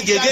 nieto 0.00 0.28
y 0.28 0.31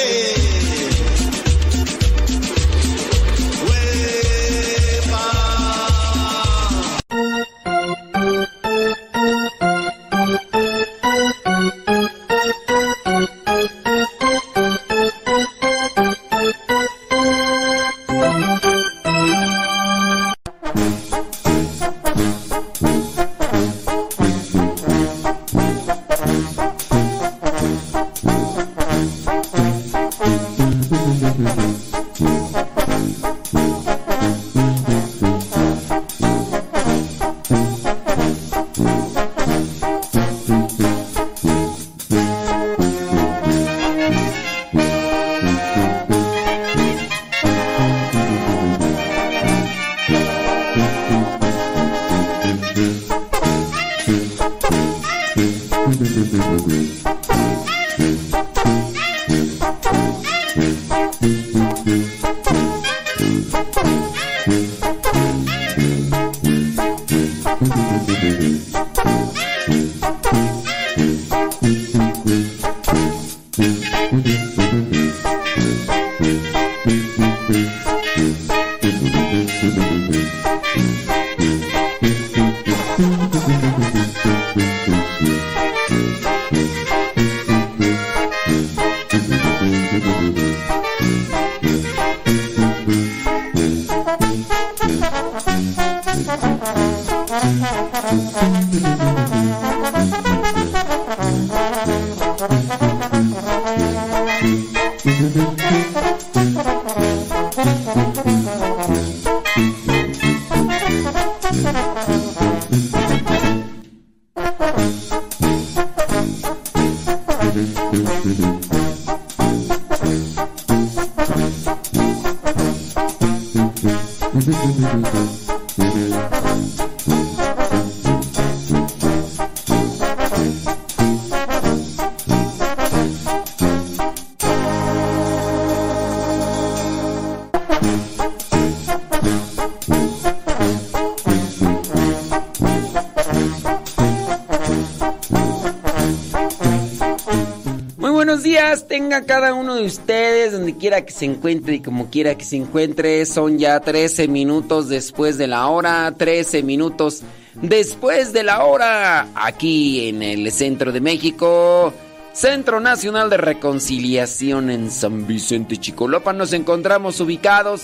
quiera 150.75 151.05
que 151.05 151.13
se 151.13 151.25
encuentre 151.25 151.75
y 151.75 151.81
como 151.81 152.11
quiera 152.11 152.35
que 152.37 152.45
se 152.45 152.57
encuentre. 152.57 153.25
Son 153.27 153.59
ya 153.59 153.81
13 153.81 154.29
minutos 154.29 154.89
después 154.89 155.39
de 155.39 155.47
la 155.47 155.69
hora, 155.69 156.13
13 156.17 156.63
minutos 156.63 157.23
después 157.61 158.33
de 158.33 158.43
la 158.43 158.65
hora, 158.65 159.29
aquí 159.35 160.09
en 160.09 160.23
el 160.23 160.51
centro 160.53 160.93
de 160.93 161.01
México, 161.01 161.93
Centro 162.33 162.81
Nacional 162.81 163.31
de 163.31 163.37
Reconciliación 163.37 164.71
en 164.71 164.91
San 164.91 165.27
Vicente 165.27 165.77
Chicolopa. 165.77 166.33
Nos 166.33 166.53
encontramos 166.53 167.21
ubicados 167.21 167.83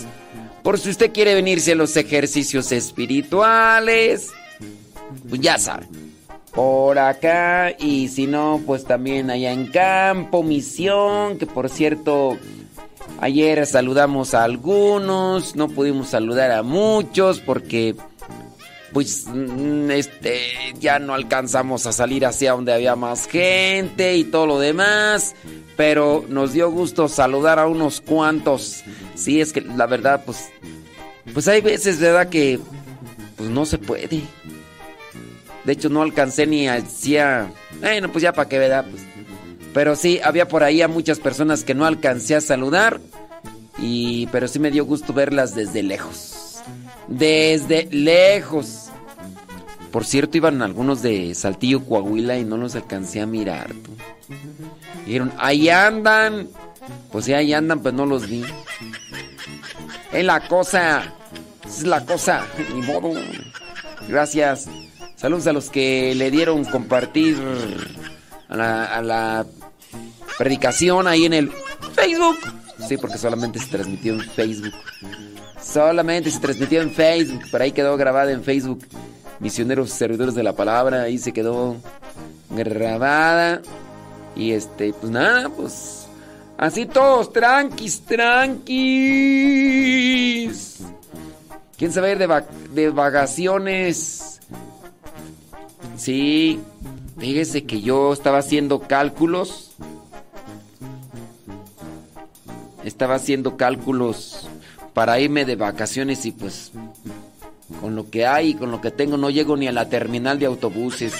por 0.63 0.79
si 0.79 0.89
usted 0.89 1.11
quiere 1.11 1.35
venirse 1.35 1.73
a 1.73 1.75
los 1.75 1.95
ejercicios 1.97 2.71
espirituales. 2.71 4.31
Pues 5.29 5.41
ya 5.41 5.57
saben 5.57 6.07
por 6.57 6.97
acá 6.97 7.75
y 7.77 8.07
si 8.07 8.25
no, 8.25 8.59
pues 8.65 8.83
también 8.83 9.29
allá 9.29 9.51
en 9.51 9.67
campo, 9.67 10.41
misión, 10.41 11.37
que 11.37 11.45
por 11.45 11.69
cierto, 11.69 12.39
ayer 13.19 13.65
saludamos 13.65 14.33
a 14.33 14.43
algunos, 14.43 15.55
no 15.55 15.69
pudimos 15.69 16.09
saludar 16.09 16.51
a 16.51 16.63
muchos 16.63 17.39
porque 17.39 17.95
pues 18.93 19.25
mm, 19.27 19.91
este 19.91 20.39
ya 20.79 20.99
no 20.99 21.13
alcanzamos 21.13 21.85
a 21.85 21.91
salir 21.91 22.25
hacia 22.25 22.53
donde 22.53 22.73
había 22.73 22.95
más 22.95 23.27
gente 23.27 24.15
y 24.15 24.23
todo 24.23 24.47
lo 24.47 24.59
demás, 24.59 25.35
pero 25.75 26.25
nos 26.29 26.53
dio 26.53 26.71
gusto 26.71 27.07
saludar 27.07 27.59
a 27.59 27.67
unos 27.67 28.01
cuantos. 28.01 28.83
Sí, 29.15 29.41
es 29.41 29.53
que 29.53 29.61
la 29.61 29.85
verdad 29.85 30.23
pues 30.25 30.49
pues 31.33 31.47
hay 31.47 31.61
veces, 31.61 31.99
¿verdad? 31.99 32.29
que 32.29 32.59
pues 33.35 33.49
no 33.49 33.65
se 33.65 33.77
puede. 33.77 34.21
De 35.63 35.73
hecho, 35.73 35.89
no 35.89 36.01
alcancé 36.01 36.47
ni 36.47 36.67
hacía. 36.67 37.51
Bueno, 37.79 38.09
pues 38.11 38.21
ya 38.21 38.33
para 38.33 38.47
qué, 38.47 38.57
¿verdad? 38.57 38.85
Pues. 38.89 39.03
Pero 39.77 39.95
sí, 39.95 40.19
había 40.23 40.47
por 40.47 40.63
ahí 40.63 40.81
a 40.81 40.87
muchas 40.87 41.19
personas 41.19 41.63
que 41.63 41.75
no 41.75 41.85
alcancé 41.85 42.35
a 42.35 42.41
saludar. 42.41 42.99
Y. 43.77 44.25
Pero 44.31 44.47
sí 44.47 44.57
me 44.57 44.71
dio 44.71 44.85
gusto 44.85 45.13
verlas 45.13 45.53
desde 45.53 45.83
lejos. 45.83 46.63
Desde 47.07 47.87
lejos. 47.91 48.89
Por 49.91 50.03
cierto, 50.03 50.35
iban 50.35 50.63
algunos 50.63 51.03
de 51.03 51.35
Saltillo, 51.35 51.85
Coahuila 51.85 52.39
y 52.39 52.43
no 52.43 52.57
los 52.57 52.73
alcancé 52.73 53.21
a 53.21 53.27
mirar. 53.27 53.67
Tú. 53.67 53.91
Dijeron, 55.05 55.31
ahí 55.37 55.69
andan. 55.69 56.49
Pues 57.11 57.25
sí, 57.25 57.33
ahí 57.33 57.53
andan, 57.53 57.81
pues 57.81 57.93
no 57.93 58.07
los 58.07 58.27
vi. 58.27 58.43
Es 60.11 60.25
la 60.25 60.39
cosa. 60.47 61.13
Es 61.67 61.83
la 61.83 62.03
cosa. 62.03 62.47
Ni 62.73 62.81
modo. 62.81 63.11
Gracias. 64.09 64.67
Saludos 65.17 65.45
a 65.45 65.53
los 65.53 65.69
que 65.69 66.15
le 66.15 66.31
dieron 66.31 66.65
compartir 66.65 67.37
a 68.49 68.55
la, 68.55 68.85
a 68.85 69.01
la, 69.03 69.45
predicación 70.37 71.07
ahí 71.07 71.25
en 71.25 71.33
el 71.33 71.51
Facebook. 71.93 72.37
Sí, 72.87 72.97
porque 72.97 73.17
solamente 73.17 73.59
se 73.59 73.67
transmitió 73.67 74.13
en 74.13 74.21
Facebook. 74.21 74.73
Solamente 75.61 76.29
se 76.31 76.39
transmitió 76.39 76.81
en 76.81 76.91
Facebook. 76.91 77.41
Por 77.49 77.61
ahí 77.61 77.71
quedó 77.71 77.97
grabada 77.97 78.31
en 78.31 78.43
Facebook. 78.43 78.85
Misioneros 79.39 79.89
Servidores 79.91 80.35
de 80.35 80.43
la 80.43 80.53
Palabra. 80.53 81.03
Ahí 81.03 81.17
se 81.17 81.33
quedó 81.33 81.77
grabada. 82.49 83.61
Y 84.35 84.51
este, 84.51 84.93
pues 84.93 85.11
nada, 85.11 85.49
pues. 85.49 86.07
Así 86.57 86.85
todos, 86.85 87.33
tranquis, 87.33 88.01
tranquis. 88.01 88.77
¿Quién 91.77 91.91
se 91.91 92.01
va 92.01 92.07
a 92.07 92.11
ir 92.11 92.17
de, 92.17 92.25
va 92.25 92.43
de 92.73 92.89
vacaciones? 92.89 94.39
Sí, 95.95 96.59
fíjese 97.19 97.65
que 97.65 97.81
yo 97.81 98.13
estaba 98.13 98.39
haciendo 98.39 98.79
cálculos. 98.79 99.75
Estaba 102.87 103.15
haciendo 103.15 103.57
cálculos 103.57 104.47
para 104.93 105.19
irme 105.19 105.43
de 105.43 105.57
vacaciones 105.57 106.25
y 106.25 106.31
pues 106.31 106.71
con 107.81 107.97
lo 107.97 108.09
que 108.09 108.25
hay 108.25 108.51
y 108.51 108.53
con 108.53 108.71
lo 108.71 108.79
que 108.79 108.91
tengo 108.91 109.17
no 109.17 109.29
llego 109.29 109.57
ni 109.57 109.67
a 109.67 109.73
la 109.73 109.89
terminal 109.89 110.39
de 110.39 110.45
autobuses. 110.45 111.13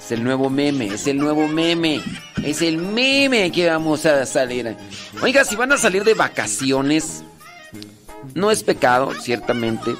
Es 0.00 0.10
el 0.10 0.24
nuevo 0.24 0.50
meme, 0.50 0.86
es 0.86 1.06
el 1.06 1.18
nuevo 1.18 1.46
meme. 1.46 2.02
Es 2.42 2.60
el 2.60 2.78
meme 2.78 3.52
que 3.52 3.68
vamos 3.68 4.04
a 4.04 4.26
salir. 4.26 4.76
Oiga, 5.22 5.44
si 5.44 5.54
van 5.54 5.70
a 5.70 5.76
salir 5.76 6.02
de 6.02 6.14
vacaciones, 6.14 7.22
no 8.34 8.50
es 8.50 8.64
pecado, 8.64 9.12
ciertamente. 9.20 9.94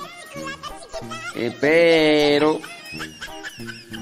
Eh, 1.37 1.55
pero 1.61 2.61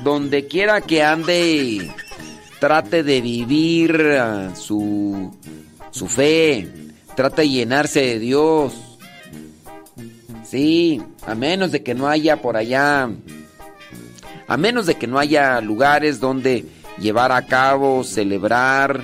donde 0.02 0.46
quiera 0.46 0.80
que 0.80 1.02
ande, 1.02 1.90
trate 2.58 3.02
de 3.02 3.20
vivir 3.20 4.00
uh, 4.00 4.56
su, 4.56 5.34
su 5.90 6.08
fe, 6.08 6.68
trate 7.14 7.42
de 7.42 7.48
llenarse 7.48 8.00
de 8.00 8.18
Dios. 8.18 8.74
Sí, 10.44 11.02
a 11.26 11.34
menos 11.34 11.72
de 11.72 11.82
que 11.82 11.94
no 11.94 12.08
haya 12.08 12.40
por 12.40 12.56
allá, 12.56 13.10
a 14.46 14.56
menos 14.56 14.86
de 14.86 14.94
que 14.94 15.06
no 15.06 15.18
haya 15.18 15.60
lugares 15.60 16.20
donde 16.20 16.64
llevar 16.98 17.32
a 17.32 17.46
cabo, 17.46 18.04
celebrar 18.04 19.02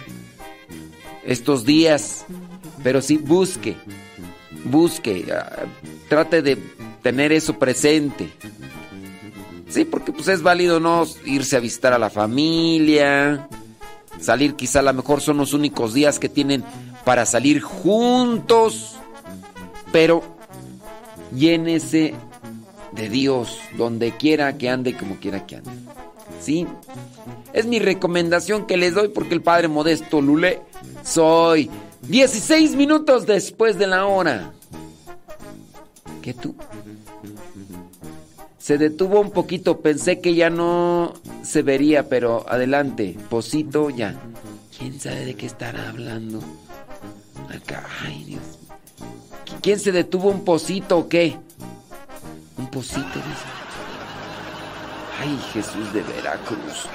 estos 1.25 1.65
días, 1.65 2.25
pero 2.83 3.03
sí 3.03 3.17
busque, 3.17 3.77
busque, 4.65 5.27
uh, 5.29 5.67
trate 6.09 6.43
de 6.43 6.59
tener 7.03 7.33
eso 7.33 7.59
presente. 7.59 8.31
Sí, 9.73 9.87
porque 9.87 10.13
pues 10.13 10.29
es 10.29 10.43
válido 10.43 10.81
no 10.81 11.07
irse 11.25 11.57
a 11.57 11.61
visitar 11.61 11.95
a 11.95 11.99
la 11.99 12.11
familia, 12.11 13.49
salir 14.21 14.55
quizá 14.55 14.81
a 14.81 14.83
lo 14.83 14.93
mejor 14.93 15.23
son 15.23 15.39
los 15.39 15.55
únicos 15.55 15.95
días 15.95 16.19
que 16.19 16.29
tienen 16.29 16.63
para 17.07 17.25
salir 17.25 17.63
juntos, 17.63 18.97
pero 19.91 20.23
llénese 21.35 22.15
de 22.93 23.09
Dios 23.09 23.61
donde 23.79 24.15
quiera 24.15 24.59
que 24.59 24.69
ande, 24.69 24.95
como 24.95 25.17
quiera 25.17 25.47
que 25.47 25.57
ande. 25.57 25.71
¿Sí? 26.39 26.67
Es 27.55 27.65
mi 27.65 27.79
recomendación 27.79 28.67
que 28.67 28.77
les 28.77 28.93
doy 28.93 29.09
porque 29.09 29.35
el 29.35 29.41
Padre 29.41 29.69
Modesto 29.69 30.21
Lule 30.21 30.61
soy 31.03 31.71
16 32.09 32.77
minutos 32.77 33.25
después 33.25 33.79
de 33.79 33.87
la 33.87 34.05
hora. 34.05 34.53
¿Qué 36.21 36.35
tú? 36.35 36.55
Se 38.63 38.79
detuvo 38.79 39.21
un 39.21 39.33
poquito, 39.33 39.81
pensé 39.81 40.21
que 40.21 40.37
ya 40.37 40.49
no 40.49 41.15
se 41.43 41.63
vería, 41.63 42.09
pero 42.09 42.49
adelante, 42.49 43.19
Posito 43.29 43.91
ya. 43.91 44.15
¿Quién 44.79 45.01
sabe 45.01 45.25
de 45.25 45.35
qué 45.35 45.47
estará 45.47 45.89
hablando? 45.89 46.39
Acá, 47.53 47.85
ay 48.05 48.23
Dios. 48.23 48.43
¿Quién 49.63 49.81
se 49.81 49.91
detuvo 49.91 50.29
un 50.29 50.45
posito 50.45 50.97
o 50.97 51.09
qué? 51.09 51.37
Un 52.57 52.69
posito, 52.69 53.01
dice. 53.03 53.49
Ay, 55.21 55.37
Jesús 55.53 55.93
de 55.93 56.03
Veracruz. 56.03 56.87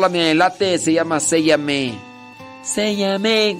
Rola 0.00 0.08
me 0.08 0.34
late, 0.34 0.78
se 0.78 0.94
llama 0.94 1.20
Séllame. 1.20 1.92
Séllame. 2.62 3.58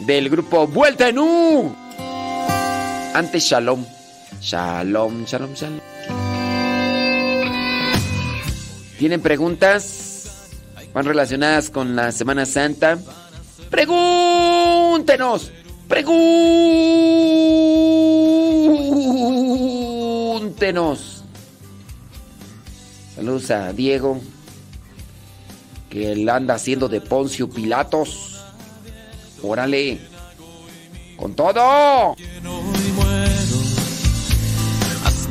Del 0.00 0.28
grupo 0.28 0.66
Vuelta 0.66 1.08
en 1.08 1.20
U. 1.20 1.72
Antes 3.14 3.44
shalom. 3.44 3.84
Shalom, 4.40 5.24
shalom, 5.24 5.54
shalom. 5.54 5.78
¿Tienen 8.98 9.20
preguntas? 9.20 10.48
¿Van 10.92 11.04
relacionadas 11.04 11.70
con 11.70 11.94
la 11.94 12.10
Semana 12.10 12.44
Santa? 12.44 12.98
Pregúntenos. 13.70 15.52
Pregúntenos. 15.86 16.42
Saludos 23.14 23.50
a 23.52 23.72
Diego, 23.72 24.20
que 25.90 26.12
él 26.12 26.28
anda 26.28 26.54
haciendo 26.54 26.88
de 26.88 27.00
Poncio 27.00 27.48
Pilatos. 27.48 28.40
Órale. 29.42 29.98
Con 31.16 31.34
todo. 31.34 32.14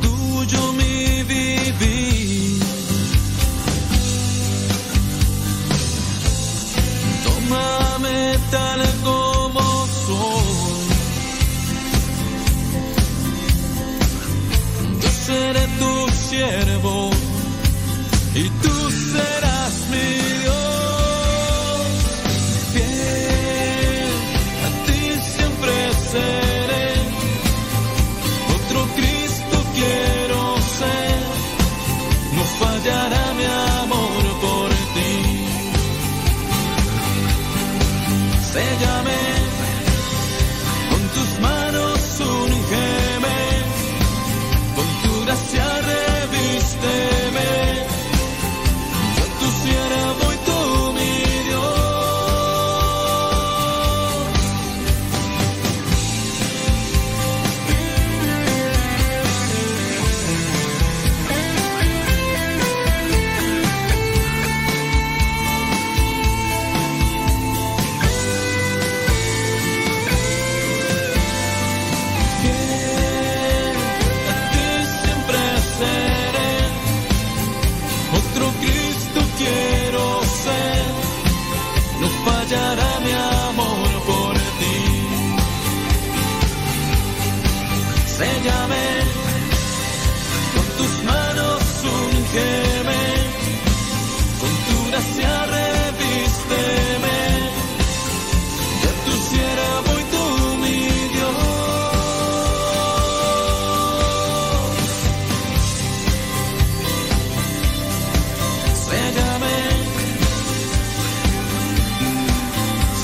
Tuyo 0.00 0.72
mi 0.72 1.22
vivir. 1.22 2.60
Tómame 7.24 8.38
tal 8.50 8.82
como 9.02 9.86
soy. 10.06 10.86
Yo 15.00 15.08
seré 15.08 15.66
tu 15.78 15.92
siervo 16.28 17.10
y 18.34 18.48
tú 18.62 18.75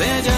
séllame. 0.03 0.32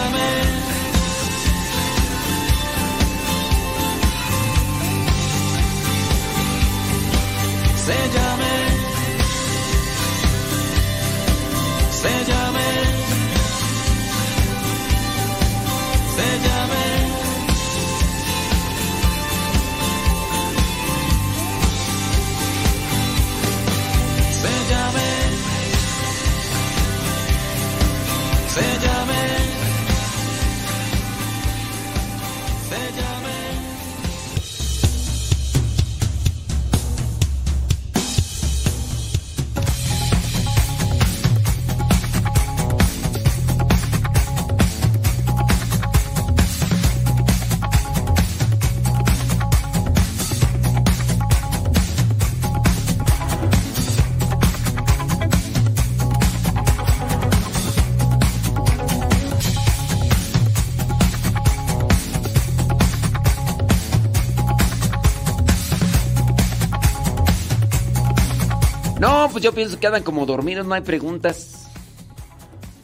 Yo 69.44 69.52
pienso 69.52 69.78
que 69.78 69.86
andan 69.86 70.02
como 70.02 70.24
dormidos, 70.24 70.66
no 70.66 70.72
hay 70.72 70.80
preguntas. 70.80 71.66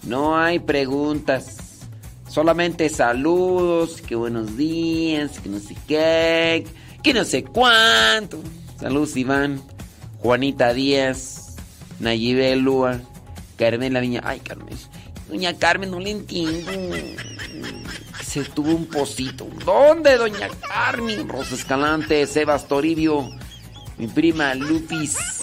No 0.02 0.36
hay 0.36 0.58
preguntas. 0.58 1.56
Solamente 2.28 2.90
saludos, 2.90 4.02
que 4.02 4.14
buenos 4.14 4.58
días, 4.58 5.40
que 5.40 5.48
no 5.48 5.58
sé 5.58 5.74
qué, 5.88 6.66
que 7.02 7.14
no 7.14 7.24
sé 7.24 7.44
cuánto. 7.44 8.42
Saludos 8.78 9.16
Iván, 9.16 9.62
Juanita 10.18 10.74
Díaz, 10.74 11.56
Nayibé 11.98 12.54
Lua, 12.56 13.00
Carmen 13.56 13.94
La 13.94 14.00
Viña. 14.00 14.20
Ay, 14.22 14.40
Carmen. 14.40 14.76
Doña 15.30 15.56
Carmen, 15.56 15.90
no 15.90 15.98
le 15.98 16.10
entiendo. 16.10 16.72
Se 18.22 18.44
tuvo 18.44 18.74
un 18.74 18.84
pocito. 18.84 19.48
¿Dónde, 19.64 20.18
doña 20.18 20.50
Carmen? 20.68 21.26
Rosa 21.26 21.54
Escalante, 21.54 22.26
Sebas 22.26 22.68
Toribio, 22.68 23.30
mi 23.96 24.08
prima 24.08 24.54
Lupis. 24.54 25.40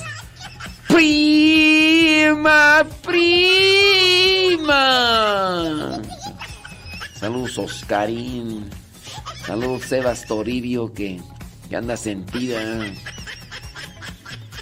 Prima, 0.98 2.82
prima. 3.06 3.22
Saludos 7.14 7.56
Oscarín. 7.60 8.68
Saludos 9.46 9.84
Sebas 9.84 10.26
Toribio 10.26 10.92
que, 10.92 11.22
que 11.70 11.76
anda 11.76 11.96
sentida. 11.96 12.60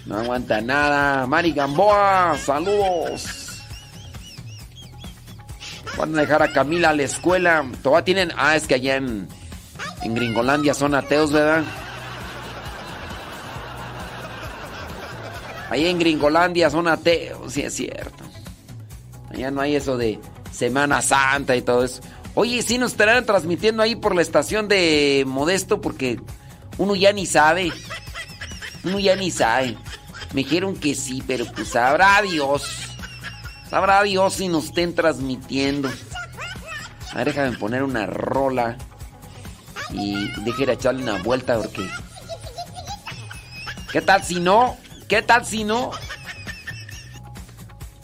No 0.05 0.17
aguanta 0.17 0.59
nada. 0.59 1.25
Mari 1.25 1.53
Gamboa, 1.53 2.37
saludos. 2.37 3.61
Van 5.95 6.17
a 6.17 6.19
dejar 6.19 6.43
a 6.43 6.51
Camila 6.51 6.89
a 6.89 6.93
la 6.93 7.03
escuela. 7.03 7.65
Todavía 7.81 8.03
tienen. 8.03 8.33
Ah, 8.35 8.57
es 8.57 8.67
que 8.67 8.75
allá 8.75 8.97
en, 8.97 9.29
en 10.01 10.15
Gringolandia 10.15 10.73
son 10.73 10.95
ateos, 10.95 11.31
¿verdad? 11.31 11.63
Ahí 15.69 15.87
en 15.87 15.99
Gringolandia 15.99 16.69
son 16.69 16.87
ateos, 16.87 17.39
oh, 17.43 17.49
sí 17.49 17.61
es 17.61 17.73
cierto. 17.73 18.23
Allá 19.29 19.51
no 19.51 19.61
hay 19.61 19.75
eso 19.75 19.97
de 19.97 20.19
Semana 20.51 21.01
Santa 21.01 21.55
y 21.55 21.61
todo 21.61 21.83
eso. 21.83 22.01
Oye, 22.35 22.61
sí 22.61 22.77
nos 22.77 22.91
estarán 22.91 23.25
transmitiendo 23.25 23.81
ahí 23.81 23.95
por 23.95 24.13
la 24.13 24.21
estación 24.21 24.67
de 24.67 25.23
Modesto 25.25 25.81
porque 25.81 26.19
uno 26.77 26.95
ya 26.95 27.13
ni 27.13 27.25
sabe. 27.25 27.71
Uno 28.83 28.99
ya 28.99 29.15
ni 29.15 29.31
sabe. 29.31 29.77
Me 30.33 30.43
dijeron 30.43 30.75
que 30.75 30.95
sí, 30.95 31.23
pero 31.25 31.45
pues 31.45 31.69
sabrá 31.69 32.21
Dios. 32.21 32.63
Sabrá 33.69 34.03
Dios 34.03 34.33
si 34.33 34.47
nos 34.47 34.65
estén 34.65 34.93
transmitiendo. 34.93 35.89
A 37.11 37.17
ver, 37.17 37.27
déjame 37.27 37.57
poner 37.57 37.83
una 37.83 38.05
rola. 38.05 38.77
Y 39.91 40.29
deje 40.41 40.65
de 40.65 40.73
echarle 40.73 41.03
una 41.03 41.23
vuelta 41.23 41.57
porque... 41.57 41.87
¿Qué 43.91 44.01
tal 44.01 44.23
si 44.23 44.41
no? 44.41 44.77
¿Qué 45.07 45.21
tal 45.21 45.45
si 45.45 45.63
no? 45.63 45.91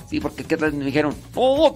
Sí, 0.10 0.20
porque 0.20 0.44
¿qué 0.44 0.58
tal 0.58 0.74
me 0.74 0.86
dijeron? 0.86 1.16
Oh, 1.36 1.74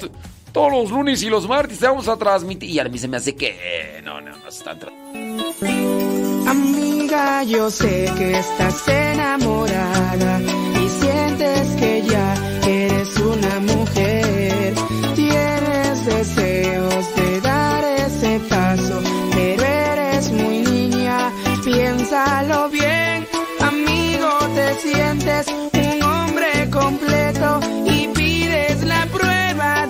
todos 0.52 0.72
los 0.72 0.92
lunes 0.92 1.24
y 1.24 1.30
los 1.30 1.48
martes 1.48 1.80
te 1.80 1.88
vamos 1.88 2.08
a 2.08 2.18
transmitir. 2.18 2.70
Y 2.70 2.80
a 2.80 2.84
mí 2.86 2.98
se 2.98 3.08
me 3.08 3.18
hace 3.18 3.36
que. 3.36 3.58
Eh, 3.60 4.02
no, 4.04 4.22
no, 4.22 4.32
no 4.38 4.52
se 4.52 4.58
están 4.58 4.80
Amiga, 6.48 7.44
yo 7.44 7.72
sé 7.72 8.12
que 8.18 8.38
estás 8.38 8.88
enamorada 8.88 10.42
y 10.42 10.90
sientes 10.90 11.70
que 11.80 12.04
ya 12.08 12.34
eres 12.68 13.18
una 13.18 13.60
mujer. 13.62 14.76
Tienes 15.16 16.06
deseos 16.06 17.16
de 17.16 17.42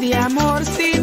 mi 0.06 0.14
amor, 0.14 0.64
sí. 0.66 0.95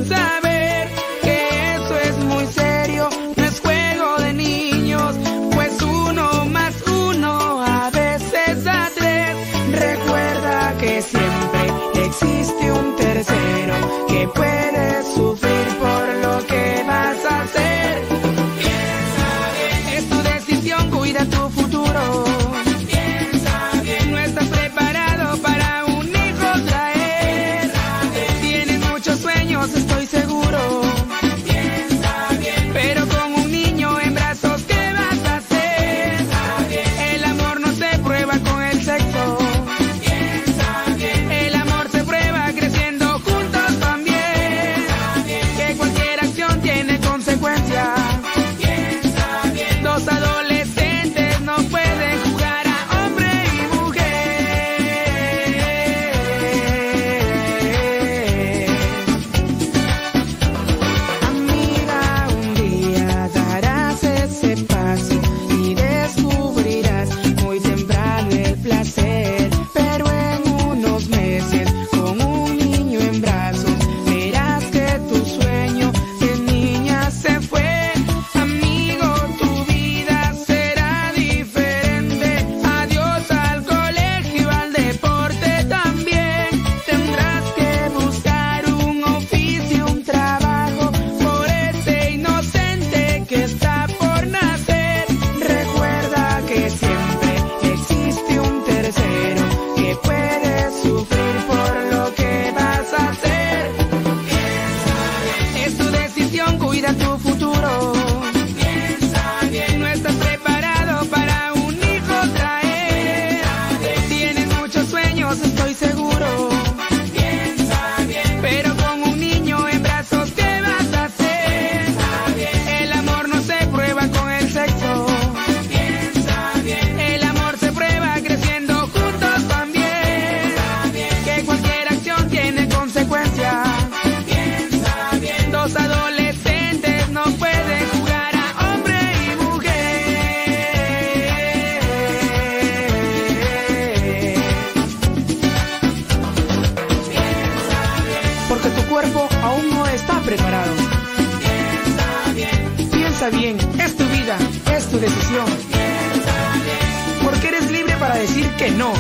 no. 158.77 158.93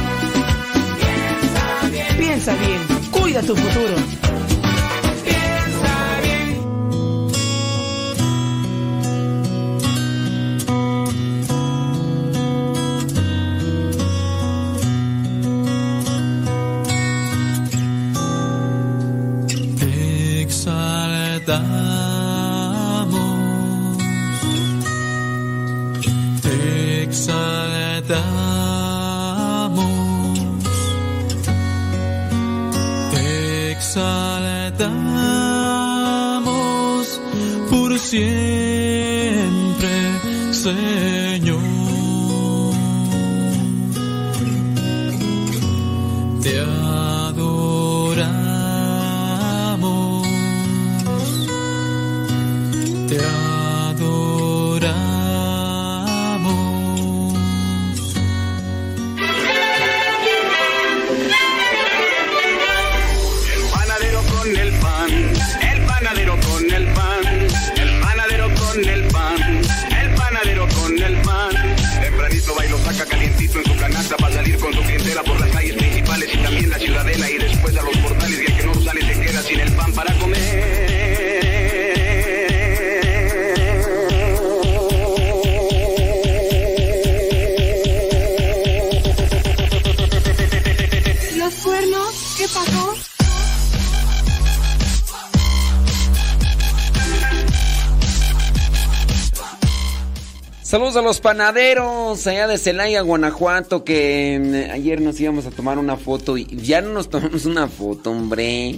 Piensa 2.18 2.54
bien, 2.54 2.80
cuida 3.11 3.42
tu 3.42 3.54
futuro. 3.54 4.21
exaltamos 33.92 34.81
por 37.68 37.98
siempre. 37.98 39.42
Saludos 100.72 100.96
a 100.96 101.02
los 101.02 101.20
panaderos 101.20 102.26
allá 102.26 102.46
de 102.46 102.56
Celaya, 102.56 103.02
Guanajuato, 103.02 103.85
que 103.85 104.40
mm, 104.42 104.72
ayer 104.72 105.02
nos 105.02 105.20
íbamos 105.20 105.44
a 105.44 105.50
tomar 105.50 105.76
una 105.76 105.98
foto 105.98 106.38
y 106.38 106.46
ya 106.46 106.80
no 106.80 106.94
nos 106.94 107.11
tomamos 107.11 107.44
una 107.44 107.68
foto, 107.68 108.11
hombre. 108.11 108.76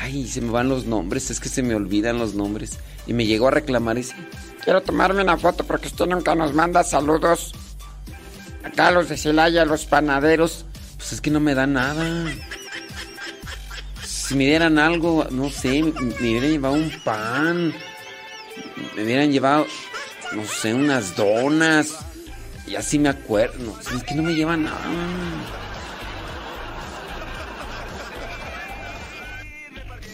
Ay, 0.00 0.26
se 0.26 0.40
me 0.40 0.50
van 0.50 0.70
los 0.70 0.86
nombres, 0.86 1.30
es 1.30 1.38
que 1.38 1.50
se 1.50 1.62
me 1.62 1.74
olvidan 1.74 2.18
los 2.18 2.32
nombres. 2.32 2.78
Y 3.06 3.12
me 3.12 3.26
llegó 3.26 3.48
a 3.48 3.50
reclamar 3.50 3.98
ese. 3.98 4.14
Quiero 4.64 4.80
tomarme 4.80 5.20
una 5.20 5.36
foto 5.36 5.64
porque 5.64 5.88
usted 5.88 6.06
nunca 6.06 6.34
nos 6.34 6.54
manda 6.54 6.82
saludos. 6.82 7.52
Acá 8.64 8.90
los 8.90 9.10
de 9.10 9.18
Celaya, 9.18 9.66
los 9.66 9.84
panaderos. 9.84 10.64
Pues 10.96 11.12
es 11.12 11.20
que 11.20 11.30
no 11.30 11.40
me 11.40 11.54
da 11.54 11.66
nada. 11.66 12.24
Si 14.02 14.34
me 14.34 14.46
dieran 14.46 14.78
algo, 14.78 15.26
no 15.30 15.50
sé, 15.50 15.82
me, 15.82 15.92
me 15.92 16.14
hubieran 16.14 16.50
llevado 16.52 16.74
un 16.74 16.90
pan. 17.04 17.74
Me 18.96 19.04
hubieran 19.04 19.30
llevado, 19.30 19.66
no 20.32 20.44
sé, 20.44 20.74
unas 20.74 21.16
donas. 21.16 21.96
Y 22.66 22.74
así 22.74 22.98
me 22.98 23.08
acuerdo. 23.08 23.58
No, 23.64 23.96
es 23.96 24.02
que 24.04 24.14
no 24.14 24.22
me 24.22 24.34
llevan 24.34 24.64
nada. 24.64 24.80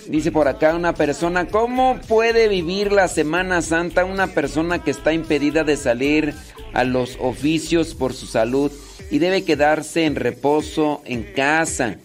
Dice 0.08 0.30
por 0.32 0.48
acá 0.48 0.74
una 0.74 0.94
persona, 0.94 1.46
¿cómo 1.46 1.98
puede 2.06 2.48
vivir 2.48 2.92
la 2.92 3.08
Semana 3.08 3.62
Santa 3.62 4.04
una 4.04 4.26
persona 4.26 4.82
que 4.82 4.90
está 4.90 5.12
impedida 5.12 5.64
de 5.64 5.76
salir 5.76 6.34
a 6.74 6.84
los 6.84 7.16
oficios 7.20 7.94
por 7.94 8.12
su 8.12 8.26
salud 8.26 8.70
y 9.10 9.20
debe 9.20 9.44
quedarse 9.44 10.04
en 10.04 10.16
reposo 10.16 11.00
en 11.06 11.22
casa? 11.22 11.96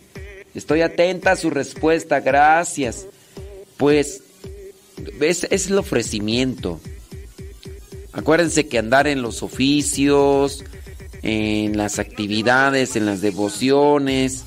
Estoy 0.55 0.81
atenta 0.81 1.31
a 1.31 1.35
su 1.35 1.49
respuesta, 1.49 2.21
gracias. 2.21 3.07
Pues 3.75 4.23
es, 5.19 5.45
es 5.49 5.67
el 5.67 5.77
ofrecimiento. 5.77 6.79
Acuérdense 8.17 8.67
que 8.67 8.79
andar 8.79 9.07
en 9.07 9.21
los 9.21 9.43
oficios, 9.43 10.65
en 11.21 11.77
las 11.77 11.99
actividades, 11.99 12.95
en 12.95 13.05
las 13.05 13.21
devociones, 13.21 14.43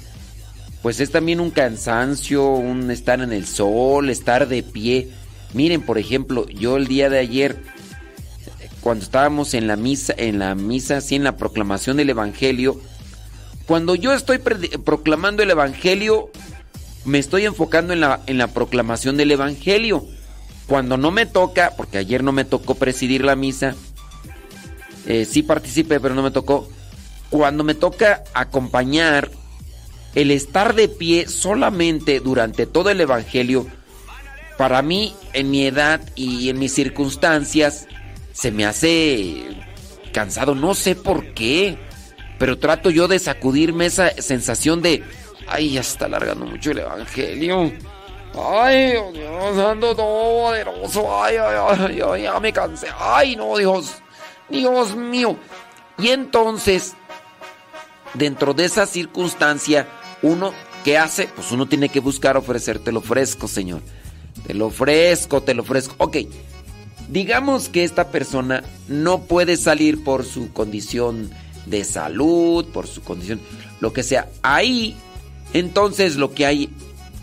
pues 0.82 0.98
es 0.98 1.12
también 1.12 1.38
un 1.38 1.52
cansancio, 1.52 2.46
un 2.46 2.90
estar 2.90 3.20
en 3.20 3.32
el 3.32 3.46
sol, 3.46 4.10
estar 4.10 4.48
de 4.48 4.64
pie. 4.64 5.10
Miren, 5.54 5.82
por 5.82 5.98
ejemplo, 5.98 6.48
yo 6.48 6.76
el 6.76 6.88
día 6.88 7.08
de 7.10 7.20
ayer, 7.20 7.62
cuando 8.80 9.04
estábamos 9.04 9.54
en 9.54 9.68
la 9.68 9.76
misa, 9.76 10.14
en 10.16 10.40
la 10.40 10.56
misa, 10.56 10.96
así 10.96 11.14
en 11.14 11.22
la 11.22 11.36
proclamación 11.36 11.96
del 11.96 12.10
Evangelio, 12.10 12.80
cuando 13.66 13.94
yo 13.94 14.12
estoy 14.12 14.38
proclamando 14.38 15.44
el 15.44 15.50
Evangelio, 15.50 16.28
me 17.04 17.20
estoy 17.20 17.44
enfocando 17.44 17.92
en 17.92 18.00
la, 18.00 18.20
en 18.26 18.36
la 18.36 18.48
proclamación 18.48 19.16
del 19.16 19.30
Evangelio. 19.30 20.04
Cuando 20.70 20.96
no 20.96 21.10
me 21.10 21.26
toca, 21.26 21.72
porque 21.76 21.98
ayer 21.98 22.22
no 22.22 22.30
me 22.30 22.44
tocó 22.44 22.76
presidir 22.76 23.24
la 23.24 23.34
misa, 23.34 23.74
eh, 25.04 25.24
sí 25.24 25.42
participé, 25.42 25.98
pero 25.98 26.14
no 26.14 26.22
me 26.22 26.30
tocó. 26.30 26.70
Cuando 27.28 27.64
me 27.64 27.74
toca 27.74 28.22
acompañar 28.34 29.32
el 30.14 30.30
estar 30.30 30.76
de 30.76 30.86
pie 30.86 31.26
solamente 31.26 32.20
durante 32.20 32.66
todo 32.66 32.88
el 32.90 33.00
Evangelio, 33.00 33.66
para 34.58 34.80
mí, 34.80 35.12
en 35.32 35.50
mi 35.50 35.66
edad 35.66 36.02
y 36.14 36.50
en 36.50 36.60
mis 36.60 36.72
circunstancias, 36.72 37.88
se 38.32 38.52
me 38.52 38.64
hace 38.64 39.42
cansado, 40.12 40.54
no 40.54 40.74
sé 40.74 40.94
por 40.94 41.34
qué, 41.34 41.78
pero 42.38 42.60
trato 42.60 42.90
yo 42.90 43.08
de 43.08 43.18
sacudirme 43.18 43.86
esa 43.86 44.10
sensación 44.22 44.82
de, 44.82 45.02
ay, 45.48 45.72
ya 45.72 45.80
está 45.80 46.04
alargando 46.04 46.46
mucho 46.46 46.70
el 46.70 46.78
Evangelio. 46.78 47.72
Ay, 48.48 48.94
Dios, 49.12 49.58
ando 49.58 49.94
todo 49.94 50.42
poderoso. 50.42 51.22
Ay, 51.22 51.36
ay, 51.36 52.00
ay, 52.00 52.22
ya 52.22 52.40
me 52.40 52.52
cansé. 52.52 52.88
Ay, 52.98 53.36
no, 53.36 53.56
Dios. 53.56 53.96
Dios 54.48 54.96
mío. 54.96 55.36
Y 55.98 56.08
entonces, 56.08 56.94
dentro 58.14 58.54
de 58.54 58.64
esa 58.64 58.86
circunstancia, 58.86 59.86
uno, 60.22 60.52
¿qué 60.84 60.98
hace? 60.98 61.28
Pues 61.28 61.52
uno 61.52 61.66
tiene 61.66 61.88
que 61.88 62.00
buscar 62.00 62.36
ofrecer, 62.36 62.78
te 62.78 62.92
lo 62.92 63.00
ofrezco, 63.00 63.48
Señor. 63.48 63.82
Te 64.46 64.54
lo 64.54 64.66
ofrezco, 64.66 65.42
te 65.42 65.54
lo 65.54 65.62
ofrezco. 65.62 65.94
Ok, 65.98 66.18
digamos 67.08 67.68
que 67.68 67.84
esta 67.84 68.10
persona 68.10 68.62
no 68.88 69.22
puede 69.22 69.56
salir 69.56 70.02
por 70.02 70.24
su 70.24 70.52
condición 70.52 71.30
de 71.66 71.84
salud, 71.84 72.66
por 72.66 72.86
su 72.86 73.02
condición, 73.02 73.40
lo 73.80 73.92
que 73.92 74.02
sea. 74.02 74.28
Ahí, 74.42 74.96
entonces 75.52 76.16
lo 76.16 76.32
que 76.32 76.46
hay, 76.46 76.70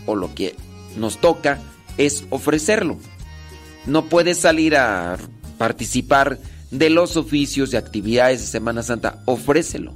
o 0.06 0.14
lo 0.14 0.34
que 0.34 0.54
nos 0.96 1.20
toca, 1.20 1.58
es 1.96 2.24
ofrecerlo. 2.30 2.98
No 3.86 4.06
puede 4.06 4.34
salir 4.34 4.76
a 4.76 5.16
participar 5.58 6.38
de 6.70 6.90
los 6.90 7.16
oficios 7.16 7.72
y 7.72 7.76
actividades 7.76 8.40
de 8.40 8.46
Semana 8.46 8.82
Santa, 8.82 9.20
ofrécelo. 9.24 9.94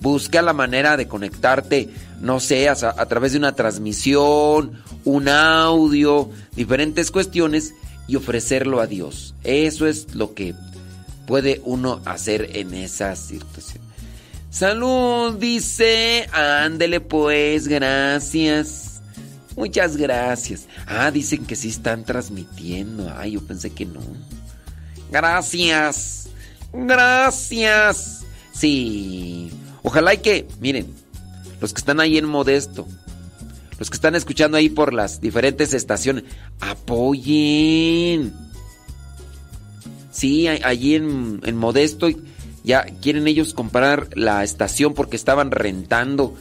Busca 0.00 0.40
la 0.40 0.52
manera 0.52 0.96
de 0.96 1.08
conectarte, 1.08 1.90
no 2.20 2.40
sé, 2.40 2.68
a, 2.68 2.72
a, 2.72 3.06
través 3.06 3.32
de 3.32 3.38
una 3.38 3.54
transmisión, 3.54 4.82
un 5.04 5.28
audio, 5.28 6.30
diferentes 6.56 7.10
cuestiones 7.10 7.74
y 8.08 8.16
ofrecerlo 8.16 8.80
a 8.80 8.86
Dios. 8.86 9.34
Eso 9.44 9.86
es 9.86 10.14
lo 10.14 10.34
que 10.34 10.54
puede 11.26 11.60
uno 11.64 12.00
hacer 12.06 12.56
en 12.56 12.74
esa 12.74 13.14
situación. 13.14 13.82
Salud, 14.50 15.34
dice. 15.34 16.28
Ándele 16.32 17.00
pues, 17.00 17.68
gracias. 17.68 18.89
Muchas 19.56 19.96
gracias. 19.96 20.66
Ah, 20.86 21.10
dicen 21.10 21.44
que 21.44 21.56
sí 21.56 21.68
están 21.68 22.04
transmitiendo. 22.04 23.12
Ay, 23.16 23.32
yo 23.32 23.42
pensé 23.42 23.70
que 23.70 23.86
no. 23.86 24.00
Gracias. 25.10 26.28
Gracias. 26.72 28.20
Sí. 28.52 29.50
Ojalá 29.82 30.14
y 30.14 30.18
que, 30.18 30.46
miren, 30.60 30.92
los 31.60 31.72
que 31.72 31.80
están 31.80 32.00
ahí 32.00 32.18
en 32.18 32.26
Modesto, 32.26 32.86
los 33.78 33.90
que 33.90 33.94
están 33.94 34.14
escuchando 34.14 34.56
ahí 34.56 34.68
por 34.68 34.92
las 34.92 35.20
diferentes 35.20 35.74
estaciones, 35.74 36.24
apoyen. 36.60 38.32
Sí, 40.10 40.48
allí 40.48 40.96
en, 40.96 41.40
en 41.44 41.56
Modesto 41.56 42.08
ya 42.62 42.82
quieren 42.82 43.26
ellos 43.26 43.54
comprar 43.54 44.08
la 44.14 44.44
estación 44.44 44.94
porque 44.94 45.16
estaban 45.16 45.50
rentando. 45.50 46.36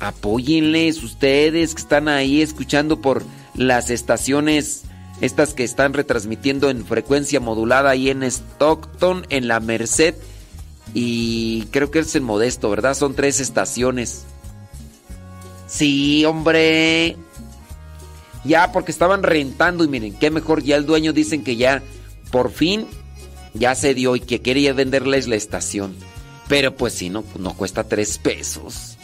Apóyenles 0.00 1.02
ustedes 1.02 1.74
que 1.74 1.82
están 1.82 2.08
ahí 2.08 2.42
escuchando 2.42 3.00
por 3.00 3.24
las 3.54 3.90
estaciones, 3.90 4.82
estas 5.20 5.54
que 5.54 5.64
están 5.64 5.94
retransmitiendo 5.94 6.70
en 6.70 6.84
frecuencia 6.84 7.40
modulada 7.40 7.90
ahí 7.90 8.10
en 8.10 8.22
Stockton, 8.22 9.26
en 9.30 9.48
la 9.48 9.60
Merced 9.60 10.14
y 10.92 11.62
creo 11.70 11.90
que 11.90 12.00
es 12.00 12.14
el 12.14 12.22
Modesto, 12.22 12.70
¿verdad? 12.70 12.94
Son 12.94 13.14
tres 13.14 13.40
estaciones. 13.40 14.24
Sí, 15.66 16.24
hombre. 16.24 17.16
Ya, 18.44 18.72
porque 18.72 18.92
estaban 18.92 19.22
rentando 19.22 19.84
y 19.84 19.88
miren, 19.88 20.14
qué 20.14 20.30
mejor, 20.30 20.62
ya 20.62 20.76
el 20.76 20.84
dueño 20.84 21.12
dicen 21.12 21.42
que 21.42 21.56
ya, 21.56 21.82
por 22.30 22.50
fin, 22.52 22.86
ya 23.54 23.74
se 23.74 23.94
dio 23.94 24.14
y 24.16 24.20
que 24.20 24.42
quería 24.42 24.74
venderles 24.74 25.26
la 25.26 25.36
estación. 25.36 25.96
Pero 26.46 26.76
pues 26.76 26.92
sí, 26.92 27.08
no, 27.08 27.24
no 27.38 27.54
cuesta 27.54 27.84
tres 27.84 28.18
pesos. 28.18 28.98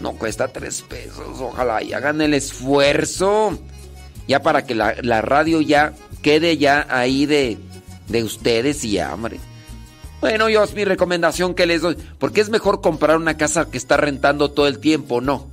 No 0.00 0.12
cuesta 0.12 0.48
tres 0.48 0.82
pesos. 0.82 1.40
Ojalá 1.40 1.82
y 1.82 1.92
hagan 1.92 2.20
el 2.20 2.34
esfuerzo. 2.34 3.58
Ya 4.26 4.42
para 4.42 4.64
que 4.64 4.74
la, 4.74 4.94
la 5.02 5.22
radio 5.22 5.60
ya 5.60 5.92
quede 6.22 6.56
ya 6.56 6.86
ahí 6.88 7.26
de, 7.26 7.58
de 8.08 8.24
ustedes 8.24 8.84
y 8.84 8.92
ya, 8.92 9.12
hombre. 9.12 9.38
Bueno, 10.20 10.48
yo 10.48 10.62
es 10.62 10.74
mi 10.74 10.84
recomendación 10.84 11.54
que 11.54 11.66
les 11.66 11.82
doy. 11.82 11.96
Porque 12.18 12.40
es 12.40 12.50
mejor 12.50 12.80
comprar 12.80 13.16
una 13.16 13.36
casa 13.36 13.70
que 13.70 13.78
está 13.78 13.96
rentando 13.96 14.50
todo 14.50 14.66
el 14.66 14.78
tiempo, 14.78 15.20
¿no? 15.20 15.48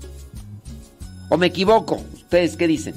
¿O 1.29 1.37
me 1.37 1.47
equivoco? 1.47 2.01
¿Ustedes 2.13 2.57
qué 2.57 2.67
dicen? 2.67 2.95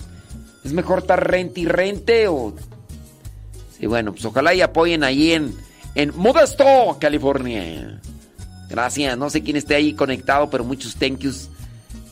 ¿Es 0.64 0.72
mejor 0.72 1.00
estar 1.00 1.30
rente 1.30 1.60
y 1.60 1.66
rente 1.66 2.28
o...? 2.28 2.54
Sí, 3.78 3.86
bueno, 3.86 4.12
pues 4.12 4.24
ojalá 4.24 4.52
y 4.52 4.60
apoyen 4.60 5.04
ahí 5.04 5.32
en, 5.32 5.54
en 5.94 6.12
Modesto, 6.16 6.98
California. 7.00 8.00
Gracias, 8.70 9.18
no 9.18 9.28
sé 9.28 9.42
quién 9.42 9.56
esté 9.56 9.74
ahí 9.74 9.94
conectado, 9.94 10.48
pero 10.48 10.64
muchos 10.64 10.94
thank 10.94 11.18
yous. 11.18 11.48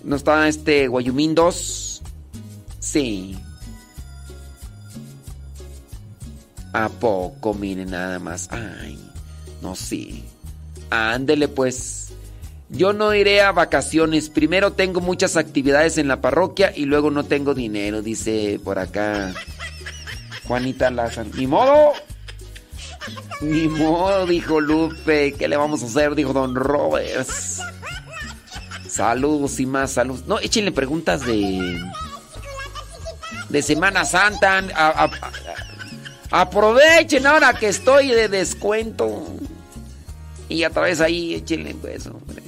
¿No 0.03 0.17
está 0.17 0.49
este 0.49 0.89
Guayumín 0.89 1.35
2? 1.35 2.03
Sí. 2.81 3.39
¿A 6.73 6.89
poco? 6.89 7.55
Miren 7.55 7.91
nada 7.91 8.19
más. 8.19 8.49
Ay. 8.51 8.99
No, 9.63 9.75
sí. 9.75 10.25
Ándele 10.91 11.49
pues. 11.49 12.13
Yo 12.71 12.93
no 12.93 13.15
iré 13.15 13.41
a 13.41 13.53
vacaciones. 13.53 14.29
Primero 14.29 14.73
tengo 14.73 15.01
muchas 15.01 15.37
actividades 15.37 15.97
en 15.97 16.09
la 16.09 16.21
parroquia 16.21 16.73
y 16.77 16.85
luego 16.85 17.11
no 17.11 17.25
tengo 17.25 17.55
dinero, 17.55 18.03
dice 18.03 18.61
por 18.63 18.79
acá 18.79 19.33
Juanita 20.47 20.91
Lázaro. 20.91 21.31
Ni 21.35 21.47
modo. 21.47 21.93
Ni 23.41 23.69
modo, 23.69 24.27
dijo 24.27 24.61
Lupe. 24.61 25.33
¿Qué 25.33 25.49
le 25.49 25.57
vamos 25.57 25.83
a 25.83 25.87
hacer? 25.87 26.15
Dijo 26.15 26.33
Don 26.33 26.55
Roberts. 26.55 27.61
Saludos 28.89 29.61
y 29.61 29.67
más 29.67 29.93
saludos. 29.93 30.27
No, 30.27 30.39
échenle 30.39 30.73
preguntas 30.73 31.25
de. 31.25 31.81
De 33.49 33.63
Semana 33.63 34.05
Santa. 34.05 34.65
A, 34.75 35.11
Aprovechen 36.31 37.27
ahora 37.27 37.55
que 37.55 37.69
estoy 37.69 38.09
de 38.09 38.29
descuento. 38.29 39.27
Y 40.49 40.63
a 40.63 40.71
través 40.71 41.01
ahí, 41.01 41.35
échenle 41.35 41.75
pues, 41.75 42.07
hombre. 42.07 42.43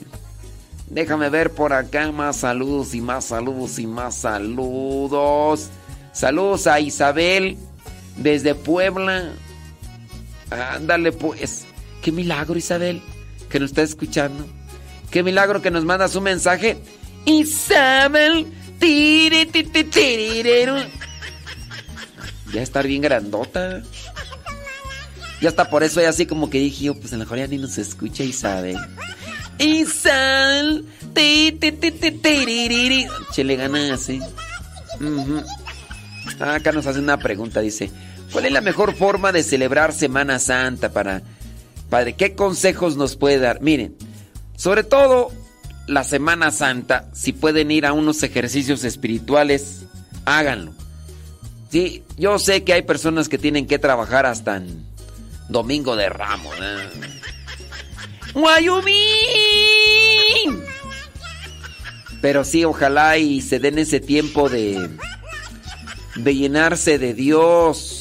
Déjame 0.88 1.31
ver 1.31 1.51
por 1.53 1.73
acá 1.73 2.11
más 2.11 2.38
saludos 2.38 2.94
y 2.94 3.01
más 3.01 3.27
saludos 3.27 3.79
y 3.79 3.87
más 3.87 4.16
saludos. 4.16 5.68
Saludos 6.12 6.66
a 6.66 6.81
Isabel 6.81 7.57
desde 8.16 8.55
Puebla. 8.55 9.33
Ándale 10.51 11.13
pues. 11.13 11.65
Qué 12.03 12.13
milagro 12.13 12.57
Isabel 12.57 13.03
que 13.51 13.61
nos 13.61 13.71
está 13.71 13.83
escuchando. 13.83 14.47
Qué 15.11 15.23
milagro 15.23 15.61
que 15.61 15.71
nos 15.71 15.85
mandas 15.85 16.15
un 16.15 16.25
mensaje. 16.25 16.79
Isabel. 17.27 18.47
tiri, 18.79 19.47
ti, 19.47 19.65
ti, 19.65 19.85
tirirero. 19.85 20.77
Ya 22.53 22.63
estar 22.63 22.87
bien 22.87 23.03
grandota. 23.03 23.83
Ya 25.41 25.49
está 25.49 25.69
por 25.71 25.83
eso, 25.83 26.01
ya 26.01 26.11
así 26.11 26.27
como 26.27 26.51
que 26.51 26.59
dije 26.59 26.85
yo, 26.85 26.95
pues 26.95 27.13
a 27.13 27.17
lo 27.17 27.21
mejor 27.21 27.39
ya 27.39 27.47
ni 27.47 27.59
nos 27.59 27.79
escucha 27.79 28.25
Isabel. 28.25 28.77
Isabel. 29.59 30.85
Ti, 31.15 31.57
ti, 31.61 31.73
ti, 31.73 31.91
ti, 31.91 32.11
tiririri. 32.13 33.07
Chele 33.33 33.57
ganas, 33.57 34.09
¿eh? 34.09 34.21
Ah, 36.39 36.55
acá 36.55 36.73
nos 36.73 36.87
hace 36.87 36.99
una 36.99 37.19
pregunta, 37.19 37.61
dice, 37.61 37.91
¿cuál 38.33 38.47
es 38.47 38.53
la 38.53 38.61
mejor 38.61 38.95
forma 38.95 39.33
de 39.33 39.43
celebrar 39.43 39.93
Semana 39.93 40.38
Santa 40.38 40.93
para 40.93 41.23
Padre? 41.88 42.14
¿Qué 42.14 42.35
consejos 42.35 42.97
nos 42.97 43.16
puede 43.16 43.38
dar? 43.38 43.61
Miren, 43.61 43.97
sobre 44.57 44.85
todo 44.85 45.31
la 45.87 46.05
Semana 46.05 46.51
Santa, 46.51 47.09
si 47.12 47.33
pueden 47.33 47.71
ir 47.71 47.87
a 47.87 47.93
unos 47.93 48.23
ejercicios 48.23 48.85
espirituales, 48.85 49.85
háganlo. 50.25 50.73
Sí, 51.71 52.03
yo 52.16 52.38
sé 52.38 52.64
que 52.64 52.73
hay 52.73 52.83
personas 52.83 53.29
que 53.29 53.38
tienen 53.38 53.66
que 53.66 53.79
trabajar 53.79 54.27
hasta 54.27 54.57
en 54.57 54.85
Domingo 55.49 55.97
de 55.97 56.09
Ramos. 56.09 56.55
¿eh? 56.61 56.88
¡Guayumín! 58.35 58.95
Pero 62.21 62.45
sí, 62.45 62.64
ojalá 62.64 63.19
y 63.19 63.40
se 63.40 63.59
den 63.59 63.79
ese 63.79 64.01
tiempo 64.01 64.49
de, 64.49 64.90
de 66.16 66.35
llenarse 66.35 66.99
de 66.99 67.14
Dios. 67.14 68.00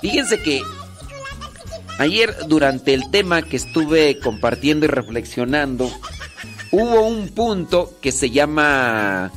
Fíjense 0.00 0.42
que 0.42 0.62
ayer 1.98 2.34
durante 2.48 2.94
el 2.94 3.10
tema 3.10 3.42
que 3.42 3.56
estuve 3.56 4.18
compartiendo 4.18 4.86
y 4.86 4.88
reflexionando, 4.88 5.90
hubo 6.72 7.06
un 7.06 7.28
punto 7.28 7.92
que 8.00 8.12
se 8.12 8.30
llama 8.30 9.30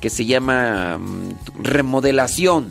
que 0.00 0.10
se 0.10 0.26
llama 0.26 0.98
mm, 0.98 1.62
remodelación. 1.62 2.70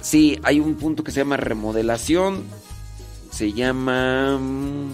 Sí, 0.00 0.40
hay 0.42 0.58
un 0.58 0.76
punto 0.76 1.04
que 1.04 1.12
se 1.12 1.20
llama 1.20 1.36
remodelación. 1.36 2.44
Se 3.30 3.52
llama 3.52 4.38
mm, 4.38 4.90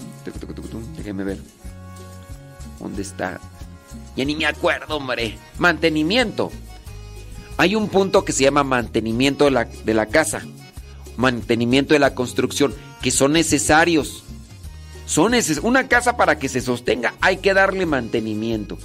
déjeme 0.97 1.25
ver. 1.25 1.39
¿Dónde 2.81 3.03
está? 3.03 3.41
Ya 4.17 4.25
ni 4.25 4.35
me 4.35 4.47
acuerdo, 4.47 4.97
hombre. 4.97 5.39
Mantenimiento. 5.59 6.51
Hay 7.59 7.75
un 7.75 7.89
punto 7.89 8.25
que 8.25 8.33
se 8.33 8.43
llama 8.43 8.65
mantenimiento 8.65 9.45
de 9.47 9.51
la, 9.53 9.65
de 9.65 9.95
la 9.95 10.07
casa, 10.07 10.43
mantenimiento 11.17 11.95
de 11.95 12.01
la 12.01 12.15
construcción, 12.15 12.75
que 13.03 13.11
son 13.11 13.33
necesarios. 13.33 14.25
Son 15.07 15.33
neces 15.33 15.61
una 15.63 15.89
casa 15.89 16.17
para 16.17 16.39
que 16.39 16.49
se 16.49 16.61
sostenga 16.61 17.15
hay 17.21 17.39
que 17.39 17.55
darle 17.55 17.87
mantenimiento. 17.87 18.77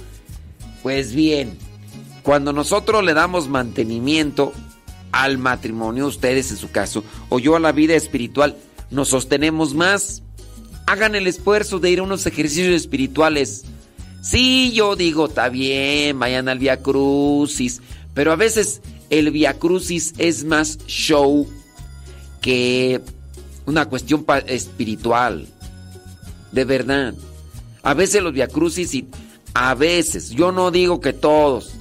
Pues 0.82 1.14
bien, 1.14 1.58
cuando 2.22 2.52
nosotros 2.52 3.04
le 3.04 3.14
damos 3.14 3.48
mantenimiento 3.48 4.52
al 5.10 5.38
matrimonio, 5.38 6.06
ustedes 6.06 6.50
en 6.50 6.56
su 6.56 6.70
caso, 6.70 7.04
o 7.28 7.38
yo 7.38 7.56
a 7.56 7.60
la 7.60 7.72
vida 7.72 7.94
espiritual, 7.94 8.56
nos 8.90 9.08
sostenemos 9.08 9.74
más. 9.74 10.22
Hagan 10.86 11.14
el 11.14 11.26
esfuerzo 11.26 11.78
de 11.78 11.90
ir 11.90 11.98
a 12.00 12.04
unos 12.04 12.26
ejercicios 12.26 12.74
espirituales. 12.74 13.64
Sí, 14.22 14.72
yo 14.72 14.94
digo, 14.94 15.26
está 15.26 15.48
bien, 15.48 16.18
vayan 16.18 16.48
al 16.48 16.58
Via 16.58 16.78
Crucis, 16.78 17.80
pero 18.14 18.30
a 18.32 18.36
veces 18.36 18.80
el 19.10 19.32
Via 19.32 19.58
Crucis 19.58 20.14
es 20.18 20.44
más 20.44 20.78
show 20.86 21.48
que 22.42 23.00
una 23.64 23.86
cuestión 23.86 24.26
espiritual. 24.46 25.46
De 26.50 26.64
verdad. 26.66 27.14
A 27.82 27.94
veces 27.94 28.22
los 28.22 28.32
Via 28.32 28.48
Crucis 28.48 28.94
y 28.94 29.08
a 29.54 29.74
veces, 29.74 30.30
yo 30.30 30.52
no 30.52 30.70
digo 30.70 31.00
que 31.00 31.12
todos, 31.12 31.72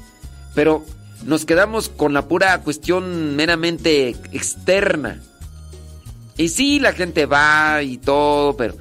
pero 0.56 0.86
nos 1.26 1.46
quedamos 1.46 1.90
con 1.90 2.14
la 2.14 2.28
pura 2.28 2.62
cuestión 2.62 3.36
meramente 3.36 4.10
externa. 4.32 5.22
Y 6.38 6.50
sí, 6.50 6.80
la 6.80 6.94
gente 6.94 7.26
va 7.26 7.84
y 7.84 7.98
todo, 7.98 8.58
pero 8.58 8.76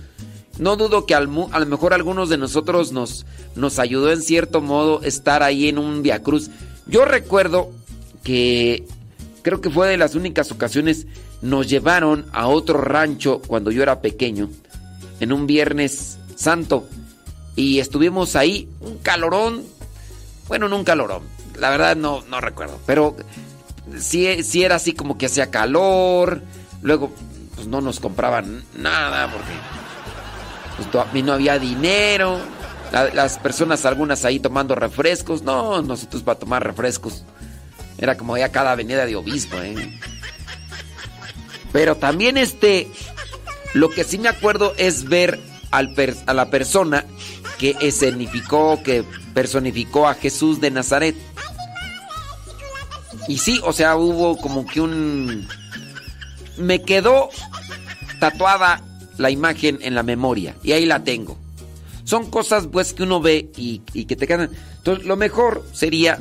no 0.59 0.77
dudo 0.77 1.07
que 1.07 1.15
al 1.15 1.29
a 1.53 1.61
lo 1.61 1.67
mejor 1.67 1.93
algunos 1.93 2.29
de 2.29 2.39
nosotros 2.39 2.93
nos, 2.93 3.27
nos 3.55 3.79
ayudó 3.79 4.13
en 4.13 4.23
cierto 4.23 4.61
modo 4.61 5.03
estar 5.03 5.43
ahí 5.43 5.69
en 5.69 5.79
un 5.79 6.03
Via 6.03 6.23
Cruz. 6.23 6.51
Yo 6.87 7.05
recuerdo 7.05 7.71
que 8.25 8.85
creo 9.43 9.61
que 9.61 9.71
fue 9.71 9.89
de 9.89 9.99
las 9.99 10.15
únicas 10.15 10.51
ocasiones 10.51 11.07
nos 11.43 11.69
llevaron 11.69 12.27
a 12.33 12.47
otro 12.49 12.81
rancho 12.81 13.41
cuando 13.47 13.71
yo 13.71 13.83
era 13.83 14.01
pequeño, 14.01 14.49
en 15.21 15.33
un 15.33 15.47
Viernes 15.47 16.19
Santo, 16.37 16.89
y 17.57 17.79
estuvimos 17.79 18.37
ahí, 18.37 18.69
un 18.81 18.99
calorón, 18.99 19.63
bueno, 20.49 20.69
no 20.69 20.77
un 20.77 20.85
calorón, 20.85 21.23
la 21.59 21.71
verdad 21.71 21.97
no, 21.97 22.23
no 22.29 22.41
recuerdo, 22.41 22.79
pero 22.87 23.17
sí, 23.99 24.43
sí 24.43 24.63
era 24.65 24.77
así 24.77 24.93
como 24.93 25.19
que 25.19 25.27
hacía 25.27 25.51
calor, 25.51 26.43
luego 26.83 27.13
pues 27.55 27.67
no 27.67 27.81
nos 27.81 28.01
compraban 28.01 28.65
nada 28.77 29.31
porque 29.31 29.53
pues, 30.77 30.91
to- 30.91 31.07
y 31.15 31.23
no 31.23 31.33
había 31.35 31.59
dinero, 31.59 32.39
La- 32.93 33.13
las 33.15 33.39
personas 33.39 33.85
algunas 33.87 34.25
ahí 34.25 34.41
tomando 34.41 34.75
refrescos, 34.75 35.43
no, 35.43 35.81
nosotros 35.81 36.23
para 36.25 36.39
tomar 36.41 36.65
refrescos, 36.67 37.23
era 37.99 38.17
como 38.17 38.37
ya 38.37 38.49
cada 38.51 38.73
avenida 38.73 39.07
de 39.07 39.15
obispo, 39.15 39.57
¿eh? 39.59 40.01
Pero 41.73 41.97
también 41.97 42.37
este, 42.37 42.89
lo 43.75 43.91
que 43.91 44.05
sí 44.05 44.19
me 44.19 44.29
acuerdo 44.29 44.75
es 44.77 45.05
ver 45.09 45.39
al 45.71 45.95
per- 45.95 46.17
a 46.27 46.35
la 46.35 46.51
persona 46.51 47.05
que 47.59 47.77
escenificó, 47.81 48.83
que 48.83 49.05
personificó 49.35 50.09
a 50.09 50.15
Jesús 50.15 50.61
de 50.61 50.71
Nazaret. 50.71 51.15
Y 53.29 53.39
sí, 53.39 53.61
o 53.65 53.73
sea, 53.73 53.97
hubo 53.97 54.37
como 54.39 54.67
que 54.67 54.81
un... 54.81 55.47
Me 56.57 56.83
quedó 56.83 57.29
tatuada 58.19 58.83
la 59.19 59.31
imagen 59.31 59.79
en 59.83 59.95
la 59.95 60.03
memoria 60.03 60.57
y 60.63 60.73
ahí 60.73 60.87
la 60.87 61.05
tengo. 61.05 61.39
Son 62.05 62.29
cosas 62.29 62.67
pues 62.67 62.93
que 62.93 63.05
uno 63.05 63.21
ve 63.21 63.51
y, 63.57 63.83
y 63.93 64.07
que 64.07 64.17
te 64.17 64.27
quedan. 64.27 64.51
Entonces 64.79 65.07
lo 65.07 65.17
mejor 65.17 65.65
sería 65.73 66.19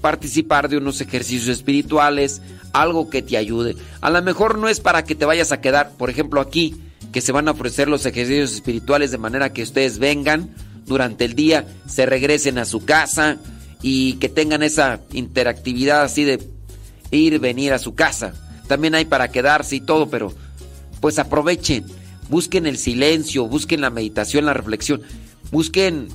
participar 0.00 0.68
de 0.68 0.76
unos 0.76 1.00
ejercicios 1.00 1.48
espirituales, 1.48 2.42
algo 2.72 3.10
que 3.10 3.22
te 3.22 3.36
ayude. 3.36 3.76
A 4.00 4.10
lo 4.10 4.22
mejor 4.22 4.58
no 4.58 4.68
es 4.68 4.80
para 4.80 5.04
que 5.04 5.14
te 5.14 5.24
vayas 5.24 5.52
a 5.52 5.60
quedar, 5.60 5.92
por 5.96 6.10
ejemplo 6.10 6.40
aquí, 6.40 6.76
que 7.12 7.20
se 7.20 7.32
van 7.32 7.48
a 7.48 7.52
ofrecer 7.52 7.88
los 7.88 8.06
ejercicios 8.06 8.52
espirituales 8.52 9.10
de 9.10 9.18
manera 9.18 9.52
que 9.52 9.62
ustedes 9.62 9.98
vengan 9.98 10.54
durante 10.86 11.24
el 11.24 11.34
día, 11.34 11.66
se 11.86 12.06
regresen 12.06 12.58
a 12.58 12.64
su 12.64 12.84
casa 12.84 13.38
y 13.82 14.14
que 14.14 14.28
tengan 14.28 14.62
esa 14.62 15.00
interactividad 15.12 16.02
así 16.02 16.24
de 16.24 16.42
ir, 17.10 17.38
venir 17.38 17.72
a 17.72 17.78
su 17.78 17.94
casa. 17.94 18.34
También 18.66 18.94
hay 18.94 19.04
para 19.04 19.28
quedarse 19.28 19.76
y 19.76 19.80
todo, 19.80 20.10
pero 20.10 20.34
pues 21.00 21.18
aprovechen, 21.18 21.84
busquen 22.28 22.66
el 22.66 22.78
silencio, 22.78 23.46
busquen 23.46 23.80
la 23.80 23.90
meditación, 23.90 24.46
la 24.46 24.54
reflexión, 24.54 25.02
busquen 25.50 26.08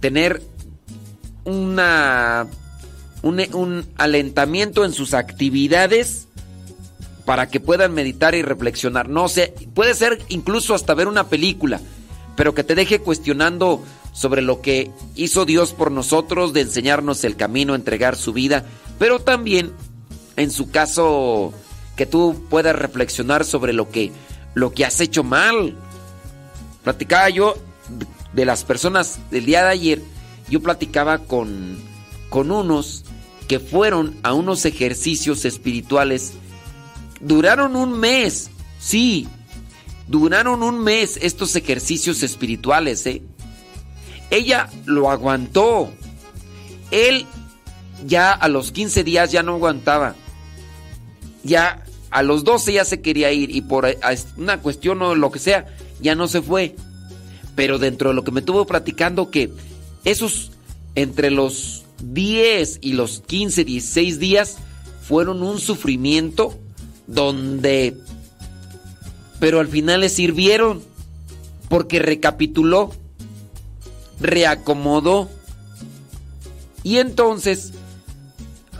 tener 0.00 0.42
una 1.44 2.46
un, 3.22 3.44
un 3.54 3.86
alentamiento 3.96 4.84
en 4.84 4.92
sus 4.92 5.14
actividades 5.14 6.28
para 7.24 7.48
que 7.48 7.60
puedan 7.60 7.92
meditar 7.92 8.34
y 8.34 8.42
reflexionar. 8.42 9.08
No 9.08 9.28
sé, 9.28 9.54
puede 9.74 9.94
ser 9.94 10.18
incluso 10.28 10.74
hasta 10.74 10.94
ver 10.94 11.08
una 11.08 11.28
película, 11.28 11.80
pero 12.36 12.54
que 12.54 12.64
te 12.64 12.74
deje 12.74 13.00
cuestionando 13.00 13.82
sobre 14.14 14.40
lo 14.40 14.62
que 14.62 14.90
hizo 15.14 15.44
Dios 15.44 15.74
por 15.74 15.92
nosotros, 15.92 16.52
de 16.52 16.62
enseñarnos 16.62 17.24
el 17.24 17.36
camino, 17.36 17.74
entregar 17.74 18.16
su 18.16 18.32
vida, 18.32 18.64
pero 18.98 19.18
también, 19.20 19.72
en 20.36 20.50
su 20.50 20.70
caso, 20.70 21.52
que 21.96 22.06
tú 22.06 22.46
puedas 22.48 22.74
reflexionar 22.74 23.44
sobre 23.44 23.72
lo 23.72 23.90
que, 23.90 24.10
lo 24.54 24.72
que 24.72 24.84
has 24.84 25.00
hecho 25.00 25.22
mal. 25.22 25.76
Platicaba 26.82 27.28
yo 27.28 27.56
de 28.32 28.44
las 28.44 28.64
personas 28.64 29.18
del 29.30 29.44
día 29.44 29.64
de 29.64 29.70
ayer, 29.70 30.02
yo 30.48 30.62
platicaba 30.62 31.18
con, 31.18 31.78
con 32.30 32.50
unos 32.50 33.04
que 33.48 33.58
fueron 33.58 34.14
a 34.22 34.34
unos 34.34 34.64
ejercicios 34.66 35.44
espirituales. 35.44 36.34
Duraron 37.20 37.74
un 37.74 37.98
mes, 37.98 38.50
sí, 38.78 39.26
duraron 40.06 40.62
un 40.62 40.78
mes 40.78 41.18
estos 41.22 41.56
ejercicios 41.56 42.22
espirituales, 42.22 43.04
¿eh? 43.06 43.22
Ella 44.30 44.68
lo 44.84 45.10
aguantó. 45.10 45.90
Él 46.90 47.26
ya 48.06 48.32
a 48.32 48.48
los 48.48 48.70
15 48.70 49.02
días 49.02 49.32
ya 49.32 49.42
no 49.42 49.54
aguantaba. 49.54 50.14
Ya 51.42 51.82
a 52.10 52.22
los 52.22 52.44
12 52.44 52.74
ya 52.74 52.84
se 52.84 53.00
quería 53.00 53.32
ir 53.32 53.54
y 53.54 53.62
por 53.62 53.86
una 54.36 54.60
cuestión 54.60 55.00
o 55.02 55.14
lo 55.14 55.30
que 55.30 55.38
sea, 55.38 55.66
ya 56.00 56.14
no 56.14 56.28
se 56.28 56.42
fue. 56.42 56.76
Pero 57.56 57.78
dentro 57.78 58.10
de 58.10 58.14
lo 58.14 58.24
que 58.24 58.30
me 58.30 58.40
estuvo 58.40 58.66
platicando 58.66 59.30
que 59.30 59.50
esos 60.04 60.52
entre 60.94 61.30
los 61.30 61.84
10 62.02 62.78
y 62.82 62.92
los 62.92 63.20
15, 63.26 63.64
16 63.64 64.18
días 64.18 64.56
fueron 65.02 65.42
un 65.42 65.58
sufrimiento 65.58 66.58
donde 67.06 67.96
pero 69.40 69.60
al 69.60 69.68
final 69.68 70.00
le 70.00 70.08
sirvieron 70.08 70.82
porque 71.68 71.98
recapituló, 71.98 72.92
reacomodó. 74.20 75.28
Y 76.82 76.98
entonces 76.98 77.72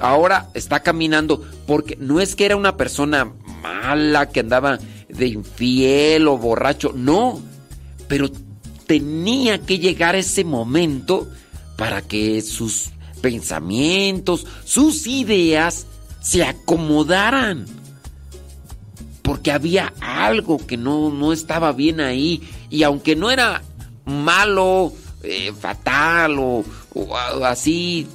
ahora 0.00 0.48
está 0.54 0.80
caminando 0.80 1.44
porque 1.66 1.96
no 1.96 2.20
es 2.20 2.34
que 2.34 2.46
era 2.46 2.56
una 2.56 2.76
persona 2.76 3.32
mala 3.62 4.30
que 4.30 4.40
andaba 4.40 4.78
de 5.08 5.26
infiel 5.26 6.28
o 6.28 6.38
borracho, 6.38 6.92
no, 6.94 7.40
pero 8.08 8.30
tenía 8.86 9.58
que 9.58 9.78
llegar 9.78 10.14
ese 10.14 10.44
momento 10.44 11.28
para 11.76 12.02
que 12.02 12.40
sus 12.40 12.90
pensamientos, 13.20 14.46
sus 14.64 15.06
ideas 15.06 15.86
se 16.20 16.44
acomodaran. 16.44 17.66
Porque 19.22 19.52
había 19.52 19.92
algo 20.00 20.58
que 20.66 20.76
no, 20.76 21.10
no 21.10 21.32
estaba 21.32 21.72
bien 21.72 22.00
ahí. 22.00 22.48
Y 22.70 22.82
aunque 22.82 23.14
no 23.14 23.30
era 23.30 23.62
malo, 24.06 24.92
eh, 25.22 25.52
fatal 25.58 26.38
o, 26.38 26.64
así 27.44 28.06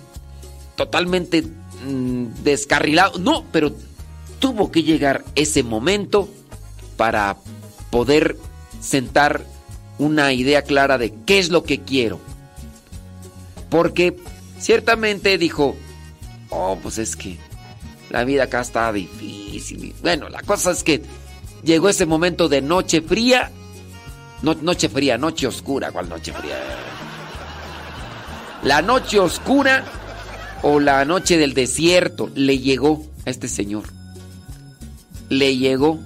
totalmente 0.76 1.44
mm, 1.44 2.44
descarrilado. 2.44 3.20
No, 3.20 3.46
pero 3.52 3.76
tuvo 4.40 4.72
que 4.72 4.84
llegar 4.84 5.24
ese 5.36 5.64
momento 5.64 6.28
para 6.98 7.38
poder 7.92 8.38
sentar 8.82 9.46
una 10.00 10.34
idea 10.34 10.64
clara 10.64 10.98
de 10.98 11.14
qué 11.26 11.40
es 11.40 11.50
lo 11.50 11.64
que 11.64 11.82
quiero. 11.82 12.20
Porque 13.70 14.18
ciertamente 14.64 15.38
dijo, 15.38 15.76
oh, 16.50 16.80
pues 16.82 16.98
es 16.98 17.16
que 17.16 17.38
la 18.10 18.24
vida 18.24 18.44
acá 18.44 18.62
está 18.62 18.92
difícil. 18.94 19.94
Bueno, 20.02 20.30
la 20.30 20.42
cosa 20.42 20.72
es 20.72 20.84
que 20.84 21.04
llegó 21.64 21.90
ese 21.90 22.06
momento 22.06 22.48
de 22.48 22.62
noche 22.62 23.02
fría. 23.02 23.52
No, 24.42 24.54
noche 24.56 24.88
fría, 24.88 25.18
noche 25.18 25.48
oscura. 25.48 25.92
¿Cuál 25.92 26.08
noche 26.10 26.32
fría? 26.32 26.56
La 28.64 28.82
noche 28.82 29.20
oscura 29.20 29.84
o 30.62 30.80
la 30.80 31.04
noche 31.04 31.38
del 31.38 31.54
desierto 31.54 32.32
le 32.34 32.60
llegó 32.60 33.06
a 33.26 33.30
este 33.30 33.50
señor. 33.50 33.84
Le 35.28 35.58
llegó, 35.58 36.00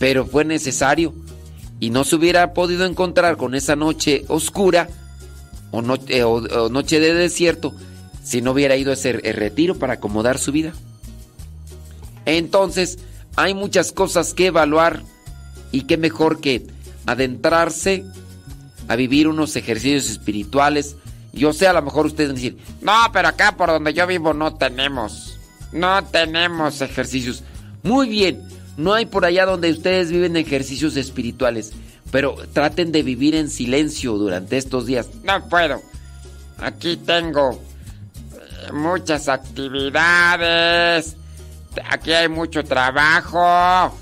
pero 0.00 0.26
fue 0.26 0.44
necesario. 0.44 1.14
Y 1.78 1.90
no 1.90 2.02
se 2.02 2.16
hubiera 2.16 2.52
podido 2.52 2.84
encontrar 2.84 3.36
con 3.36 3.54
esa 3.54 3.76
noche 3.76 4.24
oscura 4.28 4.88
eh, 6.08 6.22
o- 6.24 6.68
noche 6.68 7.00
de 7.00 7.14
desierto 7.14 7.74
si 8.22 8.42
no 8.42 8.52
hubiera 8.52 8.76
ido 8.76 8.90
a 8.90 8.94
ese 8.94 9.12
retiro 9.12 9.78
para 9.78 9.94
acomodar 9.94 10.38
su 10.38 10.52
vida. 10.52 10.72
Entonces, 12.24 12.98
hay 13.36 13.54
muchas 13.54 13.92
cosas 13.92 14.34
que 14.34 14.46
evaluar 14.46 15.02
y 15.72 15.82
qué 15.82 15.96
mejor 15.96 16.40
que 16.40 16.66
adentrarse 17.06 18.04
a 18.88 18.96
vivir 18.96 19.28
unos 19.28 19.54
ejercicios 19.56 20.08
espirituales. 20.10 20.96
Yo 21.32 21.52
sé, 21.52 21.66
a 21.66 21.72
lo 21.72 21.82
mejor 21.82 22.06
ustedes 22.06 22.30
van 22.30 22.36
decir, 22.36 22.56
No, 22.80 22.92
pero 23.12 23.28
acá 23.28 23.56
por 23.56 23.68
donde 23.68 23.92
yo 23.94 24.06
vivo 24.06 24.32
no 24.34 24.54
tenemos. 24.54 25.38
No 25.72 26.02
tenemos 26.04 26.80
ejercicios. 26.80 27.42
muy 27.82 28.08
bien, 28.08 28.40
no 28.76 28.94
hay 28.94 29.06
por 29.06 29.24
allá 29.24 29.46
donde 29.46 29.70
ustedes 29.70 30.10
viven 30.10 30.36
ejercicios 30.36 30.96
espirituales, 30.96 31.72
pero 32.16 32.34
traten 32.54 32.92
de 32.92 33.02
vivir 33.02 33.34
en 33.34 33.50
silencio 33.50 34.14
durante 34.14 34.56
estos 34.56 34.86
días. 34.86 35.06
No 35.22 35.46
puedo. 35.50 35.82
Aquí 36.56 36.96
tengo 36.96 37.60
eh, 38.32 38.72
muchas 38.72 39.28
actividades. 39.28 41.14
Aquí 41.90 42.14
hay 42.14 42.30
mucho 42.30 42.64
trabajo. 42.64 43.94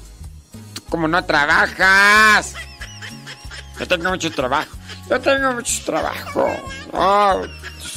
¿Tú 0.74 0.83
¿Cómo 0.90 1.09
no 1.09 1.24
trabajas? 1.24 2.55
Yo 3.81 3.88
tengo 3.88 4.11
mucho 4.11 4.31
trabajo. 4.31 4.77
Yo 5.11 5.20
tengo 5.20 5.53
mucho 5.55 5.85
trabajo. 5.85 6.48
No, 6.92 7.42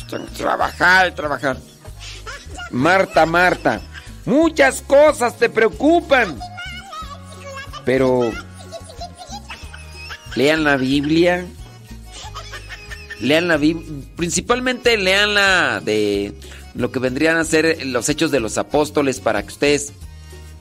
tengo 0.10 0.26
que 0.26 0.32
trabajar 0.32 1.10
y 1.10 1.12
trabajar. 1.12 1.58
Marta, 2.72 3.24
Marta, 3.28 3.82
muchas 4.26 4.82
cosas 4.82 5.38
te 5.38 5.48
preocupan. 5.48 6.40
Pero 7.86 8.32
lean 10.38 10.64
la 10.64 10.78
Biblia. 10.78 11.46
Lean 13.20 13.48
la 13.48 13.58
Biblia. 13.58 14.06
Principalmente 14.16 14.96
lean 14.98 15.34
la 15.34 15.82
de 15.84 16.34
lo 16.76 16.92
que 16.92 17.00
vendrían 17.00 17.38
a 17.38 17.44
ser 17.44 17.86
los 17.88 18.08
hechos 18.08 18.30
de 18.30 18.40
los 18.40 18.60
apóstoles 18.60 19.20
para 19.20 19.42
que 19.42 19.50
ustedes, 19.50 19.94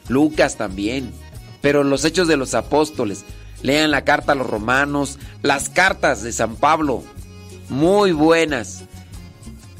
Lucas 0.08 0.56
también, 0.56 1.12
pero 1.60 1.84
los 1.84 2.04
hechos 2.04 2.26
de 2.26 2.38
los 2.38 2.54
apóstoles. 2.54 3.24
Lean 3.62 3.90
la 3.90 4.04
carta 4.04 4.32
a 4.32 4.34
los 4.34 4.46
romanos, 4.46 5.18
las 5.42 5.68
cartas 5.68 6.22
de 6.22 6.32
San 6.32 6.56
Pablo, 6.56 7.02
muy 7.68 8.12
buenas. 8.12 8.84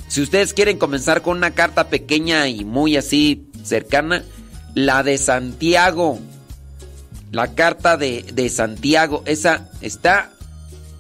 Si 0.08 0.20
ustedes 0.20 0.52
quieren 0.52 0.78
comenzar 0.78 1.22
con 1.22 1.38
una 1.38 1.52
carta 1.52 1.88
pequeña 1.88 2.48
y 2.48 2.64
muy 2.64 2.96
así 2.96 3.48
cercana, 3.64 4.24
la 4.74 5.02
de 5.02 5.18
Santiago. 5.18 6.18
La 7.36 7.48
carta 7.54 7.98
de, 7.98 8.24
de 8.32 8.48
Santiago. 8.48 9.22
Esa 9.26 9.68
está 9.82 10.30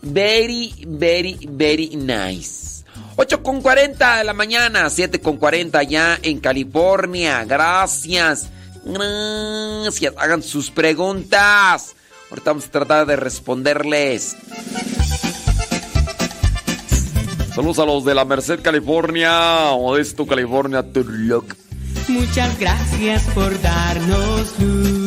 very, 0.02 0.74
very, 0.86 1.48
very 1.50 1.96
nice. 1.96 2.84
8 3.16 3.42
con 3.42 3.62
40 3.62 4.18
de 4.18 4.24
la 4.24 4.34
mañana, 4.34 4.90
7 4.90 5.18
con 5.22 5.38
40 5.38 5.82
ya 5.84 6.18
en 6.22 6.38
California. 6.40 7.42
Gracias. 7.46 8.50
Gracias. 8.84 10.12
Hagan 10.18 10.42
sus 10.42 10.70
preguntas. 10.70 11.96
Ahorita 12.28 12.50
vamos 12.50 12.66
a 12.66 12.70
tratar 12.70 13.06
de 13.06 13.16
responderles. 13.16 14.36
Saludos 17.54 17.78
a 17.78 17.86
los 17.86 18.04
de 18.04 18.14
la 18.14 18.26
Merced, 18.26 18.60
California. 18.60 19.70
Modesto, 19.70 20.26
California. 20.26 20.82
Turlock. 20.82 21.54
Muchas 22.08 22.58
gracias 22.60 23.22
por 23.34 23.58
darnos 23.62 24.58
luz. 24.58 25.05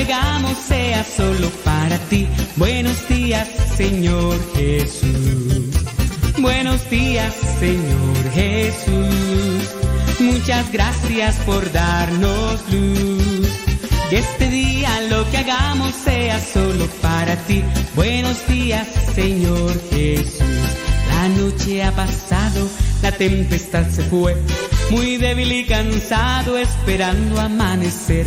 Hagamos 0.00 0.56
sea 0.56 1.04
solo 1.04 1.50
para 1.62 1.98
ti. 2.08 2.26
Buenos 2.56 3.06
días, 3.06 3.46
Señor 3.76 4.34
Jesús. 4.54 5.66
Buenos 6.38 6.88
días, 6.88 7.34
Señor 7.58 8.30
Jesús. 8.32 9.74
Muchas 10.18 10.72
gracias 10.72 11.36
por 11.44 11.70
darnos 11.70 12.62
luz. 12.72 13.48
Que 14.08 14.20
este 14.20 14.48
día 14.48 15.02
lo 15.10 15.30
que 15.30 15.36
hagamos 15.36 15.94
sea 15.94 16.40
solo 16.40 16.86
para 17.02 17.36
ti. 17.44 17.62
Buenos 17.94 18.46
días, 18.48 18.88
Señor 19.14 19.70
Jesús. 19.90 20.40
La 21.08 21.28
noche 21.28 21.84
ha 21.84 21.92
pasado, 21.92 22.66
la 23.02 23.12
tempestad 23.12 23.86
se 23.90 24.02
fue. 24.04 24.34
Muy 24.90 25.18
débil 25.18 25.52
y 25.52 25.66
cansado 25.66 26.56
esperando 26.56 27.38
amanecer. 27.38 28.26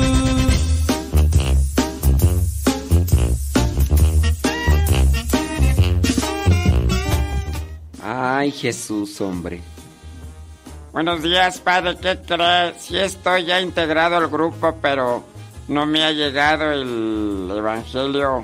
Ay, 8.13 8.51
Jesús, 8.51 9.21
hombre. 9.21 9.61
Buenos 10.91 11.23
días, 11.23 11.59
padre. 11.59 11.95
¿Qué 11.95 12.19
cree? 12.19 12.73
Sí 12.77 12.97
estoy 12.97 13.45
ya 13.45 13.61
integrado 13.61 14.17
al 14.17 14.27
grupo, 14.27 14.75
pero 14.81 15.23
no 15.69 15.85
me 15.85 16.03
ha 16.03 16.11
llegado 16.11 16.73
el 16.73 17.49
evangelio 17.55 18.43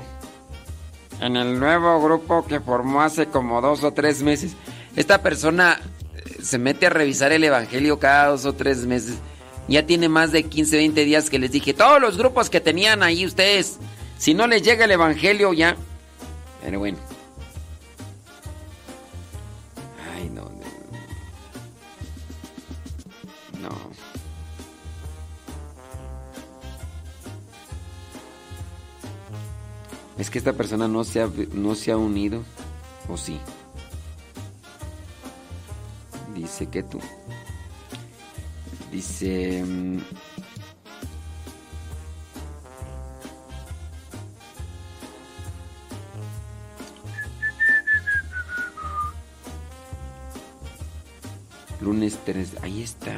En 1.20 1.36
el 1.36 1.60
nuevo 1.60 2.02
grupo 2.02 2.46
que 2.46 2.60
formó 2.60 3.02
hace 3.02 3.26
como 3.26 3.60
dos 3.60 3.84
o 3.84 3.92
tres 3.92 4.22
meses. 4.22 4.56
Esta 4.96 5.20
persona 5.20 5.78
eh, 6.14 6.38
se 6.42 6.56
mete 6.56 6.86
a 6.86 6.90
revisar 6.90 7.32
el 7.32 7.44
evangelio 7.44 7.98
cada 7.98 8.28
dos 8.28 8.46
o 8.46 8.54
tres 8.54 8.86
meses. 8.86 9.18
Ya 9.68 9.84
tiene 9.84 10.08
más 10.08 10.32
de 10.32 10.44
15, 10.44 10.78
20 10.78 11.04
días 11.04 11.28
que 11.28 11.38
les 11.38 11.52
dije, 11.52 11.74
todos 11.74 12.00
los 12.00 12.16
grupos 12.16 12.48
que 12.48 12.62
tenían 12.62 13.02
ahí 13.02 13.26
ustedes, 13.26 13.78
si 14.16 14.32
no 14.32 14.46
les 14.46 14.62
llega 14.62 14.86
el 14.86 14.92
evangelio 14.92 15.52
ya. 15.52 15.76
Pero 16.62 16.78
bueno. 16.78 17.07
Es 30.18 30.30
que 30.30 30.38
esta 30.38 30.52
persona 30.52 30.88
no 30.88 31.04
se 31.04 31.22
ha, 31.22 31.30
no 31.52 31.74
se 31.76 31.92
ha 31.92 31.96
unido. 31.96 32.42
¿O 33.08 33.16
sí? 33.16 33.38
Dice 36.34 36.66
que 36.66 36.82
tú. 36.82 36.98
Dice... 38.90 39.62
mm, 39.64 39.98
Lunes 51.80 52.18
3. 52.24 52.56
Ahí 52.62 52.82
está. 52.82 53.14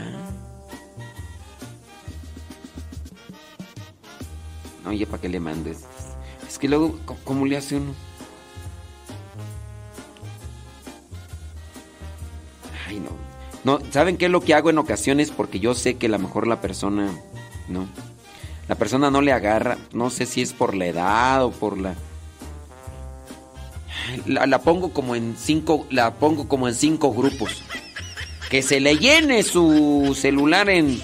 No, 4.84 4.92
ya 4.92 5.07
para 5.07 5.20
qué 5.22 5.28
le 5.30 5.40
mandes. 5.40 5.86
Que 6.61 6.68
luego, 6.68 6.98
¿cómo 7.24 7.46
le 7.46 7.56
hace 7.56 7.76
uno? 7.76 7.94
Ay, 12.86 13.00
no. 13.00 13.11
No, 13.64 13.80
¿saben 13.90 14.16
qué 14.16 14.26
es 14.26 14.30
lo 14.30 14.42
que 14.42 14.54
hago 14.54 14.68
en 14.68 14.78
ocasiones? 14.78 15.30
Porque 15.30 15.58
yo 15.58 15.74
sé 15.74 15.96
que 15.96 16.06
a 16.06 16.11
lo 16.11 16.18
mejor 16.18 16.46
la 16.46 16.61
persona, 16.61 17.11
no. 17.68 17.86
La 18.68 18.74
persona 18.74 19.11
no 19.11 19.22
le 19.22 19.32
agarra, 19.32 19.78
no 19.92 20.11
sé 20.11 20.26
si 20.26 20.42
es 20.42 20.52
por 20.52 20.74
la 20.74 20.86
edad 20.86 21.44
o 21.44 21.50
por 21.50 21.78
la... 21.78 21.94
La, 24.26 24.46
la 24.46 24.61
pongo 24.62 24.92
como 24.92 25.14
en 25.14 25.36
cinco, 25.38 25.86
la 25.90 26.14
pongo 26.14 26.46
como 26.48 26.68
en 26.68 26.74
cinco 26.74 27.12
grupos. 27.12 27.62
Que 28.50 28.62
se 28.62 28.80
le 28.80 28.98
llene 28.98 29.42
su 29.44 30.16
celular 30.18 30.68
en... 30.68 31.00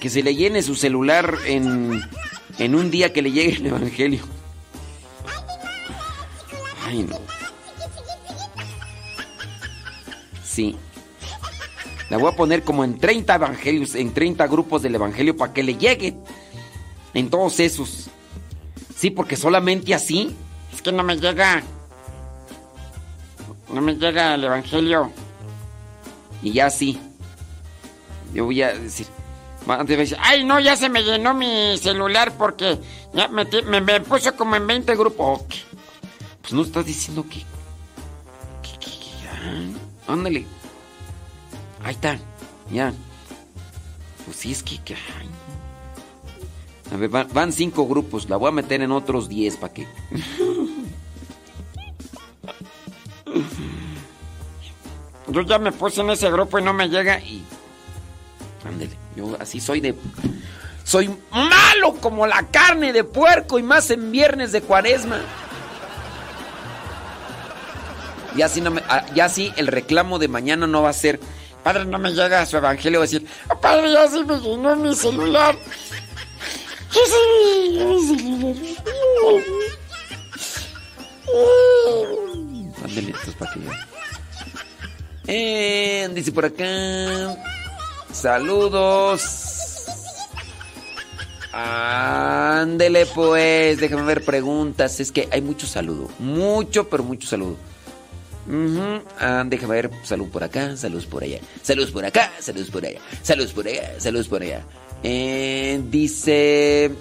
Que 0.00 0.08
se 0.08 0.22
le 0.22 0.34
llene 0.34 0.62
su 0.62 0.74
celular 0.74 1.34
en, 1.46 2.02
en 2.58 2.74
un 2.74 2.90
día 2.90 3.12
que 3.12 3.22
le 3.22 3.32
llegue 3.32 3.56
el 3.56 3.66
Evangelio. 3.66 4.22
Ay, 6.84 7.02
no. 7.02 7.18
Sí. 10.44 10.76
La 12.08 12.18
voy 12.18 12.32
a 12.32 12.36
poner 12.36 12.62
como 12.62 12.84
en 12.84 12.98
30 12.98 13.34
evangelios, 13.34 13.94
en 13.94 14.14
30 14.14 14.46
grupos 14.46 14.82
del 14.82 14.94
Evangelio 14.94 15.36
para 15.36 15.52
que 15.52 15.62
le 15.62 15.76
llegue. 15.76 16.16
En 17.14 17.30
todos 17.30 17.60
esos. 17.60 18.08
Sí, 18.96 19.10
porque 19.10 19.36
solamente 19.36 19.94
así. 19.94 20.34
Es 20.72 20.82
que 20.82 20.92
no 20.92 21.02
me 21.02 21.16
llega. 21.16 21.62
No 23.72 23.80
me 23.80 23.94
llega 23.94 24.34
el 24.34 24.44
evangelio. 24.44 25.10
Y 26.42 26.52
ya 26.52 26.70
sí. 26.70 27.00
Yo 28.32 28.44
voy 28.44 28.62
a 28.62 28.72
decir. 28.72 29.06
Ay, 30.20 30.44
no, 30.44 30.60
ya 30.60 30.76
se 30.76 30.88
me 30.88 31.02
llenó 31.02 31.34
mi 31.34 31.76
celular 31.78 32.32
porque 32.38 32.78
ya 33.12 33.28
me, 33.28 33.44
me, 33.44 33.80
me 33.80 34.00
puso 34.00 34.34
como 34.36 34.56
en 34.56 34.66
20 34.66 34.94
grupos. 34.96 35.42
Pues 36.40 36.52
no 36.52 36.62
estás 36.62 36.86
diciendo 36.86 37.24
que. 37.28 37.40
que, 38.62 38.78
que-. 38.78 38.92
Ándale. 40.06 40.46
Ahí 41.82 41.94
está. 41.94 42.18
Ya. 42.70 42.92
Pues 44.24 44.36
sí, 44.36 44.52
es 44.52 44.62
que. 44.62 44.78
ay. 44.94 45.28
A 46.92 46.96
ver, 46.96 47.08
van, 47.08 47.28
van 47.32 47.52
cinco 47.52 47.86
grupos. 47.88 48.28
La 48.28 48.36
voy 48.36 48.48
a 48.48 48.52
meter 48.52 48.80
en 48.82 48.92
otros 48.92 49.28
diez 49.28 49.56
para 49.56 49.72
que. 49.72 49.88
Yo 55.28 55.42
ya 55.42 55.58
me 55.58 55.72
puse 55.72 56.00
en 56.00 56.10
ese 56.10 56.30
grupo 56.30 56.60
y 56.60 56.62
no 56.62 56.72
me 56.72 56.88
llega. 56.88 57.18
Y. 57.18 57.42
Ándale. 58.64 59.05
Yo 59.16 59.36
así 59.40 59.60
soy 59.60 59.80
de. 59.80 59.94
Soy 60.84 61.10
malo 61.30 61.94
como 62.00 62.26
la 62.26 62.46
carne 62.50 62.92
de 62.92 63.02
puerco 63.02 63.58
y 63.58 63.62
más 63.62 63.90
en 63.90 64.12
viernes 64.12 64.52
de 64.52 64.60
cuaresma. 64.62 65.18
Y 68.36 68.42
así 68.42 68.60
no 68.60 68.70
me, 68.70 68.82
ah, 68.88 69.04
así 69.22 69.52
el 69.56 69.66
reclamo 69.66 70.18
de 70.18 70.28
mañana 70.28 70.66
no 70.66 70.82
va 70.82 70.90
a 70.90 70.92
ser. 70.92 71.18
Padre, 71.64 71.86
no 71.86 71.98
me 71.98 72.10
llega 72.12 72.46
su 72.46 72.56
evangelio. 72.56 73.00
Va 73.00 73.04
a 73.04 73.08
decir, 73.08 73.26
"Oh, 73.50 73.58
padre, 73.58 73.90
ya 73.92 74.06
se 74.06 74.22
me 74.22 74.38
llenó 74.38 74.76
mi 74.76 74.94
celular. 74.94 75.56
Ya 76.92 77.00
se 77.06 77.16
me 77.26 77.68
llenó 77.70 77.88
mi 77.94 78.06
celular. 78.06 79.42
Ándale, 82.84 83.14
para 83.38 83.52
que 83.52 83.60
ya. 83.60 83.86
Eh, 85.28 86.08
dice 86.14 86.30
por 86.30 86.44
acá. 86.44 86.64
Saludos. 88.20 89.22
Ándele 91.52 93.06
pues, 93.06 93.78
déjame 93.78 94.02
ver 94.02 94.24
preguntas. 94.24 95.00
Es 95.00 95.12
que 95.12 95.28
hay 95.30 95.42
mucho 95.42 95.66
saludo. 95.66 96.08
Mucho, 96.18 96.88
pero 96.88 97.04
mucho 97.04 97.28
saludo. 97.28 97.56
Ah, 99.18 99.44
déjame 99.46 99.74
ver, 99.74 99.90
salud 100.02 100.28
por 100.28 100.44
acá, 100.44 100.76
saludos 100.76 101.06
por 101.06 101.24
allá. 101.24 101.40
Saludos 101.62 101.90
por 101.90 102.04
acá, 102.04 102.32
saludos 102.40 102.70
por 102.70 102.86
allá. 102.86 103.00
Saludos 103.22 103.52
por 103.52 103.66
allá, 103.66 104.00
saludos 104.00 104.28
por 104.28 104.42
allá. 104.42 104.64
Eh, 105.02 105.80
dice... 105.90 106.92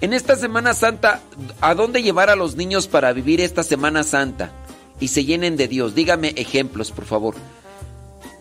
En 0.00 0.14
esta 0.14 0.36
Semana 0.36 0.72
Santa, 0.72 1.20
¿a 1.60 1.74
dónde 1.74 2.02
llevar 2.02 2.30
a 2.30 2.36
los 2.36 2.56
niños 2.56 2.86
para 2.88 3.12
vivir 3.12 3.42
esta 3.42 3.62
Semana 3.62 4.02
Santa? 4.02 4.50
Y 4.98 5.08
se 5.08 5.26
llenen 5.26 5.58
de 5.58 5.68
Dios. 5.68 5.94
Dígame 5.94 6.32
ejemplos, 6.36 6.90
por 6.90 7.04
favor. 7.04 7.34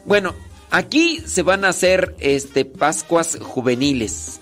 Bueno, 0.06 0.34
aquí 0.72 1.22
se 1.26 1.42
van 1.44 1.66
a 1.66 1.70
hacer 1.70 2.16
este, 2.20 2.66
Pascuas 2.66 3.38
juveniles 3.42 4.40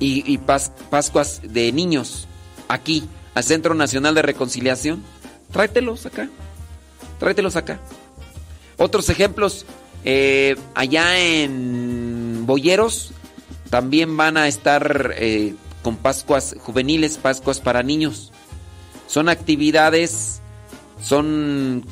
y, 0.00 0.30
y 0.30 0.38
pas- 0.38 0.72
Pascuas 0.90 1.40
de 1.42 1.72
niños. 1.72 2.26
Aquí, 2.68 3.04
al 3.34 3.44
Centro 3.44 3.74
Nacional 3.74 4.14
de 4.14 4.22
Reconciliación. 4.22 5.02
Tráetelos 5.52 6.06
acá. 6.06 6.28
Tráetelos 7.18 7.56
acá. 7.56 7.80
Otros 8.76 9.08
ejemplos, 9.08 9.66
eh, 10.04 10.56
allá 10.74 11.18
en 11.20 12.44
Boyeros 12.46 13.12
también 13.70 14.16
van 14.16 14.36
a 14.36 14.48
estar 14.48 15.14
eh, 15.16 15.54
con 15.82 15.96
Pascuas 15.96 16.56
juveniles, 16.58 17.18
Pascuas 17.18 17.60
para 17.60 17.82
niños. 17.82 18.32
Son 19.06 19.28
actividades, 19.28 20.40
son 21.00 21.84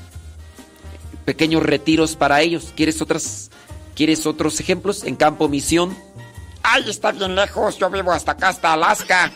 pequeños 1.25 1.63
retiros 1.63 2.17
para 2.17 2.41
ellos. 2.41 2.73
¿Quieres 2.77 3.01
otras, 3.01 3.51
quieres 3.95 4.27
otros 4.27 4.61
ejemplos? 4.61 5.05
En 5.05 5.17
Campo 5.17 5.49
Misión. 5.49 5.97
Ay, 6.63 6.85
está 6.89 7.13
bien 7.13 7.35
lejos. 7.35 7.79
Yo 7.79 7.91
vivo 7.91 8.13
hasta 8.13 8.33
acá, 8.33 8.49
hasta 8.49 8.73
Alaska. 8.73 9.33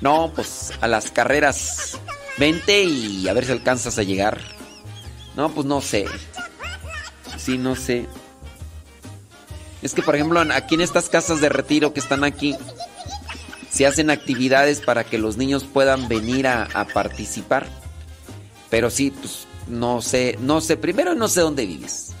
No, 0.00 0.32
pues 0.34 0.72
a 0.80 0.88
las 0.88 1.10
carreras. 1.10 1.98
Vente 2.36 2.82
y 2.82 3.28
a 3.28 3.32
ver 3.32 3.44
si 3.44 3.52
alcanzas 3.52 3.98
a 3.98 4.02
llegar. 4.02 4.40
No, 5.36 5.50
pues 5.50 5.66
no 5.66 5.80
sé. 5.80 6.06
Sí, 7.38 7.58
no 7.58 7.76
sé. 7.76 8.06
Es 9.82 9.94
que, 9.94 10.02
por 10.02 10.14
ejemplo, 10.14 10.40
aquí 10.52 10.74
en 10.74 10.80
estas 10.80 11.08
casas 11.08 11.40
de 11.40 11.48
retiro 11.48 11.92
que 11.92 12.00
están 12.00 12.24
aquí, 12.24 12.56
se 13.70 13.86
hacen 13.86 14.10
actividades 14.10 14.80
para 14.80 15.04
que 15.04 15.18
los 15.18 15.36
niños 15.36 15.64
puedan 15.64 16.08
venir 16.08 16.46
a, 16.46 16.64
a 16.72 16.86
participar. 16.86 17.66
Pero 18.70 18.90
sí, 18.90 19.10
pues 19.10 19.46
no 19.68 20.02
sé, 20.02 20.38
no 20.40 20.60
sé. 20.60 20.76
Primero, 20.76 21.14
no 21.14 21.28
sé 21.28 21.40
dónde 21.40 21.66
vives. 21.66 22.12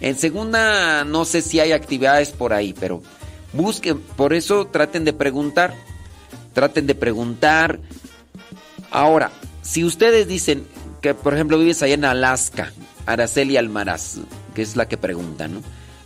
En 0.00 0.16
segunda, 0.16 1.04
no 1.04 1.24
sé 1.24 1.42
si 1.42 1.60
hay 1.60 1.72
actividades 1.72 2.30
por 2.30 2.52
ahí, 2.52 2.74
pero 2.78 3.02
busquen. 3.52 4.00
Por 4.00 4.34
eso 4.34 4.66
traten 4.66 5.04
de 5.04 5.12
preguntar. 5.12 5.74
Traten 6.52 6.86
de 6.86 6.94
preguntar. 6.94 7.78
Ahora, 8.90 9.30
si 9.62 9.84
ustedes 9.84 10.26
dicen 10.28 10.66
que, 11.00 11.14
por 11.14 11.34
ejemplo, 11.34 11.58
vives 11.58 11.82
allá 11.82 11.94
en 11.94 12.04
Alaska, 12.04 12.72
Araceli 13.06 13.56
Almaraz, 13.56 14.18
que 14.54 14.62
es 14.62 14.76
la 14.76 14.86
que 14.86 14.96
pregunta, 14.96 15.48
¿no? 15.48 15.62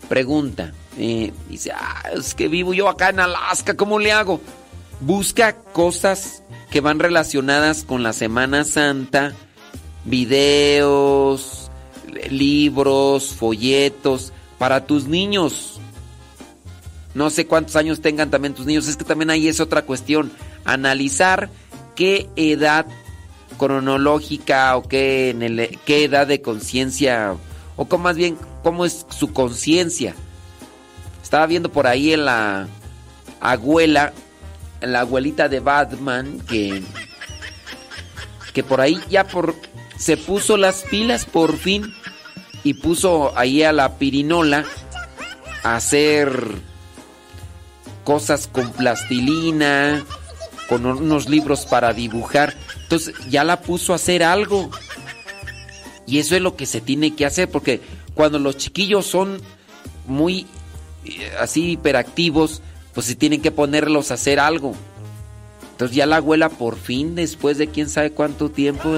Pregunta. 0.09 0.72
eh, 0.99 1.32
dice, 1.49 1.72
ah, 1.72 2.11
es 2.14 2.34
que 2.34 2.49
vivo 2.49 2.72
yo 2.72 2.88
acá 2.88 3.11
en 3.11 3.20
Alaska, 3.20 3.74
¿cómo 3.74 3.99
le 3.99 4.12
hago? 4.12 4.40
Busca 5.01 5.57
cosas 5.57 6.42
que 6.70 6.80
van 6.80 6.99
relacionadas 6.99 7.84
con 7.84 8.03
la 8.03 8.12
Semana 8.12 8.64
Santa, 8.64 9.34
videos, 10.07 11.70
libros, 12.30 13.34
folletos, 13.34 14.32
para 14.59 14.86
tus 14.86 15.07
niños. 15.07 15.80
No 17.14 17.30
sé 17.30 17.46
cuántos 17.46 17.76
años 17.76 18.00
tengan 18.00 18.30
también 18.30 18.54
tus 18.54 18.66
niños, 18.66 18.88
es 18.88 18.96
que 18.96 19.04
también 19.04 19.30
ahí 19.30 19.48
es 19.48 19.61
otra 19.61 19.82
cuestión. 19.82 20.30
Analizar 20.64 21.50
qué 21.94 22.28
edad 22.36 22.86
cronológica 23.59 24.76
o 24.76 24.82
qué, 24.82 25.30
edad 25.86 26.26
de 26.26 26.42
conciencia, 26.42 27.34
o 27.76 27.98
más 27.98 28.16
bien, 28.16 28.36
cómo 28.62 28.84
es 28.84 29.07
su 29.09 29.32
conciencia. 29.32 30.14
Estaba 31.22 31.46
viendo 31.46 31.72
por 31.72 31.86
ahí 31.86 32.12
en 32.12 32.26
la 32.26 32.68
abuela, 33.40 34.12
en 34.80 34.92
la 34.92 35.00
abuelita 35.00 35.48
de 35.48 35.61
Batman, 35.61 36.38
que, 36.48 36.82
que 38.52 38.62
por 38.62 38.80
ahí 38.80 39.00
ya 39.09 39.26
por, 39.26 39.54
se 39.99 40.16
puso 40.16 40.57
las 40.57 40.82
pilas 40.82 41.24
por 41.24 41.57
fin 41.57 41.92
y 42.64 42.74
puso 42.74 43.36
ahí 43.36 43.62
a 43.62 43.72
la 43.72 43.99
pirinola 43.99 44.64
a 45.62 45.76
hacer 45.76 46.49
cosas 48.05 48.47
con 48.47 48.72
plastilina, 48.72 50.05
con 50.68 50.86
unos 50.86 51.28
libros 51.28 51.66
para 51.66 51.92
dibujar. 51.92 52.55
Entonces 52.82 53.14
ya 53.28 53.44
la 53.44 53.61
puso 53.61 53.92
a 53.92 53.97
hacer 53.97 54.22
algo. 54.22 54.70
Y 56.07 56.18
eso 56.18 56.36
es 56.36 56.42
lo 56.42 56.57
que 56.57 56.66
se 56.66 56.80
tiene 56.80 57.16
que 57.16 57.26
hacer, 57.26 57.51
porque 57.51 57.80
cuando 58.14 58.38
los 58.38 58.57
chiquillos 58.57 59.07
son 59.07 59.40
muy 60.07 60.47
eh, 61.05 61.32
así 61.40 61.72
hiperactivos, 61.72 62.62
pues 62.94 63.07
se 63.07 63.16
tienen 63.16 63.42
que 63.42 63.51
ponerlos 63.51 64.11
a 64.11 64.14
hacer 64.14 64.38
algo. 64.38 64.74
Entonces 65.72 65.97
ya 65.97 66.07
la 66.07 66.16
abuela 66.16 66.49
por 66.49 66.76
fin, 66.76 67.16
después 67.16 67.59
de 67.59 67.68
quién 67.68 67.88
sabe 67.88 68.11
cuánto 68.11 68.51
tiempo... 68.51 68.90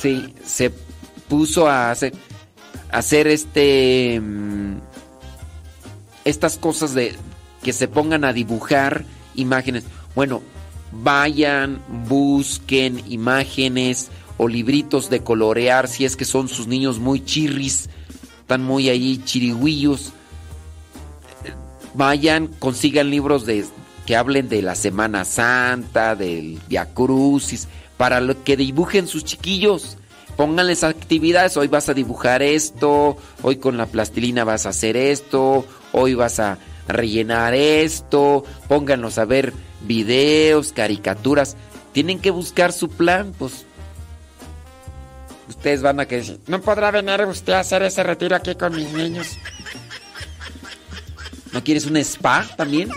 Sí, 0.00 0.34
se 0.44 0.70
puso 1.28 1.68
a 1.68 1.90
hacer, 1.90 2.12
hacer 2.90 3.26
este... 3.26 4.20
mm, 4.20 4.76
estas 6.24 6.58
cosas 6.58 6.94
de 6.94 7.14
que 7.62 7.72
se 7.72 7.88
pongan 7.88 8.24
a 8.24 8.32
dibujar 8.32 9.04
imágenes. 9.34 9.84
Bueno, 10.14 10.42
vayan, 10.92 11.82
busquen 12.06 13.02
imágenes 13.10 14.08
o 14.36 14.46
libritos 14.46 15.10
de 15.10 15.22
colorear 15.22 15.88
si 15.88 16.04
es 16.04 16.16
que 16.16 16.24
son 16.24 16.48
sus 16.48 16.66
niños 16.66 16.98
muy 16.98 17.24
chirris, 17.24 17.88
están 18.40 18.62
muy 18.62 18.88
ahí 18.88 19.20
chirigüillos. 19.24 20.12
Vayan, 21.94 22.46
consigan 22.46 23.10
libros 23.10 23.44
de 23.46 23.64
que 24.06 24.16
hablen 24.16 24.48
de 24.48 24.62
la 24.62 24.74
Semana 24.74 25.24
Santa, 25.24 26.14
del 26.14 26.60
Via 26.68 26.86
Crucis, 26.94 27.68
para 27.98 28.20
lo 28.20 28.42
que 28.44 28.56
dibujen 28.56 29.06
sus 29.06 29.24
chiquillos. 29.24 29.98
Pónganles 30.36 30.84
actividades, 30.84 31.56
hoy 31.56 31.68
vas 31.68 31.90
a 31.90 31.94
dibujar 31.94 32.42
esto, 32.42 33.18
hoy 33.42 33.56
con 33.56 33.76
la 33.76 33.86
plastilina 33.86 34.44
vas 34.44 34.64
a 34.64 34.70
hacer 34.70 34.96
esto, 34.96 35.66
hoy 35.92 36.14
vas 36.14 36.38
a 36.38 36.58
rellenar 36.86 37.54
esto, 37.54 38.44
pónganlos 38.68 39.18
a 39.18 39.26
ver 39.26 39.52
videos, 39.82 40.72
caricaturas. 40.72 41.56
Tienen 41.92 42.20
que 42.20 42.30
buscar 42.30 42.72
su 42.72 42.88
plan, 42.88 43.34
pues 43.36 43.66
ustedes 45.48 45.82
van 45.82 45.98
a 45.98 46.06
que 46.06 46.38
¿No 46.46 46.60
podrá 46.60 46.92
venir 46.92 47.20
usted 47.26 47.54
a 47.54 47.60
hacer 47.60 47.82
ese 47.82 48.02
retiro 48.04 48.36
aquí 48.36 48.54
con 48.54 48.74
mis 48.74 48.92
niños? 48.92 49.36
¿no 51.52 51.64
quieres 51.64 51.86
un 51.86 51.96
spa 51.96 52.46
también? 52.56 52.90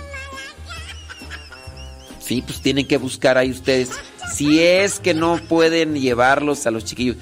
Sí, 2.19 2.41
pues 2.41 2.61
tienen 2.61 2.87
que 2.87 2.97
buscar 2.97 3.37
ahí 3.37 3.49
ustedes. 3.51 3.89
Si 4.33 4.61
es 4.61 4.99
que 4.99 5.13
no 5.13 5.39
pueden 5.47 5.95
llevarlos 5.95 6.65
a 6.67 6.71
los 6.71 6.85
chiquillos. 6.85 7.17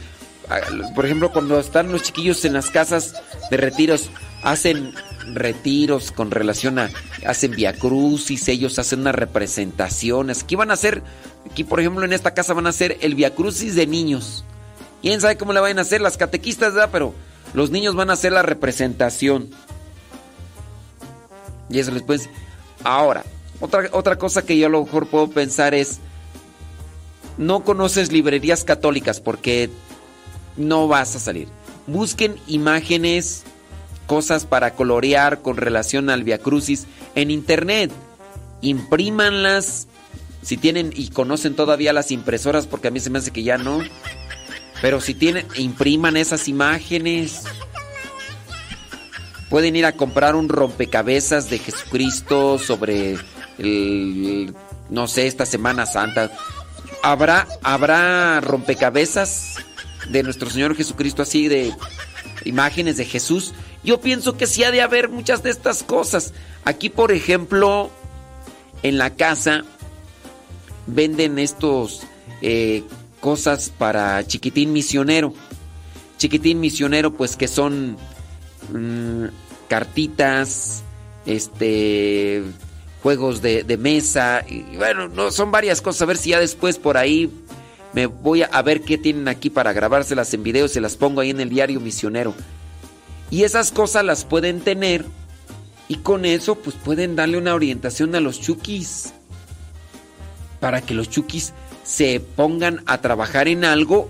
Por 0.95 1.05
ejemplo, 1.05 1.31
cuando 1.31 1.59
están 1.59 1.91
los 1.91 2.03
chiquillos 2.03 2.43
en 2.45 2.53
las 2.53 2.69
casas 2.69 3.13
de 3.51 3.57
retiros, 3.57 4.09
hacen 4.43 4.93
retiros 5.33 6.11
con 6.11 6.31
relación 6.31 6.79
a. 6.79 6.89
hacen 7.25 7.51
viacrucis, 7.51 8.47
ellos 8.47 8.79
hacen 8.79 9.01
unas 9.01 9.15
representaciones. 9.15 10.43
Aquí 10.43 10.55
van 10.55 10.71
a 10.71 10.75
hacer. 10.75 11.03
Aquí, 11.49 11.63
por 11.63 11.79
ejemplo, 11.79 12.03
en 12.03 12.13
esta 12.13 12.33
casa 12.33 12.53
van 12.53 12.67
a 12.67 12.69
hacer 12.69 12.97
el 13.01 13.15
viacrucis 13.15 13.75
de 13.75 13.87
niños. 13.87 14.43
Quién 15.01 15.21
sabe 15.21 15.37
cómo 15.37 15.53
le 15.53 15.59
van 15.59 15.77
a 15.79 15.83
hacer 15.83 16.01
las 16.01 16.17
catequistas, 16.17 16.73
¿verdad? 16.73 16.89
Pero 16.91 17.13
los 17.53 17.71
niños 17.71 17.95
van 17.95 18.09
a 18.09 18.13
hacer 18.13 18.31
la 18.31 18.41
representación. 18.41 19.49
Y 21.69 21.79
eso 21.79 21.91
les 21.91 22.03
puede 22.03 22.29
Ahora, 22.83 23.23
otra, 23.59 23.89
otra 23.91 24.17
cosa 24.17 24.45
que 24.45 24.57
yo 24.57 24.67
a 24.67 24.69
lo 24.69 24.83
mejor 24.83 25.07
puedo 25.07 25.29
pensar 25.29 25.73
es. 25.73 25.99
No 27.39 27.63
conoces 27.63 28.11
librerías 28.11 28.65
católicas 28.65 29.21
porque 29.21 29.69
no 30.57 30.89
vas 30.89 31.15
a 31.15 31.19
salir. 31.19 31.47
Busquen 31.87 32.35
imágenes, 32.47 33.43
cosas 34.07 34.45
para 34.45 34.75
colorear 34.75 35.41
con 35.41 35.55
relación 35.55 36.09
al 36.09 36.25
Via 36.25 36.39
Crucis 36.39 36.85
en 37.15 37.31
internet. 37.31 37.91
Imprímanlas. 38.61 39.87
Si 40.41 40.57
tienen 40.57 40.91
y 40.93 41.11
conocen 41.11 41.55
todavía 41.55 41.93
las 41.93 42.11
impresoras, 42.11 42.67
porque 42.67 42.89
a 42.89 42.91
mí 42.91 42.99
se 42.99 43.09
me 43.09 43.19
hace 43.19 43.31
que 43.31 43.43
ya 43.43 43.57
no. 43.57 43.79
Pero 44.81 44.99
si 44.99 45.13
tienen, 45.13 45.47
impriman 45.55 46.17
esas 46.17 46.49
imágenes. 46.49 47.43
Pueden 49.49 49.77
ir 49.77 49.85
a 49.85 49.93
comprar 49.93 50.35
un 50.35 50.49
rompecabezas 50.49 51.49
de 51.49 51.59
Jesucristo 51.59 52.59
sobre 52.59 53.17
el, 53.57 54.53
no 54.89 55.07
sé, 55.07 55.27
esta 55.27 55.45
Semana 55.45 55.85
Santa. 55.85 56.31
Habrá, 57.01 57.47
habrá 57.63 58.41
rompecabezas 58.41 59.55
de 60.09 60.23
nuestro 60.23 60.49
Señor 60.49 60.75
Jesucristo 60.75 61.21
así 61.21 61.47
de 61.47 61.73
imágenes 62.45 62.97
de 62.97 63.05
Jesús. 63.05 63.53
Yo 63.83 64.01
pienso 64.01 64.37
que 64.37 64.47
sí 64.47 64.63
ha 64.63 64.71
de 64.71 64.81
haber 64.81 65.09
muchas 65.09 65.43
de 65.43 65.49
estas 65.49 65.83
cosas. 65.83 66.33
Aquí, 66.65 66.89
por 66.89 67.11
ejemplo, 67.11 67.89
en 68.83 68.97
la 68.97 69.15
casa 69.15 69.63
venden 70.87 71.39
estos 71.39 72.01
eh, 72.41 72.83
cosas 73.19 73.71
para 73.77 74.25
chiquitín 74.25 74.73
misionero. 74.73 75.33
Chiquitín 76.17 76.59
misionero, 76.59 77.13
pues 77.13 77.35
que 77.37 77.47
son 77.47 77.97
mm, 78.73 79.25
cartitas, 79.69 80.83
este, 81.25 82.43
juegos 83.01 83.41
de, 83.41 83.77
mesa, 83.79 84.43
y 84.47 84.75
bueno, 84.75 85.07
no, 85.07 85.31
son 85.31 85.51
varias 85.51 85.81
cosas. 85.81 86.01
A 86.03 86.05
ver 86.05 86.17
si 86.17 86.31
ya 86.31 86.39
después 86.39 86.77
por 86.77 86.97
ahí 86.97 87.31
me 87.93 88.05
voy 88.05 88.43
a, 88.43 88.47
a 88.47 88.61
ver 88.61 88.81
qué 88.81 88.97
tienen 88.97 89.27
aquí 89.27 89.49
para 89.49 89.73
grabárselas 89.73 90.33
en 90.33 90.43
video, 90.43 90.67
se 90.67 90.81
las 90.81 90.95
pongo 90.95 91.21
ahí 91.21 91.29
en 91.29 91.39
el 91.39 91.49
diario 91.49 91.79
misionero. 91.79 92.33
Y 93.31 93.43
esas 93.43 93.71
cosas 93.71 94.03
las 94.03 94.25
pueden 94.25 94.61
tener 94.61 95.05
y 95.87 95.95
con 95.95 96.25
eso 96.25 96.55
pues 96.55 96.75
pueden 96.75 97.15
darle 97.15 97.37
una 97.37 97.55
orientación 97.55 98.15
a 98.15 98.19
los 98.19 98.39
chukis 98.39 99.13
para 100.59 100.81
que 100.81 100.93
los 100.93 101.09
chukis 101.09 101.53
se 101.83 102.19
pongan 102.19 102.83
a 102.85 103.01
trabajar 103.01 103.47
en 103.47 103.65
algo 103.65 104.09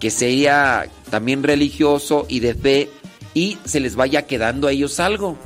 que 0.00 0.10
sea 0.10 0.86
también 1.10 1.42
religioso 1.42 2.24
y 2.28 2.40
de 2.40 2.54
fe 2.54 2.90
y 3.34 3.58
se 3.64 3.80
les 3.80 3.94
vaya 3.94 4.26
quedando 4.26 4.66
a 4.66 4.72
ellos 4.72 4.98
algo. 4.98 5.36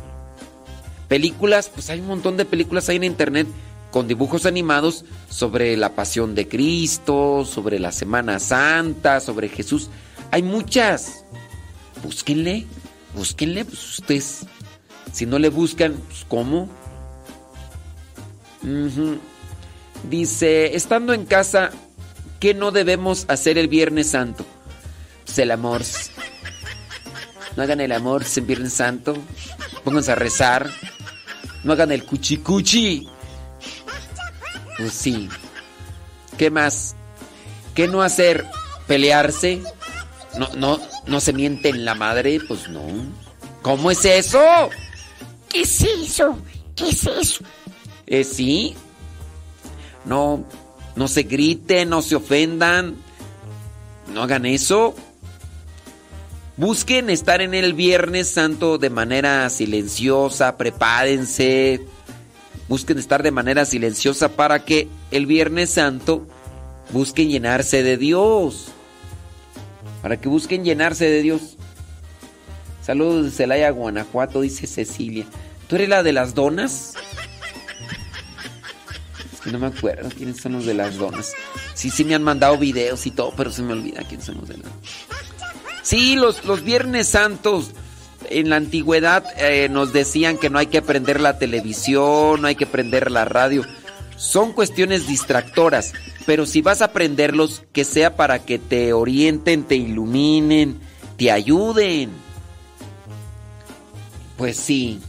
Películas, 1.09 1.71
pues 1.73 1.91
hay 1.91 2.01
un 2.01 2.07
montón 2.07 2.37
de 2.37 2.45
películas 2.45 2.89
ahí 2.89 2.97
en 2.97 3.05
internet 3.05 3.47
con 3.91 4.09
dibujos 4.09 4.47
animados 4.47 5.05
sobre 5.29 5.77
la 5.77 5.95
pasión 5.95 6.35
de 6.35 6.49
Cristo, 6.49 7.45
sobre 7.45 7.79
la 7.79 7.93
Semana 7.93 8.41
Santa, 8.41 9.21
sobre 9.21 9.49
Jesús. 9.49 9.89
Hay 10.31 10.43
muchas. 10.43 11.25
Búsquenle, 12.03 12.67
búsquenle, 13.15 13.65
pues 13.65 13.99
ustedes. 13.99 14.47
Si 15.13 15.27
no 15.27 15.39
le 15.39 15.49
buscan, 15.49 15.95
pues 16.09 16.25
¿cómo? 16.27 16.69
Dice, 20.11 20.75
estando 20.75 21.13
en 21.13 21.25
casa, 21.25 21.71
¿Qué 22.45 22.53
no 22.53 22.73
debemos 22.73 23.25
hacer 23.29 23.57
el 23.57 23.69
Viernes 23.69 24.11
Santo? 24.11 24.45
Pues 25.25 25.39
el 25.39 25.51
amor. 25.51 25.81
No 27.57 27.63
hagan 27.63 27.81
el 27.81 27.91
amor 27.91 28.23
en 28.37 28.47
Viernes 28.47 28.75
Santo. 28.75 29.17
Pónganse 29.83 30.13
a 30.13 30.15
rezar. 30.15 30.69
No 31.65 31.73
hagan 31.73 31.93
el 31.93 32.05
cuchicuchi. 32.05 33.09
Pues 34.79 34.93
sí. 34.93 35.29
¿Qué 36.39 36.51
más? 36.51 36.95
¿Qué 37.75 37.89
no 37.89 38.03
hacer? 38.03 38.47
¿Pelearse? 38.87 39.63
No, 40.39 40.49
no, 40.57 40.81
no 41.07 41.21
se 41.21 41.33
miente 41.33 41.71
en 41.71 41.85
la 41.85 41.95
madre, 41.95 42.39
pues 42.47 42.69
no. 42.69 42.83
¿Cómo 43.63 43.91
es 43.91 44.05
eso? 44.05 44.41
¿Qué 45.49 45.63
es 45.63 45.81
eso? 45.83 46.39
¿Qué 46.77 46.91
es 46.91 47.07
eso? 47.07 47.45
Eh, 48.07 48.25
sí. 48.25 48.75
No, 50.05 50.45
no 50.97 51.09
se 51.09 51.23
griten, 51.23 51.89
no 51.89 52.03
se 52.03 52.17
ofendan. 52.17 52.97
No 54.13 54.23
hagan 54.23 54.45
eso. 54.45 54.95
Busquen 56.57 57.11
estar 57.11 57.41
en 57.41 57.53
el 57.53 57.75
Viernes 57.75 58.29
Santo 58.29 58.79
de 58.79 58.89
manera 58.89 59.51
silenciosa, 59.51 60.57
prepárense. 60.57 61.81
Busquen 62.69 62.97
estar 62.99 63.25
de 63.25 63.33
manera 63.33 63.65
silenciosa 63.65 64.29
para 64.29 64.65
que 64.65 64.89
el 65.11 65.27
Viernes 65.27 65.71
Santo 65.71 66.29
busquen 66.91 67.29
llenarse 67.29 67.83
de 67.83 67.97
Dios. 67.97 68.69
Para 70.01 70.21
que 70.21 70.29
busquen 70.29 70.65
llenarse 70.65 71.07
de 71.07 71.23
Dios. 71.23 71.57
Saludos 72.83 73.25
de 73.25 73.31
Celaya, 73.33 73.71
Guanajuato, 73.71 74.41
dice 74.41 74.69
Cecilia. 74.69 75.27
¿Tú 75.67 75.75
eres 75.75 75.89
la 75.89 76.05
de 76.05 76.13
las 76.13 76.35
donas? 76.35 76.95
Es 79.33 79.41
que 79.41 79.51
no 79.51 79.59
me 79.59 79.67
acuerdo 79.67 80.09
quiénes 80.11 80.37
son 80.41 80.53
los 80.53 80.67
de 80.67 80.75
las 80.75 80.99
donas. 80.99 81.33
Sí, 81.75 81.91
sí 81.91 82.05
me 82.05 82.15
han 82.15 82.23
mandado 82.23 82.57
videos 82.59 83.07
y 83.07 83.11
todo, 83.11 83.33
pero 83.37 83.51
se 83.51 83.63
me 83.63 83.73
olvida 83.73 84.05
quiénes 84.07 84.27
son 84.27 84.37
los 84.37 84.49
de 84.49 84.59
las 84.59 84.71
Sí, 85.85 86.17
los, 86.17 86.47
los 86.47 86.65
Viernes 86.65 87.09
Santos 87.09 87.73
en 88.31 88.49
la 88.49 88.57
antigüedad 88.57 89.23
eh, 89.37 89.69
nos 89.69 89.93
decían 89.93 90.39
que 90.39 90.49
no 90.49 90.59
hay 90.59 90.69
que 90.69 90.81
prender 90.81 91.21
la 91.21 91.39
televisión, 91.39 92.41
no 92.41 92.49
hay 92.49 92.55
que 92.55 92.67
prender 92.67 93.11
la 93.11 93.27
radio. 93.27 93.63
Son 94.17 94.55
cuestiones 94.55 95.07
distractoras, 95.07 95.93
pero 96.25 96.47
si 96.47 96.63
vas 96.63 96.81
a 96.81 96.93
prenderlos, 96.93 97.65
que 97.75 97.85
sea 97.85 98.17
para 98.17 98.39
que 98.39 98.59
te 98.59 98.95
orienten, 98.95 99.65
te 99.65 99.77
iluminen, 99.77 100.81
te 101.19 101.31
ayuden. 101.31 102.11
Pues 104.39 104.57
sí. 104.57 105.01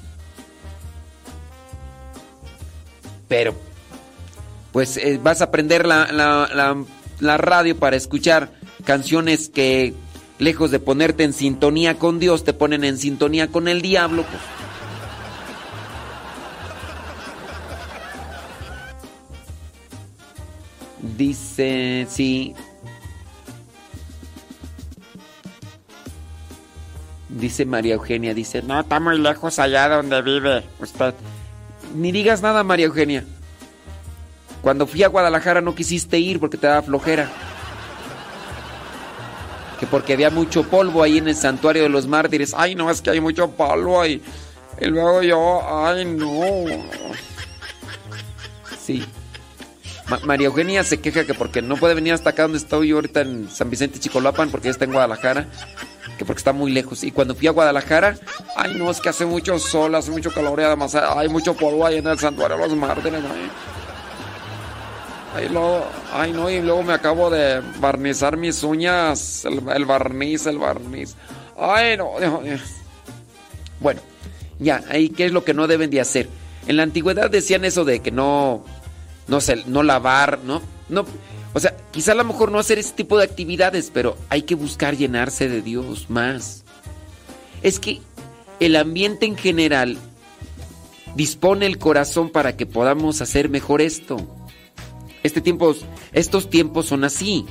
Pero, 3.29 3.55
pues 4.73 4.97
eh, 4.97 5.21
vas 5.23 5.41
a 5.41 5.51
prender 5.51 5.85
la, 5.85 6.11
la, 6.11 6.49
la, 6.53 6.83
la 7.21 7.37
radio 7.37 7.77
para 7.79 7.95
escuchar 7.95 8.51
canciones 8.83 9.47
que 9.47 9.93
lejos 10.39 10.71
de 10.71 10.79
ponerte 10.79 11.23
en 11.23 11.33
sintonía 11.33 11.97
con 11.97 12.19
Dios, 12.19 12.43
te 12.43 12.53
ponen 12.53 12.83
en 12.83 12.97
sintonía 12.97 13.47
con 13.47 13.67
el 13.67 13.81
diablo. 13.81 14.23
Pues. 14.23 14.41
Dice, 21.17 22.07
sí. 22.09 22.55
Dice 27.29 27.65
María 27.65 27.95
Eugenia, 27.95 28.33
dice, 28.33 28.61
No, 28.61 28.79
está 28.79 28.99
muy 28.99 29.19
lejos 29.19 29.59
allá 29.59 29.89
donde 29.89 30.21
vive 30.21 30.63
usted. 30.79 31.13
ni 31.95 32.11
digas 32.11 32.41
nada 32.41 32.63
María 32.63 32.85
Eugenia. 32.85 33.25
Cuando 34.61 34.87
fui 34.87 35.03
a 35.03 35.09
Guadalajara 35.09 35.61
no 35.61 35.75
quisiste 35.75 36.17
ir 36.17 36.39
porque 36.39 36.57
te 36.57 36.67
daba 36.67 36.81
flojera. 36.81 37.29
Que 39.79 39.87
porque 39.87 40.13
había 40.13 40.29
mucho 40.29 40.63
polvo 40.63 41.03
ahí 41.03 41.17
en 41.17 41.27
el 41.27 41.35
santuario 41.35 41.83
de 41.83 41.89
los 41.89 42.07
mártires. 42.07 42.53
Ay, 42.55 42.75
no, 42.75 42.89
es 42.89 43.01
que 43.01 43.09
hay 43.09 43.19
mucho 43.19 43.49
polvo 43.51 44.01
ahí. 44.01 44.21
Y 44.79 44.85
luego 44.85 45.21
yo, 45.21 45.61
ay, 45.85 46.05
no. 46.05 46.65
Sí. 48.79 49.05
Ma- 50.07 50.19
María 50.23 50.47
Eugenia 50.47 50.83
se 50.83 50.99
queja 51.01 51.25
que 51.25 51.33
porque 51.33 51.61
no 51.61 51.77
puede 51.77 51.93
venir 51.95 52.13
hasta 52.13 52.29
acá 52.29 52.43
donde 52.43 52.57
estoy 52.59 52.89
yo 52.89 52.97
ahorita 52.97 53.21
en 53.21 53.49
San 53.49 53.69
Vicente 53.69 53.99
Chicolapan, 53.99 54.49
porque 54.51 54.65
ya 54.65 54.71
está 54.71 54.85
en 54.85 54.91
Guadalajara, 54.93 55.47
que 56.17 56.25
porque 56.25 56.39
está 56.39 56.53
muy 56.53 56.71
lejos. 56.71 57.03
Y 57.03 57.11
cuando 57.11 57.35
fui 57.35 57.47
a 57.47 57.51
Guadalajara, 57.51 58.17
ay 58.55 58.75
no, 58.75 58.91
es 58.91 59.01
que 59.01 59.09
hace 59.09 59.25
mucho 59.25 59.57
sol, 59.57 59.95
hace 59.95 60.11
mucho 60.11 60.31
calor 60.31 60.59
y 60.59 60.63
además 60.63 60.93
hay 60.95 61.27
mucho 61.29 61.55
polvo 61.55 61.85
ahí 61.85 61.97
en 61.97 62.07
el 62.07 62.19
santuario 62.19 62.57
de 62.57 62.67
los 62.67 62.77
mártires. 62.77 63.21
Ay, 63.23 63.49
Ay, 65.35 65.49
luego, 65.49 65.85
ay 66.13 66.31
no, 66.31 66.49
y 66.49 66.61
luego 66.61 66.81
me 66.81 66.93
acabo 66.93 67.29
de 67.29 67.61
barnizar 67.79 68.37
mis 68.37 68.63
uñas, 68.63 69.43
el, 69.43 69.61
el 69.67 69.85
barniz, 69.85 70.45
el 70.45 70.57
barniz. 70.57 71.15
Ay 71.57 71.97
no. 71.97 72.13
Bueno, 73.81 73.99
ya, 74.59 74.81
ahí 74.89 75.09
qué 75.09 75.25
es 75.25 75.33
lo 75.33 75.43
que 75.43 75.53
no 75.53 75.67
deben 75.67 75.89
de 75.89 75.99
hacer. 75.99 76.29
En 76.67 76.77
la 76.77 76.83
antigüedad 76.83 77.29
decían 77.29 77.65
eso 77.65 77.83
de 77.83 77.99
que 77.99 78.11
no, 78.11 78.63
no 79.27 79.41
sé, 79.41 79.63
no 79.67 79.83
lavar, 79.83 80.39
¿no? 80.45 80.61
No, 80.87 81.05
o 81.53 81.59
sea, 81.59 81.75
quizá 81.91 82.13
a 82.13 82.15
lo 82.15 82.23
mejor 82.23 82.51
no 82.51 82.59
hacer 82.59 82.79
ese 82.79 82.93
tipo 82.93 83.17
de 83.17 83.25
actividades, 83.25 83.91
pero 83.93 84.17
hay 84.29 84.43
que 84.43 84.55
buscar 84.55 84.95
llenarse 84.95 85.49
de 85.49 85.61
Dios 85.61 86.09
más. 86.09 86.63
Es 87.61 87.79
que 87.79 88.01
el 88.59 88.75
ambiente 88.75 89.25
en 89.25 89.35
general 89.35 89.97
dispone 91.15 91.65
el 91.65 91.77
corazón 91.77 92.29
para 92.29 92.55
que 92.55 92.65
podamos 92.65 93.21
hacer 93.21 93.49
mejor 93.49 93.81
esto. 93.81 94.17
Este 95.25 95.41
estos 96.13 96.49
tiempos 96.51 96.85
son 96.85 97.03
así. 97.03 97.47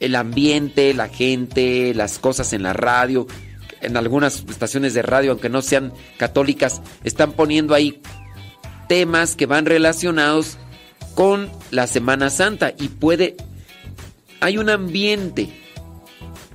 El 0.00 0.16
ambiente, 0.16 0.94
la 0.94 1.08
gente, 1.08 1.92
las 1.94 2.18
cosas 2.18 2.54
en 2.54 2.62
la 2.62 2.72
radio, 2.72 3.26
en 3.82 3.98
algunas 3.98 4.44
estaciones 4.48 4.94
de 4.94 5.02
radio, 5.02 5.32
aunque 5.32 5.50
no 5.50 5.60
sean 5.60 5.92
católicas, 6.16 6.80
están 7.04 7.32
poniendo 7.32 7.74
ahí 7.74 8.00
temas 8.88 9.36
que 9.36 9.44
van 9.44 9.66
relacionados 9.66 10.56
con 11.14 11.50
la 11.70 11.86
Semana 11.86 12.30
Santa 12.30 12.72
y 12.78 12.88
puede 12.88 13.36
hay 14.40 14.56
un 14.56 14.70
ambiente 14.70 15.50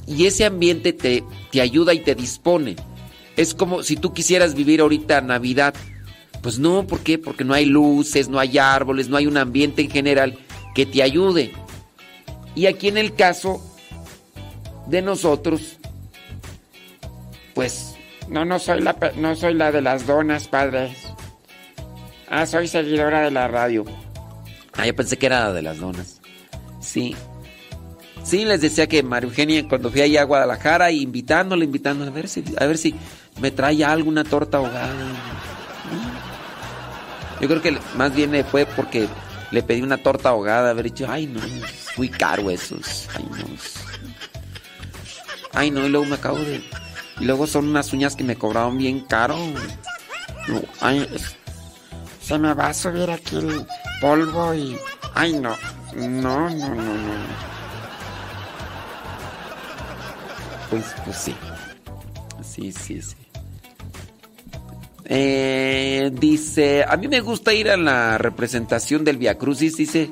y 0.07 0.25
ese 0.25 0.43
ambiente 0.43 0.91
te, 0.91 1.23
te 1.51 1.61
ayuda 1.61 1.93
y 1.93 1.99
te 1.99 2.15
dispone. 2.15 2.75
Es 3.37 3.53
como 3.53 3.83
si 3.83 3.95
tú 3.95 4.11
quisieras 4.11 4.55
vivir 4.55 4.81
ahorita 4.81 5.21
Navidad. 5.21 5.75
Pues 6.41 6.57
no, 6.59 6.87
¿por 6.87 7.01
qué? 7.01 7.17
Porque 7.17 7.43
no 7.43 7.53
hay 7.53 7.65
luces, 7.65 8.29
no 8.29 8.39
hay 8.39 8.57
árboles, 8.57 9.09
no 9.09 9.17
hay 9.17 9.27
un 9.27 9.37
ambiente 9.37 9.81
en 9.81 9.89
general 9.89 10.37
que 10.73 10.85
te 10.85 11.03
ayude. 11.03 11.51
Y 12.55 12.65
aquí 12.65 12.87
en 12.87 12.97
el 12.97 13.13
caso 13.15 13.61
de 14.87 15.01
nosotros, 15.01 15.77
pues 17.53 17.95
No, 18.29 18.45
no 18.45 18.59
soy 18.59 18.81
la, 18.81 18.95
no 19.15 19.35
soy 19.35 19.53
la 19.55 19.71
de 19.71 19.81
las 19.81 20.05
donas, 20.05 20.47
padre. 20.47 20.95
Ah, 22.29 22.45
soy 22.45 22.67
seguidora 22.67 23.21
de 23.21 23.31
la 23.31 23.47
radio. 23.47 23.85
Ah, 24.73 24.85
yo 24.85 24.95
pensé 24.95 25.17
que 25.17 25.25
era 25.25 25.45
la 25.45 25.53
de 25.53 25.61
las 25.63 25.79
donas. 25.79 26.21
Sí. 26.79 27.15
Sí, 28.23 28.45
les 28.45 28.61
decía 28.61 28.87
que 28.87 29.01
María 29.01 29.27
Eugenia, 29.27 29.67
cuando 29.67 29.89
fui 29.89 30.01
allá 30.01 30.21
a 30.21 30.25
Guadalajara, 30.25 30.91
invitándola, 30.91 31.63
invitándola, 31.63 32.11
a 32.11 32.13
ver 32.13 32.27
si, 32.27 32.43
a 32.57 32.65
ver 32.65 32.77
si 32.77 32.93
me 33.41 33.49
trae 33.49 33.83
alguna 33.83 34.23
torta 34.23 34.57
ahogada. 34.57 34.93
Yo 37.39 37.47
creo 37.47 37.61
que 37.61 37.77
más 37.95 38.13
bien 38.13 38.45
fue 38.49 38.65
porque 38.65 39.07
le 39.51 39.63
pedí 39.63 39.81
una 39.81 39.97
torta 39.97 40.29
ahogada, 40.29 40.71
haber 40.71 40.85
dicho, 40.85 41.05
ay 41.09 41.25
no, 41.27 41.39
muy 41.97 42.09
caro 42.09 42.49
esos. 42.49 43.07
Ay 43.15 43.25
no. 43.29 43.45
Ay 45.53 45.71
no, 45.71 45.85
y 45.85 45.89
luego 45.89 46.05
me 46.05 46.15
acabo 46.15 46.39
de. 46.39 46.61
Y 47.19 47.25
luego 47.25 47.47
son 47.47 47.67
unas 47.67 47.91
uñas 47.93 48.15
que 48.15 48.23
me 48.23 48.35
cobraron 48.35 48.77
bien 48.77 49.01
caro. 49.01 49.37
No, 50.47 50.61
ay, 50.81 51.07
se 52.21 52.37
me 52.37 52.53
va 52.53 52.67
a 52.67 52.73
subir 52.73 53.09
aquí 53.09 53.37
el 53.37 53.65
polvo 54.01 54.53
y... 54.53 54.77
Ay, 55.15 55.33
no. 55.33 55.55
No, 55.95 56.49
no, 56.49 56.49
no, 56.49 56.75
no. 56.75 57.13
Pues, 60.69 60.85
pues 61.03 61.17
sí. 61.17 61.35
Sí, 62.43 62.71
sí, 62.71 63.01
sí. 63.01 63.15
Eh, 65.11 66.11
dice, 66.13 66.83
a 66.87 66.95
mí 66.95 67.07
me 67.07 67.21
gusta 67.21 67.51
ir 67.51 67.71
a 67.71 67.77
la 67.77 68.19
representación 68.19 69.03
del 69.03 69.17
Via 69.17 69.39
Crucis, 69.39 69.75
dice, 69.75 70.11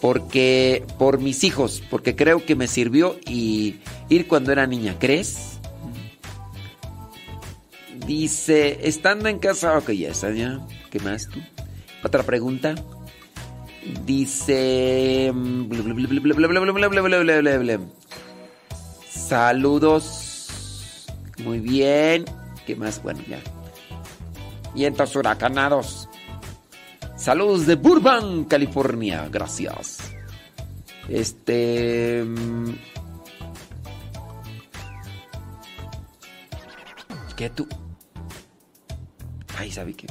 porque 0.00 0.84
por 0.98 1.20
mis 1.20 1.44
hijos, 1.44 1.82
porque 1.90 2.16
creo 2.16 2.44
que 2.44 2.56
me 2.56 2.66
sirvió 2.66 3.16
y 3.26 3.76
ir 4.08 4.26
cuando 4.26 4.50
era 4.50 4.66
niña, 4.66 4.96
¿crees? 4.98 5.58
Dice, 8.06 8.80
estando 8.88 9.28
en 9.28 9.38
casa, 9.38 9.76
ok, 9.76 9.90
ya 9.90 10.08
está, 10.08 10.32
ya, 10.32 10.66
¿qué 10.90 10.98
más 11.00 11.28
tú? 11.28 11.38
Otra 12.02 12.22
pregunta. 12.22 12.74
Dice, 14.06 15.30
saludos, 19.10 21.06
muy 21.44 21.58
bien, 21.58 22.24
¿qué 22.66 22.76
más? 22.76 23.02
Bueno, 23.02 23.20
ya. 23.28 23.38
Vientos 24.74 25.14
huracanados. 25.16 26.08
Saludos 27.16 27.66
de 27.66 27.74
Burbank, 27.76 28.48
California. 28.48 29.28
Gracias. 29.30 29.98
Este. 31.08 32.24
mm, 32.24 32.74
¿Qué 37.36 37.50
tú? 37.50 37.66
Ay, 39.58 39.70
¿sabe 39.70 39.94
qué? 39.94 40.06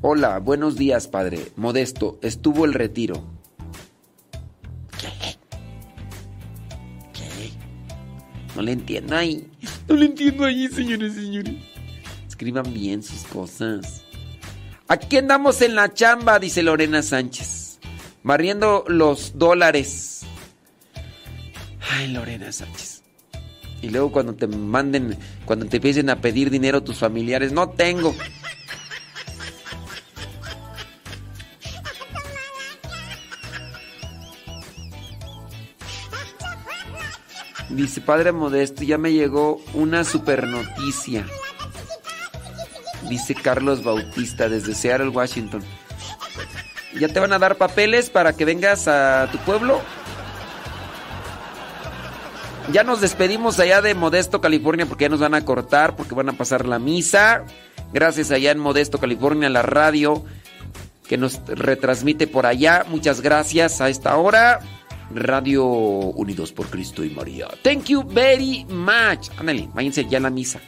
Hola, 0.00 0.38
buenos 0.38 0.76
días, 0.76 1.08
padre. 1.08 1.52
Modesto, 1.56 2.18
estuvo 2.22 2.64
el 2.64 2.72
retiro. 2.74 3.37
No 8.58 8.64
le 8.64 8.72
entiendo 8.72 9.16
ahí. 9.16 9.46
No 9.86 9.94
le 9.94 10.06
entiendo 10.06 10.44
ahí, 10.44 10.66
señores 10.66 11.12
y 11.16 11.26
señores. 11.26 11.54
Escriban 12.26 12.74
bien 12.74 13.04
sus 13.04 13.22
cosas. 13.22 14.02
Aquí 14.88 15.16
andamos 15.16 15.62
en 15.62 15.76
la 15.76 15.94
chamba, 15.94 16.40
dice 16.40 16.64
Lorena 16.64 17.04
Sánchez. 17.04 17.78
Barriendo 18.24 18.84
los 18.88 19.38
dólares. 19.38 20.22
Ay, 21.88 22.08
Lorena 22.08 22.50
Sánchez. 22.50 23.04
Y 23.80 23.90
luego 23.90 24.10
cuando 24.10 24.34
te 24.34 24.48
manden, 24.48 25.16
cuando 25.44 25.66
te 25.66 25.76
empiecen 25.76 26.10
a 26.10 26.20
pedir 26.20 26.50
dinero 26.50 26.82
tus 26.82 26.96
familiares, 26.96 27.52
no 27.52 27.68
tengo. 27.68 28.12
Dice, 37.78 38.00
Padre 38.00 38.32
Modesto, 38.32 38.82
ya 38.82 38.98
me 38.98 39.12
llegó 39.12 39.60
una 39.72 40.02
super 40.02 40.48
noticia. 40.48 41.24
Dice 43.08 43.36
Carlos 43.36 43.84
Bautista 43.84 44.48
desde 44.48 44.74
Seattle, 44.74 45.10
Washington. 45.10 45.62
¿Ya 46.98 47.06
te 47.06 47.20
van 47.20 47.32
a 47.32 47.38
dar 47.38 47.54
papeles 47.54 48.10
para 48.10 48.32
que 48.32 48.44
vengas 48.44 48.88
a 48.88 49.28
tu 49.30 49.38
pueblo? 49.38 49.80
Ya 52.72 52.82
nos 52.82 53.00
despedimos 53.00 53.60
allá 53.60 53.80
de 53.80 53.94
Modesto, 53.94 54.40
California, 54.40 54.84
porque 54.84 55.04
ya 55.04 55.10
nos 55.10 55.20
van 55.20 55.34
a 55.34 55.44
cortar, 55.44 55.94
porque 55.94 56.16
van 56.16 56.30
a 56.30 56.32
pasar 56.32 56.66
la 56.66 56.80
misa. 56.80 57.44
Gracias 57.92 58.32
allá 58.32 58.50
en 58.50 58.58
Modesto, 58.58 58.98
California, 58.98 59.48
la 59.50 59.62
radio 59.62 60.24
que 61.06 61.16
nos 61.16 61.40
retransmite 61.46 62.26
por 62.26 62.44
allá. 62.44 62.84
Muchas 62.88 63.20
gracias 63.20 63.80
a 63.80 63.88
esta 63.88 64.16
hora. 64.16 64.58
Radio 65.14 65.64
Unidos 65.64 66.52
por 66.52 66.66
Cristo 66.68 67.04
y 67.04 67.10
María. 67.10 67.48
Thank 67.62 67.84
you 67.84 68.02
very 68.06 68.64
much. 68.68 69.30
Ándale, 69.38 69.68
váyanse 69.74 70.06
ya 70.08 70.18
a 70.18 70.20
la 70.22 70.30
misa. 70.30 70.60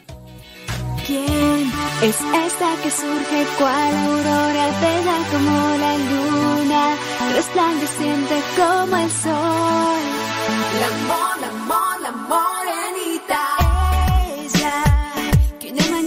¿Quién 1.06 1.70
es 2.02 2.16
esta 2.16 2.76
que 2.82 2.90
surge 2.90 3.46
cual 3.58 3.96
aurora 3.96 4.66
bella 4.80 5.16
como 5.32 5.76
la 5.78 5.98
luna, 5.98 6.96
resplandeciente 7.34 8.34
como 8.56 8.96
el 8.96 9.10
sol? 9.10 10.02
La 10.80 10.86
amor, 10.86 11.40
la 11.40 11.48
amor, 11.48 12.00
la 12.02 12.12
morenita. 12.30 13.42
Ella 14.38 14.84
que 15.58 15.72
una 15.72 16.00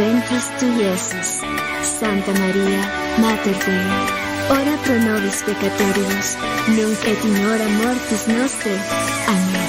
fructus 0.00 0.06
ventris 0.06 0.50
tui, 0.58 0.82
Iesus. 0.82 1.40
Santa 1.82 2.32
María, 2.32 2.82
Mater 3.18 3.56
Dei, 3.64 3.86
ora 4.48 4.76
pro 4.84 4.94
nobis 4.98 5.42
peccatoribus, 5.42 6.36
nunc 6.68 7.06
et 7.06 7.24
in 7.24 7.36
hora 7.44 7.68
mortis 7.68 8.26
nostre. 8.26 8.72
Amén. 9.26 9.59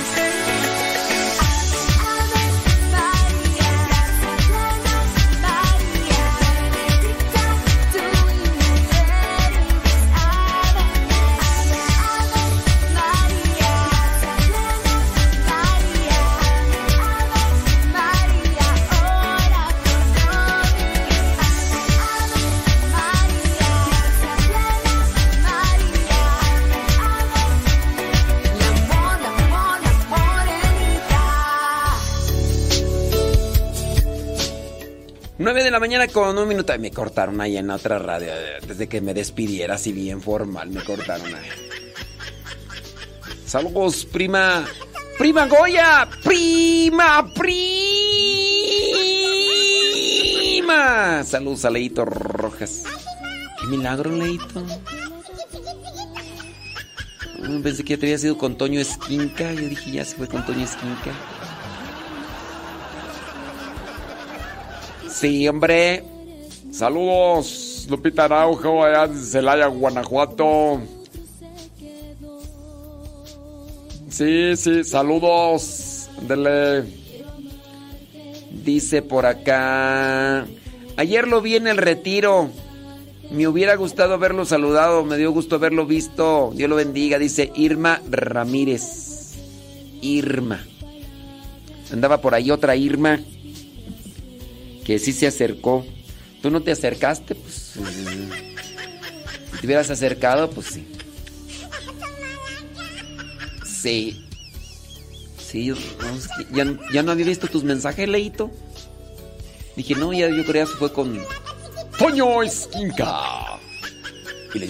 Mañana 35.91 36.07
con 36.13 36.37
un 36.37 36.47
minuto. 36.47 36.71
Me 36.79 36.89
cortaron 36.89 37.41
ahí 37.41 37.57
en 37.57 37.69
otra 37.69 37.99
radio. 37.99 38.29
eh, 38.29 38.59
Desde 38.65 38.87
que 38.87 39.01
me 39.01 39.13
despidiera 39.13 39.75
así 39.75 39.91
bien 39.91 40.21
formal, 40.21 40.69
me 40.69 40.81
cortaron 40.85 41.27
ahí. 41.35 41.49
Saludos, 43.45 44.05
prima. 44.05 44.65
Prima 45.17 45.47
Goya. 45.47 46.07
Prima, 46.23 47.27
prima. 47.35 47.61
Saludos 51.25 51.65
a 51.65 51.69
Leito 51.69 52.05
Rojas. 52.05 52.83
Qué 53.59 53.67
milagro, 53.67 54.11
Leito. 54.15 54.65
Mm, 57.39 57.61
Pensé 57.63 57.83
que 57.83 57.95
ya 57.95 57.99
te 57.99 58.05
había 58.05 58.17
sido 58.17 58.37
con 58.37 58.55
Toño 58.57 58.79
Esquinca. 58.79 59.51
Yo 59.51 59.67
dije, 59.67 59.91
ya 59.91 60.05
se 60.05 60.15
fue 60.15 60.29
con 60.29 60.45
Toño 60.45 60.63
Esquinca. 60.63 61.11
Sí, 65.21 65.47
hombre. 65.47 66.03
Saludos, 66.71 67.85
Lupita 67.87 68.25
Araujo, 68.25 68.83
allá 68.83 69.05
de 69.05 69.19
Celaya, 69.19 69.67
Guanajuato. 69.67 70.81
Sí, 74.09 74.57
sí, 74.57 74.83
saludos. 74.83 76.09
Dele. 76.27 76.85
Dice 78.65 79.03
por 79.03 79.27
acá. 79.27 80.47
Ayer 80.97 81.27
lo 81.27 81.39
vi 81.39 81.55
en 81.55 81.67
el 81.67 81.77
retiro. 81.77 82.49
Me 83.29 83.47
hubiera 83.47 83.75
gustado 83.75 84.15
haberlo 84.15 84.43
saludado. 84.45 85.05
Me 85.05 85.17
dio 85.17 85.31
gusto 85.31 85.57
haberlo 85.57 85.85
visto. 85.85 86.51
Dios 86.55 86.67
lo 86.67 86.77
bendiga. 86.77 87.19
Dice 87.19 87.51
Irma 87.53 88.01
Ramírez. 88.09 89.35
Irma. 90.01 90.65
Andaba 91.91 92.21
por 92.21 92.33
ahí 92.33 92.49
otra 92.49 92.75
Irma 92.75 93.19
que 94.85 94.99
sí 94.99 95.13
se 95.13 95.27
acercó. 95.27 95.85
Tú 96.41 96.49
no 96.49 96.61
te 96.61 96.71
acercaste, 96.71 97.35
pues. 97.35 97.73
Si 99.51 99.57
te 99.59 99.65
hubieras 99.65 99.89
acercado, 99.89 100.49
pues 100.49 100.67
sí. 100.67 100.87
Sí. 103.65 104.25
Sí, 105.37 105.73
ya, 106.53 106.65
ya 106.93 107.03
no 107.03 107.11
había 107.11 107.25
visto 107.25 107.47
tus 107.47 107.63
mensajes, 107.63 108.07
Leito. 108.07 108.49
Dije, 109.75 109.95
no, 109.95 110.13
ya 110.13 110.29
yo 110.29 110.45
creo 110.45 110.65
que 110.65 110.77
fue 110.77 110.93
con 110.93 111.19
Toño 111.97 112.41
Esquinca. 112.41 113.59
Y 114.53 114.59
la. 114.59 114.67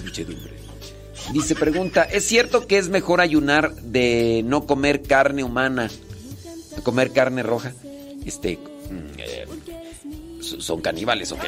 Dice, 1.33 1.55
pregunta, 1.55 2.03
¿es 2.03 2.25
cierto 2.25 2.67
que 2.67 2.77
es 2.77 2.89
mejor 2.89 3.21
ayunar 3.21 3.73
de 3.75 4.41
no 4.45 4.65
comer 4.65 5.01
carne 5.01 5.43
humana? 5.43 5.89
Comer 6.83 7.11
carne 7.11 7.43
roja. 7.43 7.73
Este, 8.25 8.57
mm, 8.57 9.19
eh, 9.19 9.45
¿son 10.41 10.81
caníbales 10.81 11.31
o 11.31 11.37
qué? 11.37 11.47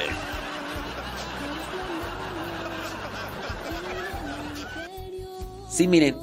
Sí, 5.70 5.88
miren, 5.88 6.16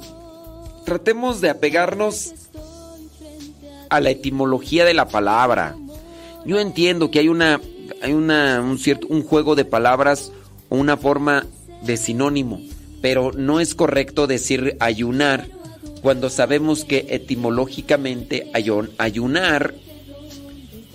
tratemos 0.85 1.41
de 1.41 1.49
apegarnos 1.49 2.33
a 3.89 3.99
la 3.99 4.09
etimología 4.09 4.85
de 4.85 4.93
la 4.93 5.07
palabra. 5.07 5.75
Yo 6.45 6.59
entiendo 6.59 7.11
que 7.11 7.19
hay 7.19 7.27
una 7.27 7.59
hay 8.01 8.13
una 8.13 8.61
un 8.61 8.79
cierto 8.79 9.07
un 9.09 9.23
juego 9.23 9.55
de 9.55 9.65
palabras 9.65 10.31
o 10.69 10.75
una 10.77 10.95
forma 10.97 11.45
de 11.83 11.97
sinónimo, 11.97 12.61
pero 13.01 13.31
no 13.33 13.59
es 13.59 13.75
correcto 13.75 14.25
decir 14.25 14.77
ayunar 14.79 15.47
cuando 16.01 16.29
sabemos 16.29 16.83
que 16.85 17.05
etimológicamente 17.09 18.49
ayon- 18.53 18.89
ayunar 18.97 19.75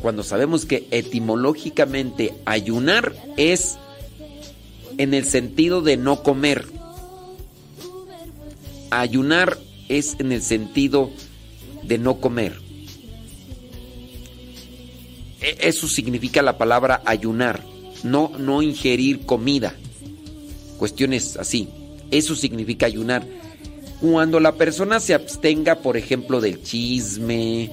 cuando 0.06 0.22
sabemos 0.22 0.66
que 0.66 0.86
etimológicamente 0.92 2.32
ayunar 2.44 3.12
es 3.36 3.76
en 4.98 5.14
el 5.14 5.24
sentido 5.24 5.82
de 5.82 5.96
no 5.96 6.22
comer. 6.22 6.64
Ayunar 8.92 9.58
es 9.88 10.14
en 10.20 10.30
el 10.30 10.42
sentido 10.42 11.10
de 11.82 11.98
no 11.98 12.20
comer. 12.20 12.56
E- 15.40 15.56
Eso 15.62 15.88
significa 15.88 16.40
la 16.40 16.56
palabra 16.56 17.02
ayunar, 17.04 17.64
no, 18.04 18.30
no 18.38 18.62
ingerir 18.62 19.26
comida. 19.26 19.74
Cuestiones 20.78 21.36
así. 21.36 21.68
Eso 22.12 22.36
significa 22.36 22.86
ayunar. 22.86 23.26
Cuando 24.00 24.38
la 24.38 24.54
persona 24.54 25.00
se 25.00 25.14
abstenga, 25.14 25.80
por 25.80 25.96
ejemplo, 25.96 26.40
del 26.40 26.62
chisme, 26.62 27.70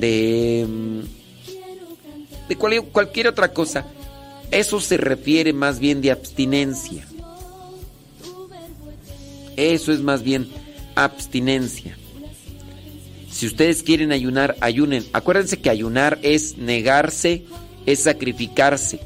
de, 0.00 0.66
mm, 0.66 1.25
de 2.48 2.56
cual- 2.56 2.84
cualquier 2.92 3.28
otra 3.28 3.52
cosa, 3.52 3.86
eso 4.50 4.80
se 4.80 4.96
refiere 4.96 5.52
más 5.52 5.78
bien 5.78 6.00
de 6.00 6.10
abstinencia. 6.10 7.06
Eso 9.56 9.92
es 9.92 10.00
más 10.00 10.22
bien 10.22 10.48
abstinencia. 10.94 11.96
Si 13.30 13.46
ustedes 13.46 13.82
quieren 13.82 14.12
ayunar, 14.12 14.56
ayunen. 14.60 15.04
Acuérdense 15.12 15.58
que 15.58 15.70
ayunar 15.70 16.18
es 16.22 16.56
negarse, 16.56 17.44
es 17.84 18.02
sacrificarse. 18.02 19.00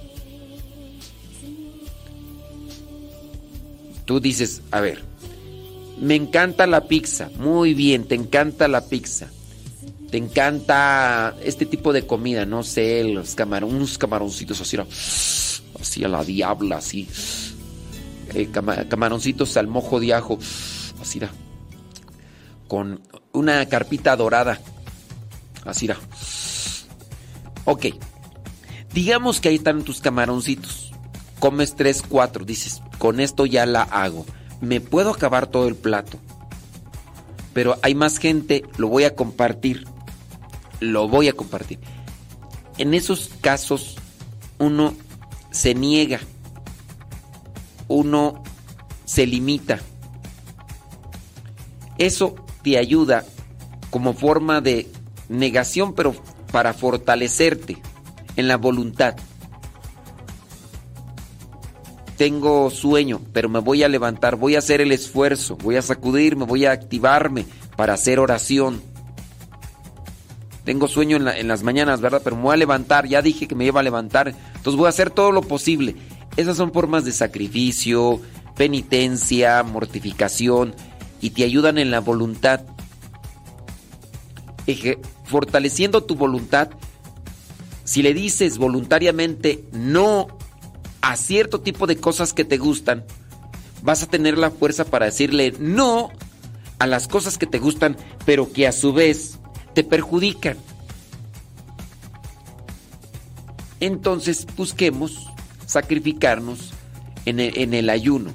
Tú 4.05 4.20
dices, 4.20 4.62
a 4.70 4.80
ver, 4.80 5.03
me 6.01 6.16
encanta 6.16 6.66
la 6.66 6.86
pizza. 6.88 7.30
Muy 7.38 7.74
bien, 7.74 8.05
te 8.05 8.14
encanta 8.14 8.66
la 8.68 8.88
pizza. 8.88 9.30
Te 10.11 10.17
encanta 10.19 11.37
este 11.45 11.67
tipo 11.67 11.93
de 11.93 12.07
comida, 12.07 12.45
no 12.45 12.63
sé, 12.65 13.05
los 13.05 13.35
camarones, 13.37 13.77
unos 13.77 13.99
camaroncitos 13.99 14.61
así, 14.61 14.77
así 15.81 16.05
a 16.05 16.09
la 16.09 16.25
diabla, 16.25 16.79
así. 16.79 17.09
Eh, 18.35 18.49
cama- 18.53 18.89
camaroncitos 18.89 19.57
al 19.57 19.69
mojo 19.69 20.01
de 20.01 20.15
ajo, 20.15 20.39
así 21.01 21.19
era. 21.19 21.31
Con 22.67 23.01
una 23.33 23.65
carpita 23.67 24.17
dorada, 24.17 24.61
así 25.65 25.87
era. 25.87 25.97
Ok, 27.65 27.87
digamos 28.93 29.41
que 29.41 29.51
ahí 29.51 29.57
están 29.57 29.85
tus 29.85 30.01
camaroncitos. 30.01 30.93
Comes 31.39 31.75
tres, 31.77 32.03
cuatro, 32.07 32.45
dices, 32.45 32.83
con 32.99 33.21
esto 33.21 33.47
ya 33.47 33.65
la 33.65 33.83
hago. 33.83 34.27
Me 34.61 34.81
puedo 34.81 35.11
acabar 35.11 35.47
todo 35.47 35.69
el 35.69 35.77
plato. 35.77 36.19
Pero 37.55 37.79
hay 37.83 37.95
más 37.95 38.19
gente, 38.19 38.63
lo 38.77 38.89
voy 38.89 39.05
a 39.05 39.15
compartir. 39.15 39.87
Lo 40.81 41.09
voy 41.09 41.28
a 41.28 41.33
compartir. 41.33 41.78
En 42.78 42.95
esos 42.95 43.31
casos, 43.41 43.97
uno 44.59 44.95
se 45.51 45.74
niega. 45.74 46.20
Uno 47.89 48.43
se 49.05 49.26
limita. 49.26 49.81
Eso 51.99 52.35
te 52.62 52.78
ayuda 52.78 53.24
como 53.91 54.14
forma 54.14 54.61
de 54.61 54.91
negación, 55.28 55.95
pero 55.95 56.14
para 56.51 56.72
fortalecerte 56.72 57.78
en 58.37 58.49
la 58.49 58.57
voluntad. 58.57 59.16
Tengo 62.16 62.70
sueño, 62.70 63.20
pero 63.33 63.49
me 63.49 63.61
voy 63.61 63.83
a 63.83 63.89
levantar, 63.89 64.37
voy 64.37 64.55
a 64.55 64.59
hacer 64.59 64.81
el 64.81 64.93
esfuerzo, 64.93 65.57
voy 65.57 65.76
a 65.76 65.83
sacudirme, 65.83 66.45
voy 66.45 66.66
a 66.66 66.72
activarme 66.72 67.47
para 67.76 67.95
hacer 67.95 68.18
oración. 68.20 68.83
Tengo 70.65 70.89
sueño 70.89 71.17
en, 71.17 71.25
la- 71.25 71.39
en 71.39 71.49
las 71.49 71.63
mañanas, 71.63 72.01
¿verdad? 72.01 72.21
Pero 72.23 72.37
me 72.37 72.43
voy 72.43 72.55
a 72.55 72.59
levantar, 72.59 73.07
ya 73.09 73.23
dije 73.23 73.49
que 73.49 73.55
me 73.55 73.65
iba 73.65 73.81
a 73.81 73.83
levantar, 73.83 74.29
entonces 74.29 74.77
voy 74.77 74.87
a 74.87 74.91
hacer 74.91 75.11
todo 75.11 75.33
lo 75.33 75.43
posible. 75.43 75.97
Esas 76.37 76.57
son 76.57 76.73
formas 76.73 77.05
de 77.05 77.13
sacrificio, 77.13 78.21
penitencia, 78.57 79.63
mortificación 79.63 80.75
y 81.21 81.31
te 81.31 81.45
ayudan 81.45 81.79
en 81.79 81.91
la 81.91 82.01
voluntad. 82.01 82.61
Fortaleciendo 85.25 86.05
tu 86.05 86.15
voluntad, 86.15 86.71
si 87.85 88.03
le 88.03 88.15
dices 88.15 88.59
voluntariamente 88.59 89.65
no 89.73 90.29
a 91.01 91.17
cierto 91.17 91.61
tipo 91.61 91.89
de 91.89 91.97
cosas 91.97 92.33
que 92.33 92.45
te 92.45 92.57
gustan, 92.59 93.05
vas 93.83 94.03
a 94.05 94.07
tener 94.07 94.39
la 94.39 94.51
fuerza 94.53 94.85
para 94.85 95.07
decirle 95.07 95.55
no 95.59 96.11
a 96.79 96.87
las 96.87 97.09
cosas 97.09 97.37
que 97.37 97.47
te 97.47 97.59
gustan, 97.59 97.97
pero 98.25 98.53
que 98.53 98.69
a 98.69 98.73
su 98.73 98.93
vez 98.93 99.39
te 99.75 99.85
perjudican. 99.85 100.57
Entonces 103.81 104.47
busquemos 104.57 105.29
sacrificarnos 105.66 106.73
en 107.25 107.41
el, 107.75 107.91
ayuno. 107.91 108.33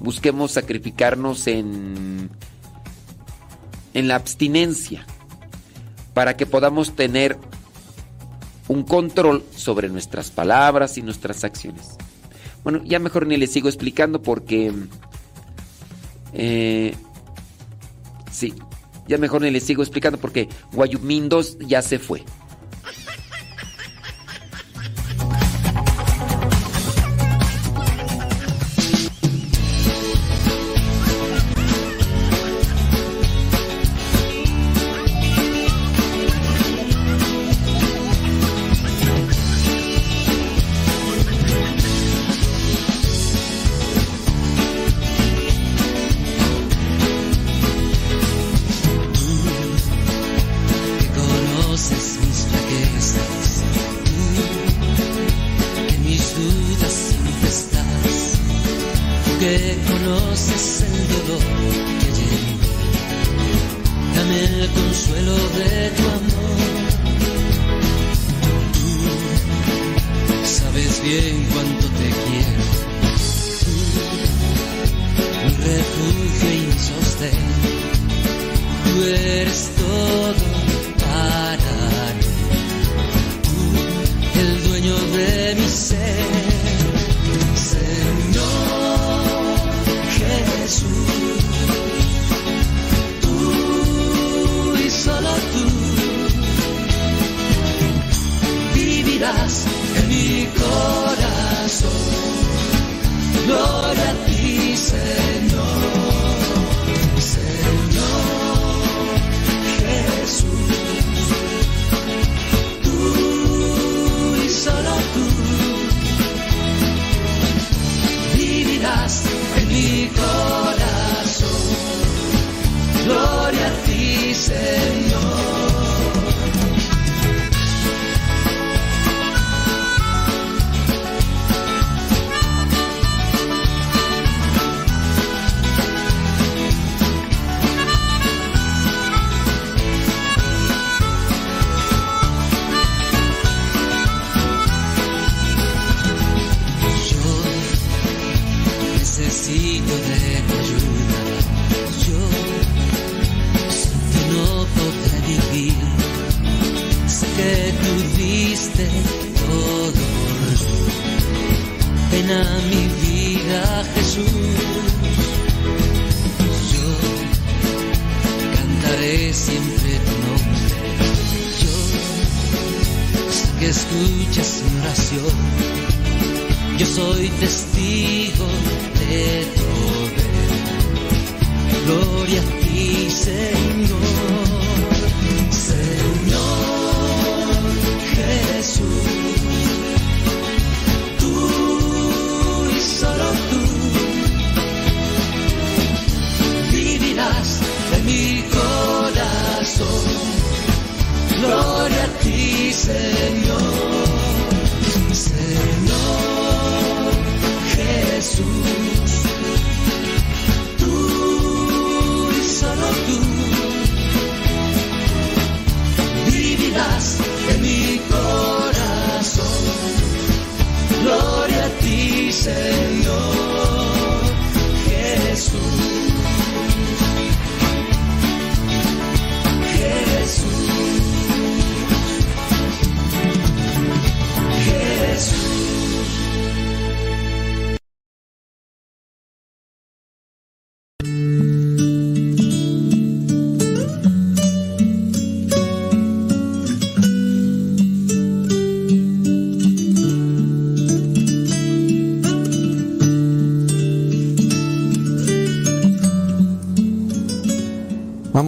Busquemos 0.00 0.52
sacrificarnos 0.52 1.46
en, 1.46 2.30
en 3.94 4.08
la 4.08 4.16
abstinencia 4.16 5.06
para 6.12 6.36
que 6.36 6.44
podamos 6.44 6.94
tener 6.94 7.38
un 8.68 8.82
control 8.84 9.44
sobre 9.54 9.88
nuestras 9.88 10.30
palabras 10.30 10.98
y 10.98 11.02
nuestras 11.02 11.44
acciones. 11.44 11.96
Bueno, 12.64 12.82
ya 12.84 12.98
mejor 12.98 13.26
ni 13.26 13.36
les 13.36 13.52
sigo 13.52 13.68
explicando 13.68 14.22
porque... 14.22 14.72
eh, 16.32 16.94
sí, 18.30 18.54
ya 19.12 19.18
mejor 19.18 19.42
ni 19.42 19.50
les 19.50 19.62
sigo 19.62 19.82
explicando 19.82 20.18
porque 20.18 20.48
Guayumín 20.72 21.28
2 21.28 21.58
ya 21.60 21.82
se 21.82 21.98
fue. 21.98 22.24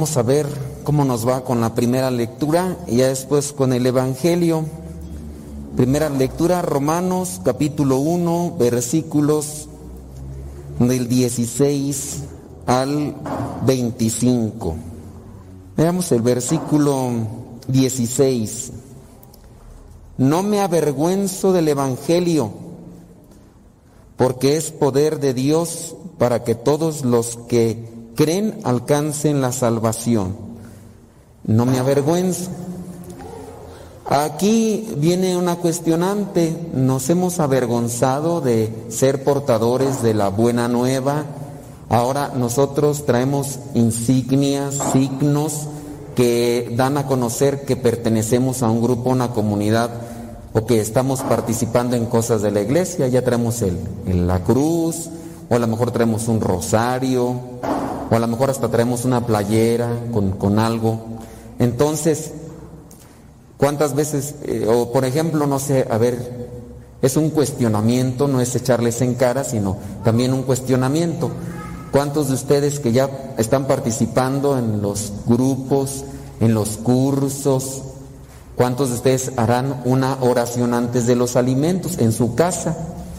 Vamos 0.05 0.19
a 0.19 0.23
ver 0.23 0.47
cómo 0.85 1.07
nos 1.07 1.27
va 1.27 1.45
con 1.45 1.63
la 1.63 1.75
primera 1.75 2.11
lectura 2.11 2.77
y 2.87 2.97
ya 2.97 3.09
después 3.09 3.55
con 3.55 3.73
el 3.73 3.87
Evangelio. 3.87 4.67
Primera 5.79 6.11
lectura, 6.11 6.61
Romanos 6.61 7.41
capítulo 7.43 7.97
1, 7.97 8.57
versículos 8.59 9.67
del 10.79 11.09
16 11.09 12.23
al 12.67 13.17
25. 13.65 14.75
Veamos 15.75 16.13
el 16.13 16.21
versículo 16.21 17.11
16. 17.69 18.73
No 20.19 20.43
me 20.43 20.61
avergüenzo 20.61 21.55
del 21.55 21.69
Evangelio, 21.69 22.51
porque 24.19 24.59
es 24.59 24.71
poder 24.71 25.19
de 25.19 25.33
Dios 25.33 25.97
para 26.19 26.45
que 26.45 26.55
todos 26.55 27.07
los 27.07 27.39
que 27.49 27.94
creen 28.15 28.59
alcancen 28.65 29.41
la 29.41 29.53
salvación. 29.53 30.37
No 31.45 31.67
me 31.67 31.79
avergüenzo. 31.79 32.51
Aquí 34.07 34.87
viene 34.99 35.37
una 35.37 35.57
cuestionante. 35.57 36.57
Nos 36.75 37.09
hemos 37.11 37.41
avergonzado 37.41 38.41
de 38.41 38.73
ser 38.89 39.25
portadores 39.25 40.03
de 40.03 40.15
la 40.15 40.29
buena 40.29 40.69
nueva. 40.69 41.25
Ahora 41.89 42.33
nosotros 42.37 43.07
traemos 43.07 43.59
insignias, 43.75 44.79
signos 44.93 45.69
que 46.15 46.73
dan 46.77 46.97
a 46.99 47.07
conocer 47.07 47.65
que 47.65 47.77
pertenecemos 47.77 48.63
a 48.63 48.71
un 48.71 48.83
grupo, 48.83 49.11
una 49.11 49.29
comunidad 49.33 49.91
o 50.53 50.67
que 50.67 50.81
estamos 50.81 51.21
participando 51.23 51.97
en 51.97 52.07
cosas 52.07 52.43
de 52.43 52.51
la 52.51 52.61
iglesia. 52.61 53.09
Ya 53.09 53.23
traemos 53.23 53.63
el, 53.63 53.79
el- 54.07 54.27
la 54.27 54.41
cruz, 54.45 55.09
o 55.49 55.55
a 55.55 55.59
lo 55.59 55.67
mejor 55.67 55.91
traemos 55.91 56.29
un 56.29 56.41
rosario, 56.41 57.35
o 58.15 58.17
a 58.17 58.21
lo 58.21 58.29
mejor 58.29 58.49
hasta 58.49 58.69
traemos 58.69 59.05
una 59.05 59.27
playera 59.27 59.91
con, 60.13 60.31
con 60.33 60.61
algo. 60.61 61.01
Entonces, 61.59 62.31
¿cuántas 63.57 63.97
veces, 63.97 64.37
eh, 64.45 64.69
o 64.69 64.93
por 64.93 65.05
ejemplo, 65.05 65.49
no 65.49 65.59
sé, 65.59 65.89
a 65.91 65.99
ver, 65.99 66.47
es 67.03 67.17
un 67.17 67.31
cuestionamiento, 67.31 68.29
no 68.29 68.41
es 68.41 68.55
echarles 68.55 69.03
en 69.03 69.15
cara, 69.15 69.43
sino 69.43 69.79
también 70.05 70.33
un 70.33 70.45
cuestionamiento. 70.45 71.29
¿Cuántos 71.91 72.29
de 72.29 72.35
ustedes 72.35 72.79
que 72.79 72.93
ya 72.93 73.35
están 73.37 73.67
participando 73.67 74.57
en 74.59 74.81
los 74.81 75.13
grupos, 75.27 76.05
en 76.39 76.55
los 76.55 76.77
cursos, 76.77 77.83
cuántos 78.55 78.91
de 78.91 78.95
ustedes 78.95 79.33
harán 79.37 79.83
una 79.87 80.19
oración 80.21 80.73
antes 80.73 81.09
de 81.09 81.17
los 81.17 81.35
alimentos 81.35 81.99
en 81.99 82.13
su 82.13 82.37
casa? 82.37 82.77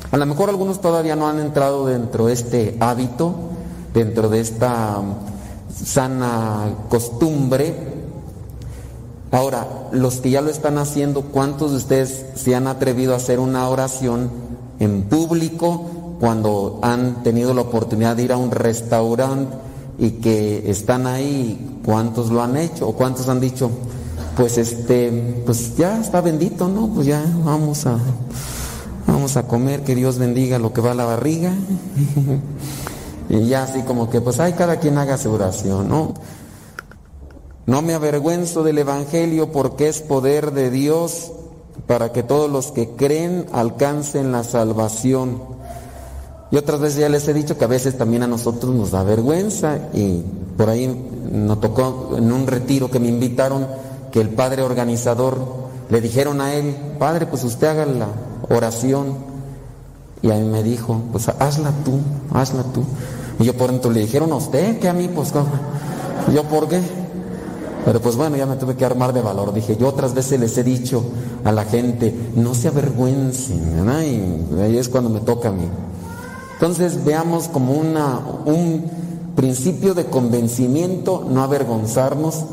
A 0.09 0.15
lo 0.15 0.25
mejor 0.25 0.49
algunos 0.49 0.79
todavía 0.79 1.17
no 1.17 1.27
han 1.27 1.39
entrado 1.39 1.85
dentro 1.85 2.27
de 2.27 2.33
este 2.33 2.77
hábito, 2.79 3.35
dentro 3.95 4.29
de 4.29 4.41
esta 4.41 5.01
sana 5.73 6.75
costumbre. 6.89 7.73
Ahora, 9.31 9.89
los 9.91 10.17
que 10.17 10.29
ya 10.29 10.41
lo 10.41 10.51
están 10.51 10.77
haciendo, 10.77 11.21
¿cuántos 11.21 11.71
de 11.71 11.77
ustedes 11.77 12.25
se 12.35 12.55
han 12.55 12.67
atrevido 12.67 13.13
a 13.13 13.17
hacer 13.17 13.39
una 13.39 13.67
oración 13.67 14.29
en 14.79 15.03
público 15.03 16.17
cuando 16.19 16.79
han 16.81 17.23
tenido 17.23 17.53
la 17.53 17.61
oportunidad 17.61 18.15
de 18.15 18.23
ir 18.23 18.31
a 18.31 18.37
un 18.37 18.51
restaurante 18.51 19.55
y 19.97 20.11
que 20.11 20.69
están 20.69 21.07
ahí, 21.07 21.79
¿cuántos 21.83 22.29
lo 22.29 22.41
han 22.41 22.57
hecho? 22.57 22.89
¿O 22.89 22.93
cuántos 22.93 23.29
han 23.29 23.39
dicho, 23.39 23.71
pues 24.35 24.57
este, 24.57 25.43
pues 25.45 25.77
ya 25.77 25.99
está 25.99 26.21
bendito, 26.21 26.67
¿no? 26.67 26.87
Pues 26.87 27.07
ya 27.07 27.23
vamos 27.43 27.85
a, 27.85 27.97
vamos 29.07 29.37
a 29.37 29.43
comer, 29.43 29.83
que 29.83 29.95
Dios 29.95 30.17
bendiga 30.17 30.59
lo 30.59 30.73
que 30.73 30.81
va 30.81 30.91
a 30.91 30.95
la 30.95 31.05
barriga. 31.05 31.53
y 33.30 33.47
ya 33.47 33.63
así 33.63 33.82
como 33.82 34.09
que, 34.09 34.21
pues 34.21 34.39
hay 34.39 34.53
cada 34.53 34.78
quien 34.78 34.97
haga 34.97 35.17
su 35.17 35.32
oración, 35.32 35.89
¿no? 35.89 36.13
No 37.65 37.82
me 37.82 37.95
avergüenzo 37.95 38.63
del 38.63 38.78
Evangelio 38.78 39.51
porque 39.51 39.88
es 39.88 40.01
poder 40.01 40.51
de 40.51 40.69
Dios 40.69 41.32
para 41.88 42.11
que 42.11 42.21
todos 42.21 42.49
los 42.49 42.71
que 42.71 42.89
creen 42.89 43.47
alcancen 43.51 44.32
la 44.32 44.43
salvación. 44.43 45.41
Y 46.51 46.57
otras 46.57 46.80
veces 46.80 46.99
ya 46.99 47.09
les 47.09 47.28
he 47.28 47.34
dicho 47.34 47.57
que 47.57 47.65
a 47.65 47.67
veces 47.67 47.97
también 47.97 48.21
a 48.21 48.28
nosotros 48.28 48.73
nos 48.76 48.91
da 48.91 49.03
vergüenza 49.03 49.80
y 49.93 50.23
por 50.55 50.69
ahí 50.69 50.88
nos 51.32 51.59
tocó 51.59 52.15
en 52.17 52.32
un 52.32 52.45
retiro 52.45 52.91
que 52.91 52.99
me 52.99 53.07
invitaron 53.07 53.67
que 54.11 54.21
el 54.21 54.30
padre 54.30 54.61
organizador 54.61 55.38
le 55.89 56.01
dijeron 56.01 56.41
a 56.41 56.53
él, 56.53 56.76
padre, 56.99 57.26
pues 57.26 57.43
usted 57.43 57.67
haga 57.67 57.86
la 57.86 58.07
oración. 58.49 59.17
Y 60.21 60.32
a 60.32 60.36
mí 60.36 60.47
me 60.47 60.63
dijo, 60.63 61.01
pues 61.11 61.28
hazla 61.30 61.71
tú, 61.84 61.99
hazla 62.34 62.63
tú. 62.63 62.84
Y 63.39 63.43
yo 63.43 63.53
por 63.53 63.71
dentro 63.71 63.91
le 63.91 64.01
dijeron 64.01 64.31
a 64.31 64.36
usted, 64.36 64.79
que 64.79 64.88
a 64.88 64.93
mí, 64.93 65.09
pues 65.13 65.33
yo 66.33 66.43
por 66.43 66.67
qué. 66.67 66.81
Pero 67.86 68.01
pues 68.01 68.15
bueno, 68.15 68.36
ya 68.36 68.47
me 68.47 68.55
tuve 68.55 68.75
que 68.75 68.83
armar 68.83 69.13
de 69.13 69.21
valor. 69.21 69.53
Dije, 69.53 69.77
yo 69.77 69.88
otras 69.88 70.13
veces 70.15 70.39
les 70.39 70.57
he 70.57 70.63
dicho 70.63 71.03
a 71.43 71.51
la 71.51 71.65
gente, 71.65 72.13
no 72.36 72.55
se 72.55 72.67
avergüencen. 72.67 73.86
Y 74.57 74.61
ahí 74.61 74.77
es 74.77 74.89
cuando 74.89 75.09
me 75.09 75.19
toca 75.19 75.49
a 75.49 75.51
mí. 75.51 75.67
Entonces 76.53 77.03
veamos 77.05 77.47
como 77.47 77.73
una, 77.73 78.19
un 78.45 78.86
principio 79.36 79.93
de 79.93 80.05
convencimiento, 80.05 81.27
no 81.29 81.43
avergonzarnos 81.43 82.45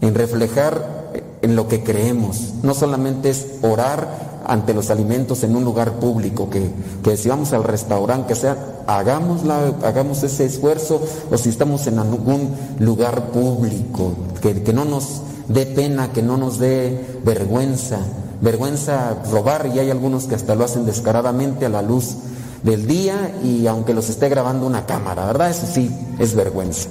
en 0.00 0.14
reflejar 0.14 1.12
en 1.42 1.54
lo 1.54 1.68
que 1.68 1.84
creemos. 1.84 2.54
No 2.62 2.74
solamente 2.74 3.30
es 3.30 3.46
orar 3.62 4.33
ante 4.46 4.74
los 4.74 4.90
alimentos 4.90 5.42
en 5.44 5.56
un 5.56 5.64
lugar 5.64 5.94
público, 5.94 6.50
que, 6.50 6.70
que 7.02 7.16
si 7.16 7.28
vamos 7.28 7.52
al 7.52 7.64
restaurante, 7.64 8.28
que 8.28 8.34
sea, 8.34 8.82
hagámosla, 8.86 9.74
hagamos 9.84 10.22
ese 10.22 10.44
esfuerzo, 10.44 11.00
o 11.30 11.36
si 11.36 11.48
estamos 11.48 11.86
en 11.86 11.98
algún 11.98 12.54
lugar 12.78 13.30
público, 13.30 14.12
que, 14.40 14.62
que 14.62 14.72
no 14.72 14.84
nos 14.84 15.22
dé 15.48 15.66
pena, 15.66 16.12
que 16.12 16.22
no 16.22 16.36
nos 16.36 16.58
dé 16.58 17.20
vergüenza, 17.24 17.98
vergüenza 18.40 19.22
robar, 19.30 19.70
y 19.74 19.78
hay 19.78 19.90
algunos 19.90 20.24
que 20.24 20.34
hasta 20.34 20.54
lo 20.54 20.64
hacen 20.64 20.86
descaradamente 20.86 21.66
a 21.66 21.70
la 21.70 21.82
luz 21.82 22.16
del 22.64 22.86
día 22.86 23.38
y 23.44 23.66
aunque 23.66 23.94
los 23.94 24.08
esté 24.08 24.28
grabando 24.28 24.66
una 24.66 24.86
cámara, 24.86 25.26
¿verdad? 25.26 25.50
Eso 25.50 25.66
sí, 25.72 25.90
es 26.18 26.34
vergüenza. 26.34 26.88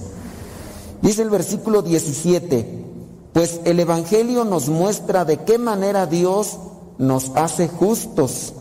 Dice 1.01 1.23
el 1.23 1.29
versículo 1.29 1.81
17, 1.81 2.85
pues 3.33 3.59
el 3.65 3.79
Evangelio 3.79 4.45
nos 4.45 4.69
muestra 4.69 5.25
de 5.25 5.37
qué 5.37 5.57
manera 5.57 6.05
Dios 6.05 6.59
nos 6.97 7.31
hace 7.35 7.67
justos. 7.67 8.53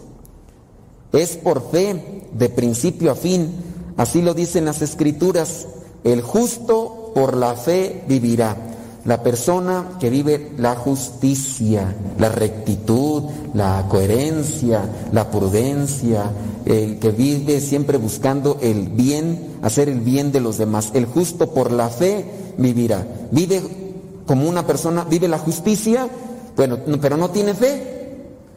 Es 1.13 1.37
por 1.37 1.71
fe, 1.71 2.23
de 2.33 2.49
principio 2.49 3.13
a 3.13 3.15
fin. 3.15 3.51
Así 3.97 4.23
lo 4.23 4.35
dicen 4.35 4.65
las 4.65 4.83
escrituras. 4.83 5.67
El 6.05 6.23
justo 6.23 7.13
por 7.15 7.37
la 7.37 7.55
fe 7.55 8.05
vivirá. 8.09 8.57
La 9.05 9.23
persona 9.23 9.99
que 9.99 10.11
vive 10.11 10.53
la 10.59 10.77
justicia, 10.77 11.95
la 12.19 12.29
rectitud, 12.29 13.25
la 13.53 13.87
coherencia, 13.89 14.89
la 15.13 15.29
prudencia, 15.29 16.31
el 16.65 17.01
que 17.01 17.11
vive 17.11 17.61
siempre 17.61 17.99
buscando 17.99 18.59
el 18.61 18.89
bien, 18.89 19.59
hacer 19.63 19.89
el 19.89 20.01
bien 20.01 20.31
de 20.31 20.41
los 20.41 20.57
demás. 20.57 20.93
El 20.95 21.07
justo 21.07 21.51
por 21.51 21.73
la 21.73 21.89
fe 21.89 22.25
vivirá. 22.59 23.05
Vive 23.33 23.63
como 24.25 24.49
una 24.49 24.67
persona, 24.67 25.05
vive 25.05 25.27
la 25.27 25.39
justicia, 25.39 26.09
bueno, 26.57 26.79
pero 27.01 27.17
no 27.17 27.31
tiene 27.31 27.55
fe. 27.55 28.02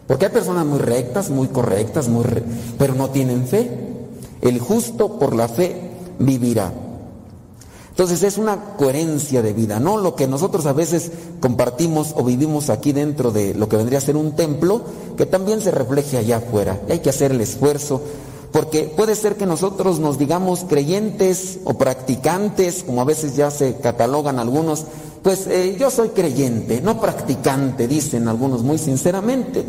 Porque 0.07 0.25
hay 0.25 0.31
personas 0.31 0.65
muy 0.65 0.79
rectas, 0.79 1.29
muy 1.29 1.47
correctas, 1.47 2.07
muy 2.07 2.23
pero 2.77 2.93
no 2.93 3.09
tienen 3.09 3.47
fe. 3.47 3.69
El 4.41 4.59
justo 4.59 5.17
por 5.17 5.35
la 5.35 5.47
fe 5.47 5.91
vivirá. 6.19 6.71
Entonces 7.89 8.23
es 8.23 8.37
una 8.37 8.75
coherencia 8.75 9.41
de 9.41 9.53
vida, 9.53 9.79
¿no? 9.79 9.97
Lo 9.97 10.15
que 10.15 10.27
nosotros 10.27 10.65
a 10.65 10.73
veces 10.73 11.11
compartimos 11.39 12.13
o 12.17 12.25
vivimos 12.25 12.69
aquí 12.69 12.91
dentro 12.91 13.31
de 13.31 13.53
lo 13.53 13.69
que 13.69 13.77
vendría 13.77 13.99
a 13.99 14.01
ser 14.01 14.17
un 14.17 14.33
templo, 14.33 14.81
que 15.15 15.25
también 15.25 15.61
se 15.61 15.71
refleje 15.71 16.17
allá 16.17 16.37
afuera. 16.37 16.81
Y 16.89 16.91
hay 16.91 16.99
que 16.99 17.09
hacer 17.09 17.31
el 17.31 17.39
esfuerzo, 17.39 18.01
porque 18.51 18.83
puede 18.83 19.15
ser 19.15 19.37
que 19.37 19.45
nosotros 19.45 19.99
nos 19.99 20.17
digamos 20.19 20.65
creyentes 20.67 21.59
o 21.63 21.75
practicantes, 21.75 22.83
como 22.83 22.99
a 22.99 23.05
veces 23.05 23.37
ya 23.37 23.49
se 23.49 23.77
catalogan 23.77 24.39
algunos, 24.39 24.85
pues 25.23 25.47
eh, 25.47 25.77
yo 25.79 25.89
soy 25.89 26.09
creyente, 26.09 26.81
no 26.81 26.99
practicante, 26.99 27.87
dicen 27.87 28.27
algunos 28.27 28.61
muy 28.61 28.77
sinceramente. 28.77 29.63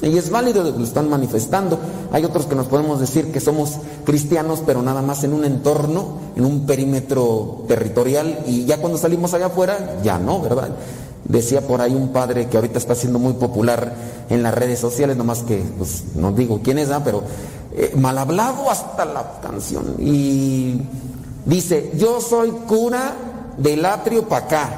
Y 0.00 0.16
es 0.16 0.30
válido, 0.30 0.62
lo 0.62 0.84
están 0.84 1.08
manifestando. 1.08 1.78
Hay 2.12 2.24
otros 2.24 2.46
que 2.46 2.54
nos 2.54 2.66
podemos 2.66 3.00
decir 3.00 3.32
que 3.32 3.40
somos 3.40 3.78
cristianos, 4.04 4.62
pero 4.64 4.80
nada 4.80 5.02
más 5.02 5.24
en 5.24 5.32
un 5.32 5.44
entorno, 5.44 6.18
en 6.36 6.44
un 6.44 6.66
perímetro 6.66 7.64
territorial, 7.66 8.44
y 8.46 8.64
ya 8.64 8.78
cuando 8.78 8.96
salimos 8.96 9.34
allá 9.34 9.46
afuera, 9.46 9.98
ya 10.04 10.18
no, 10.18 10.40
¿verdad? 10.40 10.68
Decía 11.24 11.62
por 11.62 11.80
ahí 11.80 11.94
un 11.94 12.08
padre 12.08 12.46
que 12.48 12.56
ahorita 12.56 12.78
está 12.78 12.94
siendo 12.94 13.18
muy 13.18 13.32
popular 13.34 13.92
en 14.30 14.42
las 14.42 14.54
redes 14.54 14.78
sociales, 14.78 15.16
nomás 15.16 15.42
que, 15.42 15.62
pues 15.76 16.04
no 16.14 16.32
digo 16.32 16.60
quién 16.62 16.78
es, 16.78 16.90
¿ah? 16.90 17.02
pero 17.04 17.22
eh, 17.74 17.92
mal 17.96 18.16
hablado 18.18 18.70
hasta 18.70 19.04
la 19.04 19.40
canción. 19.42 19.96
Y 19.98 20.80
dice, 21.44 21.90
yo 21.96 22.20
soy 22.20 22.50
cura 22.68 23.14
del 23.58 23.84
atrio 23.84 24.28
para 24.28 24.46
acá, 24.46 24.70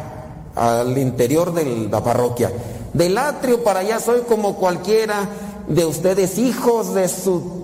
al 0.56 0.96
interior 0.96 1.52
de 1.52 1.88
la 1.90 2.02
parroquia. 2.02 2.50
Del 2.92 3.18
atrio 3.18 3.62
para 3.62 3.80
allá 3.80 4.00
soy 4.00 4.22
como 4.22 4.56
cualquiera 4.56 5.28
de 5.68 5.84
ustedes, 5.84 6.38
hijos 6.38 6.94
de 6.94 7.08
su... 7.08 7.60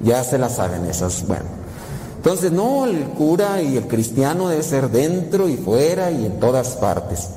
Ya 0.00 0.22
se 0.24 0.38
las 0.38 0.56
saben 0.56 0.84
esas, 0.86 1.26
bueno. 1.26 1.44
Entonces, 2.16 2.50
no, 2.52 2.84
el 2.84 3.04
cura 3.10 3.62
y 3.62 3.76
el 3.76 3.86
cristiano 3.86 4.48
debe 4.48 4.62
ser 4.62 4.90
dentro 4.90 5.48
y 5.48 5.56
fuera 5.56 6.10
y 6.10 6.26
en 6.26 6.40
todas 6.40 6.70
partes. 6.70 7.30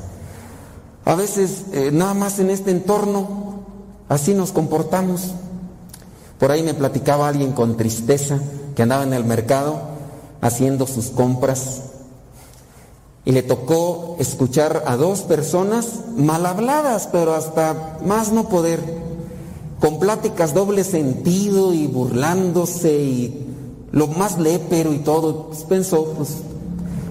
A 1.06 1.16
veces, 1.16 1.66
eh, 1.74 1.92
nada 1.92 2.14
más 2.14 2.40
en 2.40 2.50
este 2.50 2.72
entorno, 2.72 3.66
así 4.10 4.34
nos 4.34 4.52
comportamos. 4.52 5.32
Por 6.40 6.52
ahí 6.52 6.64
me 6.64 6.74
platicaba 6.74 7.28
alguien 7.28 7.52
con 7.52 7.78
tristeza 7.78 8.40
que 8.76 8.84
andaba 8.84 9.04
en 9.04 9.14
el 9.14 9.24
mercado 9.24 9.80
haciendo 10.42 10.88
sus 10.88 11.08
compras 11.08 11.91
y 13.24 13.32
le 13.32 13.44
tocó 13.44 14.16
escuchar 14.20 14.84
a 14.88 14.96
dos 14.96 15.22
personas 15.22 16.02
mal 16.16 16.46
habladas, 16.46 17.08
pero 17.12 17.36
hasta 17.36 18.00
más 18.06 18.32
no 18.32 18.50
poder, 18.50 18.80
con 19.80 20.00
pláticas 20.00 20.54
doble 20.54 20.84
sentido 20.84 21.74
y 21.74 21.88
burlándose 21.88 22.94
y 22.94 23.48
lo 23.92 24.08
más 24.08 24.40
lépero 24.40 24.94
y 24.94 25.00
todo. 25.00 25.48
Pues 25.48 25.64
pensó, 25.64 26.06
pues, 26.18 26.38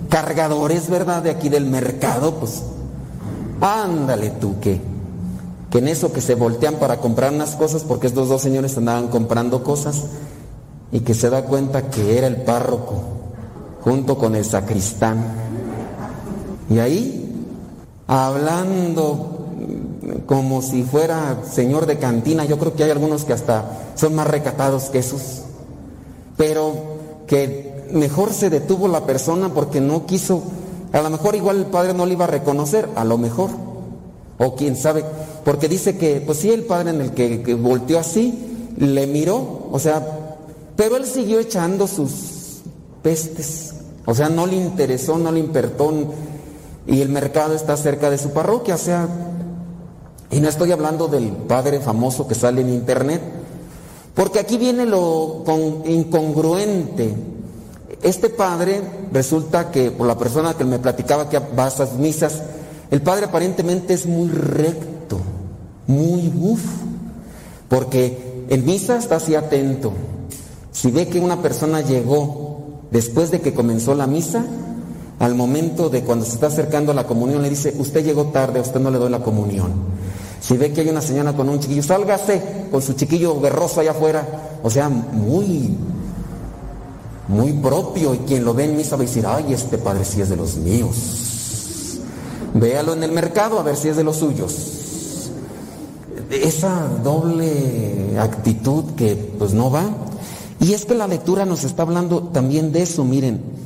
cargadores, 0.08 0.88
¿verdad? 0.90 1.22
De 1.22 1.30
aquí 1.30 1.48
del 1.48 1.66
mercado, 1.66 2.34
pues, 2.34 2.62
ándale 3.60 4.30
tú 4.30 4.58
que, 4.60 4.80
que 5.70 5.78
en 5.78 5.88
eso 5.88 6.12
que 6.12 6.20
se 6.20 6.34
voltean 6.34 6.76
para 6.76 6.98
comprar 6.98 7.32
unas 7.32 7.54
cosas, 7.54 7.82
porque 7.84 8.08
estos 8.08 8.28
dos 8.28 8.42
señores 8.42 8.76
andaban 8.76 9.08
comprando 9.08 9.62
cosas, 9.62 10.04
y 10.92 11.00
que 11.00 11.14
se 11.14 11.30
da 11.30 11.44
cuenta 11.44 11.88
que 11.88 12.18
era 12.18 12.26
el 12.26 12.42
párroco, 12.42 13.00
junto 13.82 14.18
con 14.18 14.34
el 14.34 14.44
sacristán. 14.44 15.49
Y 16.70 16.78
ahí, 16.78 17.28
hablando 18.06 19.40
como 20.26 20.62
si 20.62 20.84
fuera 20.84 21.42
señor 21.50 21.86
de 21.86 21.98
cantina, 21.98 22.44
yo 22.44 22.58
creo 22.58 22.74
que 22.74 22.84
hay 22.84 22.90
algunos 22.90 23.24
que 23.24 23.32
hasta 23.32 23.92
son 23.96 24.14
más 24.14 24.28
recatados 24.28 24.84
que 24.84 25.00
esos, 25.00 25.42
pero 26.36 26.72
que 27.26 27.88
mejor 27.92 28.32
se 28.32 28.50
detuvo 28.50 28.88
la 28.88 29.04
persona 29.04 29.52
porque 29.52 29.80
no 29.80 30.06
quiso, 30.06 30.42
a 30.92 31.02
lo 31.02 31.10
mejor 31.10 31.34
igual 31.34 31.58
el 31.58 31.66
padre 31.66 31.94
no 31.94 32.06
le 32.06 32.14
iba 32.14 32.24
a 32.24 32.28
reconocer, 32.28 32.88
a 32.94 33.04
lo 33.04 33.18
mejor, 33.18 33.50
o 34.38 34.54
quién 34.54 34.76
sabe, 34.76 35.04
porque 35.44 35.68
dice 35.68 35.98
que, 35.98 36.20
pues 36.20 36.38
sí, 36.38 36.50
el 36.50 36.62
padre 36.62 36.90
en 36.90 37.00
el 37.00 37.10
que, 37.12 37.42
que 37.42 37.54
volteó 37.54 37.98
así, 37.98 38.72
le 38.76 39.06
miró, 39.06 39.68
o 39.70 39.78
sea, 39.78 40.06
pero 40.76 40.96
él 40.96 41.04
siguió 41.04 41.40
echando 41.40 41.86
sus 41.86 42.60
pestes, 43.02 43.74
o 44.06 44.14
sea, 44.14 44.28
no 44.28 44.46
le 44.46 44.56
interesó, 44.56 45.18
no 45.18 45.30
le 45.30 45.40
importó, 45.40 45.92
y 46.90 47.00
el 47.00 47.08
mercado 47.08 47.54
está 47.54 47.76
cerca 47.76 48.10
de 48.10 48.18
su 48.18 48.30
parroquia, 48.32 48.74
o 48.74 48.78
sea, 48.78 49.06
y 50.30 50.40
no 50.40 50.48
estoy 50.48 50.72
hablando 50.72 51.06
del 51.08 51.28
padre 51.28 51.80
famoso 51.80 52.26
que 52.26 52.34
sale 52.34 52.60
en 52.62 52.68
internet, 52.70 53.22
porque 54.14 54.40
aquí 54.40 54.58
viene 54.58 54.84
lo 54.86 55.42
con- 55.46 55.82
incongruente. 55.88 57.14
Este 58.02 58.28
padre 58.28 58.82
resulta 59.12 59.70
que, 59.70 59.90
por 59.92 60.06
la 60.06 60.18
persona 60.18 60.54
que 60.54 60.64
me 60.64 60.78
platicaba 60.80 61.28
que 61.28 61.38
va 61.38 61.66
a 61.66 61.68
esas 61.68 61.94
misas, 61.94 62.42
el 62.90 63.02
padre 63.02 63.26
aparentemente 63.26 63.94
es 63.94 64.06
muy 64.06 64.28
recto, 64.28 65.20
muy 65.86 66.32
uff, 66.40 66.64
porque 67.68 68.44
en 68.48 68.64
misa 68.66 68.96
está 68.98 69.16
así 69.16 69.34
atento, 69.36 69.92
Si 70.72 70.90
ve 70.90 71.08
que 71.08 71.20
una 71.20 71.42
persona 71.42 71.80
llegó 71.82 72.82
después 72.90 73.30
de 73.32 73.40
que 73.40 73.52
comenzó 73.54 73.94
la 73.94 74.06
misa, 74.06 74.44
al 75.20 75.34
momento 75.34 75.90
de 75.90 76.02
cuando 76.02 76.24
se 76.24 76.32
está 76.32 76.46
acercando 76.46 76.92
a 76.92 76.94
la 76.94 77.06
comunión 77.06 77.42
le 77.42 77.50
dice, 77.50 77.74
usted 77.78 78.02
llegó 78.02 78.26
tarde, 78.26 78.58
a 78.58 78.62
usted 78.62 78.80
no 78.80 78.90
le 78.90 78.98
doy 78.98 79.10
la 79.10 79.22
comunión. 79.22 79.70
Si 80.40 80.56
ve 80.56 80.72
que 80.72 80.80
hay 80.80 80.88
una 80.88 81.02
señora 81.02 81.34
con 81.34 81.50
un 81.50 81.60
chiquillo, 81.60 81.82
sálgase 81.82 82.42
con 82.70 82.80
su 82.80 82.94
chiquillo 82.94 83.38
berroso 83.38 83.80
allá 83.80 83.90
afuera. 83.90 84.26
O 84.62 84.70
sea, 84.70 84.88
muy, 84.88 85.76
muy 87.28 87.52
propio. 87.52 88.14
Y 88.14 88.18
quien 88.20 88.46
lo 88.46 88.54
ve 88.54 88.64
en 88.64 88.78
misa 88.78 88.96
va 88.96 89.02
a 89.02 89.06
decir, 89.06 89.26
ay, 89.26 89.52
este 89.52 89.76
padre 89.76 90.06
sí 90.06 90.22
es 90.22 90.30
de 90.30 90.36
los 90.36 90.56
míos. 90.56 91.98
Véalo 92.54 92.94
en 92.94 93.02
el 93.02 93.12
mercado 93.12 93.60
a 93.60 93.62
ver 93.62 93.76
si 93.76 93.88
es 93.88 93.96
de 93.98 94.04
los 94.04 94.16
suyos. 94.16 95.20
Esa 96.30 96.88
doble 97.04 98.18
actitud 98.18 98.84
que 98.96 99.16
pues 99.38 99.52
no 99.52 99.70
va. 99.70 99.84
Y 100.60 100.72
es 100.72 100.86
que 100.86 100.94
la 100.94 101.06
lectura 101.06 101.44
nos 101.44 101.64
está 101.64 101.82
hablando 101.82 102.22
también 102.32 102.72
de 102.72 102.82
eso, 102.82 103.04
miren. 103.04 103.60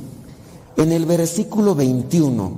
En 0.77 0.91
el 0.91 1.05
versículo 1.05 1.75
21, 1.75 2.51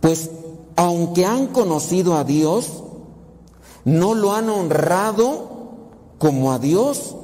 pues 0.00 0.30
aunque 0.76 1.24
han 1.24 1.48
conocido 1.48 2.16
a 2.16 2.24
Dios, 2.24 2.82
no 3.84 4.14
lo 4.14 4.34
han 4.34 4.48
honrado 4.48 5.50
como 6.18 6.52
a 6.52 6.58
Dios, 6.58 7.16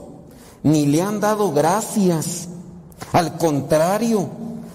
ni 0.62 0.86
le 0.86 1.02
han 1.02 1.20
dado 1.20 1.52
gracias. 1.52 2.48
Al 3.12 3.38
contrario, 3.38 4.28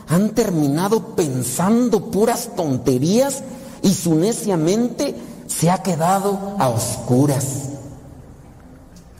han 0.07 0.31
terminado 0.31 1.15
pensando 1.15 2.11
puras 2.11 2.49
tonterías 2.56 3.43
y 3.81 3.93
su 3.93 4.15
necia 4.15 4.57
mente 4.57 5.15
se 5.47 5.69
ha 5.69 5.81
quedado 5.81 6.56
a 6.57 6.69
oscuras. 6.69 7.69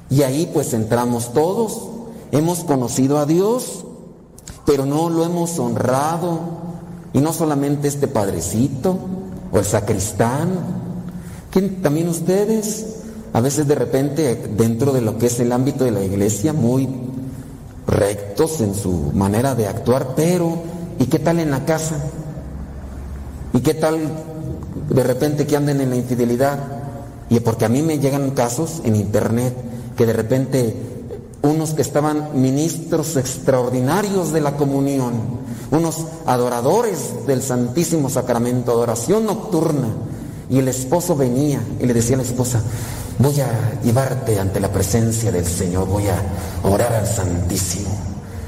Y 0.10 0.24
ahí 0.24 0.50
pues 0.54 0.74
entramos 0.74 1.34
todos. 1.34 1.90
Hemos 2.32 2.64
conocido 2.64 3.18
a 3.18 3.26
Dios, 3.26 3.85
pero 4.66 4.86
no 4.86 5.10
lo 5.10 5.24
hemos 5.24 5.58
honrado. 5.60 6.40
Y 7.14 7.20
no 7.20 7.32
solamente 7.32 7.88
este 7.88 8.08
padrecito 8.08 8.98
o 9.52 9.58
el 9.58 9.64
sacristán, 9.64 10.50
que 11.50 11.62
también 11.62 12.10
ustedes, 12.10 12.98
a 13.32 13.40
veces 13.40 13.68
de 13.68 13.76
repente 13.76 14.36
dentro 14.58 14.92
de 14.92 15.02
lo 15.02 15.18
que 15.18 15.28
es 15.28 15.40
el 15.40 15.54
ámbito 15.54 15.86
de 15.86 15.92
la 15.92 16.04
iglesia, 16.04 16.52
muy 16.52 16.90
rectos 17.88 18.60
en 18.60 18.76
su 18.76 19.12
manera 19.14 19.56
de 19.56 19.68
actuar, 19.68 20.14
pero 20.16 20.58
¿y 21.00 21.06
qué 21.06 21.20
tal 21.20 21.40
en 21.40 21.52
la 21.52 21.64
casa? 21.64 21.96
¿Y 23.54 23.62
qué 23.62 23.76
tal 23.76 24.00
de 24.90 25.04
repente 25.04 25.48
que 25.48 25.56
anden 25.56 25.80
en 25.80 25.92
la 25.92 25.96
infidelidad? 25.96 26.60
Y 27.30 27.40
porque 27.40 27.66
a 27.66 27.70
mí 27.70 27.82
me 27.82 28.00
llegan 28.00 28.32
casos 28.32 28.82
en 28.84 28.98
internet 28.98 29.56
que 29.96 30.06
de 30.06 30.14
repente 30.14 30.76
unos 31.46 31.74
que 31.74 31.82
estaban 31.82 32.30
ministros 32.42 33.16
extraordinarios 33.16 34.34
de 34.34 34.42
la 34.42 34.58
comunión, 34.58 35.14
unos 35.72 36.06
adoradores 36.26 37.26
del 37.28 37.42
Santísimo 37.42 38.10
Sacramento, 38.10 38.72
adoración 38.72 39.26
nocturna, 39.26 39.90
y 40.50 40.60
el 40.60 40.68
esposo 40.68 41.16
venía 41.16 41.62
y 41.80 41.86
le 41.86 41.94
decía 41.94 42.16
a 42.16 42.18
la 42.18 42.24
esposa, 42.24 42.62
voy 43.20 43.40
a 43.42 43.80
llevarte 43.84 44.40
ante 44.40 44.60
la 44.60 44.72
presencia 44.72 45.32
del 45.32 45.46
Señor, 45.46 45.88
voy 45.88 46.08
a 46.08 46.22
orar 46.64 46.94
al 46.94 47.08
Santísimo. 47.08 47.90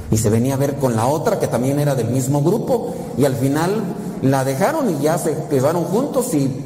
Y 0.10 0.18
se 0.18 0.30
venía 0.30 0.54
a 0.54 0.58
ver 0.58 0.76
con 0.76 0.96
la 0.96 1.08
otra 1.08 1.40
que 1.40 1.48
también 1.48 1.80
era 1.80 1.96
del 1.96 2.10
mismo 2.10 2.42
grupo, 2.42 2.96
y 3.18 3.26
al 3.26 3.36
final 3.36 3.84
la 4.22 4.44
dejaron 4.44 4.90
y 4.90 5.04
ya 5.04 5.18
se 5.18 5.36
quedaron 5.50 5.84
juntos 5.86 6.34
y 6.34 6.64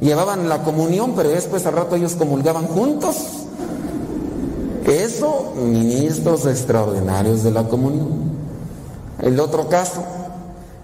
llevaban 0.00 0.48
la 0.48 0.62
comunión, 0.62 1.12
pero 1.14 1.28
después 1.28 1.66
al 1.66 1.74
rato 1.74 1.96
ellos 1.96 2.14
comulgaban 2.14 2.66
juntos. 2.66 3.16
Eso, 4.86 5.52
ministros 5.56 6.46
extraordinarios 6.46 7.42
de 7.42 7.50
la 7.50 7.68
comunión. 7.68 8.08
El 9.20 9.38
otro 9.40 9.68
caso, 9.68 10.02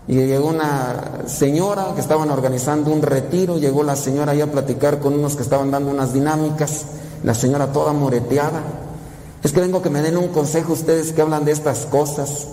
y 0.06 0.14
llegó 0.14 0.48
una 0.48 1.22
señora 1.26 1.92
que 1.94 2.00
estaban 2.00 2.30
organizando 2.30 2.90
un 2.90 3.00
retiro, 3.02 3.58
llegó 3.58 3.82
la 3.82 3.96
señora 3.96 4.32
ahí 4.32 4.40
a 4.40 4.50
platicar 4.50 4.98
con 4.98 5.14
unos 5.14 5.36
que 5.36 5.42
estaban 5.42 5.70
dando 5.70 5.90
unas 5.90 6.12
dinámicas, 6.12 6.86
la 7.22 7.34
señora 7.34 7.72
toda 7.72 7.92
moreteada. 7.92 8.62
Es 9.42 9.52
que 9.52 9.60
vengo 9.60 9.82
que 9.82 9.90
me 9.90 10.02
den 10.02 10.16
un 10.16 10.28
consejo 10.28 10.72
ustedes 10.72 11.12
que 11.12 11.22
hablan 11.22 11.44
de 11.44 11.52
estas 11.52 11.86
cosas. 11.86 12.48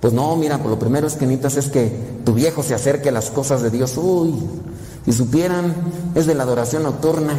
Pues 0.00 0.12
no, 0.12 0.36
mira, 0.36 0.58
pues 0.58 0.70
lo 0.70 0.78
primero 0.78 1.06
es 1.06 1.14
que 1.14 1.26
necesitas 1.26 1.56
es 1.56 1.70
que 1.70 2.20
tu 2.24 2.34
viejo 2.34 2.62
se 2.62 2.74
acerque 2.74 3.08
a 3.08 3.12
las 3.12 3.30
cosas 3.30 3.62
de 3.62 3.70
Dios. 3.70 3.96
Uy, 3.96 4.34
si 5.04 5.12
supieran, 5.12 5.74
es 6.14 6.26
de 6.26 6.34
la 6.34 6.42
adoración 6.42 6.82
nocturna. 6.82 7.32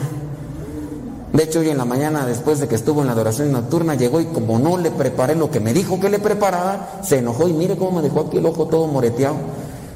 De 1.35 1.43
hecho, 1.43 1.59
hoy 1.59 1.69
en 1.69 1.77
la 1.77 1.83
mañana, 1.83 2.25
después 2.25 2.61
de 2.61 2.69
que 2.69 2.75
estuvo 2.75 3.01
en 3.01 3.07
la 3.07 3.13
adoración 3.13 3.51
nocturna, 3.51 3.95
llegó 3.95 4.21
y 4.21 4.25
como 4.25 4.57
no 4.57 4.77
le 4.77 4.89
preparé 4.89 5.35
lo 5.35 5.51
que 5.51 5.59
me 5.59 5.73
dijo 5.73 5.99
que 5.99 6.09
le 6.09 6.19
preparara, 6.19 7.01
se 7.03 7.17
enojó 7.17 7.49
y 7.49 7.53
mire 7.53 7.75
cómo 7.75 7.97
me 7.97 8.01
dejó 8.01 8.21
aquí 8.21 8.37
el 8.37 8.45
ojo 8.45 8.67
todo 8.67 8.87
moreteado. 8.87 9.35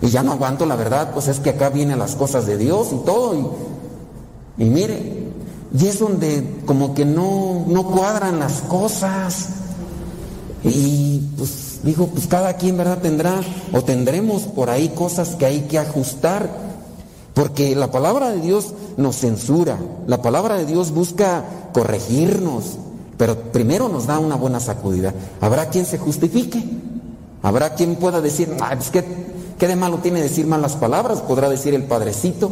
Y 0.02 0.08
ya 0.08 0.22
no 0.22 0.34
aguanto, 0.34 0.66
la 0.66 0.76
verdad, 0.76 1.12
pues 1.14 1.30
es 1.30 1.40
que 1.40 1.52
acá 1.52 1.70
vienen 1.70 1.98
las 1.98 2.16
cosas 2.16 2.46
de 2.46 2.58
Dios 2.58 2.90
y 2.92 3.06
todo. 3.06 3.36
Y, 3.36 4.64
y 4.64 4.66
mire, 4.66 5.30
y 5.74 5.88
es 5.88 6.00
donde 6.00 6.58
como 6.66 6.94
que 6.94 7.06
no, 7.06 7.64
no 7.68 7.86
cuadran 7.86 8.40
las 8.40 8.60
cosas. 8.64 9.48
Y 10.62 11.20
pues 11.38 11.80
dijo, 11.84 12.08
pues 12.08 12.28
cada 12.28 12.58
quien, 12.58 12.76
¿verdad? 12.76 12.98
Tendrá 12.98 13.40
o 13.72 13.82
tendremos 13.82 14.42
por 14.42 14.70
ahí 14.70 14.90
cosas 14.90 15.36
que 15.36 15.46
hay 15.46 15.62
que 15.62 15.80
ajustar. 15.80 16.69
Porque 17.40 17.74
la 17.74 17.90
palabra 17.90 18.32
de 18.32 18.42
Dios 18.42 18.74
nos 18.98 19.16
censura, 19.16 19.80
la 20.08 20.22
palabra 20.22 20.58
de 20.58 20.66
Dios 20.66 20.92
busca 20.92 21.46
corregirnos, 21.72 22.78
pero 23.18 23.38
primero 23.54 23.88
nos 23.88 24.08
da 24.08 24.20
una 24.20 24.36
buena 24.36 24.60
sacudida. 24.60 25.14
Habrá 25.40 25.70
quien 25.70 25.86
se 25.86 25.98
justifique, 25.98 26.62
habrá 27.42 27.76
quien 27.76 27.96
pueda 27.96 28.20
decir, 28.20 28.58
ah, 28.60 28.78
¿qué, 28.92 29.06
¿qué 29.58 29.68
de 29.70 29.78
malo 29.78 30.00
tiene 30.00 30.22
decir 30.22 30.48
malas 30.48 30.76
palabras? 30.76 31.22
Podrá 31.22 31.48
decir 31.48 31.74
el 31.74 31.86
padrecito, 31.86 32.52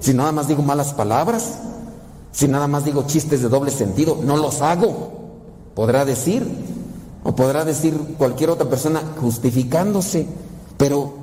si 0.00 0.12
nada 0.12 0.32
más 0.32 0.48
digo 0.48 0.60
malas 0.60 0.92
palabras, 0.92 1.58
si 2.32 2.48
nada 2.48 2.66
más 2.66 2.84
digo 2.84 3.04
chistes 3.06 3.42
de 3.42 3.48
doble 3.48 3.70
sentido, 3.70 4.18
no 4.24 4.36
los 4.38 4.60
hago, 4.60 5.12
podrá 5.76 6.04
decir, 6.04 6.44
o 7.22 7.36
podrá 7.36 7.64
decir 7.64 7.96
cualquier 8.18 8.50
otra 8.50 8.68
persona 8.68 9.02
justificándose, 9.20 10.26
pero 10.76 11.14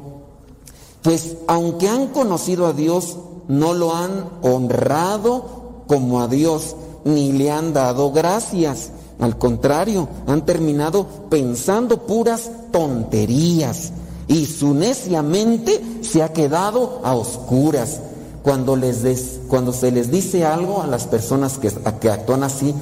pues 1.04 1.36
aunque 1.48 1.90
han 1.90 2.08
conocido 2.08 2.66
a 2.66 2.74
Dios, 2.74 3.18
no 3.48 3.74
lo 3.74 3.94
han 3.94 4.26
honrado 4.42 5.84
como 5.88 6.22
a 6.22 6.28
Dios, 6.28 6.76
ni 7.04 7.34
le 7.34 7.52
han 7.52 7.74
dado 7.74 8.12
gracias. 8.12 8.92
Al 9.20 9.38
contrario, 9.38 10.08
han 10.28 10.46
terminado 10.46 11.06
pensando 11.30 12.08
puras 12.08 12.50
tonterías 12.72 13.92
y 14.28 14.46
su 14.46 14.74
necia 14.74 15.22
mente 15.22 15.82
se 16.02 16.24
ha 16.24 16.34
quedado 16.34 17.02
a 17.04 17.14
oscuras. 17.16 18.00
Cuando, 18.42 18.76
les 18.76 19.04
des, 19.04 19.40
cuando 19.48 19.72
se 19.72 19.92
les 19.92 20.12
dice 20.12 20.46
algo 20.46 20.82
a 20.82 20.88
las 20.88 21.08
personas 21.08 21.60
que, 21.60 21.70
actúan 22.10 22.44
así, 22.44 22.74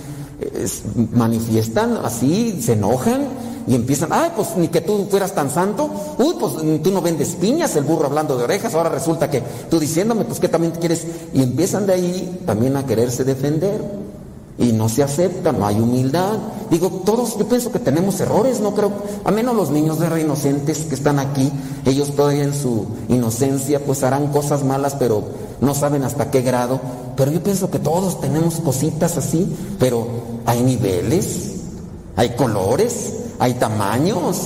es, 0.56 0.84
manifiestan 1.14 1.98
así, 2.04 2.60
se 2.62 2.74
enojan 2.74 3.28
y 3.68 3.76
empiezan, 3.76 4.10
ay, 4.12 4.32
pues 4.36 4.50
ni 4.58 4.68
que 4.68 4.82
tú 4.82 5.08
fueras 5.10 5.34
tan 5.34 5.50
santo, 5.50 5.90
uy, 6.18 6.36
pues 6.40 6.54
tú 6.82 6.92
no 6.92 7.02
vendes 7.02 7.36
piñas, 7.36 7.76
el 7.76 7.84
burro 7.84 8.08
hablando 8.08 8.38
de 8.38 8.44
orejas, 8.44 8.74
ahora 8.74 8.90
resulta 8.90 9.30
que 9.30 9.44
tú 9.70 9.80
diciéndome, 9.80 10.26
pues 10.26 10.40
que 10.40 10.48
también 10.48 10.74
quieres, 10.74 11.06
y 11.34 11.44
empiezan 11.44 11.86
de 11.86 11.94
ahí 11.94 12.42
también 12.46 12.76
a 12.78 12.86
quererse 12.86 13.24
defender. 13.24 14.02
Y 14.58 14.74
no 14.74 14.90
se 14.90 15.02
acepta, 15.02 15.52
no 15.52 15.66
hay 15.66 15.80
humildad. 15.80 16.38
Digo, 16.70 17.02
todos, 17.04 17.38
yo 17.40 17.48
pienso 17.48 17.72
que 17.72 17.80
tenemos 17.80 18.20
errores, 18.20 18.60
no 18.60 18.76
creo, 18.76 18.92
a 19.24 19.32
menos 19.32 19.56
los 19.56 19.72
niños 19.72 19.98
de 19.98 20.08
re 20.08 20.22
inocentes 20.22 20.80
que 20.80 20.94
están 20.94 21.18
aquí, 21.18 21.52
ellos 21.86 22.16
todavía 22.16 22.44
en 22.44 22.54
su 22.54 22.86
inocencia, 23.10 23.84
pues 23.84 24.04
harán 24.04 24.28
cosas 24.28 24.64
malas, 24.64 24.96
pero 25.00 25.24
no 25.62 25.74
saben 25.74 26.04
hasta 26.04 26.30
qué 26.30 26.42
grado. 26.42 26.80
Pero 27.16 27.32
yo 27.32 27.42
pienso 27.42 27.72
que 27.72 27.80
todos 27.80 28.22
tenemos 28.22 28.56
cositas 28.56 29.18
así, 29.18 29.52
pero 29.80 30.06
hay 30.46 30.62
niveles, 30.62 31.56
hay 32.16 32.36
colores, 32.36 33.14
hay 33.42 33.56
tamaños. 33.56 34.38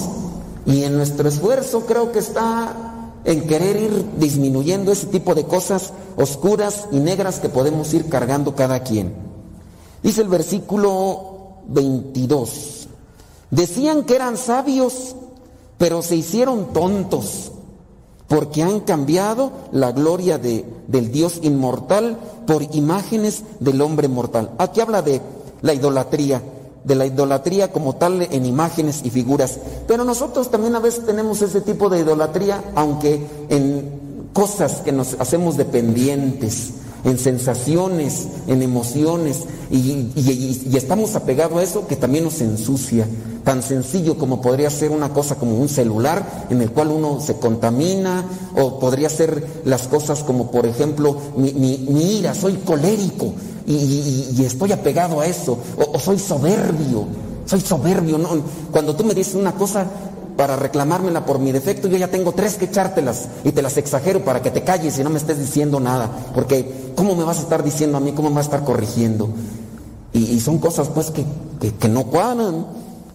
Y 0.65 0.83
en 0.83 0.95
nuestro 0.95 1.27
esfuerzo 1.27 1.81
creo 1.85 2.13
que 2.13 2.19
está 2.19 3.11
en 3.25 3.45
querer 3.45 3.75
ir 3.75 4.05
disminuyendo 4.17 4.91
ese 4.91 5.07
tipo 5.07 5.35
de 5.35 5.43
cosas 5.43 5.91
oscuras 6.15 6.87
y 6.91 6.99
negras 6.99 7.39
que 7.41 7.49
podemos 7.49 7.93
ir 7.93 8.07
cargando 8.07 8.55
cada 8.55 8.79
quien. 8.79 9.13
Dice 10.01 10.21
el 10.21 10.29
versículo 10.29 11.57
22. 11.67 12.87
Decían 13.51 14.03
que 14.03 14.15
eran 14.15 14.37
sabios, 14.37 15.17
pero 15.77 16.01
se 16.01 16.15
hicieron 16.15 16.71
tontos, 16.71 17.51
porque 18.29 18.63
han 18.63 18.79
cambiado 18.79 19.51
la 19.73 19.91
gloria 19.91 20.37
de, 20.37 20.65
del 20.87 21.11
Dios 21.11 21.39
inmortal 21.41 22.17
por 22.47 22.63
imágenes 22.73 23.43
del 23.59 23.81
hombre 23.81 24.07
mortal. 24.07 24.51
Aquí 24.57 24.79
habla 24.79 25.01
de 25.01 25.21
la 25.61 25.73
idolatría, 25.73 26.41
de 26.85 26.95
la 26.95 27.05
idolatría 27.05 27.71
como 27.71 27.95
tal 27.95 28.21
en 28.21 28.45
imágenes 28.45 29.01
y 29.03 29.09
figuras. 29.09 29.59
Pero 29.87 30.03
nosotros 30.03 30.51
también 30.51 30.75
a 30.75 30.79
veces 30.79 31.05
tenemos 31.05 31.41
ese 31.41 31.61
tipo 31.61 31.89
de 31.89 31.99
idolatría, 31.99 32.63
aunque 32.75 33.25
en 33.49 34.29
cosas 34.33 34.81
que 34.81 34.91
nos 34.91 35.15
hacemos 35.19 35.57
dependientes, 35.57 36.71
en 37.05 37.19
sensaciones, 37.19 38.27
en 38.47 38.61
emociones, 38.61 39.43
y, 39.71 40.11
estamos 40.75 41.15
apegados 41.15 41.57
a 41.59 41.63
eso 41.63 41.87
que 41.87 41.95
también 41.95 42.25
nos 42.25 42.41
ensucia. 42.41 43.07
Tan 43.43 43.61
sencillo 43.61 44.17
como 44.17 44.41
podría 44.41 44.71
ser 44.71 44.89
una 44.91 45.13
cosa 45.13 45.35
como 45.35 45.55
un 45.57 45.69
celular 45.69 46.47
en 46.49 46.61
el 46.61 46.71
cual 46.71 46.89
uno 46.89 47.19
se 47.21 47.35
contamina, 47.35 48.25
o 48.55 48.79
podría 48.79 49.09
ser 49.09 49.45
las 49.65 49.87
cosas 49.87 50.23
como 50.23 50.49
por 50.49 50.65
ejemplo 50.65 51.17
mi, 51.37 52.17
ira, 52.17 52.33
soy 52.33 52.53
colérico 52.65 53.33
y 53.67 54.43
estoy 54.43 54.71
apegado 54.71 55.21
a 55.21 55.27
eso, 55.27 55.57
o, 55.77 55.95
o 55.95 55.99
soy 55.99 56.19
soberbio, 56.19 57.05
soy 57.45 57.61
soberbio. 57.61 58.17
¿no? 58.17 58.29
Cuando 58.71 58.95
tú 58.95 59.03
me 59.03 59.13
dices 59.13 59.35
una 59.35 59.53
cosa, 59.53 59.87
para 60.37 60.55
reclamármela 60.55 61.25
por 61.25 61.39
mi 61.39 61.51
defecto, 61.51 61.87
yo 61.87 61.97
ya 61.97 62.09
tengo 62.09 62.33
tres 62.33 62.55
que 62.55 62.65
echártelas 62.65 63.27
y 63.43 63.51
te 63.51 63.61
las 63.61 63.77
exagero 63.77 64.23
para 64.25 64.41
que 64.41 64.51
te 64.51 64.63
calles 64.63 64.97
y 64.99 65.03
no 65.03 65.09
me 65.09 65.17
estés 65.17 65.39
diciendo 65.39 65.79
nada. 65.79 66.09
Porque, 66.33 66.91
¿cómo 66.95 67.15
me 67.15 67.23
vas 67.23 67.37
a 67.39 67.41
estar 67.41 67.63
diciendo 67.63 67.97
a 67.97 68.01
mí? 68.01 68.11
¿Cómo 68.11 68.29
me 68.29 68.35
vas 68.35 68.45
a 68.45 68.49
estar 68.55 68.63
corrigiendo? 68.65 69.29
Y, 70.13 70.39
son 70.39 70.59
cosas 70.59 70.87
pues 70.89 71.11
que, 71.11 71.25
que- 71.59 71.73
que 71.73 71.89
no 71.89 72.05
cuadran, 72.05 72.65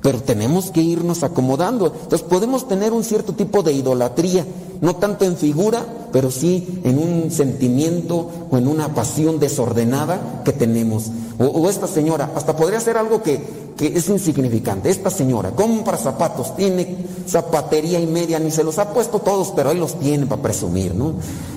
pero 0.03 0.23
tenemos 0.23 0.71
que 0.71 0.81
irnos 0.81 1.23
acomodando. 1.23 1.87
Entonces 1.87 2.23
podemos 2.23 2.67
tener 2.69 2.93
un 2.93 3.05
cierto 3.05 3.35
tipo 3.35 3.63
de 3.63 3.73
idolatría, 3.73 4.47
no 4.81 4.97
tanto 4.97 5.25
en 5.25 5.37
figura, 5.37 5.85
pero 6.13 6.31
sí 6.31 6.81
en 6.85 6.99
un 6.99 7.31
sentimiento 7.31 8.29
o 8.51 8.57
en 8.57 8.67
una 8.67 8.95
pasión 8.95 9.39
desordenada 9.39 10.43
que 10.45 10.53
tenemos. 10.53 11.11
O, 11.39 11.45
o 11.45 11.71
esta 11.71 11.87
señora, 11.87 12.33
hasta 12.35 12.57
podría 12.57 12.81
ser 12.81 12.97
algo 12.97 13.23
que, 13.23 13.41
que 13.77 13.89
es 13.89 14.09
insignificante. 14.09 14.91
Esta 14.91 15.11
señora 15.11 15.51
compra 15.51 15.97
zapatos, 15.97 16.57
tiene 16.57 16.97
zapatería 17.27 18.01
y 18.01 18.07
media, 18.07 18.39
ni 18.39 18.51
se 18.51 18.65
los 18.65 18.79
ha 18.79 18.93
puesto 18.93 19.19
todos, 19.21 19.53
pero 19.55 19.71
ahí 19.71 19.79
los 19.79 19.99
tiene 19.99 20.27
para 20.27 20.43
presumir, 20.43 20.95
¿no? 20.95 21.15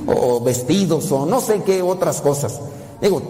O 0.08 0.42
vestidos, 0.42 1.12
o 1.12 1.26
no 1.26 1.40
sé 1.40 1.64
qué 1.66 1.82
otras 1.82 2.22
cosas. 2.22 2.60
Digo, 3.02 3.22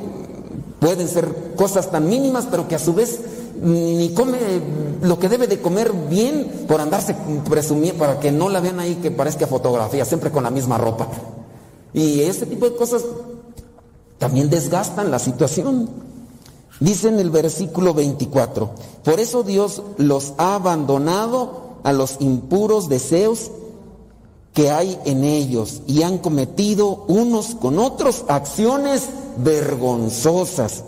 pueden 0.80 1.08
ser 1.08 1.54
cosas 1.56 1.90
tan 1.90 2.10
mínimas, 2.10 2.46
pero 2.50 2.68
que 2.68 2.76
a 2.76 2.80
su 2.80 2.94
vez 2.94 3.20
ni 3.62 4.10
come 4.14 4.38
lo 5.02 5.20
que 5.20 5.30
debe 5.30 5.48
de 5.48 5.62
comer 5.62 5.92
bien 6.10 6.66
por 6.68 6.82
andarse 6.82 7.16
presumiendo, 7.50 8.00
para 8.00 8.20
que 8.20 8.32
no 8.32 8.50
la 8.50 8.60
vean 8.60 8.80
ahí 8.80 8.96
que 8.96 9.12
parezca 9.12 9.48
fotografía, 9.48 10.06
siempre 10.06 10.32
con 10.32 10.44
la 10.44 10.52
misma 10.52 10.78
ropa. 10.78 11.08
Y 11.94 12.22
ese 12.22 12.46
tipo 12.46 12.70
de 12.70 12.76
cosas 12.76 13.04
también 14.18 14.50
desgastan 14.50 15.12
la 15.12 15.20
situación. 15.20 15.90
Dice 16.80 17.08
en 17.08 17.20
el 17.20 17.30
versículo 17.30 17.94
24, 17.94 18.72
por 19.04 19.20
eso 19.20 19.44
Dios 19.44 19.84
los 19.98 20.34
ha 20.38 20.56
abandonado 20.56 21.78
a 21.84 21.94
los 21.94 22.18
impuros 22.20 22.90
deseos 22.90 23.52
que 24.54 24.70
hay 24.70 25.00
en 25.06 25.24
ellos 25.24 25.82
y 25.88 26.04
han 26.04 26.18
cometido 26.20 27.06
unos 27.08 27.56
con 27.56 27.80
otros 27.80 28.26
acciones 28.28 29.04
vergonzosas. 29.38 30.84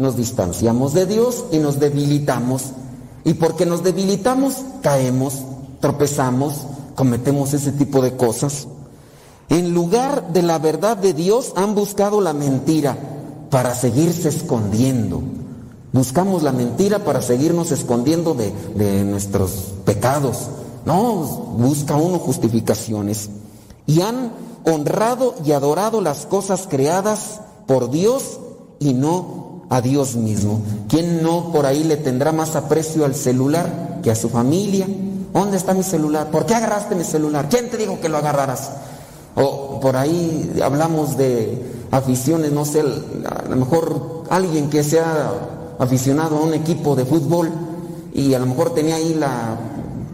Nos 0.00 0.16
distanciamos 0.16 0.94
de 0.94 1.04
Dios 1.04 1.44
y 1.52 1.58
nos 1.58 1.78
debilitamos. 1.78 2.70
Y 3.22 3.34
porque 3.34 3.66
nos 3.66 3.82
debilitamos, 3.84 4.54
caemos, 4.80 5.42
tropezamos, 5.78 6.62
cometemos 6.94 7.52
ese 7.52 7.70
tipo 7.72 8.00
de 8.00 8.16
cosas. 8.16 8.66
En 9.50 9.74
lugar 9.74 10.32
de 10.32 10.40
la 10.40 10.58
verdad 10.58 10.96
de 10.96 11.12
Dios 11.12 11.52
han 11.54 11.74
buscado 11.74 12.22
la 12.22 12.32
mentira 12.32 12.96
para 13.50 13.74
seguirse 13.74 14.30
escondiendo. 14.30 15.20
Buscamos 15.92 16.42
la 16.42 16.52
mentira 16.52 17.04
para 17.04 17.20
seguirnos 17.20 17.70
escondiendo 17.70 18.32
de, 18.32 18.54
de 18.74 19.04
nuestros 19.04 19.74
pecados. 19.84 20.48
No, 20.86 21.12
busca 21.58 21.96
uno 21.96 22.18
justificaciones. 22.20 23.28
Y 23.86 24.00
han 24.00 24.32
honrado 24.64 25.34
y 25.44 25.52
adorado 25.52 26.00
las 26.00 26.24
cosas 26.24 26.66
creadas 26.70 27.42
por 27.66 27.90
Dios 27.90 28.38
y 28.78 28.94
no 28.94 29.49
a 29.70 29.80
Dios 29.80 30.16
mismo. 30.16 30.60
¿Quién 30.88 31.22
no 31.22 31.52
por 31.52 31.64
ahí 31.64 31.84
le 31.84 31.96
tendrá 31.96 32.32
más 32.32 32.56
aprecio 32.56 33.04
al 33.04 33.14
celular 33.14 34.00
que 34.02 34.10
a 34.10 34.16
su 34.16 34.28
familia? 34.28 34.86
¿Dónde 35.32 35.56
está 35.56 35.74
mi 35.74 35.84
celular? 35.84 36.30
¿Por 36.30 36.44
qué 36.44 36.56
agarraste 36.56 36.96
mi 36.96 37.04
celular? 37.04 37.48
¿Quién 37.48 37.70
te 37.70 37.76
dijo 37.76 38.00
que 38.00 38.08
lo 38.08 38.18
agarraras? 38.18 38.72
O 39.36 39.78
por 39.80 39.96
ahí 39.96 40.60
hablamos 40.62 41.16
de 41.16 41.62
aficiones, 41.92 42.52
no 42.52 42.64
sé, 42.64 42.80
a 42.80 43.48
lo 43.48 43.56
mejor 43.56 44.24
alguien 44.28 44.68
que 44.70 44.82
sea 44.82 45.32
aficionado 45.78 46.38
a 46.38 46.40
un 46.40 46.52
equipo 46.52 46.96
de 46.96 47.04
fútbol 47.04 47.50
y 48.12 48.34
a 48.34 48.40
lo 48.40 48.46
mejor 48.46 48.74
tenía 48.74 48.96
ahí 48.96 49.14
la 49.14 49.56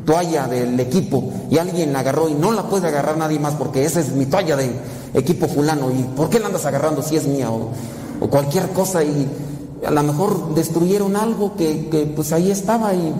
toalla 0.04 0.46
del 0.46 0.78
equipo 0.78 1.32
y 1.50 1.58
alguien 1.58 1.94
la 1.94 2.00
agarró 2.00 2.28
y 2.28 2.34
no 2.34 2.52
la 2.52 2.64
puede 2.64 2.88
agarrar 2.88 3.16
nadie 3.16 3.40
más 3.40 3.54
porque 3.54 3.84
esa 3.84 4.00
es 4.00 4.12
mi 4.12 4.26
toalla 4.26 4.54
de 4.56 4.70
equipo 5.14 5.48
fulano 5.48 5.90
y 5.90 6.02
¿por 6.14 6.28
qué 6.28 6.38
la 6.38 6.46
andas 6.46 6.66
agarrando 6.66 7.02
si 7.02 7.16
es 7.16 7.26
mía? 7.26 7.50
O, 7.50 7.70
o 8.20 8.30
cualquier 8.30 8.68
cosa 8.70 9.02
y 9.02 9.28
a 9.84 9.90
lo 9.90 10.02
mejor 10.02 10.54
destruyeron 10.54 11.16
algo 11.16 11.56
que, 11.56 11.88
que, 11.88 12.06
pues 12.06 12.32
ahí 12.32 12.50
estaba 12.50 12.94
y, 12.94 13.14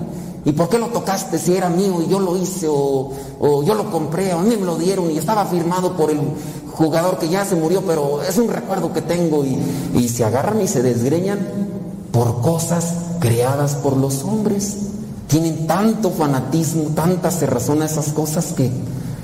y 0.44 0.52
¿por 0.52 0.68
qué 0.68 0.78
lo 0.78 0.88
tocaste 0.88 1.38
si 1.38 1.54
era 1.54 1.68
mío 1.68 2.02
y 2.04 2.08
yo 2.08 2.20
lo 2.20 2.36
hice 2.36 2.68
o, 2.68 3.10
o 3.40 3.62
yo 3.62 3.74
lo 3.74 3.90
compré 3.90 4.32
o 4.34 4.38
a 4.38 4.42
mí 4.42 4.56
me 4.56 4.64
lo 4.64 4.76
dieron 4.76 5.10
y 5.10 5.18
estaba 5.18 5.44
firmado 5.46 5.96
por 5.96 6.10
el 6.10 6.20
jugador 6.72 7.18
que 7.18 7.28
ya 7.28 7.44
se 7.44 7.56
murió 7.56 7.82
pero 7.86 8.22
es 8.22 8.38
un 8.38 8.48
recuerdo 8.48 8.92
que 8.92 9.02
tengo 9.02 9.44
y, 9.44 9.58
y 9.94 10.08
se 10.08 10.24
agarran 10.24 10.60
y 10.60 10.68
se 10.68 10.82
desgreñan 10.82 11.40
por 12.12 12.40
cosas 12.40 12.94
creadas 13.20 13.74
por 13.74 13.96
los 13.96 14.22
hombres. 14.24 14.76
Tienen 15.28 15.66
tanto 15.66 16.10
fanatismo, 16.10 16.90
tanta 16.94 17.30
cerrazón 17.30 17.82
a 17.82 17.86
esas 17.86 18.12
cosas 18.12 18.52
que 18.52 18.70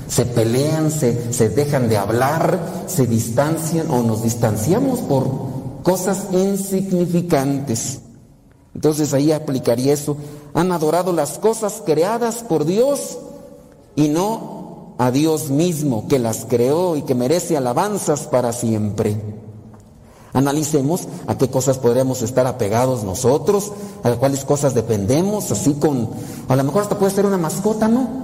se 0.07 0.25
pelean, 0.25 0.91
se, 0.91 1.33
se 1.33 1.49
dejan 1.49 1.89
de 1.89 1.97
hablar, 1.97 2.59
se 2.87 3.07
distancian 3.07 3.89
o 3.89 4.03
nos 4.03 4.21
distanciamos 4.21 4.99
por 4.99 5.52
cosas 5.83 6.27
insignificantes. 6.31 8.01
Entonces 8.73 9.13
ahí 9.13 9.31
aplicaría 9.31 9.93
eso. 9.93 10.17
Han 10.53 10.71
adorado 10.71 11.13
las 11.13 11.37
cosas 11.37 11.83
creadas 11.85 12.43
por 12.43 12.65
Dios 12.65 13.19
y 13.95 14.07
no 14.07 14.95
a 14.97 15.11
Dios 15.11 15.49
mismo 15.49 16.07
que 16.07 16.19
las 16.19 16.45
creó 16.45 16.95
y 16.95 17.03
que 17.03 17.15
merece 17.15 17.57
alabanzas 17.57 18.27
para 18.27 18.51
siempre. 18.53 19.21
Analicemos 20.33 21.07
a 21.27 21.37
qué 21.37 21.49
cosas 21.49 21.77
podríamos 21.77 22.23
estar 22.23 22.47
apegados 22.47 23.03
nosotros, 23.03 23.71
a 24.01 24.11
cuáles 24.13 24.43
cosas 24.45 24.73
dependemos, 24.73 25.51
así 25.51 25.75
con, 25.75 26.09
a 26.47 26.55
lo 26.55 26.63
mejor 26.63 26.81
hasta 26.81 26.97
puede 26.97 27.11
ser 27.11 27.27
una 27.27 27.37
mascota, 27.37 27.87
¿no? 27.87 28.22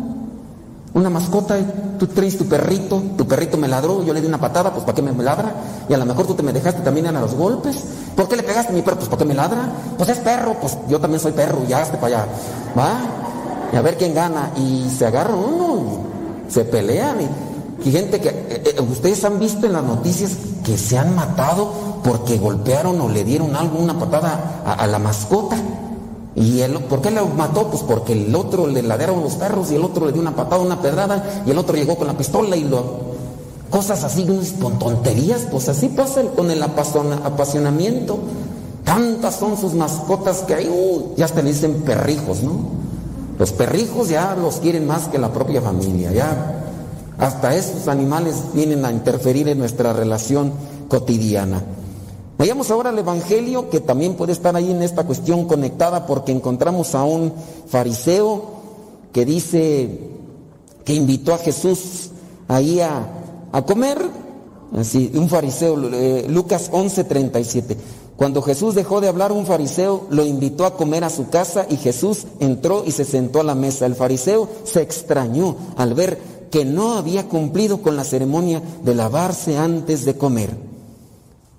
Una 0.91 1.09
mascota, 1.09 1.55
tú 1.99 2.07
traes 2.07 2.37
tu 2.37 2.45
perrito, 2.45 3.01
tu 3.15 3.27
perrito 3.27 3.57
me 3.57 3.67
ladró, 3.67 4.03
yo 4.03 4.11
le 4.11 4.21
di 4.21 4.27
una 4.27 4.39
patada, 4.39 4.71
pues 4.73 4.83
¿para 4.83 4.95
qué 4.95 5.01
me 5.03 5.11
ladra? 5.23 5.53
Y 5.87 5.93
a 5.93 5.97
lo 5.97 6.05
mejor 6.05 6.25
tú 6.25 6.33
te 6.33 6.41
me 6.41 6.51
dejaste 6.51 6.81
también 6.81 7.05
a 7.05 7.11
los 7.11 7.35
golpes. 7.35 7.83
¿Por 8.15 8.27
qué 8.27 8.35
le 8.35 8.43
pegaste 8.43 8.73
mi 8.73 8.81
perro? 8.81 8.97
Pues 8.97 9.07
¿para 9.07 9.19
qué 9.19 9.25
me 9.25 9.35
ladra? 9.35 9.69
Pues 9.97 10.09
es 10.09 10.17
perro, 10.17 10.55
pues 10.59 10.77
yo 10.87 10.99
también 10.99 11.19
soy 11.19 11.31
perro, 11.31 11.59
ya 11.67 11.81
hazte 11.81 11.97
para 11.97 12.23
allá. 12.23 12.25
¿Va? 12.77 12.93
Y 13.71 13.75
a 13.75 13.81
ver 13.81 13.97
quién 13.97 14.15
gana. 14.15 14.51
Y 14.55 14.89
se 14.89 15.05
agarran 15.05 15.37
uno, 15.37 15.99
se 16.49 16.65
pelean. 16.65 17.17
Y, 17.85 17.91
gente 17.91 18.19
que, 18.19 18.29
eh, 18.29 18.63
eh, 18.65 18.81
ustedes 18.81 19.23
han 19.23 19.39
visto 19.39 19.67
en 19.67 19.73
las 19.73 19.83
noticias 19.83 20.31
que 20.65 20.75
se 20.75 20.97
han 20.97 21.15
matado 21.15 21.71
porque 22.03 22.37
golpearon 22.37 22.99
o 22.99 23.09
le 23.09 23.23
dieron 23.23 23.55
algo, 23.55 23.77
una 23.77 23.97
patada 23.97 24.63
a 24.65 24.87
la 24.87 24.97
mascota. 24.97 25.55
¿Y 26.39 26.61
el, 26.61 26.79
por 26.79 27.01
qué 27.01 27.11
lo 27.11 27.27
mató? 27.27 27.67
Pues 27.67 27.83
porque 27.83 28.13
el 28.13 28.33
otro 28.33 28.65
le 28.65 28.81
ladearon 28.81 29.21
los 29.21 29.33
perros 29.33 29.71
y 29.71 29.75
el 29.75 29.83
otro 29.83 30.05
le 30.05 30.13
dio 30.13 30.21
una 30.21 30.35
patada, 30.35 30.61
una 30.61 30.81
pedrada 30.81 31.43
y 31.45 31.51
el 31.51 31.57
otro 31.57 31.75
llegó 31.75 31.97
con 31.97 32.07
la 32.07 32.17
pistola 32.17 32.55
y 32.55 32.63
lo... 32.63 33.09
Cosas 33.69 34.03
así, 34.03 34.25
con 34.59 34.79
tonterías, 34.79 35.41
pues 35.51 35.69
así 35.69 35.89
pasa 35.89 36.23
con 36.35 36.49
el 36.49 36.63
apasiona- 36.63 37.23
apasionamiento. 37.23 38.17
Tantas 38.83 39.35
son 39.35 39.57
sus 39.57 39.73
mascotas 39.75 40.39
que 40.39 40.55
hay, 40.55 40.67
uy, 40.67 41.13
ya 41.17 41.25
hasta 41.25 41.43
dicen 41.43 41.83
perrijos, 41.85 42.41
¿no? 42.41 42.53
Los 43.37 43.51
perrijos 43.51 44.09
ya 44.09 44.35
los 44.35 44.55
quieren 44.55 44.87
más 44.87 45.07
que 45.09 45.19
la 45.19 45.31
propia 45.31 45.61
familia, 45.61 46.11
ya 46.11 46.55
hasta 47.19 47.53
esos 47.53 47.87
animales 47.87 48.35
vienen 48.53 48.85
a 48.85 48.91
interferir 48.91 49.47
en 49.49 49.59
nuestra 49.59 49.93
relación 49.93 50.51
cotidiana. 50.87 51.61
Vayamos 52.39 52.71
ahora 52.71 52.91
al 52.91 52.97
Evangelio, 52.97 53.69
que 53.69 53.81
también 53.81 54.13
puede 54.13 54.31
estar 54.31 54.55
ahí 54.55 54.71
en 54.71 54.81
esta 54.81 55.05
cuestión 55.05 55.43
conectada, 55.43 56.05
porque 56.07 56.31
encontramos 56.31 56.95
a 56.95 57.03
un 57.03 57.33
fariseo 57.67 58.45
que 59.11 59.25
dice 59.25 59.99
que 60.85 60.93
invitó 60.93 61.33
a 61.33 61.37
Jesús 61.37 62.11
ahí 62.47 62.79
a, 62.79 63.09
a 63.51 63.65
comer, 63.65 63.97
así, 64.73 65.11
un 65.15 65.27
fariseo, 65.27 65.77
eh, 65.91 66.27
Lucas 66.29 66.71
11:37. 66.71 67.75
Cuando 68.15 68.41
Jesús 68.41 68.73
dejó 68.73 69.01
de 69.01 69.09
hablar, 69.09 69.33
un 69.33 69.45
fariseo 69.45 70.07
lo 70.09 70.25
invitó 70.25 70.65
a 70.65 70.77
comer 70.77 71.03
a 71.03 71.09
su 71.09 71.27
casa 71.27 71.65
y 71.69 71.75
Jesús 71.75 72.25
entró 72.39 72.85
y 72.85 72.91
se 72.91 73.03
sentó 73.03 73.41
a 73.41 73.43
la 73.43 73.55
mesa. 73.55 73.85
El 73.85 73.95
fariseo 73.95 74.47
se 74.63 74.81
extrañó 74.81 75.57
al 75.75 75.93
ver 75.93 76.17
que 76.51 76.63
no 76.63 76.93
había 76.93 77.27
cumplido 77.27 77.81
con 77.81 77.97
la 77.97 78.05
ceremonia 78.05 78.63
de 78.81 78.95
lavarse 78.95 79.57
antes 79.57 80.05
de 80.05 80.15
comer. 80.15 80.68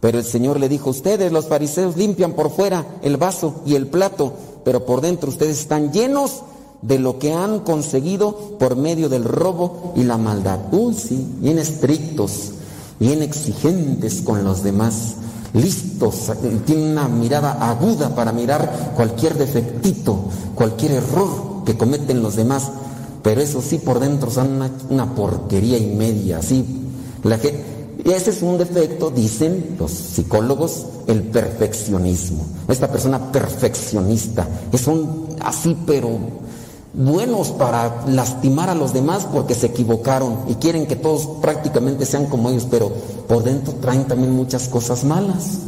Pero 0.01 0.19
el 0.19 0.25
Señor 0.25 0.59
le 0.59 0.69
dijo, 0.69 0.91
ustedes 0.91 1.31
los 1.31 1.47
fariseos 1.47 1.97
limpian 1.97 2.33
por 2.33 2.51
fuera 2.51 2.87
el 3.03 3.17
vaso 3.17 3.63
y 3.67 3.75
el 3.75 3.87
plato, 3.87 4.33
pero 4.65 4.87
por 4.87 5.01
dentro 5.01 5.31
ustedes 5.31 5.61
están 5.61 5.93
llenos 5.93 6.43
de 6.83 6.99
lo 6.99 7.19
que 7.19 7.33
han 7.33 7.61
conseguido 7.61 8.57
por 8.59 8.77
medio 8.77 9.09
del 9.09 9.25
robo 9.25 9.93
y 9.97 10.05
la 10.05 10.17
maldad. 10.17 10.59
Uy, 10.73 10.95
sí, 10.95 11.27
bien 11.41 11.59
estrictos. 11.59 12.53
bien 12.99 13.23
exigentes 13.23 14.21
con 14.21 14.45
los 14.45 14.63
demás, 14.63 15.15
listos, 15.55 16.29
eh, 16.29 16.61
tienen 16.67 16.93
una 16.93 17.09
mirada 17.09 17.71
aguda 17.71 18.15
para 18.15 18.31
mirar 18.31 18.93
cualquier 18.95 19.39
defectito, 19.39 20.19
cualquier 20.55 20.93
error 20.93 21.65
que 21.65 21.77
cometen 21.79 22.23
los 22.23 22.37
demás, 22.37 22.71
pero 23.23 23.41
eso 23.41 23.61
sí 23.61 23.79
por 23.79 24.01
dentro 24.01 24.31
son 24.31 24.63
una, 24.91 25.15
porquería 25.15 25.79
y 25.79 25.87
media, 25.87 26.39
así. 26.39 26.65
La 27.23 27.39
que, 27.39 27.70
ese 28.05 28.31
es 28.31 28.43
un 28.43 28.59
defecto, 28.59 29.11
dicen 29.11 29.77
los 29.79 29.91
psicólogos, 29.91 30.87
el 31.07 31.23
perfeccionismo. 31.23 32.45
Esta 32.69 32.89
persona 32.89 33.33
perfeccionista, 33.33 34.47
es 34.73 34.87
un 34.87 35.37
así, 35.41 35.77
pero 35.87 36.11
buenos 36.93 37.49
para 37.53 38.05
lastimar 38.07 38.69
a 38.69 38.75
los 38.75 38.93
demás 38.93 39.27
porque 39.33 39.55
se 39.55 39.67
equivocaron 39.67 40.41
y 40.49 40.55
quieren 40.55 40.87
que 40.87 40.97
todos 40.97 41.27
prácticamente 41.41 42.05
sean 42.07 42.27
como 42.27 42.51
ellos, 42.51 42.67
pero 42.71 42.91
por 43.29 43.43
dentro 43.45 43.75
traen 43.75 44.07
también 44.07 44.33
muchas 44.33 44.69
cosas 44.69 45.05
malas. 45.05 45.61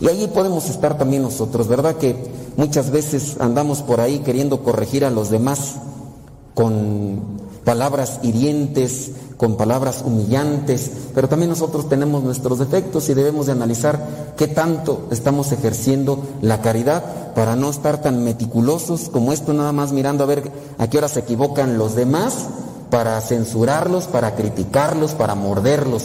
Y 0.00 0.08
ahí 0.08 0.30
podemos 0.32 0.70
estar 0.70 0.96
también 0.96 1.22
nosotros, 1.22 1.68
¿verdad? 1.68 1.96
Que 1.96 2.16
muchas 2.56 2.90
veces 2.90 3.36
andamos 3.38 3.82
por 3.82 4.00
ahí 4.00 4.20
queriendo 4.20 4.62
corregir 4.62 5.04
a 5.04 5.10
los 5.10 5.30
demás 5.30 5.74
con 6.54 7.20
palabras 7.64 8.20
hirientes, 8.22 9.12
con 9.40 9.56
palabras 9.56 10.02
humillantes, 10.04 10.90
pero 11.14 11.26
también 11.26 11.48
nosotros 11.48 11.88
tenemos 11.88 12.22
nuestros 12.22 12.58
defectos 12.58 13.08
y 13.08 13.14
debemos 13.14 13.46
de 13.46 13.52
analizar 13.52 14.34
qué 14.36 14.48
tanto 14.48 15.08
estamos 15.10 15.50
ejerciendo 15.50 16.22
la 16.42 16.60
caridad 16.60 17.32
para 17.32 17.56
no 17.56 17.70
estar 17.70 18.02
tan 18.02 18.22
meticulosos 18.22 19.08
como 19.08 19.32
esto, 19.32 19.54
nada 19.54 19.72
más 19.72 19.92
mirando 19.92 20.24
a 20.24 20.26
ver 20.26 20.52
a 20.76 20.90
qué 20.90 20.98
hora 20.98 21.08
se 21.08 21.20
equivocan 21.20 21.78
los 21.78 21.94
demás, 21.94 22.48
para 22.90 23.18
censurarlos, 23.22 24.08
para 24.08 24.34
criticarlos, 24.34 25.12
para 25.12 25.34
morderlos. 25.34 26.04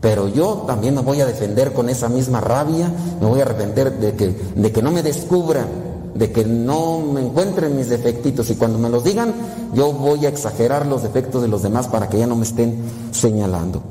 Pero 0.00 0.26
yo 0.26 0.64
también 0.66 0.96
me 0.96 1.02
voy 1.02 1.20
a 1.20 1.26
defender 1.26 1.72
con 1.72 1.88
esa 1.88 2.08
misma 2.08 2.40
rabia, 2.40 2.90
me 3.20 3.28
voy 3.28 3.38
a 3.38 3.42
arrepentir 3.44 3.92
de 3.92 4.16
que, 4.16 4.36
de 4.56 4.72
que 4.72 4.82
no 4.82 4.90
me 4.90 5.04
descubran 5.04 5.85
de 6.18 6.32
que 6.32 6.44
no 6.44 7.00
me 7.00 7.20
encuentren 7.20 7.76
mis 7.76 7.88
defectitos 7.88 8.50
y 8.50 8.54
cuando 8.54 8.78
me 8.78 8.88
los 8.88 9.04
digan, 9.04 9.34
yo 9.74 9.92
voy 9.92 10.24
a 10.26 10.28
exagerar 10.28 10.86
los 10.86 11.02
defectos 11.02 11.42
de 11.42 11.48
los 11.48 11.62
demás 11.62 11.88
para 11.88 12.08
que 12.08 12.18
ya 12.18 12.26
no 12.26 12.36
me 12.36 12.44
estén 12.44 12.76
señalando. 13.12 13.82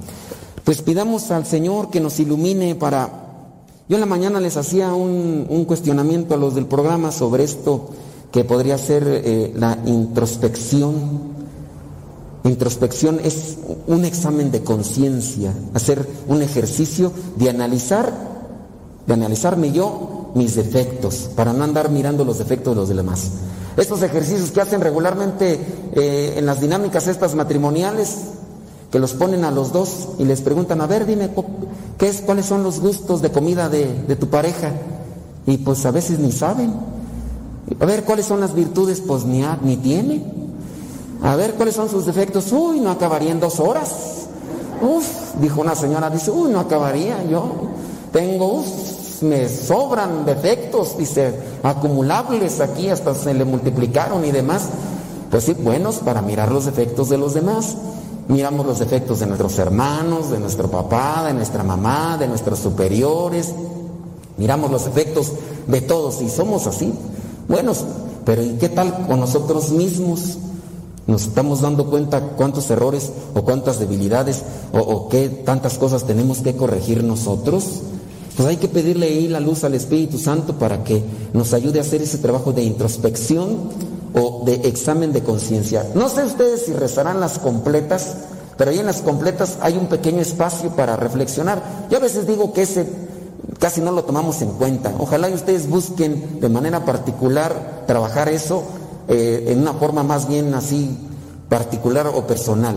Pues 0.63 0.81
pidamos 0.81 1.31
al 1.31 1.45
Señor 1.45 1.89
que 1.89 1.99
nos 1.99 2.19
ilumine 2.19 2.75
para... 2.75 3.21
Yo 3.87 3.97
en 3.97 4.01
la 4.01 4.07
mañana 4.07 4.39
les 4.39 4.57
hacía 4.57 4.93
un, 4.93 5.45
un 5.47 5.65
cuestionamiento 5.65 6.33
a 6.33 6.37
los 6.37 6.55
del 6.55 6.65
programa 6.65 7.11
sobre 7.11 7.43
esto 7.43 7.89
que 8.31 8.43
podría 8.43 8.77
ser 8.77 9.03
eh, 9.07 9.53
la 9.55 9.77
introspección. 9.85 11.35
Introspección 12.43 13.19
es 13.23 13.57
un 13.87 14.05
examen 14.05 14.51
de 14.51 14.61
conciencia, 14.61 15.53
hacer 15.73 16.07
un 16.27 16.41
ejercicio 16.41 17.11
de 17.37 17.49
analizar, 17.49 18.11
de 19.05 19.13
analizarme 19.13 19.71
yo 19.71 20.14
mis 20.35 20.55
defectos, 20.55 21.29
para 21.35 21.53
no 21.53 21.63
andar 21.63 21.89
mirando 21.89 22.23
los 22.23 22.37
defectos 22.37 22.75
de 22.75 22.79
los 22.81 22.89
demás. 22.89 23.31
Estos 23.77 24.03
ejercicios 24.03 24.51
que 24.51 24.61
hacen 24.61 24.81
regularmente 24.81 25.59
eh, 25.93 26.35
en 26.37 26.45
las 26.45 26.61
dinámicas 26.61 27.07
estas 27.07 27.35
matrimoniales, 27.35 28.17
que 28.91 28.99
los 28.99 29.13
ponen 29.13 29.43
a 29.43 29.51
los 29.51 29.71
dos 29.71 30.09
y 30.19 30.25
les 30.25 30.41
preguntan, 30.41 30.81
a 30.81 30.87
ver, 30.87 31.05
dime, 31.05 31.29
¿qué 31.97 32.07
es, 32.07 32.21
¿cuáles 32.21 32.45
son 32.45 32.63
los 32.63 32.79
gustos 32.79 33.21
de 33.21 33.31
comida 33.31 33.69
de, 33.69 34.15
tu 34.15 34.29
pareja? 34.29 34.71
Y 35.47 35.57
pues 35.57 35.85
a 35.85 35.91
veces 35.91 36.19
ni 36.19 36.31
saben. 36.31 36.73
A 37.79 37.85
ver, 37.85 38.03
¿cuáles 38.03 38.25
son 38.25 38.39
las 38.39 38.53
virtudes? 38.53 39.01
Pues 39.01 39.25
ni, 39.25 39.43
ni 39.63 39.77
tiene. 39.77 40.23
A 41.23 41.35
ver, 41.35 41.55
¿cuáles 41.55 41.75
son 41.75 41.89
sus 41.89 42.05
defectos? 42.05 42.51
Uy, 42.51 42.79
no 42.79 42.91
acabaría 42.91 43.31
en 43.31 43.39
dos 43.39 43.59
horas. 43.59 44.27
Uf, 44.81 45.35
dijo 45.41 45.61
una 45.61 45.75
señora, 45.75 46.09
dice, 46.09 46.31
uy, 46.31 46.51
no 46.51 46.59
acabaría 46.59 47.23
yo. 47.29 47.51
Tengo, 48.11 48.59
uf, 48.59 48.94
me 49.21 49.47
sobran 49.49 50.25
defectos, 50.25 50.97
dice, 50.97 51.33
acumulables 51.63 52.59
aquí, 52.59 52.89
hasta 52.89 53.13
se 53.13 53.33
le 53.33 53.45
multiplicaron 53.45 54.25
y 54.25 54.31
demás. 54.31 54.69
Pues 55.29 55.43
sí, 55.43 55.53
buenos 55.53 55.97
para 55.97 56.21
mirar 56.21 56.51
los 56.51 56.65
defectos 56.65 57.09
de 57.09 57.17
los 57.17 57.33
demás. 57.33 57.75
Miramos 58.27 58.65
los 58.65 58.79
defectos 58.79 59.19
de 59.19 59.27
nuestros 59.27 59.59
hermanos, 59.59 60.31
de 60.31 60.39
nuestro 60.39 60.69
papá, 60.69 61.23
de 61.27 61.33
nuestra 61.33 61.63
mamá, 61.63 62.17
de 62.17 62.27
nuestros 62.27 62.59
superiores. 62.59 63.53
Miramos 64.37 64.71
los 64.71 64.85
defectos 64.85 65.31
de 65.67 65.81
todos 65.81 66.21
y 66.21 66.29
somos 66.29 66.67
así. 66.67 66.93
Buenos, 67.47 67.85
pero 68.25 68.43
¿y 68.43 68.53
qué 68.53 68.69
tal 68.69 69.05
con 69.07 69.19
nosotros 69.19 69.69
mismos? 69.69 70.39
Nos 71.07 71.27
estamos 71.27 71.61
dando 71.61 71.85
cuenta 71.85 72.19
cuántos 72.35 72.69
errores 72.71 73.11
o 73.35 73.43
cuántas 73.43 73.79
debilidades 73.79 74.43
o, 74.73 74.79
o 74.79 75.09
qué 75.09 75.29
tantas 75.29 75.77
cosas 75.77 76.05
tenemos 76.05 76.39
que 76.39 76.55
corregir 76.55 77.03
nosotros. 77.03 77.81
Pues 78.35 78.49
hay 78.49 78.57
que 78.57 78.67
pedirle 78.67 79.07
ahí 79.07 79.27
la 79.27 79.39
luz 79.39 79.63
al 79.63 79.75
Espíritu 79.75 80.17
Santo 80.17 80.53
para 80.59 80.83
que 80.83 81.03
nos 81.33 81.53
ayude 81.53 81.79
a 81.79 81.83
hacer 81.83 82.01
ese 82.01 82.17
trabajo 82.17 82.51
de 82.51 82.63
introspección 82.63 83.69
o 84.13 84.43
de 84.45 84.55
examen 84.67 85.13
de 85.13 85.23
conciencia. 85.23 85.85
No 85.95 86.09
sé 86.09 86.23
ustedes 86.23 86.65
si 86.65 86.73
rezarán 86.73 87.19
las 87.19 87.39
completas, 87.39 88.15
pero 88.57 88.71
ahí 88.71 88.79
en 88.79 88.85
las 88.85 89.01
completas 89.01 89.57
hay 89.61 89.77
un 89.77 89.87
pequeño 89.87 90.21
espacio 90.21 90.71
para 90.75 90.95
reflexionar. 90.97 91.87
Yo 91.89 91.97
a 91.97 92.01
veces 92.01 92.27
digo 92.27 92.51
que 92.53 92.63
ese 92.63 92.85
casi 93.59 93.81
no 93.81 93.91
lo 93.91 94.03
tomamos 94.03 94.41
en 94.41 94.51
cuenta. 94.51 94.93
Ojalá 94.99 95.29
y 95.29 95.33
ustedes 95.33 95.69
busquen 95.69 96.39
de 96.39 96.49
manera 96.49 96.85
particular 96.85 97.83
trabajar 97.87 98.29
eso 98.29 98.63
eh, 99.07 99.45
en 99.49 99.59
una 99.59 99.73
forma 99.73 100.03
más 100.03 100.27
bien 100.27 100.53
así 100.53 100.97
particular 101.49 102.07
o 102.07 102.25
personal. 102.27 102.75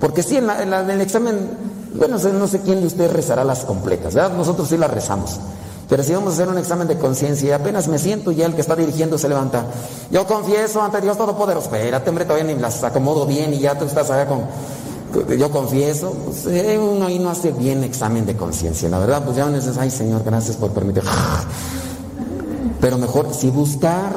Porque 0.00 0.22
sí, 0.22 0.36
en, 0.36 0.46
la, 0.46 0.62
en, 0.62 0.90
el 0.90 1.00
examen 1.00 1.48
bueno, 1.94 2.18
no 2.18 2.46
sé 2.46 2.60
quién 2.60 2.80
de 2.80 2.86
ustedes 2.86 3.12
rezará 3.12 3.44
las 3.44 3.64
completas. 3.64 4.14
Nosotros 4.14 4.68
sí 4.68 4.76
las 4.76 4.90
rezamos. 4.90 5.38
Pero 5.88 6.02
si 6.02 6.12
vamos 6.12 6.32
a 6.32 6.34
hacer 6.34 6.48
un 6.48 6.58
examen 6.58 6.86
de 6.86 6.98
conciencia 6.98 7.48
y 7.48 7.52
apenas 7.52 7.88
me 7.88 7.98
siento 7.98 8.30
ya 8.30 8.44
el 8.46 8.54
que 8.54 8.60
está 8.60 8.76
dirigiendo 8.76 9.16
se 9.16 9.28
levanta. 9.28 9.64
Yo 10.10 10.26
confieso 10.26 10.82
ante 10.82 11.00
Dios 11.00 11.16
Todopoderoso. 11.16 11.74
Espérate, 11.74 12.10
hombre, 12.10 12.26
todavía 12.26 12.52
ni 12.52 12.60
las 12.60 12.84
acomodo 12.84 13.24
bien 13.24 13.54
y 13.54 13.60
ya 13.60 13.78
tú 13.78 13.86
estás 13.86 14.10
allá 14.10 14.26
con... 14.26 14.42
Yo 15.38 15.50
confieso, 15.50 16.12
pues, 16.26 16.46
eh, 16.48 16.78
uno 16.78 17.06
ahí 17.06 17.18
no 17.18 17.30
hace 17.30 17.50
bien 17.50 17.82
examen 17.82 18.26
de 18.26 18.36
conciencia, 18.36 18.90
la 18.90 18.98
verdad, 18.98 19.24
pues 19.24 19.38
ya 19.38 19.46
uno 19.46 19.56
dice, 19.56 19.70
ay 19.78 19.90
Señor, 19.90 20.22
gracias 20.22 20.58
por 20.58 20.70
permitir. 20.72 21.02
Pero 22.82 22.98
mejor, 22.98 23.32
si 23.32 23.48
buscar 23.48 24.12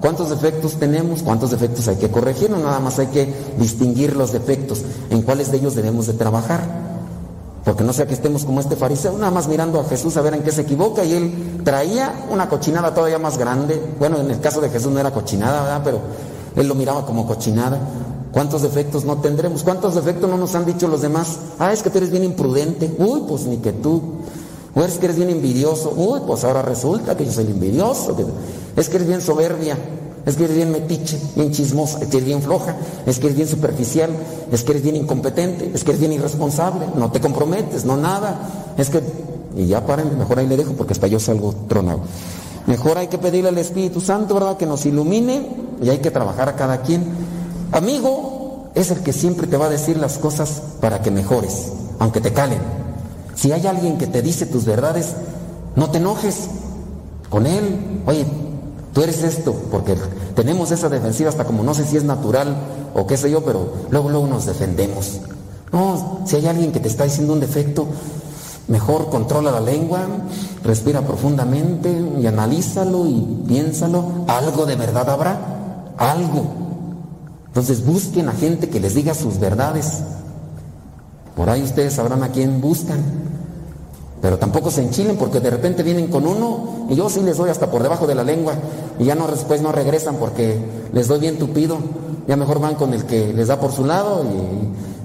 cuántos 0.00 0.30
defectos 0.30 0.80
tenemos, 0.80 1.22
cuántos 1.22 1.52
defectos 1.52 1.86
hay 1.86 1.94
que 1.94 2.10
corregir, 2.10 2.50
no 2.50 2.58
nada 2.58 2.80
más 2.80 2.98
hay 2.98 3.06
que 3.06 3.32
distinguir 3.56 4.16
los 4.16 4.32
defectos, 4.32 4.82
en 5.10 5.22
cuáles 5.22 5.52
de 5.52 5.58
ellos 5.58 5.76
debemos 5.76 6.08
de 6.08 6.14
trabajar. 6.14 6.81
Porque 7.64 7.84
no 7.84 7.92
sea 7.92 8.06
que 8.06 8.14
estemos 8.14 8.44
como 8.44 8.60
este 8.60 8.74
fariseo, 8.74 9.16
nada 9.16 9.30
más 9.30 9.46
mirando 9.46 9.78
a 9.80 9.84
Jesús 9.84 10.16
a 10.16 10.20
ver 10.20 10.34
en 10.34 10.42
qué 10.42 10.50
se 10.50 10.62
equivoca. 10.62 11.04
Y 11.04 11.12
él 11.12 11.60
traía 11.64 12.26
una 12.30 12.48
cochinada 12.48 12.92
todavía 12.92 13.18
más 13.18 13.38
grande. 13.38 13.80
Bueno, 13.98 14.18
en 14.18 14.30
el 14.30 14.40
caso 14.40 14.60
de 14.60 14.68
Jesús 14.68 14.90
no 14.90 14.98
era 14.98 15.12
cochinada, 15.12 15.62
¿verdad? 15.62 15.80
Pero 15.84 16.00
él 16.56 16.66
lo 16.66 16.74
miraba 16.74 17.06
como 17.06 17.26
cochinada. 17.26 17.78
¿Cuántos 18.32 18.62
defectos 18.62 19.04
no 19.04 19.18
tendremos? 19.18 19.62
¿Cuántos 19.62 19.94
defectos 19.94 20.28
no 20.28 20.36
nos 20.36 20.54
han 20.54 20.64
dicho 20.64 20.88
los 20.88 21.02
demás? 21.02 21.38
Ah, 21.58 21.72
es 21.72 21.82
que 21.82 21.90
tú 21.90 21.98
eres 21.98 22.10
bien 22.10 22.24
imprudente. 22.24 22.92
Uy, 22.98 23.22
pues 23.28 23.44
ni 23.44 23.58
que 23.58 23.72
tú. 23.72 24.02
O 24.74 24.82
es 24.82 24.94
que 24.94 25.04
eres 25.04 25.16
bien 25.16 25.30
envidioso. 25.30 25.92
Uy, 25.94 26.20
pues 26.26 26.42
ahora 26.42 26.62
resulta 26.62 27.16
que 27.16 27.26
yo 27.26 27.32
soy 27.32 27.46
envidioso. 27.46 28.16
Es 28.74 28.88
que 28.88 28.96
eres 28.96 29.06
bien 29.06 29.20
soberbia. 29.20 29.76
Es 30.24 30.36
que 30.36 30.44
eres 30.44 30.56
bien 30.56 30.70
metiche, 30.70 31.20
bien 31.34 31.50
chismosa, 31.50 31.98
es 32.00 32.08
que 32.08 32.18
eres 32.18 32.26
bien 32.26 32.42
floja, 32.42 32.76
es 33.06 33.18
que 33.18 33.26
eres 33.26 33.36
bien 33.36 33.48
superficial, 33.48 34.10
es 34.52 34.62
que 34.62 34.70
eres 34.70 34.82
bien 34.82 34.96
incompetente, 34.96 35.72
es 35.74 35.82
que 35.82 35.90
eres 35.90 36.00
bien 36.00 36.12
irresponsable, 36.12 36.86
no 36.96 37.10
te 37.10 37.20
comprometes, 37.20 37.84
no 37.84 37.96
nada. 37.96 38.74
Es 38.76 38.88
que, 38.88 39.02
y 39.56 39.66
ya 39.66 39.84
paren, 39.84 40.16
mejor 40.16 40.38
ahí 40.38 40.46
le 40.46 40.56
dejo 40.56 40.74
porque 40.74 40.92
hasta 40.92 41.08
yo 41.08 41.18
salgo 41.18 41.54
tronado. 41.68 42.00
Mejor 42.66 42.98
hay 42.98 43.08
que 43.08 43.18
pedirle 43.18 43.48
al 43.48 43.58
Espíritu 43.58 44.00
Santo, 44.00 44.34
¿verdad? 44.34 44.56
Que 44.56 44.66
nos 44.66 44.86
ilumine 44.86 45.48
y 45.82 45.88
hay 45.88 45.98
que 45.98 46.12
trabajar 46.12 46.48
a 46.48 46.54
cada 46.54 46.82
quien. 46.82 47.04
Amigo 47.72 48.70
es 48.76 48.90
el 48.92 49.00
que 49.00 49.12
siempre 49.12 49.48
te 49.48 49.56
va 49.56 49.66
a 49.66 49.70
decir 49.70 49.96
las 49.96 50.18
cosas 50.18 50.62
para 50.80 51.02
que 51.02 51.10
mejores, 51.10 51.72
aunque 51.98 52.20
te 52.20 52.32
calen. 52.32 52.60
Si 53.34 53.50
hay 53.50 53.66
alguien 53.66 53.98
que 53.98 54.06
te 54.06 54.22
dice 54.22 54.46
tus 54.46 54.64
verdades, 54.64 55.14
no 55.74 55.90
te 55.90 55.98
enojes 55.98 56.48
con 57.28 57.46
él. 57.46 58.02
Oye, 58.06 58.24
Tú 58.92 59.02
eres 59.02 59.22
esto, 59.22 59.54
porque 59.70 59.96
tenemos 60.34 60.70
esa 60.70 60.88
defensiva 60.88 61.30
hasta 61.30 61.44
como 61.44 61.62
no 61.62 61.72
sé 61.72 61.84
si 61.84 61.96
es 61.96 62.04
natural 62.04 62.54
o 62.94 63.06
qué 63.06 63.16
sé 63.16 63.30
yo, 63.30 63.42
pero 63.42 63.72
luego, 63.90 64.10
luego 64.10 64.26
nos 64.26 64.46
defendemos. 64.46 65.20
No, 65.72 66.20
si 66.26 66.36
hay 66.36 66.46
alguien 66.46 66.72
que 66.72 66.80
te 66.80 66.88
está 66.88 67.04
diciendo 67.04 67.32
un 67.32 67.40
defecto, 67.40 67.86
mejor 68.68 69.08
controla 69.08 69.50
la 69.50 69.60
lengua, 69.60 70.00
respira 70.62 71.00
profundamente 71.00 71.90
y 72.20 72.26
analízalo 72.26 73.06
y 73.06 73.44
piénsalo. 73.48 74.26
Algo 74.28 74.66
de 74.66 74.76
verdad 74.76 75.08
habrá, 75.08 75.94
algo. 75.96 76.44
Entonces 77.46 77.84
busquen 77.84 78.28
a 78.28 78.32
gente 78.32 78.68
que 78.68 78.80
les 78.80 78.94
diga 78.94 79.14
sus 79.14 79.38
verdades. 79.38 80.02
Por 81.34 81.48
ahí 81.48 81.62
ustedes 81.62 81.94
sabrán 81.94 82.22
a 82.22 82.28
quién 82.28 82.60
buscan. 82.60 83.02
Pero 84.22 84.38
tampoco 84.38 84.70
se 84.70 84.82
enchilen 84.82 85.16
porque 85.16 85.40
de 85.40 85.50
repente 85.50 85.82
vienen 85.82 86.06
con 86.06 86.24
uno 86.28 86.86
y 86.88 86.94
yo 86.94 87.10
sí 87.10 87.20
les 87.22 87.36
doy 87.36 87.50
hasta 87.50 87.72
por 87.72 87.82
debajo 87.82 88.06
de 88.06 88.14
la 88.14 88.22
lengua 88.22 88.54
y 89.00 89.04
ya 89.04 89.16
no 89.16 89.26
después 89.26 89.60
no 89.60 89.72
regresan 89.72 90.14
porque 90.14 90.56
les 90.92 91.08
doy 91.08 91.18
bien 91.18 91.38
tupido. 91.38 91.78
Ya 92.28 92.36
mejor 92.36 92.60
van 92.60 92.76
con 92.76 92.94
el 92.94 93.04
que 93.04 93.32
les 93.32 93.48
da 93.48 93.58
por 93.58 93.72
su 93.72 93.84
lado 93.84 94.24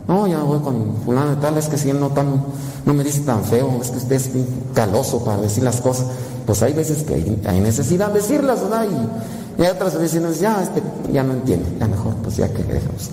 No, 0.08 0.28
ya 0.28 0.44
voy 0.44 0.60
con 0.60 0.98
fulano 1.04 1.32
de 1.32 1.38
tal, 1.38 1.58
es 1.58 1.68
que 1.68 1.80
si 1.80 1.90
él 1.90 2.00
no 2.00 2.12
tan, 2.12 2.44
no 2.86 2.94
me 2.94 3.04
dice 3.04 3.22
tan 3.22 3.44
feo, 3.44 3.80
es 3.82 3.90
que 3.90 3.98
usted 3.98 4.16
es 4.18 4.30
caloso 4.76 5.26
para 5.26 5.42
decir 5.42 5.64
las 5.64 5.82
cosas. 5.82 6.06
Pues 6.46 6.62
hay 6.62 6.74
veces 6.74 7.02
que 7.02 7.16
hay, 7.46 7.60
necesidad 7.60 8.10
de 8.10 8.20
decirlas, 8.20 8.62
¿verdad? 8.62 8.86
Y, 8.86 9.62
y 9.62 9.66
hay 9.66 9.72
otras 9.72 9.98
veces 9.98 10.40
ya, 10.40 10.62
este, 10.62 10.84
ya 11.12 11.24
no 11.24 11.34
entiende, 11.34 11.66
ya 11.80 11.88
mejor, 11.88 12.14
pues 12.24 12.38
ya 12.38 12.48
que 12.50 12.64
dejemos. 12.64 13.10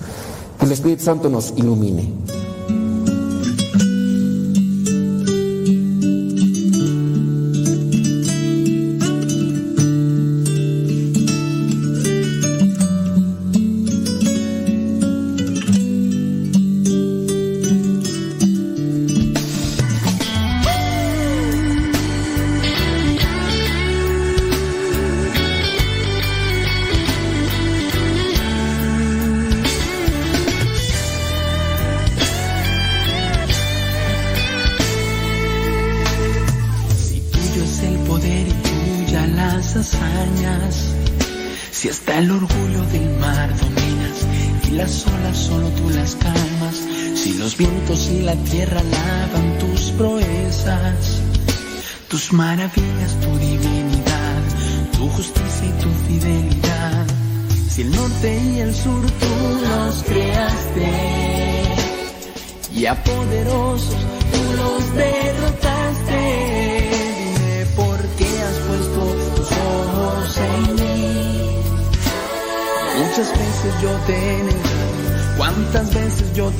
Que 0.59 0.65
el 0.65 0.71
Espíritu 0.71 1.03
Santo 1.03 1.29
nos 1.29 1.51
ilumine. 1.57 2.13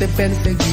Veces 0.07 0.57
yo 0.57 0.64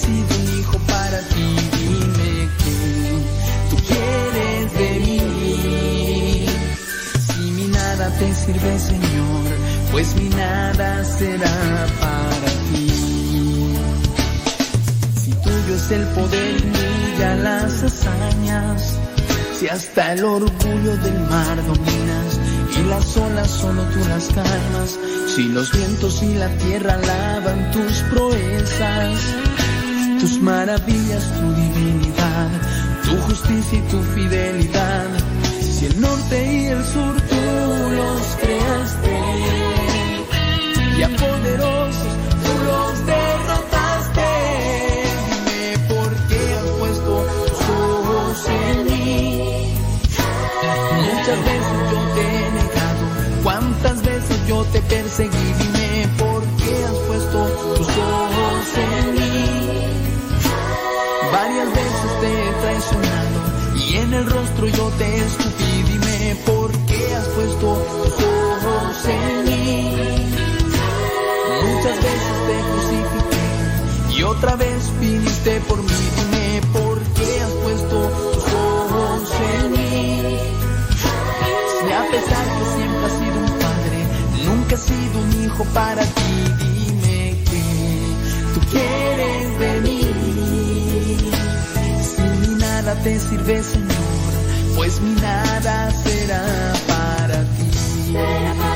sido 0.00 0.32
un 0.40 0.58
hijo 0.58 0.78
para 0.86 1.18
ti. 1.32 1.48
Dime 1.76 2.32
que 2.60 2.76
tú 3.70 3.76
quieres 3.88 4.72
de 4.80 4.90
mí. 5.04 6.46
Si 7.26 7.40
mi 7.56 7.66
nada 7.68 8.06
te 8.18 8.34
sirve, 8.34 8.78
Señor, 8.78 9.46
pues 9.92 10.14
mi 10.16 10.28
nada 10.30 11.04
será 11.04 11.86
para 12.00 12.50
ti. 12.68 12.88
Si 15.22 15.30
tuyo 15.44 15.74
es 15.74 15.90
el 15.90 16.04
poder 16.18 16.54
y 16.60 16.64
milla 16.64 17.34
las 17.36 17.82
hazañas, 17.82 18.98
si 19.58 19.68
hasta 19.68 20.12
el 20.14 20.24
orgullo 20.24 20.96
del 21.04 21.20
mar 21.28 21.56
dominas 21.66 22.40
y 22.78 22.82
las 22.88 23.16
olas 23.16 23.50
solo 23.50 23.82
tú 23.92 23.98
las 24.08 24.26
calmas, 24.28 24.98
si 25.34 25.44
los 25.48 25.70
vientos 25.72 26.22
y 26.22 26.34
la 26.34 26.48
tierra 26.56 26.96
lavan 26.96 27.70
tus 27.72 28.00
proezas, 28.10 29.20
tus 30.20 30.40
maravillas, 30.42 31.24
tu 31.38 31.52
divinidad, 31.54 32.48
tu 33.04 33.16
justicia 33.22 33.78
y 33.78 33.82
tu 33.90 34.02
fidelidad, 34.14 35.08
si 35.60 35.86
el 35.86 36.00
norte 36.00 36.52
y 36.52 36.66
el 36.66 36.84
sur 36.84 37.14
tú 37.22 37.42
los 37.96 38.36
creaste 38.42 39.18
y 40.98 41.02
a 41.02 41.08
el 64.20 64.26
rostro 64.30 64.66
yo 64.66 64.88
te 64.98 65.16
escupí. 65.18 65.82
Dime 65.90 66.36
por 66.46 66.70
qué 66.86 67.14
has 67.14 67.28
puesto 67.28 67.68
tus 68.02 68.24
ojos 68.24 69.04
en 69.06 69.44
mí. 69.44 69.94
Muchas 71.64 71.96
veces 72.06 72.36
te 72.48 72.56
crucifiqué 72.68 74.16
y 74.16 74.22
otra 74.22 74.56
vez 74.56 74.92
viniste 75.00 75.60
por 75.68 75.78
mí. 75.82 75.98
Dime 76.16 76.60
por 76.72 76.98
qué 77.16 77.40
has 77.40 77.54
puesto 77.64 77.96
tus 78.32 78.44
ojos 78.52 79.22
en 79.52 79.72
mí. 79.72 80.36
Si 81.80 81.92
a 81.92 82.02
pesar 82.12 82.46
que 82.56 82.64
siempre 82.76 83.04
has 83.06 83.16
sido 83.20 83.38
un 83.46 83.52
padre, 83.64 83.98
nunca 84.44 84.74
has 84.74 84.82
sido 84.82 85.14
un 85.24 85.44
hijo 85.44 85.64
para 85.72 86.02
ti. 86.02 86.32
Dime 86.62 87.36
que 87.50 87.62
tú 88.54 88.60
quieres 88.70 89.58
de 89.62 89.80
mí. 89.80 90.00
Si 92.10 92.54
nada 92.56 92.94
te 93.02 93.18
sirve, 93.18 93.62
Señor, 93.62 94.09
pues 94.76 95.00
mi 95.00 95.14
nada 95.14 95.90
será 96.02 96.72
para 96.86 97.42
ti. 97.42 98.12
Será 98.12 98.54
para 98.54 98.69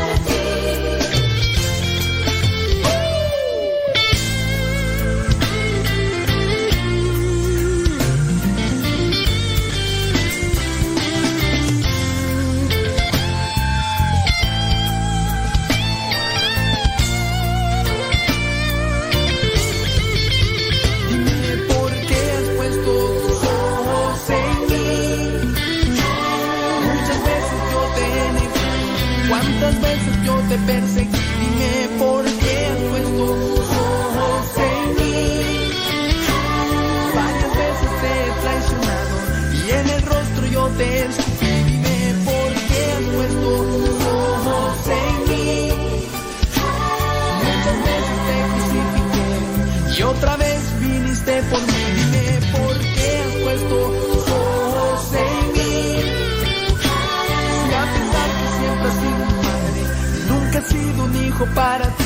hijo 61.34 61.46
para 61.54 61.84
ti. 61.84 62.04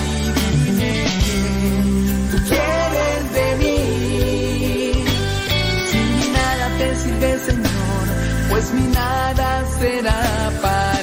Que 0.78 0.94
tú 2.30 2.36
quieres 2.48 3.22
de 3.36 3.48
mí. 3.60 3.78
Si 5.90 5.98
mi 6.16 6.26
nada 6.38 6.66
te 6.78 6.88
sirve, 6.96 7.38
Señor, 7.48 8.05
pues 8.50 8.64
mi 8.72 8.86
nada 8.88 9.64
será 9.78 10.50
para 10.62 10.97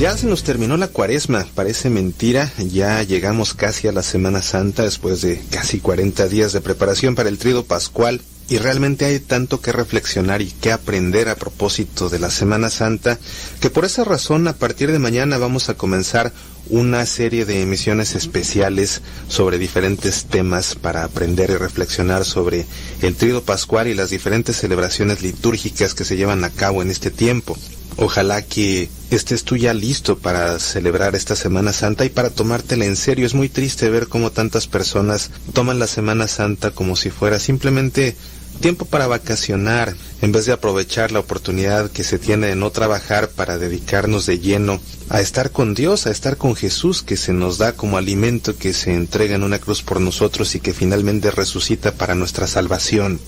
ya 0.00 0.16
se 0.16 0.26
nos 0.26 0.44
terminó 0.44 0.78
la 0.78 0.88
cuaresma, 0.88 1.46
parece 1.54 1.90
mentira, 1.90 2.50
ya 2.56 3.02
llegamos 3.02 3.52
casi 3.52 3.86
a 3.86 3.92
la 3.92 4.02
Semana 4.02 4.40
Santa 4.40 4.82
después 4.82 5.20
de 5.20 5.42
casi 5.50 5.78
40 5.78 6.26
días 6.28 6.54
de 6.54 6.62
preparación 6.62 7.14
para 7.14 7.28
el 7.28 7.36
trido 7.36 7.66
pascual 7.66 8.22
y 8.48 8.56
realmente 8.56 9.04
hay 9.04 9.20
tanto 9.20 9.60
que 9.60 9.72
reflexionar 9.72 10.40
y 10.40 10.52
que 10.52 10.72
aprender 10.72 11.28
a 11.28 11.34
propósito 11.34 12.08
de 12.08 12.18
la 12.18 12.30
Semana 12.30 12.70
Santa 12.70 13.18
que 13.60 13.68
por 13.68 13.84
esa 13.84 14.02
razón 14.02 14.48
a 14.48 14.54
partir 14.54 14.90
de 14.90 14.98
mañana 14.98 15.36
vamos 15.36 15.68
a 15.68 15.74
comenzar 15.74 16.32
una 16.70 17.04
serie 17.04 17.44
de 17.44 17.60
emisiones 17.60 18.14
especiales 18.14 19.02
sobre 19.28 19.58
diferentes 19.58 20.24
temas 20.24 20.76
para 20.76 21.04
aprender 21.04 21.50
y 21.50 21.56
reflexionar 21.56 22.24
sobre 22.24 22.64
el 23.02 23.16
trido 23.16 23.42
pascual 23.42 23.86
y 23.86 23.92
las 23.92 24.08
diferentes 24.08 24.56
celebraciones 24.56 25.20
litúrgicas 25.20 25.92
que 25.92 26.06
se 26.06 26.16
llevan 26.16 26.42
a 26.42 26.48
cabo 26.48 26.80
en 26.80 26.90
este 26.90 27.10
tiempo. 27.10 27.58
Ojalá 27.96 28.42
que 28.42 28.88
estés 29.10 29.44
tú 29.44 29.56
ya 29.56 29.74
listo 29.74 30.18
para 30.18 30.58
celebrar 30.58 31.14
esta 31.14 31.36
Semana 31.36 31.72
Santa 31.72 32.04
y 32.04 32.08
para 32.08 32.30
tomártela 32.30 32.84
en 32.84 32.96
serio. 32.96 33.26
Es 33.26 33.34
muy 33.34 33.48
triste 33.48 33.90
ver 33.90 34.08
cómo 34.08 34.30
tantas 34.30 34.66
personas 34.66 35.30
toman 35.52 35.78
la 35.78 35.86
Semana 35.86 36.28
Santa 36.28 36.70
como 36.70 36.96
si 36.96 37.10
fuera 37.10 37.38
simplemente 37.38 38.16
tiempo 38.60 38.84
para 38.84 39.06
vacacionar, 39.06 39.94
en 40.20 40.32
vez 40.32 40.44
de 40.46 40.52
aprovechar 40.52 41.12
la 41.12 41.20
oportunidad 41.20 41.90
que 41.90 42.04
se 42.04 42.18
tiene 42.18 42.48
de 42.48 42.56
no 42.56 42.70
trabajar 42.70 43.30
para 43.30 43.58
dedicarnos 43.58 44.26
de 44.26 44.38
lleno 44.38 44.80
a 45.08 45.20
estar 45.20 45.50
con 45.50 45.74
Dios, 45.74 46.06
a 46.06 46.10
estar 46.10 46.36
con 46.36 46.54
Jesús, 46.54 47.02
que 47.02 47.16
se 47.16 47.32
nos 47.32 47.58
da 47.58 47.72
como 47.72 47.96
alimento 47.96 48.56
que 48.56 48.74
se 48.74 48.92
entrega 48.92 49.34
en 49.34 49.44
una 49.44 49.58
cruz 49.58 49.82
por 49.82 50.00
nosotros 50.00 50.54
y 50.54 50.60
que 50.60 50.74
finalmente 50.74 51.30
resucita 51.30 51.92
para 51.92 52.14
nuestra 52.14 52.46
salvación 52.46 53.18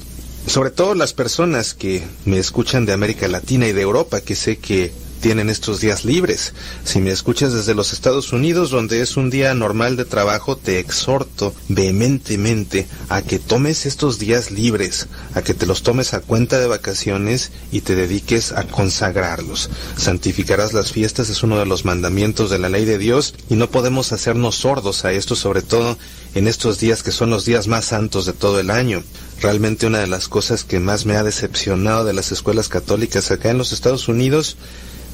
sobre 0.47 0.71
todo 0.71 0.95
las 0.95 1.13
personas 1.13 1.75
que 1.75 2.03
me 2.25 2.39
escuchan 2.39 2.85
de 2.87 2.93
América 2.93 3.29
Latina 3.29 3.67
y 3.67 3.73
de 3.73 3.83
Europa, 3.83 4.21
que 4.21 4.35
sé 4.35 4.59
que 4.59 4.93
tienen 5.23 5.49
estos 5.49 5.81
días 5.81 6.05
libres. 6.05 6.53
Si 6.85 7.01
me 7.01 7.13
escuchas 7.13 7.55
desde 7.55 7.75
los 7.75 7.93
Estados 7.93 8.33
Unidos, 8.33 8.71
donde 8.71 9.01
es 9.01 9.17
un 9.17 9.31
día 9.31 9.55
normal 9.55 9.97
de 9.97 10.05
trabajo, 10.05 10.57
te 10.57 10.81
exhorto 10.81 11.55
vehementemente 11.69 12.89
a 13.09 13.23
que 13.23 13.39
tomes 13.39 13.87
estos 13.87 14.19
días 14.19 14.51
libres, 14.51 15.07
a 15.35 15.43
que 15.43 15.55
te 15.55 15.65
los 15.65 15.85
tomes 15.85 16.13
a 16.13 16.21
cuenta 16.21 16.59
de 16.59 16.67
vacaciones 16.67 17.53
y 17.71 17.83
te 17.83 17.95
dediques 17.95 18.51
a 18.51 18.65
consagrarlos. 18.65 19.71
Santificarás 19.97 20.73
las 20.73 20.91
fiestas 20.91 21.31
es 21.31 21.45
uno 21.45 21.57
de 21.57 21.67
los 21.67 21.85
mandamientos 21.85 22.51
de 22.51 22.59
la 22.59 22.69
ley 22.69 22.85
de 22.85 22.99
Dios 22.99 23.35
y 23.49 23.55
no 23.55 23.71
podemos 23.71 24.13
hacernos 24.13 24.57
sordos 24.57 25.05
a 25.05 25.13
esto, 25.13 25.37
sobre 25.37 25.63
todo 25.63 25.97
en 26.35 26.49
estos 26.49 26.81
días 26.81 27.05
que 27.05 27.13
son 27.13 27.31
los 27.31 27.45
días 27.45 27.69
más 27.69 27.85
santos 27.85 28.27
de 28.27 28.33
todo 28.33 28.59
el 28.59 28.71
año. 28.71 29.05
Realmente 29.41 29.87
una 29.87 30.01
de 30.01 30.09
las 30.09 30.27
cosas 30.27 30.65
que 30.65 30.81
más 30.81 31.07
me 31.07 31.17
ha 31.17 31.23
decepcionado 31.23 32.05
de 32.05 32.13
las 32.13 32.33
escuelas 32.33 32.69
católicas 32.69 33.31
acá 33.31 33.51
en 33.51 33.59
los 33.59 33.73
Estados 33.73 34.09
Unidos 34.09 34.57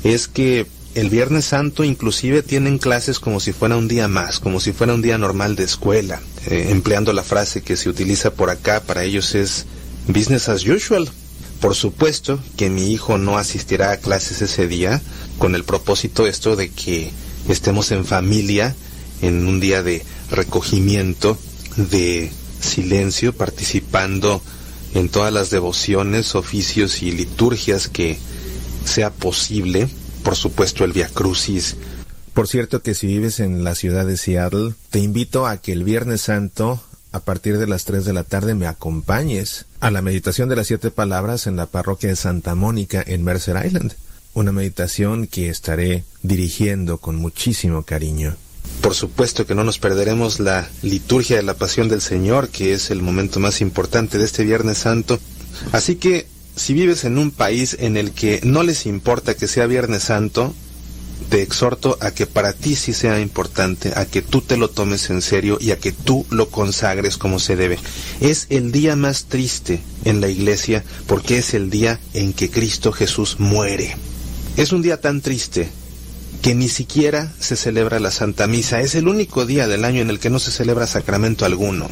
es 0.04 0.28
que 0.28 0.66
el 0.94 1.10
Viernes 1.10 1.44
Santo 1.44 1.84
inclusive 1.84 2.42
tienen 2.42 2.78
clases 2.78 3.20
como 3.20 3.40
si 3.40 3.52
fuera 3.52 3.76
un 3.76 3.88
día 3.88 4.08
más, 4.08 4.40
como 4.40 4.58
si 4.58 4.72
fuera 4.72 4.94
un 4.94 5.02
día 5.02 5.18
normal 5.18 5.54
de 5.54 5.64
escuela, 5.64 6.20
eh, 6.46 6.68
empleando 6.70 7.12
la 7.12 7.22
frase 7.22 7.62
que 7.62 7.76
se 7.76 7.88
utiliza 7.88 8.32
por 8.32 8.50
acá, 8.50 8.80
para 8.80 9.04
ellos 9.04 9.34
es 9.34 9.66
business 10.06 10.48
as 10.48 10.66
usual. 10.66 11.08
Por 11.60 11.74
supuesto 11.74 12.40
que 12.56 12.70
mi 12.70 12.92
hijo 12.92 13.18
no 13.18 13.36
asistirá 13.36 13.92
a 13.92 13.96
clases 13.98 14.42
ese 14.42 14.66
día 14.68 15.02
con 15.38 15.54
el 15.54 15.64
propósito 15.64 16.26
esto 16.26 16.56
de 16.56 16.70
que 16.70 17.10
estemos 17.48 17.90
en 17.90 18.04
familia 18.04 18.74
en 19.22 19.46
un 19.46 19.60
día 19.60 19.82
de 19.82 20.04
recogimiento, 20.30 21.36
de 21.76 22.30
silencio, 22.60 23.32
participando 23.32 24.42
en 24.94 25.08
todas 25.08 25.32
las 25.32 25.50
devociones, 25.50 26.34
oficios 26.34 27.02
y 27.02 27.10
liturgias 27.10 27.88
que 27.88 28.18
sea 28.84 29.10
posible, 29.10 29.88
por 30.22 30.36
supuesto 30.36 30.84
el 30.84 30.92
Via 30.92 31.08
Crucis. 31.08 31.76
Por 32.34 32.48
cierto 32.48 32.82
que 32.82 32.94
si 32.94 33.06
vives 33.06 33.40
en 33.40 33.64
la 33.64 33.74
ciudad 33.74 34.06
de 34.06 34.16
Seattle, 34.16 34.74
te 34.90 35.00
invito 35.00 35.46
a 35.46 35.56
que 35.56 35.72
el 35.72 35.84
Viernes 35.84 36.22
Santo, 36.22 36.80
a 37.10 37.20
partir 37.20 37.58
de 37.58 37.66
las 37.66 37.84
3 37.84 38.04
de 38.04 38.12
la 38.12 38.24
tarde, 38.24 38.54
me 38.54 38.66
acompañes 38.66 39.66
a 39.80 39.90
la 39.90 40.02
meditación 40.02 40.48
de 40.48 40.56
las 40.56 40.68
siete 40.68 40.90
palabras 40.90 41.46
en 41.46 41.56
la 41.56 41.66
parroquia 41.66 42.10
de 42.10 42.16
Santa 42.16 42.54
Mónica 42.54 43.02
en 43.06 43.24
Mercer 43.24 43.64
Island. 43.64 43.94
Una 44.34 44.52
meditación 44.52 45.26
que 45.26 45.48
estaré 45.48 46.04
dirigiendo 46.22 46.98
con 46.98 47.16
muchísimo 47.16 47.82
cariño. 47.82 48.36
Por 48.80 48.94
supuesto 48.94 49.46
que 49.46 49.56
no 49.56 49.64
nos 49.64 49.78
perderemos 49.78 50.38
la 50.38 50.68
liturgia 50.82 51.36
de 51.36 51.42
la 51.42 51.54
Pasión 51.54 51.88
del 51.88 52.00
Señor, 52.00 52.48
que 52.50 52.72
es 52.72 52.90
el 52.90 53.02
momento 53.02 53.40
más 53.40 53.60
importante 53.60 54.18
de 54.18 54.24
este 54.24 54.44
Viernes 54.44 54.78
Santo. 54.78 55.18
Así 55.72 55.96
que 55.96 56.28
si 56.58 56.74
vives 56.74 57.04
en 57.04 57.18
un 57.18 57.30
país 57.30 57.76
en 57.80 57.96
el 57.96 58.12
que 58.12 58.40
no 58.42 58.62
les 58.62 58.86
importa 58.86 59.34
que 59.34 59.48
sea 59.48 59.66
Viernes 59.66 60.04
Santo, 60.04 60.54
te 61.28 61.42
exhorto 61.42 61.98
a 62.00 62.10
que 62.10 62.26
para 62.26 62.52
ti 62.52 62.74
sí 62.74 62.92
sea 62.92 63.20
importante, 63.20 63.92
a 63.96 64.06
que 64.06 64.22
tú 64.22 64.40
te 64.40 64.56
lo 64.56 64.70
tomes 64.70 65.10
en 65.10 65.22
serio 65.22 65.58
y 65.60 65.70
a 65.70 65.78
que 65.78 65.92
tú 65.92 66.26
lo 66.30 66.48
consagres 66.48 67.16
como 67.16 67.38
se 67.38 67.56
debe. 67.56 67.78
Es 68.20 68.46
el 68.50 68.72
día 68.72 68.96
más 68.96 69.24
triste 69.24 69.80
en 70.04 70.20
la 70.20 70.28
iglesia 70.28 70.84
porque 71.06 71.38
es 71.38 71.54
el 71.54 71.70
día 71.70 72.00
en 72.14 72.32
que 72.32 72.50
Cristo 72.50 72.92
Jesús 72.92 73.36
muere. 73.38 73.96
Es 74.56 74.72
un 74.72 74.82
día 74.82 75.00
tan 75.00 75.20
triste 75.20 75.68
que 76.42 76.54
ni 76.54 76.68
siquiera 76.68 77.32
se 77.38 77.56
celebra 77.56 78.00
la 78.00 78.10
Santa 78.10 78.46
Misa. 78.46 78.80
Es 78.80 78.94
el 78.94 79.08
único 79.08 79.44
día 79.44 79.68
del 79.68 79.84
año 79.84 80.00
en 80.00 80.10
el 80.10 80.18
que 80.18 80.30
no 80.30 80.38
se 80.38 80.50
celebra 80.50 80.86
sacramento 80.86 81.44
alguno, 81.44 81.88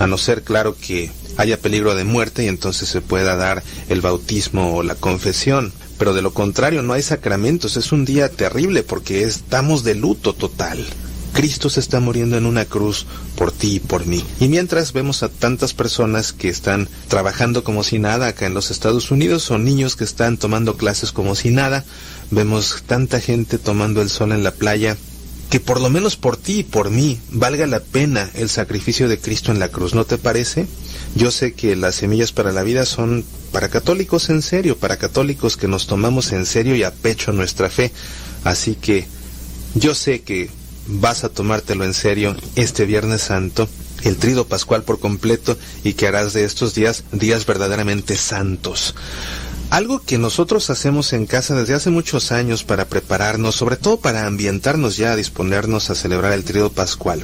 a 0.00 0.06
no 0.06 0.18
ser 0.18 0.42
claro 0.42 0.74
que 0.76 1.12
haya 1.36 1.60
peligro 1.60 1.94
de 1.94 2.04
muerte 2.04 2.42
y 2.42 2.48
entonces 2.48 2.88
se 2.88 3.02
pueda 3.02 3.36
dar 3.36 3.62
el 3.88 4.00
bautismo 4.00 4.74
o 4.74 4.82
la 4.82 4.96
confesión. 4.96 5.72
Pero 5.98 6.14
de 6.14 6.22
lo 6.22 6.32
contrario 6.32 6.82
no 6.82 6.94
hay 6.94 7.02
sacramentos, 7.02 7.76
es 7.76 7.92
un 7.92 8.06
día 8.06 8.30
terrible 8.30 8.82
porque 8.82 9.22
estamos 9.22 9.84
de 9.84 9.94
luto 9.94 10.32
total. 10.32 10.84
Cristo 11.34 11.70
se 11.70 11.80
está 11.80 12.00
muriendo 12.00 12.36
en 12.36 12.46
una 12.46 12.64
cruz 12.64 13.06
por 13.36 13.52
ti 13.52 13.76
y 13.76 13.80
por 13.80 14.06
mí. 14.06 14.24
Y 14.40 14.48
mientras 14.48 14.92
vemos 14.92 15.22
a 15.22 15.28
tantas 15.28 15.74
personas 15.74 16.32
que 16.32 16.48
están 16.48 16.88
trabajando 17.08 17.62
como 17.62 17.84
si 17.84 17.98
nada 17.98 18.28
acá 18.28 18.46
en 18.46 18.54
los 18.54 18.70
Estados 18.70 19.10
Unidos 19.10 19.50
o 19.50 19.58
niños 19.58 19.96
que 19.96 20.04
están 20.04 20.38
tomando 20.38 20.76
clases 20.76 21.12
como 21.12 21.34
si 21.34 21.50
nada, 21.50 21.84
vemos 22.30 22.82
tanta 22.86 23.20
gente 23.20 23.58
tomando 23.58 24.02
el 24.02 24.08
sol 24.08 24.32
en 24.32 24.42
la 24.42 24.52
playa, 24.52 24.96
que 25.50 25.58
por 25.58 25.80
lo 25.80 25.90
menos 25.90 26.16
por 26.16 26.36
ti 26.36 26.60
y 26.60 26.62
por 26.62 26.90
mí 26.90 27.18
valga 27.30 27.66
la 27.66 27.80
pena 27.80 28.30
el 28.34 28.48
sacrificio 28.48 29.08
de 29.08 29.18
Cristo 29.18 29.50
en 29.50 29.58
la 29.58 29.68
cruz, 29.68 29.94
¿no 29.94 30.04
te 30.04 30.16
parece? 30.16 30.66
Yo 31.16 31.32
sé 31.32 31.54
que 31.54 31.74
las 31.74 31.96
semillas 31.96 32.30
para 32.30 32.52
la 32.52 32.62
vida 32.62 32.86
son 32.86 33.24
para 33.50 33.68
católicos 33.68 34.30
en 34.30 34.42
serio, 34.42 34.76
para 34.78 34.96
católicos 34.96 35.56
que 35.56 35.66
nos 35.66 35.88
tomamos 35.88 36.30
en 36.30 36.46
serio 36.46 36.76
y 36.76 36.84
a 36.84 36.92
pecho 36.92 37.32
nuestra 37.32 37.68
fe. 37.68 37.90
Así 38.44 38.76
que 38.76 39.06
yo 39.74 39.96
sé 39.96 40.22
que 40.22 40.50
vas 40.86 41.24
a 41.24 41.28
tomártelo 41.28 41.84
en 41.84 41.94
serio 41.94 42.36
este 42.54 42.86
Viernes 42.86 43.22
Santo, 43.22 43.68
el 44.04 44.16
trido 44.16 44.46
pascual 44.46 44.84
por 44.84 45.00
completo 45.00 45.58
y 45.82 45.94
que 45.94 46.06
harás 46.06 46.32
de 46.32 46.44
estos 46.44 46.76
días 46.76 47.02
días 47.10 47.44
verdaderamente 47.44 48.16
santos. 48.16 48.94
Algo 49.70 50.00
que 50.00 50.18
nosotros 50.18 50.68
hacemos 50.68 51.12
en 51.12 51.26
casa 51.26 51.54
desde 51.54 51.74
hace 51.74 51.90
muchos 51.90 52.32
años 52.32 52.64
para 52.64 52.86
prepararnos, 52.86 53.54
sobre 53.54 53.76
todo 53.76 54.00
para 54.00 54.26
ambientarnos 54.26 54.96
ya 54.96 55.12
a 55.12 55.16
disponernos 55.16 55.90
a 55.90 55.94
celebrar 55.94 56.32
el 56.32 56.42
trío 56.42 56.72
pascual, 56.72 57.22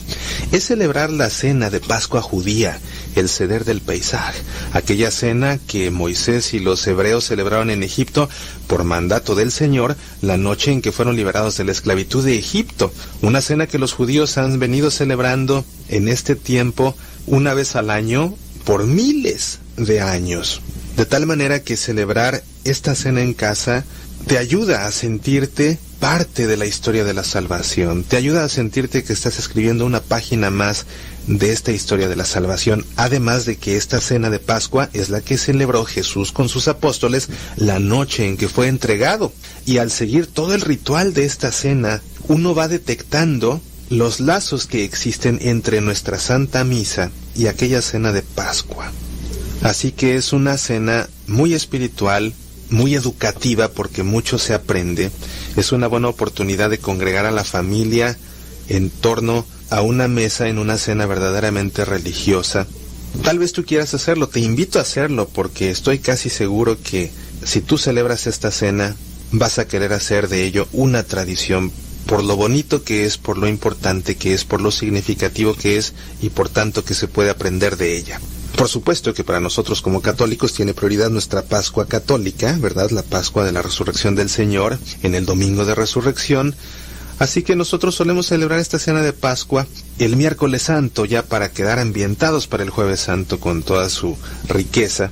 es 0.53 0.65
celebrar 0.65 1.11
la 1.11 1.29
cena 1.29 1.71
de 1.71 1.81
Pascua 1.81 2.23
judía, 2.23 2.79
el 3.17 3.29
ceder 3.29 3.65
del 3.65 3.81
paisaje, 3.81 4.41
aquella 4.73 5.11
cena 5.11 5.59
que 5.59 5.91
Moisés 5.91 6.55
y 6.55 6.61
los 6.61 6.87
hebreos 6.87 7.25
celebraron 7.25 7.69
en 7.69 7.83
Egipto 7.83 8.29
por 8.69 8.85
mandato 8.85 9.35
del 9.35 9.51
Señor 9.51 9.97
la 10.23 10.37
noche 10.37 10.71
en 10.71 10.83
que 10.83 10.93
fueron 10.93 11.17
liberados 11.17 11.57
de 11.57 11.65
la 11.65 11.73
esclavitud 11.73 12.25
de 12.25 12.39
Egipto, 12.39 12.93
una 13.23 13.41
cena 13.41 13.67
que 13.67 13.81
los 13.81 13.93
judíos 13.93 14.39
han 14.39 14.61
venido 14.61 14.93
celebrando 14.93 15.65
en 15.89 16.07
este 16.07 16.37
tiempo 16.37 16.95
una 17.27 17.55
vez 17.55 17.75
al 17.75 17.91
año 17.91 18.37
por 18.65 18.85
miles 18.87 19.59
de 19.77 20.01
años. 20.01 20.61
De 20.97 21.05
tal 21.05 21.27
manera 21.27 21.63
que 21.63 21.77
celebrar 21.77 22.43
esta 22.65 22.95
cena 22.95 23.21
en 23.21 23.35
casa 23.35 23.85
te 24.27 24.39
ayuda 24.39 24.87
a 24.87 24.93
sentirte 24.93 25.79
parte 26.01 26.47
de 26.47 26.57
la 26.57 26.67
historia 26.67 27.05
de 27.05 27.13
la 27.13 27.23
salvación, 27.23 28.03
te 28.03 28.17
ayuda 28.17 28.45
a 28.45 28.49
sentirte 28.49 29.05
que 29.05 29.13
estás 29.13 29.39
escribiendo 29.39 29.85
una 29.85 30.01
página 30.01 30.51
más 30.51 30.87
de 31.27 31.53
esta 31.53 31.73
historia 31.73 32.09
de 32.09 32.17
la 32.17 32.25
salvación, 32.25 32.87
además 32.97 33.45
de 33.45 33.57
que 33.57 33.77
esta 33.77 34.01
cena 34.01 34.31
de 34.31 34.39
Pascua 34.39 34.89
es 34.95 35.11
la 35.11 35.21
que 35.21 35.37
celebró 35.37 35.85
Jesús 35.85 36.33
con 36.33 36.49
sus 36.49 36.67
apóstoles 36.67 37.29
la 37.57 37.79
noche 37.79 38.27
en 38.27 38.37
que 38.37 38.49
fue 38.49 38.69
entregado. 38.69 39.33
Y 39.67 39.79
al 39.79 39.91
seguir 39.91 40.27
todo 40.27 40.55
el 40.55 40.63
ritual 40.63 41.13
de 41.13 41.25
esta 41.25 41.53
cena, 41.53 42.03
uno 42.29 42.55
va 42.55 42.69
detectando 42.69 43.61
los 43.91 44.21
lazos 44.21 44.67
que 44.67 44.85
existen 44.85 45.39
entre 45.43 45.81
nuestra 45.81 46.19
Santa 46.19 46.65
Misa 46.65 47.11
y 47.35 47.49
aquella 47.49 47.83
cena 47.83 48.13
de 48.13 48.23
Pascua. 48.23 48.91
Así 49.63 49.93
que 49.93 50.17
es 50.17 50.33
una 50.33 50.59
cena 50.59 51.09
muy 51.27 51.55
espiritual, 51.55 52.35
muy 52.71 52.95
educativa 52.95 53.69
porque 53.69 54.03
mucho 54.03 54.39
se 54.39 54.55
aprende. 54.55 55.11
Es 55.57 55.73
una 55.73 55.87
buena 55.87 56.09
oportunidad 56.09 56.71
de 56.71 56.79
congregar 56.79 57.27
a 57.27 57.31
la 57.31 57.45
familia 57.45 58.17
en 58.69 58.91
torno 58.91 59.47
a 59.71 59.83
una 59.83 60.09
mesa 60.09 60.49
en 60.49 60.59
una 60.59 60.79
cena 60.79 61.07
verdaderamente 61.07 61.85
religiosa. 61.85 62.67
Tal 63.23 63.39
vez 63.39 63.53
tú 63.53 63.65
quieras 63.65 63.95
hacerlo, 63.95 64.29
te 64.29 64.41
invito 64.41 64.79
a 64.79 64.83
hacerlo 64.83 65.29
porque 65.29 65.71
estoy 65.71 65.99
casi 65.99 66.29
seguro 66.29 66.79
que 66.81 67.11
si 67.45 67.61
tú 67.61 67.79
celebras 67.79 68.27
esta 68.27 68.51
cena 68.51 68.95
vas 69.33 69.59
a 69.59 69.67
querer 69.67 69.93
hacer 69.93 70.29
de 70.29 70.45
ello 70.45 70.69
una 70.73 71.03
tradición 71.03 71.73
por 72.07 72.23
lo 72.23 72.37
bonito 72.37 72.85
que 72.85 73.05
es, 73.05 73.19
por 73.19 73.37
lo 73.37 73.49
importante 73.49 74.15
que 74.15 74.33
es, 74.33 74.45
por 74.45 74.61
lo 74.61 74.71
significativo 74.71 75.55
que 75.55 75.77
es 75.77 75.93
y 76.23 76.31
por 76.31 76.49
tanto 76.49 76.85
que 76.85 76.95
se 76.95 77.09
puede 77.09 77.31
aprender 77.31 77.77
de 77.77 77.97
ella. 77.97 78.21
Por 78.57 78.69
supuesto 78.69 79.13
que 79.13 79.23
para 79.23 79.39
nosotros 79.39 79.83
como 79.83 80.01
católicos 80.01 80.55
tiene 80.55 80.73
prioridad 80.73 81.11
nuestra 81.11 81.43
Pascua 81.43 81.87
católica, 81.87 82.57
¿verdad? 82.59 82.91
La 82.91 83.03
Pascua 83.03 83.45
de 83.45 83.53
la 83.53 83.61
Resurrección 83.61 84.15
del 84.15 84.31
Señor 84.31 84.79
en 85.03 85.15
el 85.15 85.27
Domingo 85.27 85.67
de 85.67 85.75
Resurrección. 85.75 86.57
Así 87.19 87.43
que 87.43 87.55
nosotros 87.55 87.95
solemos 87.95 88.27
celebrar 88.27 88.59
esta 88.59 88.79
cena 88.79 89.03
de 89.03 89.13
Pascua 89.13 89.67
el 89.99 90.17
miércoles 90.17 90.63
santo 90.63 91.05
ya 91.05 91.23
para 91.23 91.51
quedar 91.51 91.79
ambientados 91.79 92.47
para 92.47 92.63
el 92.63 92.71
jueves 92.71 93.01
santo 93.01 93.39
con 93.41 93.63
toda 93.63 93.91
su 93.91 94.17
riqueza. 94.49 95.11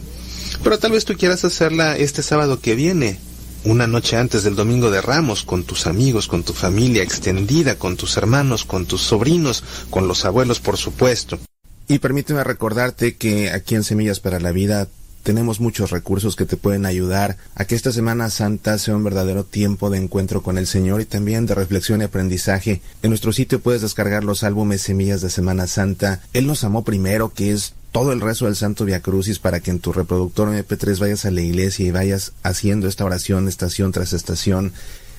Pero 0.62 0.78
tal 0.78 0.92
vez 0.92 1.04
tú 1.04 1.14
quieras 1.14 1.44
hacerla 1.44 1.98
este 1.98 2.22
sábado 2.22 2.60
que 2.60 2.74
viene, 2.74 3.18
una 3.64 3.86
noche 3.86 4.16
antes 4.16 4.42
del 4.42 4.56
Domingo 4.56 4.90
de 4.90 5.02
Ramos, 5.02 5.44
con 5.44 5.64
tus 5.64 5.86
amigos, 5.86 6.28
con 6.28 6.44
tu 6.44 6.54
familia 6.54 7.02
extendida, 7.02 7.76
con 7.78 7.96
tus 7.98 8.16
hermanos, 8.16 8.64
con 8.64 8.86
tus 8.86 9.02
sobrinos, 9.02 9.62
con 9.90 10.08
los 10.08 10.24
abuelos, 10.24 10.60
por 10.60 10.78
supuesto. 10.78 11.38
Y 11.86 11.98
permíteme 11.98 12.42
recordarte 12.44 13.16
que 13.16 13.50
aquí 13.50 13.74
en 13.74 13.84
Semillas 13.84 14.18
para 14.18 14.40
la 14.40 14.52
Vida 14.52 14.88
tenemos 15.22 15.60
muchos 15.60 15.90
recursos 15.90 16.34
que 16.36 16.46
te 16.46 16.56
pueden 16.56 16.86
ayudar 16.86 17.36
a 17.54 17.64
que 17.64 17.74
esta 17.74 17.92
Semana 17.92 18.30
Santa 18.30 18.78
sea 18.78 18.96
un 18.96 19.04
verdadero 19.04 19.44
tiempo 19.44 19.90
de 19.90 19.98
encuentro 19.98 20.42
con 20.42 20.56
el 20.56 20.66
Señor 20.66 21.00
y 21.00 21.06
también 21.06 21.46
de 21.46 21.54
reflexión 21.54 22.00
y 22.00 22.04
aprendizaje. 22.04 22.80
En 23.02 23.10
nuestro 23.10 23.32
sitio 23.32 23.60
puedes 23.60 23.82
descargar 23.82 24.24
los 24.24 24.44
álbumes 24.44 24.82
Semillas 24.82 25.20
de 25.20 25.30
Semana 25.30 25.66
Santa. 25.66 26.20
Él 26.32 26.46
nos 26.46 26.64
amó 26.64 26.84
primero, 26.84 27.32
que 27.32 27.52
es 27.52 27.74
todo 27.92 28.12
el 28.12 28.20
rezo 28.20 28.46
del 28.46 28.56
Santo 28.56 28.84
Via 28.84 29.00
Crucis 29.00 29.38
para 29.38 29.60
que 29.60 29.70
en 29.70 29.78
tu 29.78 29.92
reproductor 29.92 30.48
MP3 30.48 30.98
vayas 30.98 31.24
a 31.26 31.30
la 31.30 31.42
iglesia 31.42 31.86
y 31.86 31.90
vayas 31.90 32.32
haciendo 32.42 32.88
esta 32.88 33.04
oración 33.04 33.46
estación 33.46 33.92
tras 33.92 34.12
estación 34.12 34.72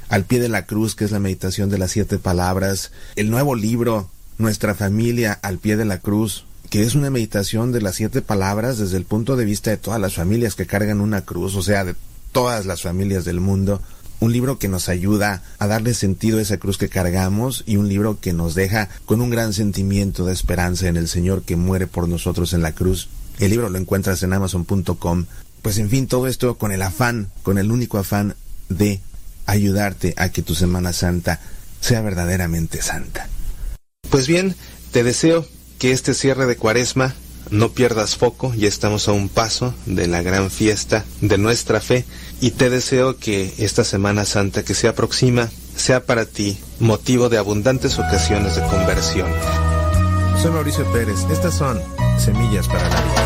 al 0.10 0.26
pie 0.26 0.40
de 0.40 0.50
la 0.50 0.66
cruz, 0.66 0.96
que 0.96 1.06
es 1.06 1.12
la 1.12 1.20
meditación 1.20 1.70
de 1.70 1.78
las 1.78 1.92
siete 1.92 2.20
palabras, 2.20 2.92
el 3.16 3.30
nuevo 3.30 3.56
libro, 3.56 4.10
Nuestra 4.38 4.76
familia 4.76 5.40
al 5.42 5.60
pie 5.60 5.78
de 5.78 5.86
la 5.86 6.00
cruz, 6.00 6.46
que 6.76 6.84
es 6.84 6.94
una 6.94 7.10
meditación 7.10 7.72
de 7.72 7.80
las 7.80 7.96
siete 7.96 8.22
palabras 8.22 8.78
desde 8.78 8.98
el 8.98 9.06
punto 9.06 9.38
de 9.38 9.46
vista 9.46 9.70
de 9.70 9.78
todas 9.78 10.02
las 10.02 10.16
familias 10.16 10.56
que 10.56 10.66
cargan 10.66 11.00
una 11.00 11.22
cruz, 11.22 11.56
o 11.56 11.62
sea, 11.62 11.86
de 11.86 11.96
todas 12.34 12.66
las 12.66 12.82
familias 12.82 13.24
del 13.24 13.40
mundo. 13.40 13.82
Un 14.20 14.34
libro 14.34 14.60
que 14.60 14.68
nos 14.68 14.90
ayuda 14.90 15.42
a 15.58 15.68
darle 15.68 15.94
sentido 15.94 16.38
a 16.38 16.42
esa 16.42 16.58
cruz 16.58 16.78
que 16.78 16.90
cargamos 16.90 17.64
y 17.66 17.78
un 17.78 17.88
libro 17.88 18.20
que 18.20 18.34
nos 18.34 18.56
deja 18.56 18.90
con 19.06 19.22
un 19.22 19.30
gran 19.30 19.54
sentimiento 19.54 20.26
de 20.26 20.34
esperanza 20.34 20.90
en 20.90 20.98
el 20.98 21.08
Señor 21.08 21.44
que 21.44 21.56
muere 21.56 21.88
por 21.88 22.10
nosotros 22.10 22.52
en 22.52 22.62
la 22.62 22.74
cruz. 22.74 23.08
El 23.40 23.52
libro 23.52 23.70
lo 23.70 23.78
encuentras 23.78 24.22
en 24.24 24.34
amazon.com. 24.34 25.28
Pues 25.62 25.78
en 25.78 25.90
fin, 25.90 26.08
todo 26.08 26.28
esto 26.28 26.58
con 26.58 26.74
el 26.74 26.82
afán, 26.82 27.32
con 27.44 27.58
el 27.58 27.72
único 27.72 28.00
afán 28.00 28.36
de 28.68 29.00
ayudarte 29.46 30.14
a 30.18 30.28
que 30.28 30.42
tu 30.42 30.56
Semana 30.56 30.92
Santa 30.92 31.40
sea 31.80 32.02
verdaderamente 32.02 32.82
santa. 32.82 33.30
Pues 34.10 34.28
bien, 34.28 34.58
te 34.92 35.06
deseo 35.06 35.48
que 35.80 35.92
este 35.92 36.14
cierre 36.14 36.46
de 36.46 36.58
cuaresma 36.58 37.14
no 37.52 37.72
pierdas 37.72 38.16
foco, 38.16 38.54
ya 38.56 38.68
estamos 38.68 39.08
a 39.08 39.12
un 39.12 39.30
paso 39.30 39.74
de 39.86 40.08
la 40.08 40.22
gran 40.22 40.50
fiesta 40.50 41.06
de 41.22 41.38
nuestra 41.38 41.80
fe 41.80 42.06
y 42.42 42.52
te 42.52 42.70
deseo 42.70 43.18
que 43.18 43.54
esta 43.58 43.84
Semana 43.84 44.26
Santa 44.26 44.64
que 44.64 44.74
se 44.74 44.88
aproxima 44.88 45.50
sea 45.76 46.06
para 46.06 46.26
ti 46.26 46.58
motivo 46.80 47.30
de 47.30 47.38
abundantes 47.38 48.00
ocasiones 48.00 48.56
de 48.56 48.64
conversión. 48.64 49.30
Soy 50.42 50.52
Mauricio 50.52 50.92
Pérez, 50.92 51.20
estas 51.32 51.56
son 51.56 51.80
Semillas 52.18 52.68
para 52.68 52.90
la 52.90 53.02
Vida. 53.02 53.25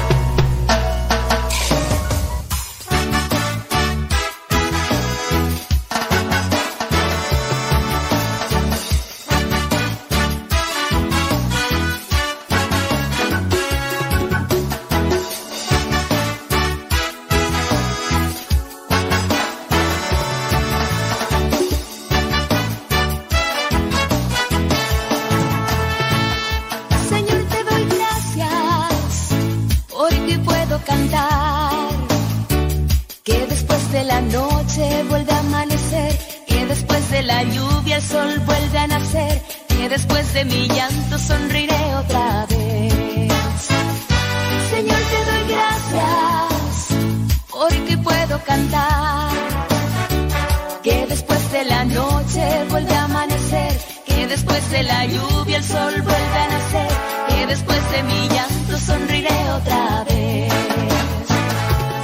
De 54.80 54.86
la 54.86 55.06
lluvia 55.06 55.58
el 55.58 55.64
sol 55.64 55.94
vuelve 56.02 56.40
a 56.46 56.48
nacer. 56.56 56.92
Que 57.28 57.48
después 57.48 57.92
de 57.92 58.04
mi 58.04 58.30
llanto 58.30 58.78
sonriré 58.78 59.38
otra 59.60 60.06
vez. 60.06 60.54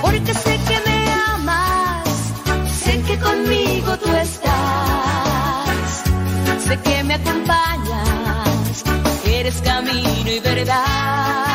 Porque 0.01 0.33
sé 0.33 0.59
que 0.67 0.77
me 0.87 0.99
amas. 1.33 2.09
Sé 2.83 3.01
que 3.07 3.17
conmigo 3.19 3.97
tú 3.97 4.09
estás. 4.27 6.03
Sé 6.67 6.77
que 6.85 7.03
me 7.03 7.13
acompañas. 7.15 8.83
Eres 9.25 9.61
camino 9.61 10.29
y 10.29 10.39
verdad. 10.39 11.54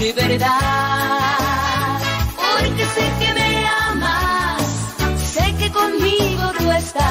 y 0.00 0.12
verdad. 0.12 1.98
Porque 2.36 2.84
sé 2.86 3.12
que 3.20 3.34
me 3.34 3.66
amas, 3.66 4.62
sé 5.22 5.54
que 5.58 5.70
conmigo 5.70 6.52
tú 6.58 6.70
estás, 6.70 7.02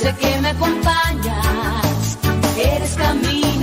sé 0.00 0.14
que 0.20 0.40
me 0.40 0.48
acompañas, 0.48 2.18
eres 2.58 2.94
camino 2.94 3.53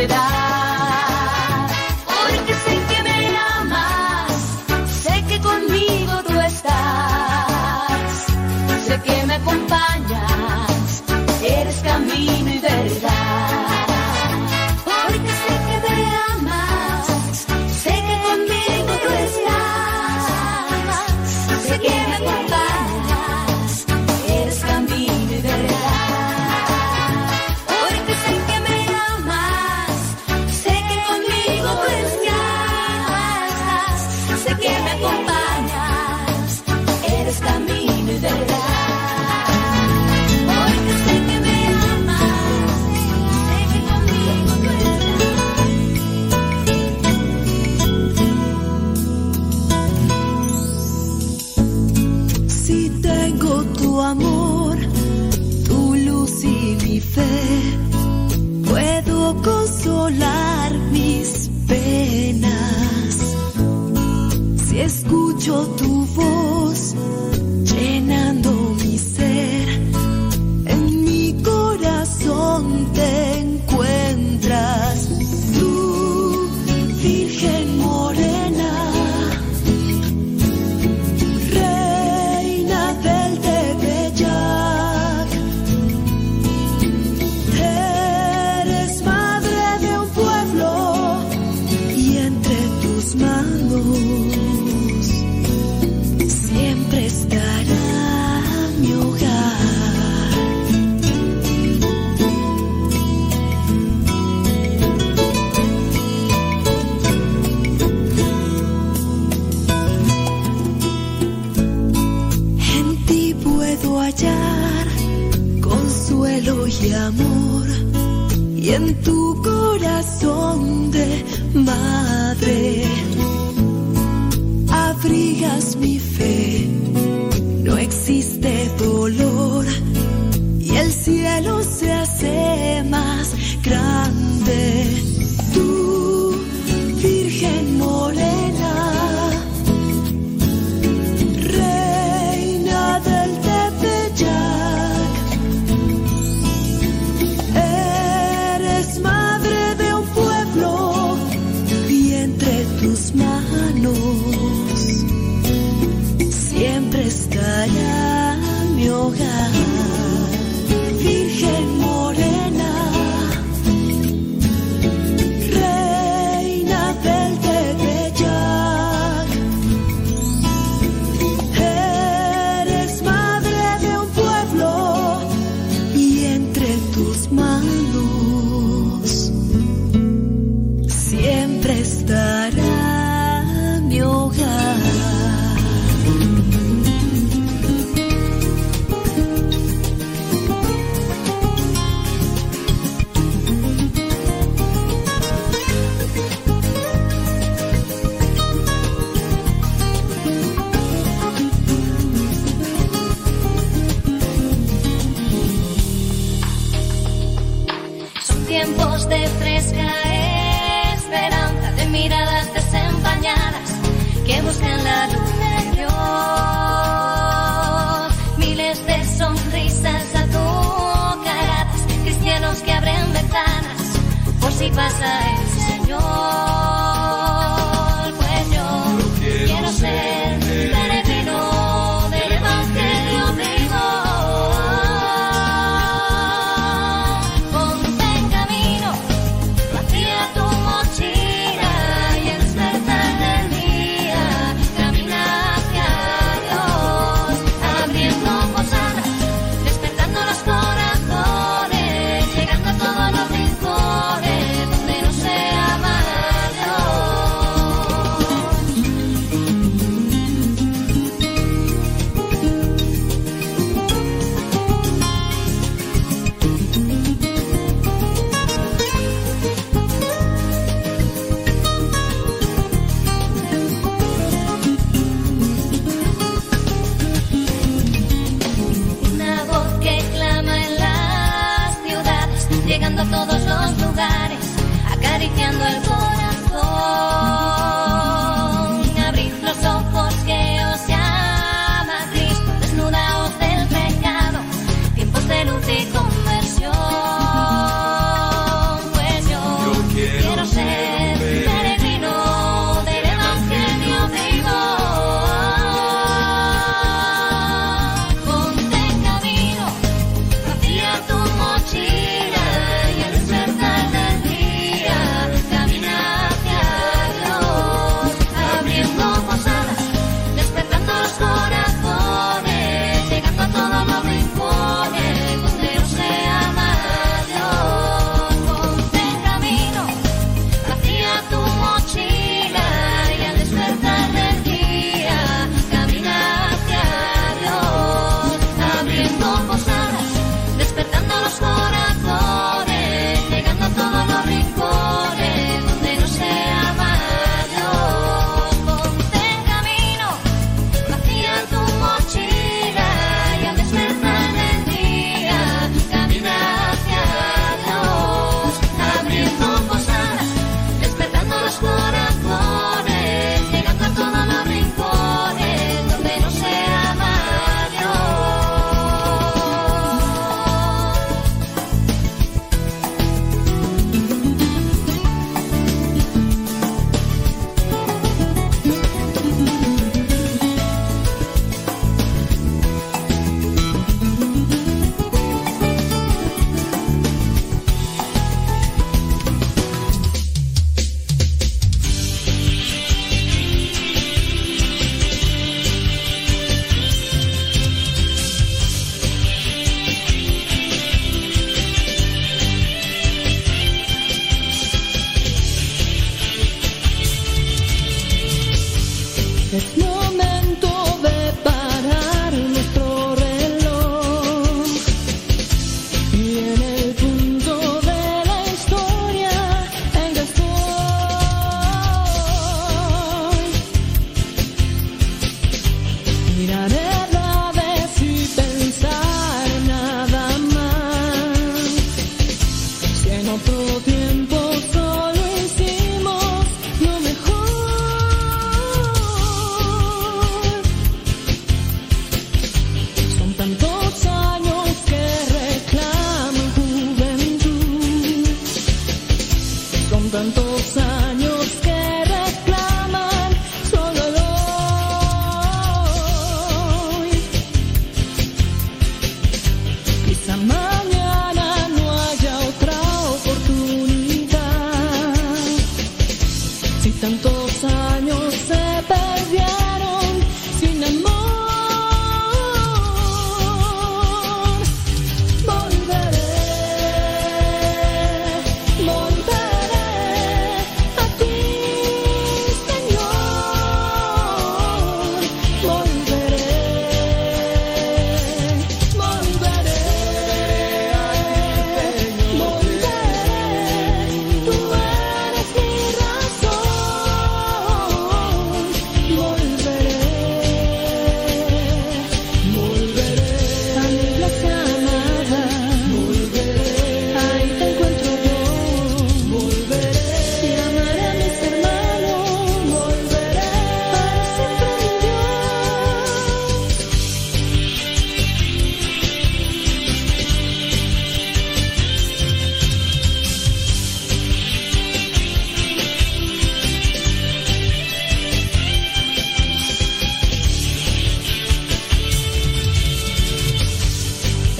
verdad. 0.00 0.39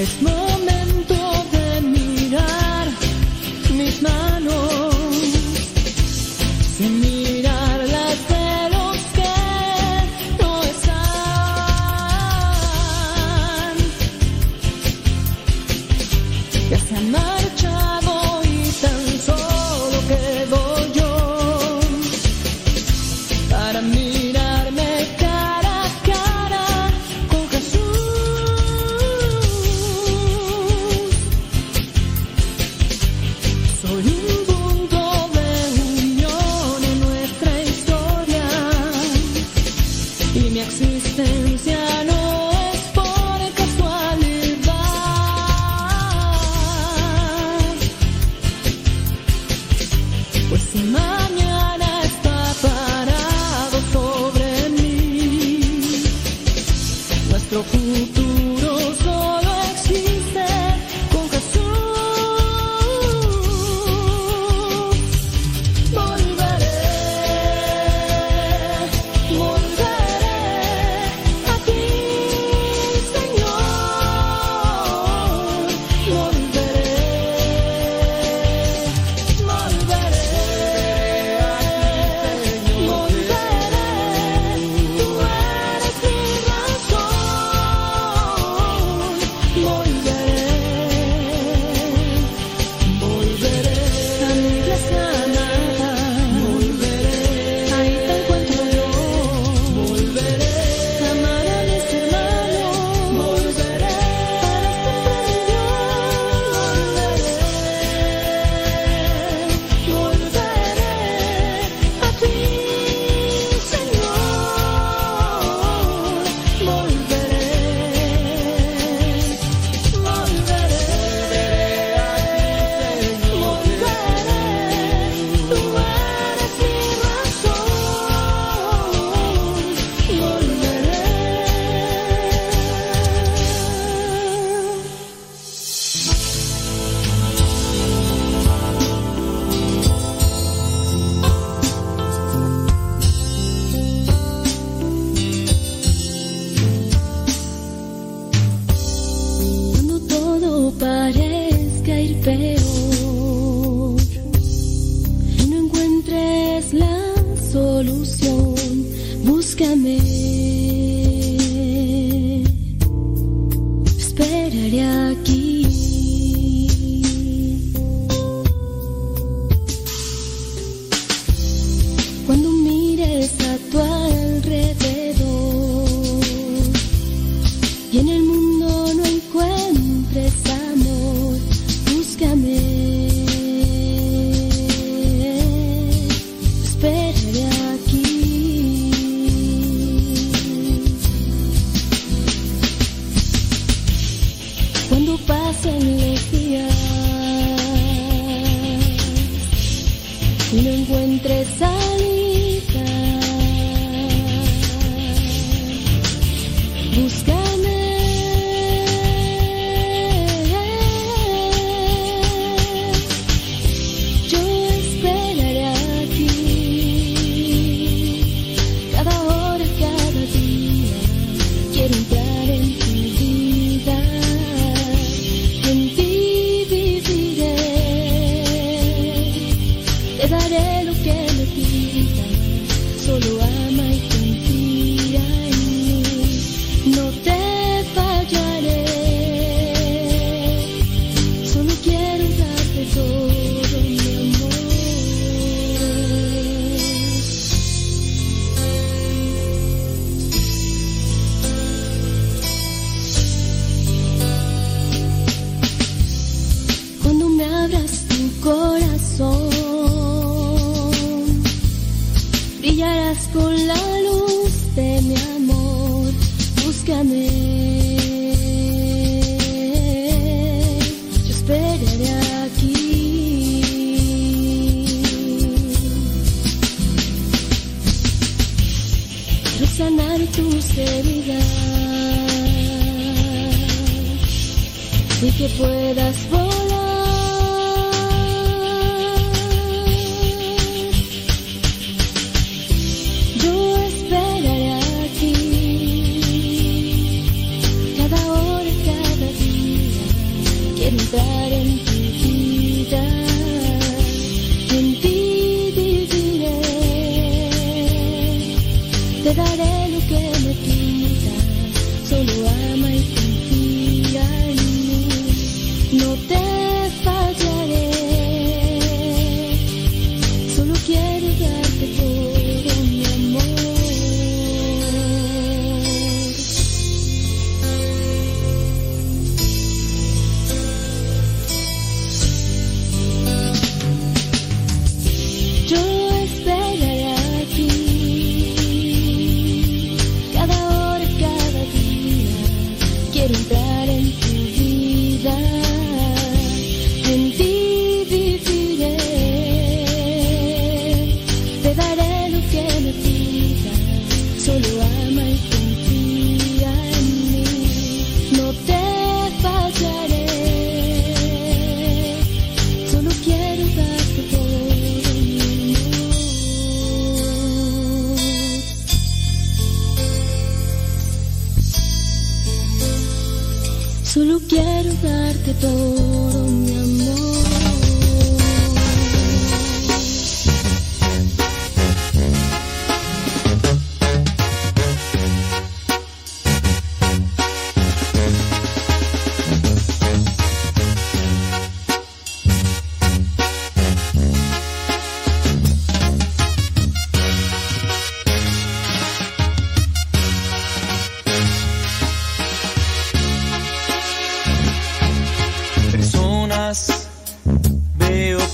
Es 0.01 0.22
momento 0.22 0.60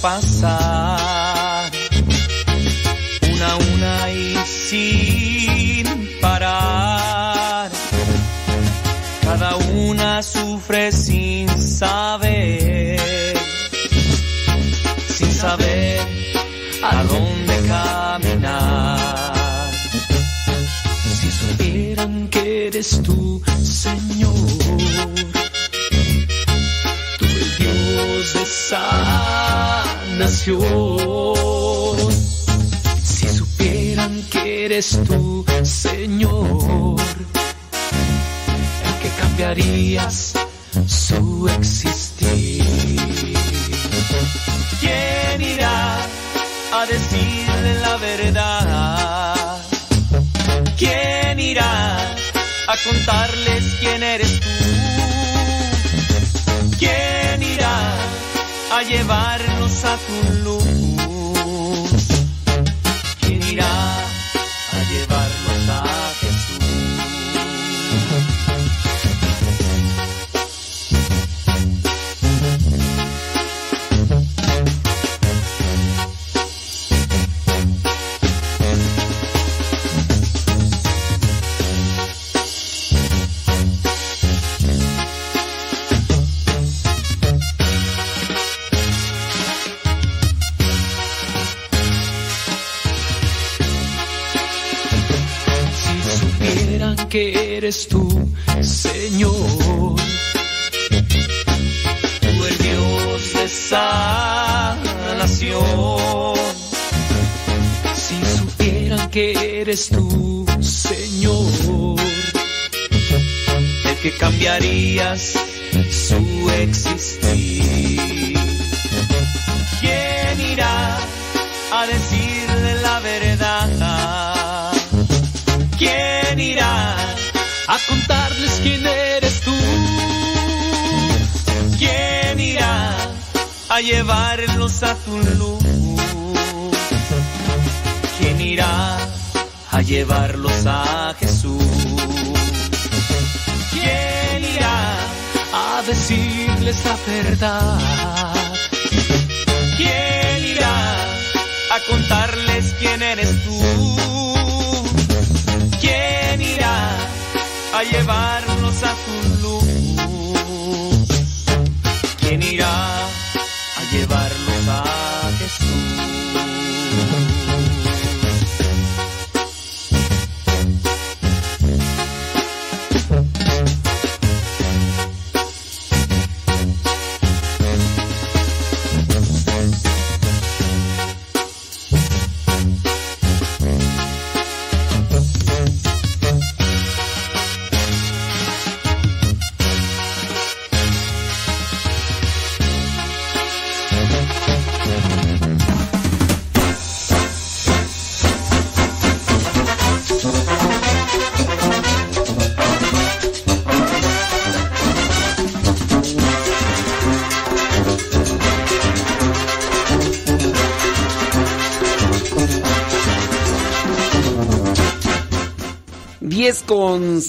veo 0.07 0.65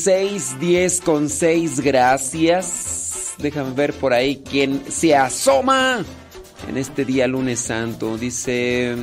6, 0.08 0.62
10 0.62 1.02
con 1.02 1.28
6, 1.28 1.82
gracias. 1.82 3.34
Déjame 3.40 3.74
ver 3.74 3.92
por 3.92 4.14
ahí 4.14 4.42
quién 4.50 4.82
se 4.90 5.14
asoma 5.14 6.06
en 6.70 6.78
este 6.78 7.04
día 7.04 7.28
lunes 7.28 7.60
santo. 7.60 8.18
Dice, 8.18 8.96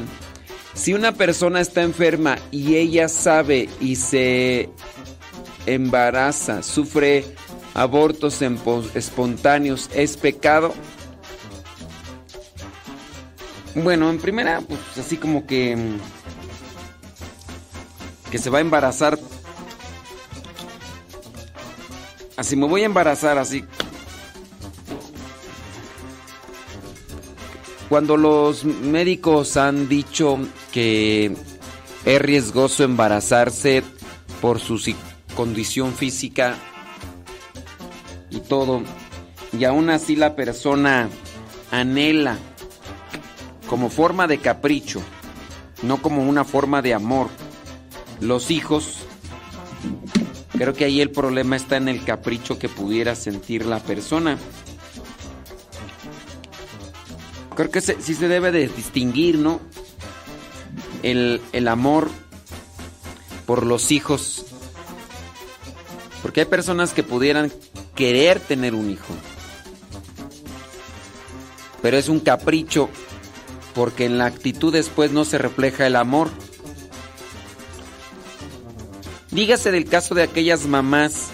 si 0.73 0.95
una 0.95 1.13
persona 1.13 1.61
está 1.61 1.83
enferma 1.83 2.39
y 2.51 2.77
ella 2.77 3.11
sabe 3.11 3.69
y 3.83 3.97
se 3.97 4.71
embaraza, 5.67 6.63
sufre 6.63 7.27
abortos 7.75 8.41
espontáneos, 8.95 9.91
¿es 9.95 10.17
pecado? 10.17 10.73
Bueno, 13.75 14.09
en 14.09 14.19
primera, 14.19 14.63
pues 14.63 14.81
así 14.97 15.19
como 15.19 15.47
que... 15.47 15.77
que 18.31 18.39
se 18.39 18.49
va 18.49 18.57
a 18.57 18.63
embarazar 18.63 19.19
Así 22.45 22.57
me 22.57 22.67
voy 22.67 22.83
a 22.83 22.85
embarazar, 22.85 23.39
así. 23.39 23.65
Cuando 27.89 28.19
los 28.19 28.67
médicos 28.67 29.57
han 29.57 29.89
dicho 29.89 30.39
que 30.71 31.35
es 32.05 32.21
riesgoso 32.21 32.85
embarazarse 32.85 33.83
por 34.43 34.61
su 34.61 34.79
condición 35.35 35.95
física 35.95 36.57
y 38.29 38.41
todo, 38.41 38.83
y 39.59 39.65
aún 39.65 39.89
así 39.89 40.15
la 40.15 40.37
persona 40.37 41.09
anhela 41.71 42.37
como 43.71 43.89
forma 43.89 44.27
de 44.27 44.37
capricho, 44.37 45.01
no 45.83 46.03
como 46.03 46.29
una 46.29 46.45
forma 46.45 46.83
de 46.83 46.93
amor. 46.93 47.29
Los 48.21 48.51
hijos, 48.51 48.99
creo 50.57 50.73
que 50.75 50.85
ahí 50.85 51.01
el 51.01 51.11
problema 51.11 51.57
está 51.57 51.77
en 51.77 51.89
el 51.89 52.05
capricho 52.05 52.59
que 52.59 52.69
pudiera 52.69 53.15
sentir 53.15 53.67
la 53.67 53.81
persona. 53.81 54.39
Creo 57.57 57.71
que 57.71 57.81
se- 57.81 58.01
sí 58.01 58.15
se 58.15 58.29
debe 58.29 58.51
de 58.51 58.69
distinguir, 58.69 59.39
¿no? 59.39 59.61
El, 61.03 61.41
el 61.53 61.69
amor 61.69 62.09
por 63.47 63.65
los 63.67 63.93
hijos. 63.93 64.47
Porque 66.23 66.41
hay 66.41 66.47
personas 66.47 66.93
que 66.93 67.03
pudieran 67.03 67.53
querer 67.95 68.41
tener 68.41 68.75
un 68.75 68.91
hijo. 68.91 69.15
Pero 71.83 71.97
es 71.99 72.09
un 72.09 72.19
capricho 72.21 72.89
porque 73.75 74.07
en 74.07 74.19
la 74.19 74.27
actitud 74.27 74.73
después 74.73 75.13
no 75.13 75.25
se 75.25 75.37
refleja 75.39 75.87
el 75.87 75.97
amor. 75.97 76.31
Dígase 79.35 79.71
del 79.73 79.87
caso 79.87 80.15
de 80.15 80.23
aquellas 80.23 80.67
mamás 80.67 81.29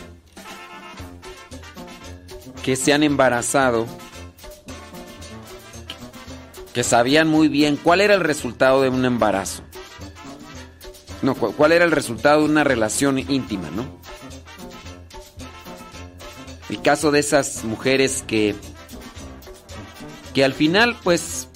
que 2.64 2.74
se 2.76 2.92
han 2.92 3.02
embarazado, 3.02 3.86
que 6.72 6.82
sabían 6.82 7.28
muy 7.28 7.48
bien 7.48 7.76
cuál 7.76 8.00
era 8.00 8.14
el 8.14 8.20
resultado 8.20 8.80
de 8.82 8.88
un 8.88 9.04
embarazo. 9.04 9.62
No, 11.22 11.34
cu- 11.34 11.52
cuál 11.52 11.72
era 11.72 11.84
el 11.84 11.90
resultado 11.90 12.40
de 12.40 12.46
una 12.46 12.64
relación 12.64 13.18
íntima, 13.18 13.68
¿no? 13.70 13.84
El 16.70 16.80
caso 16.80 17.10
de 17.10 17.18
esas 17.20 17.64
mujeres 17.64 18.24
que 18.26 18.54
que 20.32 20.44
al 20.44 20.54
final 20.54 20.96
pues 21.02 21.48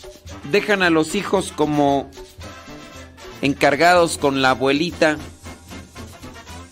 dejan 0.50 0.82
a 0.82 0.90
los 0.90 1.14
hijos 1.14 1.52
como 1.54 2.10
encargados 3.40 4.18
con 4.18 4.42
la 4.42 4.50
abuelita 4.50 5.16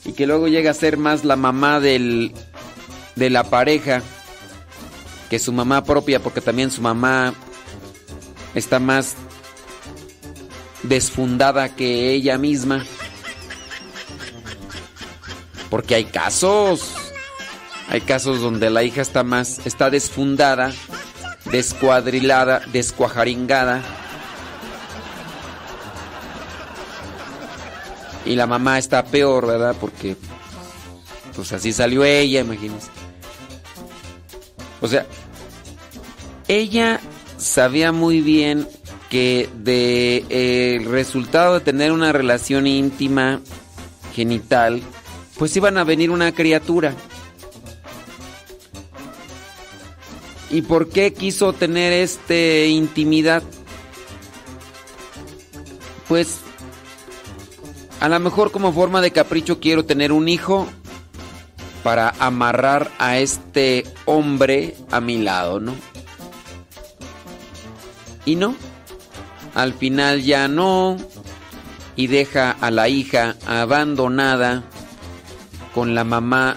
y 0.04 0.12
que 0.12 0.26
luego 0.26 0.48
llega 0.48 0.70
a 0.70 0.74
ser 0.74 0.96
más 0.96 1.24
la 1.24 1.36
mamá 1.36 1.80
del 1.80 2.32
de 3.16 3.30
la 3.30 3.44
pareja 3.44 4.02
que 5.30 5.38
su 5.38 5.52
mamá 5.52 5.84
propia 5.84 6.20
porque 6.20 6.40
también 6.40 6.70
su 6.70 6.82
mamá 6.82 7.34
está 8.54 8.78
más 8.78 9.14
desfundada 10.82 11.74
que 11.74 12.10
ella 12.12 12.38
misma 12.38 12.84
porque 15.70 15.94
hay 15.94 16.04
casos 16.04 16.94
hay 17.88 18.00
casos 18.00 18.40
donde 18.40 18.70
la 18.70 18.82
hija 18.82 19.02
está 19.02 19.22
más 19.22 19.64
está 19.66 19.90
desfundada 19.90 20.72
descuadrilada, 21.50 22.62
descuajaringada. 22.72 23.82
Y 28.24 28.36
la 28.36 28.46
mamá 28.46 28.78
está 28.78 29.04
peor, 29.04 29.46
¿verdad? 29.46 29.76
Porque 29.80 30.16
pues 31.34 31.52
así 31.52 31.72
salió 31.72 32.04
ella, 32.04 32.40
imagínense. 32.40 32.88
O 34.80 34.88
sea, 34.88 35.06
ella 36.48 37.00
sabía 37.38 37.92
muy 37.92 38.20
bien 38.20 38.66
que 39.08 39.48
de 39.54 40.24
eh, 40.28 40.76
el 40.76 40.86
resultado 40.86 41.54
de 41.54 41.60
tener 41.60 41.92
una 41.92 42.12
relación 42.12 42.66
íntima 42.66 43.40
genital, 44.14 44.82
pues 45.38 45.56
iban 45.56 45.78
a 45.78 45.84
venir 45.84 46.10
una 46.10 46.32
criatura. 46.32 46.94
¿Y 50.50 50.62
por 50.62 50.90
qué 50.90 51.14
quiso 51.14 51.52
tener 51.52 51.92
este 51.92 52.68
intimidad? 52.68 53.42
Pues 56.08 56.40
a 58.02 58.08
lo 58.08 58.18
mejor 58.18 58.50
como 58.50 58.72
forma 58.72 59.00
de 59.00 59.12
capricho 59.12 59.60
quiero 59.60 59.84
tener 59.84 60.10
un 60.10 60.28
hijo 60.28 60.66
para 61.84 62.12
amarrar 62.18 62.90
a 62.98 63.18
este 63.18 63.84
hombre 64.06 64.74
a 64.90 65.00
mi 65.00 65.18
lado, 65.18 65.60
¿no? 65.60 65.72
Y 68.24 68.34
no, 68.34 68.56
al 69.54 69.72
final 69.74 70.20
ya 70.20 70.48
no, 70.48 70.96
y 71.94 72.08
deja 72.08 72.50
a 72.50 72.72
la 72.72 72.88
hija 72.88 73.36
abandonada 73.46 74.64
con 75.72 75.94
la 75.94 76.02
mamá 76.02 76.56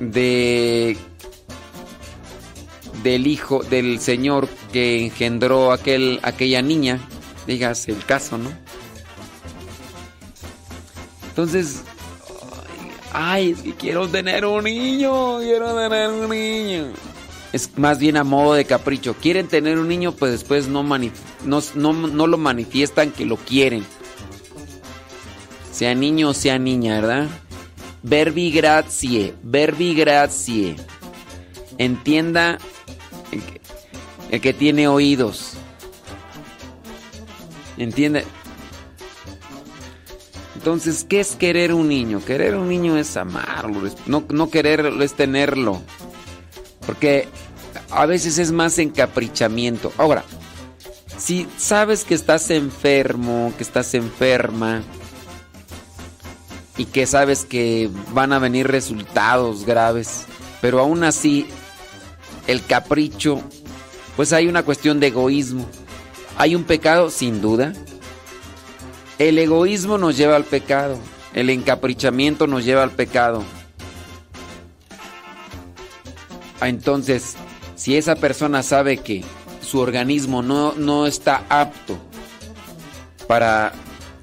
de 0.00 0.96
del 3.04 3.28
hijo 3.28 3.62
del 3.62 4.00
señor 4.00 4.48
que 4.72 5.04
engendró 5.04 5.70
aquel 5.70 6.18
aquella 6.24 6.62
niña, 6.62 6.98
digas 7.46 7.86
el 7.86 8.04
caso, 8.04 8.38
¿no? 8.38 8.61
Entonces, 11.32 11.80
ay, 13.10 13.52
es 13.52 13.62
que 13.62 13.72
quiero 13.72 14.06
tener 14.06 14.44
un 14.44 14.64
niño, 14.64 15.38
quiero 15.38 15.74
tener 15.74 16.10
un 16.10 16.28
niño. 16.28 16.92
Es 17.54 17.70
más 17.78 17.98
bien 17.98 18.18
a 18.18 18.22
modo 18.22 18.52
de 18.52 18.66
capricho. 18.66 19.14
Quieren 19.14 19.48
tener 19.48 19.78
un 19.78 19.88
niño, 19.88 20.12
pues 20.12 20.32
después 20.32 20.68
no, 20.68 20.82
no, 20.82 21.62
no, 21.74 21.92
no 21.94 22.26
lo 22.26 22.36
manifiestan 22.36 23.12
que 23.12 23.24
lo 23.24 23.38
quieren. 23.38 23.82
Sea 25.72 25.94
niño 25.94 26.28
o 26.28 26.34
sea 26.34 26.58
niña, 26.58 27.00
¿verdad? 27.00 27.28
Verbi 28.02 28.52
grazie, 28.52 29.32
verbi 29.42 29.94
grazie. 29.94 30.76
Entienda 31.78 32.58
el 33.30 33.42
que, 33.42 33.60
el 34.32 34.40
que 34.42 34.52
tiene 34.52 34.86
oídos. 34.86 35.54
¿Entiende? 37.78 38.26
Entonces, 40.62 41.04
¿qué 41.08 41.18
es 41.18 41.34
querer 41.34 41.74
un 41.74 41.88
niño? 41.88 42.24
Querer 42.24 42.54
un 42.54 42.68
niño 42.68 42.96
es 42.96 43.16
amarlo, 43.16 43.82
no, 44.06 44.22
no 44.28 44.48
quererlo 44.48 45.02
es 45.02 45.14
tenerlo. 45.14 45.82
Porque 46.86 47.26
a 47.90 48.06
veces 48.06 48.38
es 48.38 48.52
más 48.52 48.78
encaprichamiento. 48.78 49.92
Ahora, 49.98 50.22
si 51.18 51.48
sabes 51.56 52.04
que 52.04 52.14
estás 52.14 52.48
enfermo, 52.50 53.52
que 53.56 53.64
estás 53.64 53.94
enferma, 53.94 54.82
y 56.76 56.84
que 56.86 57.06
sabes 57.06 57.44
que 57.44 57.90
van 58.12 58.32
a 58.32 58.38
venir 58.38 58.68
resultados 58.68 59.66
graves, 59.66 60.26
pero 60.60 60.78
aún 60.78 61.02
así 61.02 61.46
el 62.46 62.64
capricho, 62.64 63.42
pues 64.14 64.32
hay 64.32 64.46
una 64.46 64.62
cuestión 64.62 65.00
de 65.00 65.08
egoísmo. 65.08 65.66
Hay 66.36 66.54
un 66.54 66.64
pecado, 66.64 67.10
sin 67.10 67.40
duda. 67.40 67.72
El 69.18 69.38
egoísmo 69.38 69.98
nos 69.98 70.16
lleva 70.16 70.36
al 70.36 70.44
pecado, 70.44 70.98
el 71.34 71.50
encaprichamiento 71.50 72.46
nos 72.46 72.64
lleva 72.64 72.82
al 72.82 72.90
pecado. 72.90 73.44
Ah, 76.60 76.68
Entonces, 76.68 77.34
si 77.74 77.96
esa 77.96 78.16
persona 78.16 78.62
sabe 78.62 78.98
que 78.98 79.24
su 79.60 79.78
organismo 79.78 80.42
no, 80.42 80.74
no 80.74 81.06
está 81.06 81.44
apto 81.48 81.98
para 83.26 83.72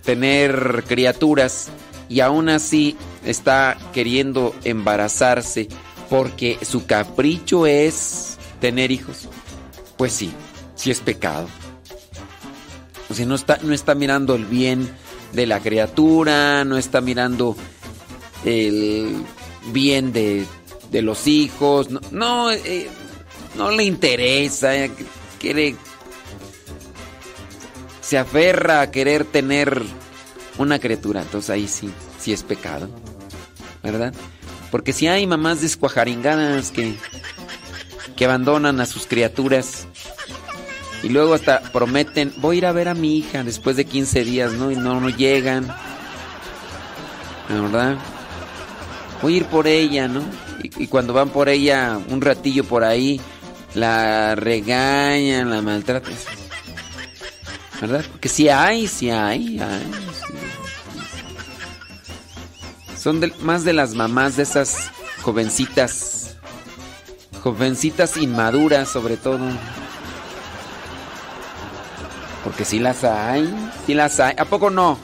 tener 0.04 0.84
criaturas 0.88 1.70
y 2.08 2.22
aún 2.22 2.50
así 2.50 2.96
está 3.26 3.78
queriendo 3.94 4.56
embarazarse 4.64 5.68
porque 6.10 6.58
su 6.62 6.86
capricho 6.86 7.68
es 7.68 8.38
tener 8.60 8.92
hijos, 8.92 9.28
pues 9.98 10.14
sí, 10.14 10.32
sí 10.76 10.92
es 10.92 11.02
pecado. 11.02 11.48
O 13.10 13.14
sea, 13.14 13.26
no 13.26 13.36
está, 13.36 13.58
no 13.62 13.74
está 13.74 13.96
mirando 13.96 14.36
el 14.36 14.46
bien 14.46 14.90
de 15.34 15.46
la 15.46 15.60
criatura, 15.60 16.64
no 16.64 16.78
está 16.78 17.02
mirando 17.02 17.56
el 18.46 19.16
bien 19.72 20.14
de, 20.14 20.46
de 20.92 21.02
los 21.02 21.28
hijos, 21.28 21.90
no, 21.90 22.02
no, 22.12 22.52
eh, 22.52 22.88
le 23.76 23.84
interesa, 23.84 24.76
eh, 24.76 24.92
quiere, 25.40 25.76
se 28.02 28.18
aferra 28.18 28.82
a 28.82 28.92
querer 28.92 29.26
tener 29.26 29.82
una 30.58 30.80
criatura, 30.80 31.22
entonces 31.22 31.50
ahí 31.50 31.68
sí, 31.68 31.90
sí 32.20 32.34
es 32.34 32.44
pecado, 32.44 32.90
¿verdad? 33.84 34.14
Porque 34.72 34.94
si 34.94 35.08
hay 35.08 35.26
mamás 35.26 35.62
descuajaringadas 35.62 36.72
que, 36.72 36.96
que 38.16 38.26
abandonan 38.26 38.80
a 38.80 38.86
sus 38.86 39.08
criaturas 39.08 39.88
y 41.04 41.10
luego 41.10 41.34
hasta 41.34 41.62
prometen, 41.62 42.34
voy 42.38 42.56
a 42.56 42.60
ir 42.60 42.66
a 42.66 42.72
ver 42.72 42.90
a 42.90 42.94
mi 42.94 43.18
hija 43.18 43.44
después 43.44 43.76
de 43.76 43.86
15 43.86 44.24
días, 44.24 44.54
¿no? 44.54 44.72
Y 44.72 44.76
no, 44.76 45.00
no 45.00 45.10
llegan, 45.10 45.68
¿la 47.48 47.62
¿verdad? 47.62 47.98
Voy 49.22 49.34
a 49.34 49.38
ir 49.38 49.46
por 49.46 49.68
ella, 49.68 50.08
¿no? 50.08 50.22
Y, 50.62 50.88
cuando 50.88 51.14
van 51.14 51.30
por 51.30 51.48
ella 51.48 52.00
un 52.10 52.22
ratillo 52.22 52.64
por 52.66 52.84
ahí, 52.84 53.22
la 53.76 54.36
regañan, 54.36 55.50
la 55.50 55.62
maltratan. 55.62 56.14
¿Verdad? 57.80 58.04
Porque 58.12 58.28
si 58.28 58.50
hay, 58.50 58.88
si 58.88 59.10
hay, 59.10 59.60
hay. 59.60 59.92
sí. 60.14 60.34
Son 63.02 63.22
más 63.40 63.64
de 63.64 63.72
las 63.72 63.96
mamás 63.96 64.36
de 64.36 64.44
esas 64.44 64.92
jovencitas 65.22 66.20
Jovencitas 67.42 68.18
inmaduras, 68.18 68.90
sobre 68.90 69.16
todo. 69.16 69.40
Porque 72.44 72.64
sí 72.66 72.80
las 72.80 73.04
hay, 73.04 73.54
sí 73.86 73.94
las 73.94 74.20
hay. 74.20 74.36
¿A 74.38 74.46
poco 74.46 74.70
no? 74.70 74.98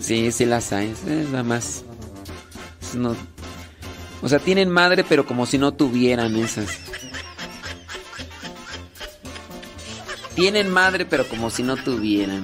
Sí, 0.00 0.30
sí 0.32 0.44
las 0.44 0.72
hay. 0.72 0.90
Es 1.08 1.28
nada 1.30 1.42
más. 1.44 1.82
No- 2.94 3.16
O 4.22 4.28
sea, 4.28 4.38
tienen 4.38 4.70
madre, 4.70 5.04
pero 5.04 5.26
como 5.26 5.46
si 5.46 5.58
no 5.58 5.72
tuvieran 5.72 6.36
esas. 6.36 6.68
Tienen 10.34 10.70
madre, 10.70 11.06
pero 11.06 11.26
como 11.28 11.48
si 11.50 11.62
no 11.62 11.76
tuvieran. 11.76 12.42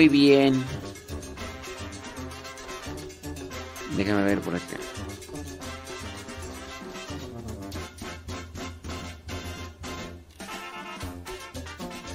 Muy 0.00 0.08
bien. 0.08 0.64
Déjame 3.98 4.22
ver 4.24 4.40
por 4.40 4.54
acá. 4.56 4.78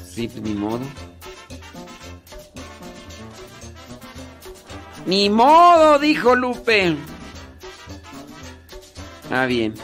Sí, 0.09 0.27
pues, 0.27 0.41
ni 0.41 0.55
modo. 0.55 0.79
Ni 5.05 5.29
modo, 5.29 5.99
dijo 5.99 6.35
Lupe. 6.35 6.97
Ah, 9.29 9.45
bien. 9.45 9.75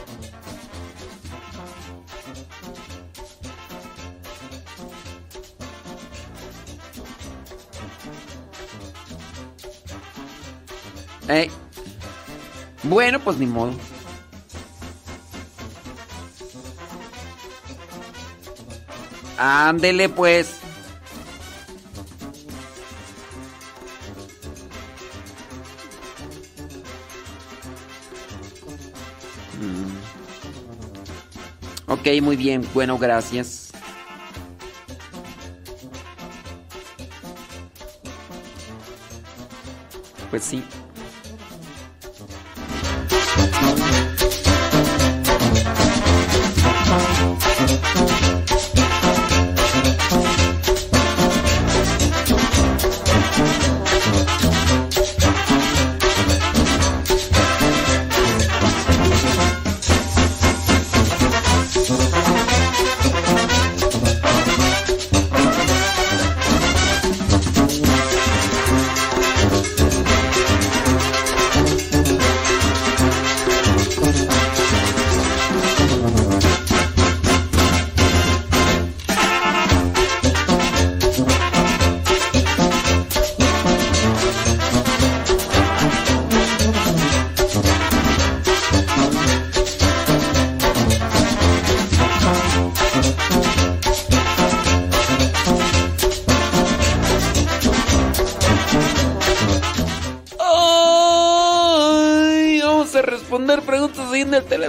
Eh, 11.31 11.49
Bueno, 12.83 13.21
pues 13.21 13.37
ni 13.37 13.45
modo. 13.45 13.73
Ándele 19.37 20.09
pues. 20.09 20.57
Mm. 29.57 29.93
Ok, 31.87 32.07
muy 32.21 32.35
bien. 32.35 32.67
Bueno, 32.73 32.97
gracias. 32.97 33.71
Pues 40.29 40.43
sí. 40.43 40.61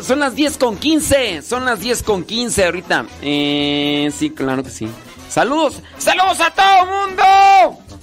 Son 0.03 0.21
las 0.21 0.35
10 0.35 0.59
con 0.59 0.77
15. 0.77 1.43
Son 1.43 1.65
las 1.65 1.81
10 1.81 2.03
con 2.03 2.25
15 2.25 2.65
ahorita. 2.65 3.07
Eh, 3.23 4.11
sí, 4.17 4.31
claro 4.31 4.63
que 4.63 4.71
sí. 4.71 4.89
Saludos. 5.29 5.81
Saludos 5.99 6.41
a 6.41 6.51
todo 6.51 6.87
mundo. 6.87 7.23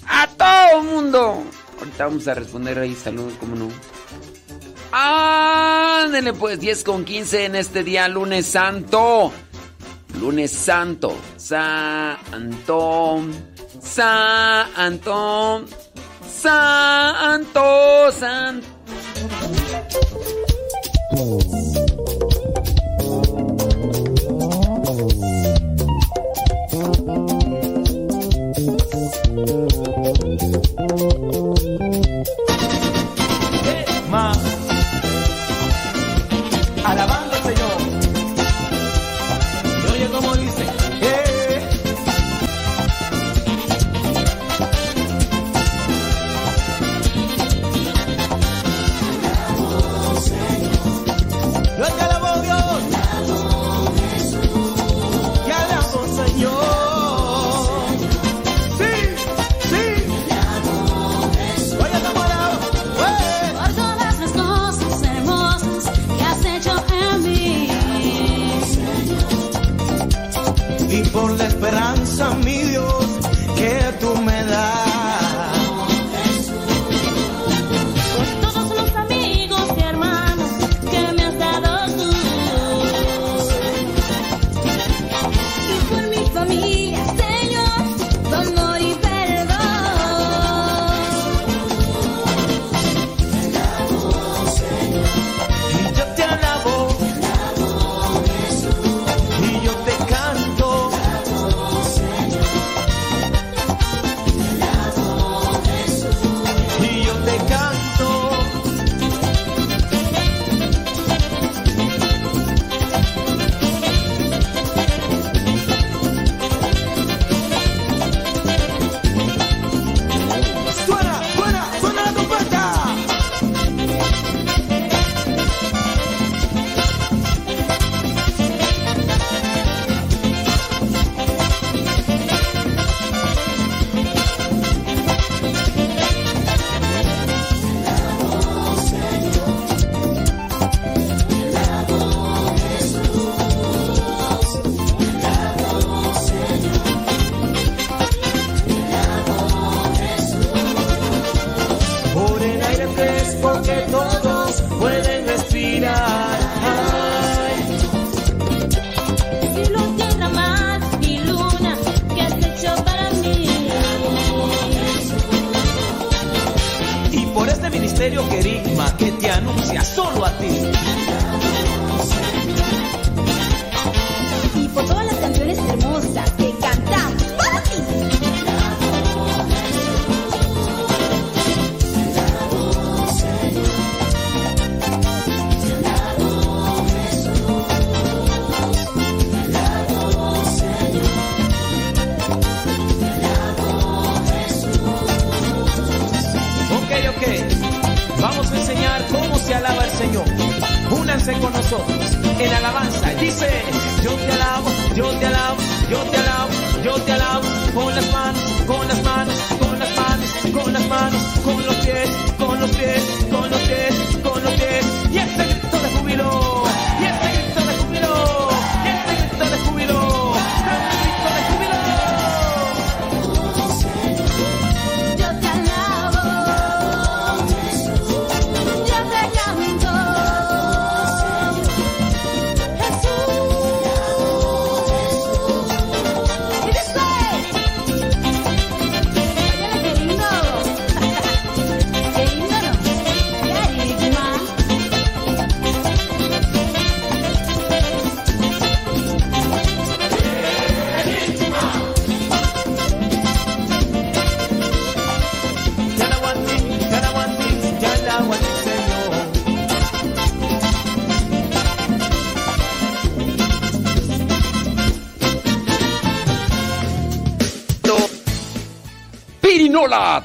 A 0.08 0.28
todo 0.38 0.84
mundo. 0.84 1.44
Ahorita 1.80 2.06
vamos 2.06 2.28
a 2.28 2.34
responder 2.34 2.80
ahí. 2.80 2.96
Saludos, 2.96 3.34
cómo 3.40 3.56
no. 3.56 3.70
Ándale 4.92 6.34
pues, 6.34 6.60
10 6.60 6.84
con 6.84 7.06
15 7.06 7.46
en 7.46 7.56
este 7.56 7.84
día, 7.84 8.08
lunes 8.08 8.48
santo. 8.48 9.32
Lunes 10.20 10.52
santo. 10.52 11.16
Santo. 11.38 13.22
Santo. 13.82 15.66
Santo. 16.28 18.12
Santo. 18.12 18.68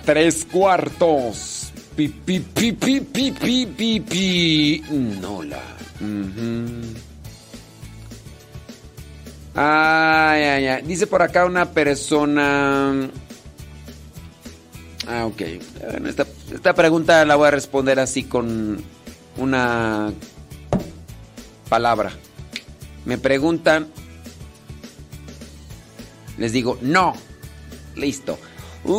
Tres 0.05 0.47
cuartos. 0.51 1.73
Pi, 1.97 2.09
pi, 2.09 2.41
pi, 2.41 2.73
pi, 2.73 3.01
pi, 3.01 4.01
pi. 4.01 4.85
Nola. 5.21 5.63
Ay, 9.55 10.43
ay, 10.43 10.67
ay. 10.67 10.83
Dice 10.83 11.07
por 11.07 11.23
acá 11.23 11.47
una 11.47 11.71
persona. 11.71 13.09
Ah, 15.07 15.25
ok. 15.25 15.41
Esta 16.53 16.75
pregunta 16.75 17.25
la 17.25 17.37
voy 17.37 17.49
a 17.49 17.53
responder 17.53 17.99
así 18.01 18.25
con 18.25 18.83
una 19.39 20.13
palabra. 21.71 22.13
Me 23.07 23.17
preguntan. 23.17 23.89
Les 26.37 26.53
digo, 26.53 26.77
no. 26.83 27.15
Listo. 27.97 28.39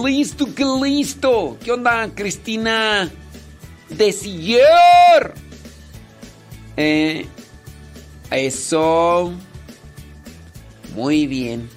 Listo, 0.03 0.53
que 0.53 0.65
listo. 0.65 1.57
¿Qué 1.63 1.71
onda, 1.71 2.09
Cristina? 2.13 3.11
De 3.89 4.11
siller. 4.11 5.33
Eh, 6.75 7.25
eso. 8.31 9.33
Muy 10.95 11.27
bien. 11.27 11.69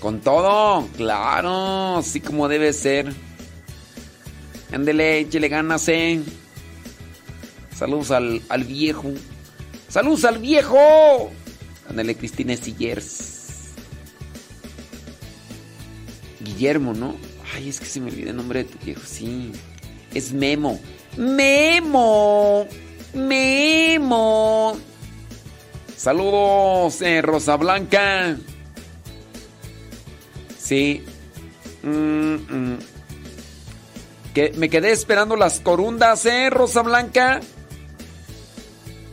Con 0.00 0.20
todo, 0.20 0.86
claro, 0.96 1.96
así 1.96 2.20
como 2.20 2.46
debe 2.48 2.72
ser. 2.72 3.12
Ándele, 4.72 5.20
échele 5.20 5.48
ganas, 5.48 5.88
eh. 5.88 6.20
Saludos 7.74 8.10
al, 8.10 8.42
al 8.48 8.64
viejo. 8.64 9.12
¡Saludos 9.88 10.24
al 10.24 10.38
viejo! 10.38 11.30
Ándele, 11.88 12.14
Cristina 12.14 12.56
Sillers. 12.56 13.15
Guillermo, 16.56 16.94
¿no? 16.94 17.14
Ay, 17.54 17.68
es 17.68 17.80
que 17.80 17.86
se 17.86 18.00
me 18.00 18.10
olvida 18.10 18.30
el 18.30 18.36
nombre 18.36 18.64
de 18.64 18.70
tu 18.70 18.78
viejo. 18.84 19.02
Sí. 19.04 19.52
Es 20.14 20.32
Memo. 20.32 20.80
¡Memo! 21.18 22.66
¡Memo! 23.12 24.76
Saludos, 25.96 27.02
eh, 27.02 27.20
Rosa 27.20 27.56
Blanca. 27.56 28.36
Sí. 30.58 31.04
Mm, 31.82 32.34
mm. 32.34 32.78
Que 34.34 34.52
me 34.56 34.68
quedé 34.70 34.92
esperando 34.92 35.36
las 35.36 35.60
corundas, 35.60 36.24
¿eh, 36.26 36.48
Rosa 36.50 36.82
Blanca? 36.82 37.40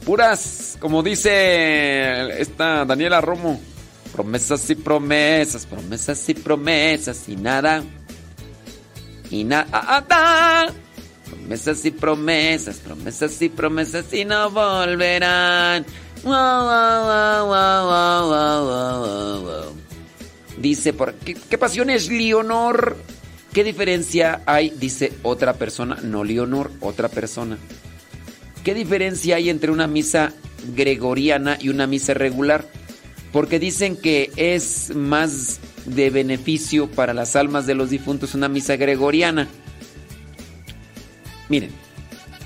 Puras, 0.06 0.78
como 0.80 1.04
dice 1.04 2.42
esta 2.42 2.86
Daniela 2.86 3.22
Romo. 3.22 3.60
Promesas 4.14 4.70
y 4.70 4.76
promesas, 4.76 5.66
promesas 5.66 6.30
y 6.30 6.36
promesas 6.36 7.28
y 7.28 7.36
nada. 7.36 7.84
Y 9.32 9.44
nada. 9.44 10.72
Promesas 11.26 11.84
y 11.84 11.92
promesas, 11.92 12.78
promesas 12.78 13.42
y 13.42 13.50
promesas 13.50 14.14
y 14.14 14.24
no 14.24 14.52
volverán. 14.52 15.84
Dice 20.58 20.94
por 20.94 21.16
¿qué, 21.16 21.34
qué 21.34 21.58
pasión 21.58 21.90
es 21.90 22.08
Leonor? 22.08 22.96
¿Qué 23.52 23.64
diferencia 23.64 24.42
hay? 24.46 24.70
Dice 24.70 25.12
otra 25.24 25.54
persona, 25.54 25.98
no 26.04 26.24
Leonor, 26.24 26.72
otra 26.82 27.10
persona. 27.10 27.58
¿Qué 28.64 28.74
diferencia 28.76 29.38
hay 29.38 29.50
entre 29.50 29.72
una 29.72 29.88
misa 29.88 30.34
gregoriana 30.76 31.58
y 31.60 31.70
una 31.70 31.88
misa 31.88 32.14
regular? 32.14 32.66
Porque 33.34 33.60
dicen 33.60 33.98
que 33.98 34.32
es 34.38 34.96
más 34.96 35.60
de 35.86 36.10
beneficio 36.10 36.90
para 36.90 37.14
las 37.14 37.36
almas 37.36 37.66
de 37.66 37.76
los 37.76 37.90
difuntos 37.90 38.36
una 38.36 38.48
misa 38.48 38.78
gregoriana. 38.78 39.50
Miren, 41.50 41.72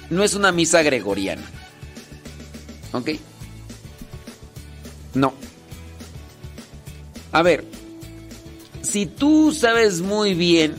no 0.09 0.23
es 0.23 0.34
una 0.34 0.51
misa 0.51 0.81
gregoriana. 0.81 1.43
¿Ok? 2.93 3.11
No. 5.14 5.34
A 7.31 7.41
ver, 7.41 7.65
si 8.81 9.05
tú 9.05 9.51
sabes 9.51 10.01
muy 10.01 10.34
bien, 10.34 10.73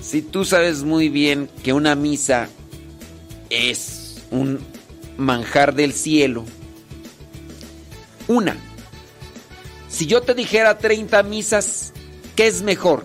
si 0.00 0.22
tú 0.22 0.44
sabes 0.44 0.84
muy 0.84 1.08
bien 1.08 1.50
que 1.62 1.72
una 1.72 1.94
misa 1.96 2.48
es 3.50 4.22
un 4.30 4.60
manjar 5.16 5.74
del 5.74 5.92
cielo, 5.92 6.44
una, 8.30 8.56
si 9.88 10.06
yo 10.06 10.22
te 10.22 10.34
dijera 10.34 10.78
30 10.78 11.24
misas, 11.24 11.92
¿qué 12.36 12.46
es 12.46 12.62
mejor? 12.62 13.04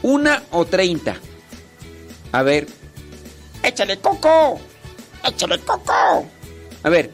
¿Una 0.00 0.44
o 0.52 0.64
30? 0.64 1.16
A 2.30 2.42
ver, 2.44 2.68
échale 3.64 3.98
coco, 3.98 4.60
échale 5.26 5.58
coco. 5.58 6.24
A 6.84 6.88
ver, 6.88 7.10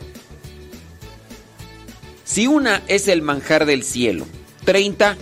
si 2.24 2.46
una 2.46 2.82
es 2.88 3.08
el 3.08 3.22
manjar 3.22 3.64
del 3.64 3.84
cielo, 3.84 4.26
30, 4.66 5.16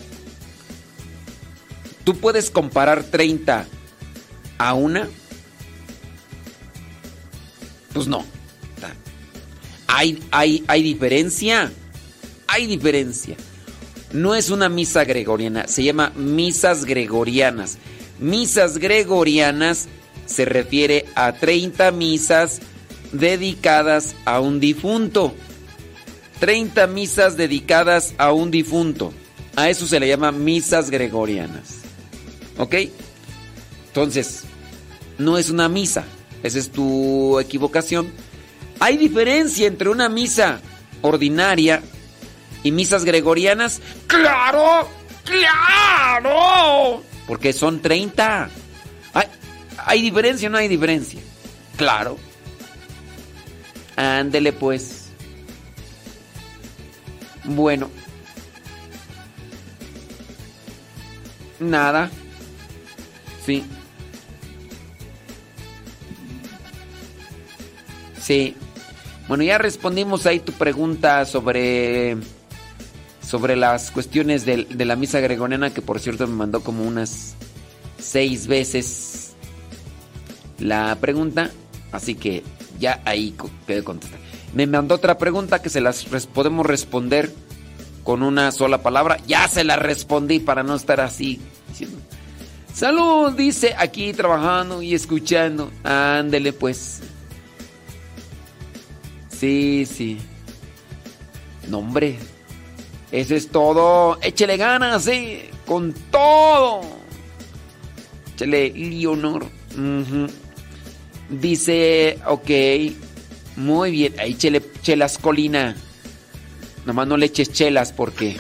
¿tú 2.02 2.16
puedes 2.16 2.50
comparar 2.50 3.04
30 3.04 3.64
a 4.58 4.74
una? 4.74 5.08
Pues 7.92 8.08
no. 8.08 8.24
Hay, 9.86 10.20
hay, 10.32 10.64
hay 10.66 10.82
diferencia. 10.82 11.72
Hay 12.54 12.68
diferencia. 12.68 13.36
No 14.12 14.36
es 14.36 14.48
una 14.48 14.68
misa 14.68 15.04
gregoriana, 15.04 15.66
se 15.66 15.82
llama 15.82 16.10
misas 16.10 16.84
gregorianas. 16.84 17.78
Misas 18.20 18.78
gregorianas 18.78 19.88
se 20.24 20.44
refiere 20.44 21.04
a 21.16 21.32
30 21.32 21.90
misas 21.90 22.60
dedicadas 23.10 24.14
a 24.24 24.38
un 24.38 24.60
difunto. 24.60 25.34
30 26.38 26.86
misas 26.86 27.36
dedicadas 27.36 28.14
a 28.18 28.32
un 28.32 28.52
difunto. 28.52 29.12
A 29.56 29.68
eso 29.68 29.88
se 29.88 29.98
le 29.98 30.06
llama 30.06 30.30
misas 30.30 30.90
gregorianas. 30.90 31.78
¿Ok? 32.56 32.76
Entonces, 33.88 34.44
no 35.18 35.38
es 35.38 35.50
una 35.50 35.68
misa. 35.68 36.04
Esa 36.44 36.60
es 36.60 36.70
tu 36.70 37.40
equivocación. 37.40 38.12
Hay 38.78 38.96
diferencia 38.96 39.66
entre 39.66 39.88
una 39.88 40.08
misa 40.08 40.60
ordinaria 41.02 41.82
y 42.64 42.72
misas 42.72 43.04
gregorianas. 43.04 43.80
¡Claro! 44.08 44.88
¡Claro! 45.24 47.04
Porque 47.28 47.52
son 47.52 47.80
30. 47.80 48.50
¿Hay, 49.12 49.26
¿hay 49.78 50.02
diferencia 50.02 50.48
o 50.48 50.50
no 50.50 50.58
hay 50.58 50.66
diferencia? 50.66 51.20
Claro. 51.76 52.18
Ándele 53.94 54.52
pues. 54.52 55.10
Bueno. 57.44 57.90
Nada. 61.60 62.10
Sí. 63.44 63.64
Sí. 68.20 68.56
Bueno, 69.28 69.44
ya 69.44 69.58
respondimos 69.58 70.26
ahí 70.26 70.40
tu 70.40 70.52
pregunta 70.52 71.24
sobre 71.24 72.16
sobre 73.26 73.56
las 73.56 73.90
cuestiones 73.90 74.44
de, 74.44 74.64
de 74.64 74.84
la 74.84 74.96
misa 74.96 75.20
gregoriana 75.20 75.72
que 75.72 75.82
por 75.82 76.00
cierto 76.00 76.26
me 76.26 76.34
mandó 76.34 76.60
como 76.60 76.84
unas 76.84 77.34
seis 77.98 78.46
veces 78.46 79.34
la 80.58 80.96
pregunta, 81.00 81.50
así 81.92 82.14
que 82.14 82.42
ya 82.78 83.00
ahí 83.04 83.34
quedé 83.66 83.82
contestar. 83.82 84.20
Me 84.54 84.66
mandó 84.66 84.94
otra 84.94 85.18
pregunta 85.18 85.60
que 85.60 85.68
se 85.68 85.80
las 85.80 86.04
podemos 86.04 86.64
responder 86.64 87.32
con 88.04 88.22
una 88.22 88.52
sola 88.52 88.82
palabra. 88.82 89.18
Ya 89.26 89.48
se 89.48 89.64
la 89.64 89.76
respondí 89.76 90.38
para 90.38 90.62
no 90.62 90.76
estar 90.76 91.00
así. 91.00 91.40
Salud, 92.72 93.32
dice 93.32 93.74
aquí 93.76 94.12
trabajando 94.12 94.82
y 94.82 94.94
escuchando. 94.94 95.70
Ándele 95.82 96.52
pues. 96.52 97.00
Sí, 99.28 99.86
sí. 99.86 100.18
No, 101.68 101.78
hombre. 101.78 102.18
Eso 103.14 103.36
es 103.36 103.48
todo. 103.48 104.18
Échele 104.22 104.56
ganas, 104.56 105.04
sí. 105.04 105.42
Con 105.66 105.94
todo. 106.10 106.80
Échele 108.34 108.70
Leonor. 108.70 109.46
Dice, 111.28 112.18
ok. 112.26 112.50
Muy 113.54 113.92
bien. 113.92 114.14
Ahí 114.18 114.34
chele, 114.34 114.60
chelas 114.82 115.18
colina. 115.18 115.76
Nomás 116.86 117.06
no 117.06 117.16
le 117.16 117.26
eches 117.26 117.52
chelas 117.52 117.92
porque. 117.92 118.36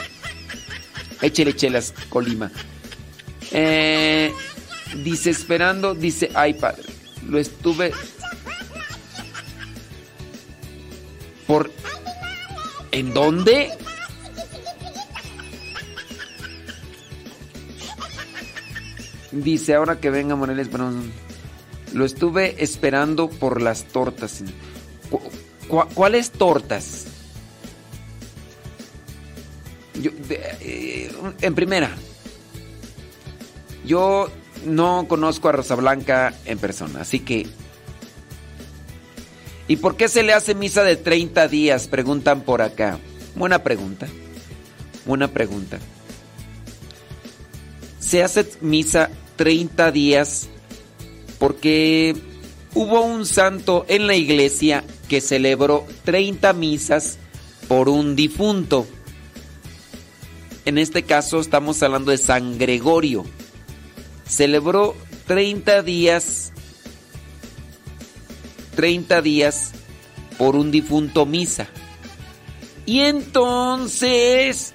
Échele 1.22 1.54
chelas 1.54 1.94
colima. 2.08 2.50
Eh, 3.52 4.32
dice 5.04 5.30
esperando. 5.30 5.94
Dice, 5.94 6.30
ay 6.34 6.54
padre. 6.54 6.82
Lo 7.28 7.38
estuve. 7.38 7.92
Por. 11.46 11.70
¿En 12.90 13.14
dónde? 13.14 13.70
Dice, 19.34 19.74
ahora 19.74 19.98
que 20.00 20.10
venga 20.10 20.36
Moreles, 20.36 20.68
pero 20.70 20.92
lo 21.92 22.04
estuve 22.04 22.62
esperando 22.62 23.28
por 23.28 23.60
las 23.60 23.84
tortas. 23.84 24.42
¿Cu- 25.10 25.20
cu- 25.68 25.88
¿Cuáles 25.94 26.30
tortas? 26.30 27.06
Yo, 30.00 30.10
eh, 30.28 31.12
en 31.40 31.54
primera, 31.54 31.90
yo 33.84 34.28
no 34.66 35.06
conozco 35.08 35.48
a 35.48 35.52
Rosa 35.52 35.74
Blanca 35.74 36.34
en 36.44 36.58
persona, 36.58 37.00
así 37.00 37.20
que... 37.20 37.46
¿Y 39.66 39.76
por 39.76 39.96
qué 39.96 40.08
se 40.08 40.22
le 40.22 40.34
hace 40.34 40.54
misa 40.54 40.82
de 40.84 40.96
30 40.96 41.48
días? 41.48 41.88
Preguntan 41.88 42.42
por 42.42 42.60
acá. 42.60 42.98
Buena 43.34 43.62
pregunta. 43.62 44.06
Buena 45.06 45.28
pregunta. 45.28 45.78
Se 47.98 48.22
hace 48.22 48.46
misa 48.60 49.08
30 49.36 49.90
días 49.92 50.48
porque 51.38 52.16
hubo 52.74 53.02
un 53.02 53.26
santo 53.26 53.84
en 53.88 54.06
la 54.06 54.14
iglesia 54.14 54.84
que 55.08 55.20
celebró 55.20 55.86
30 56.04 56.52
misas 56.52 57.18
por 57.68 57.88
un 57.88 58.16
difunto. 58.16 58.86
En 60.64 60.78
este 60.78 61.02
caso 61.02 61.40
estamos 61.40 61.82
hablando 61.82 62.10
de 62.10 62.18
San 62.18 62.58
Gregorio. 62.58 63.24
Celebró 64.26 64.96
30 65.26 65.82
días 65.82 66.52
30 68.74 69.22
días 69.22 69.72
por 70.36 70.56
un 70.56 70.70
difunto 70.70 71.26
misa. 71.26 71.68
Y 72.86 73.00
entonces 73.00 74.74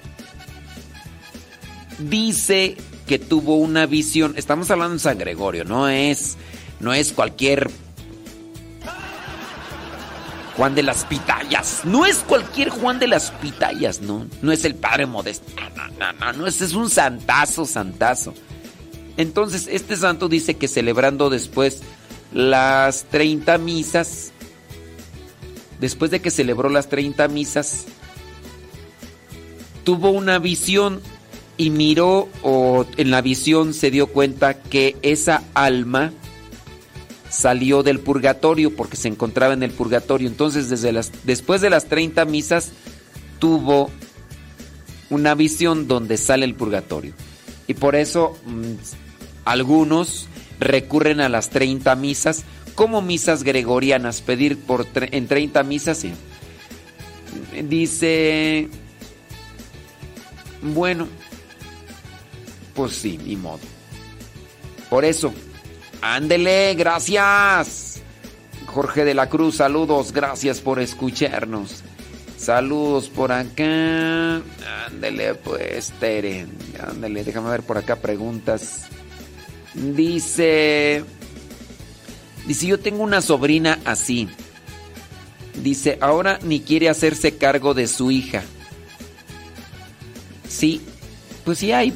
dice 1.98 2.76
que 3.10 3.18
tuvo 3.18 3.56
una 3.56 3.86
visión. 3.86 4.34
Estamos 4.36 4.70
hablando 4.70 4.94
de 4.94 5.00
San 5.00 5.18
Gregorio, 5.18 5.64
no 5.64 5.88
es 5.88 6.36
no 6.78 6.92
es 6.92 7.12
cualquier 7.12 7.68
Juan 10.56 10.76
de 10.76 10.84
las 10.84 11.06
Pitayas. 11.06 11.80
No 11.84 12.06
es 12.06 12.18
cualquier 12.18 12.68
Juan 12.68 13.00
de 13.00 13.08
las 13.08 13.32
Pitayas, 13.32 14.00
no. 14.00 14.28
No 14.42 14.52
es 14.52 14.64
el 14.64 14.76
padre 14.76 15.06
modesto. 15.06 15.44
No, 15.56 15.88
no, 15.98 16.12
no, 16.12 16.32
no. 16.34 16.46
Es 16.46 16.60
un 16.72 16.88
santazo, 16.88 17.66
santazo. 17.66 18.32
Entonces, 19.16 19.66
este 19.68 19.96
santo 19.96 20.28
dice 20.28 20.54
que 20.54 20.68
celebrando 20.68 21.30
después 21.30 21.82
las 22.32 23.06
30 23.06 23.58
misas, 23.58 24.30
después 25.80 26.12
de 26.12 26.20
que 26.20 26.30
celebró 26.30 26.68
las 26.68 26.88
30 26.88 27.26
misas, 27.26 27.86
tuvo 29.82 30.10
una 30.10 30.38
visión 30.38 31.02
y 31.60 31.68
miró 31.68 32.30
o 32.42 32.86
en 32.96 33.10
la 33.10 33.20
visión 33.20 33.74
se 33.74 33.90
dio 33.90 34.06
cuenta 34.06 34.54
que 34.54 34.96
esa 35.02 35.42
alma 35.52 36.10
salió 37.28 37.82
del 37.82 38.00
purgatorio 38.00 38.74
porque 38.74 38.96
se 38.96 39.08
encontraba 39.08 39.52
en 39.52 39.62
el 39.62 39.70
purgatorio. 39.70 40.26
Entonces, 40.26 40.70
desde 40.70 40.90
las, 40.90 41.12
después 41.24 41.60
de 41.60 41.68
las 41.68 41.84
30 41.84 42.24
misas, 42.24 42.70
tuvo 43.38 43.90
una 45.10 45.34
visión 45.34 45.86
donde 45.86 46.16
sale 46.16 46.46
el 46.46 46.54
purgatorio. 46.54 47.12
Y 47.68 47.74
por 47.74 47.94
eso 47.94 48.38
mm, 48.46 48.72
algunos 49.44 50.28
recurren 50.60 51.20
a 51.20 51.28
las 51.28 51.50
30 51.50 51.94
misas 51.94 52.44
como 52.74 53.02
misas 53.02 53.42
gregorianas, 53.42 54.22
pedir 54.22 54.56
por 54.56 54.86
en 54.94 55.28
30 55.28 55.62
misas. 55.64 55.98
sí. 55.98 56.14
Dice, 57.68 58.70
bueno, 60.62 61.06
pues 62.80 62.96
sí, 62.96 63.18
ni 63.22 63.36
modo. 63.36 63.60
Por 64.88 65.04
eso, 65.04 65.34
ándele, 66.00 66.74
gracias. 66.74 68.00
Jorge 68.64 69.04
de 69.04 69.12
la 69.12 69.28
Cruz, 69.28 69.56
saludos, 69.56 70.12
gracias 70.12 70.62
por 70.62 70.80
escucharnos. 70.80 71.82
Saludos 72.38 73.10
por 73.10 73.32
acá. 73.32 74.40
Ándele, 74.86 75.34
pues, 75.34 75.92
Tere. 76.00 76.46
Ándele, 76.88 77.22
déjame 77.22 77.50
ver 77.50 77.62
por 77.62 77.76
acá 77.76 77.96
preguntas. 77.96 78.86
Dice. 79.74 81.04
Dice, 82.46 82.66
yo 82.66 82.80
tengo 82.80 83.02
una 83.02 83.20
sobrina 83.20 83.78
así. 83.84 84.26
Dice, 85.62 85.98
ahora 86.00 86.38
ni 86.42 86.60
quiere 86.60 86.88
hacerse 86.88 87.36
cargo 87.36 87.74
de 87.74 87.86
su 87.88 88.10
hija. 88.10 88.42
Sí, 90.48 90.80
pues 91.44 91.58
sí 91.58 91.72
hay 91.72 91.92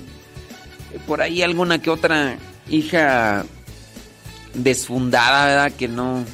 por 1.07 1.23
ahí 1.23 1.43
alguna 1.43 1.81
que 1.81 1.91
otra 1.91 2.39
hija 2.69 3.45
desfundada. 4.55 5.71
Que 5.71 5.89
no. 5.89 6.25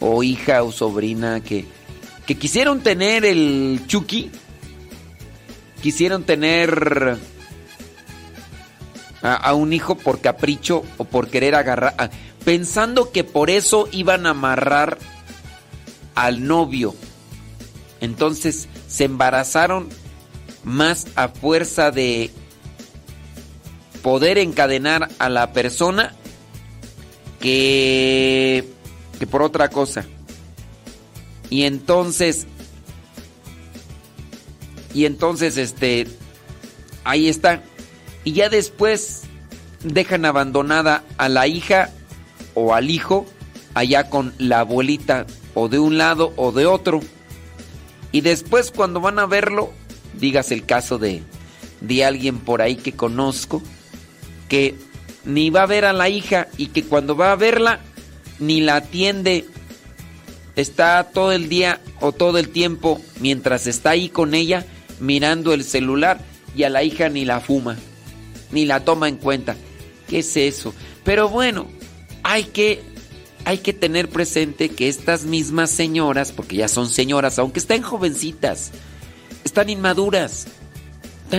O 0.00 0.22
hija 0.22 0.62
o 0.62 0.72
sobrina 0.72 1.40
que, 1.40 1.64
que 2.26 2.36
quisieron 2.36 2.80
tener 2.80 3.24
el 3.24 3.80
Chucky. 3.86 4.30
Quisieron 5.82 6.24
tener 6.24 7.18
a, 9.22 9.54
un 9.54 9.72
hijo 9.72 9.96
por 9.96 10.20
capricho 10.20 10.84
o 10.98 11.04
por 11.04 11.28
querer 11.28 11.54
agarrar. 11.54 12.10
pensando 12.44 13.10
que 13.10 13.24
por 13.24 13.48
eso 13.50 13.88
iban 13.90 14.26
a 14.26 14.30
amarrar 14.30 14.98
al 16.14 16.46
novio. 16.46 16.94
Entonces 18.00 18.68
se 18.86 19.04
embarazaron 19.04 19.88
más 20.62 21.06
a 21.16 21.28
fuerza 21.28 21.90
de 21.90 22.30
poder 24.04 24.36
encadenar 24.36 25.08
a 25.18 25.30
la 25.30 25.54
persona 25.54 26.12
que, 27.40 28.68
que 29.18 29.26
por 29.26 29.42
otra 29.42 29.70
cosa. 29.70 30.04
Y 31.48 31.62
entonces, 31.62 32.46
y 34.92 35.06
entonces, 35.06 35.56
este, 35.56 36.06
ahí 37.04 37.30
está. 37.30 37.62
Y 38.24 38.32
ya 38.34 38.50
después 38.50 39.22
dejan 39.82 40.26
abandonada 40.26 41.02
a 41.16 41.30
la 41.30 41.46
hija 41.46 41.88
o 42.52 42.74
al 42.74 42.90
hijo 42.90 43.24
allá 43.72 44.10
con 44.10 44.34
la 44.36 44.60
abuelita 44.60 45.24
o 45.54 45.70
de 45.70 45.78
un 45.78 45.96
lado 45.96 46.34
o 46.36 46.52
de 46.52 46.66
otro. 46.66 47.00
Y 48.12 48.20
después 48.20 48.70
cuando 48.70 49.00
van 49.00 49.18
a 49.18 49.24
verlo, 49.24 49.72
digas 50.20 50.52
el 50.52 50.66
caso 50.66 50.98
de, 50.98 51.22
de 51.80 52.04
alguien 52.04 52.38
por 52.38 52.60
ahí 52.60 52.76
que 52.76 52.92
conozco, 52.92 53.62
que 54.48 54.74
ni 55.24 55.50
va 55.50 55.62
a 55.62 55.66
ver 55.66 55.84
a 55.84 55.92
la 55.92 56.08
hija 56.08 56.48
y 56.56 56.66
que 56.66 56.84
cuando 56.84 57.16
va 57.16 57.32
a 57.32 57.36
verla 57.36 57.80
ni 58.38 58.60
la 58.60 58.76
atiende. 58.76 59.46
Está 60.56 61.10
todo 61.12 61.32
el 61.32 61.48
día 61.48 61.80
o 62.00 62.12
todo 62.12 62.38
el 62.38 62.48
tiempo 62.50 63.00
mientras 63.20 63.66
está 63.66 63.90
ahí 63.90 64.08
con 64.08 64.34
ella 64.34 64.64
mirando 65.00 65.52
el 65.52 65.64
celular 65.64 66.20
y 66.54 66.62
a 66.62 66.70
la 66.70 66.84
hija 66.84 67.08
ni 67.08 67.24
la 67.24 67.40
fuma, 67.40 67.76
ni 68.52 68.64
la 68.64 68.84
toma 68.84 69.08
en 69.08 69.16
cuenta. 69.16 69.56
¿Qué 70.08 70.20
es 70.20 70.36
eso? 70.36 70.72
Pero 71.02 71.28
bueno, 71.28 71.66
hay 72.22 72.44
que 72.44 72.82
hay 73.44 73.58
que 73.58 73.72
tener 73.72 74.08
presente 74.08 74.70
que 74.70 74.88
estas 74.88 75.24
mismas 75.24 75.70
señoras, 75.70 76.32
porque 76.32 76.56
ya 76.56 76.68
son 76.68 76.88
señoras, 76.88 77.38
aunque 77.38 77.58
estén 77.58 77.82
jovencitas, 77.82 78.70
están 79.44 79.68
inmaduras. 79.68 80.46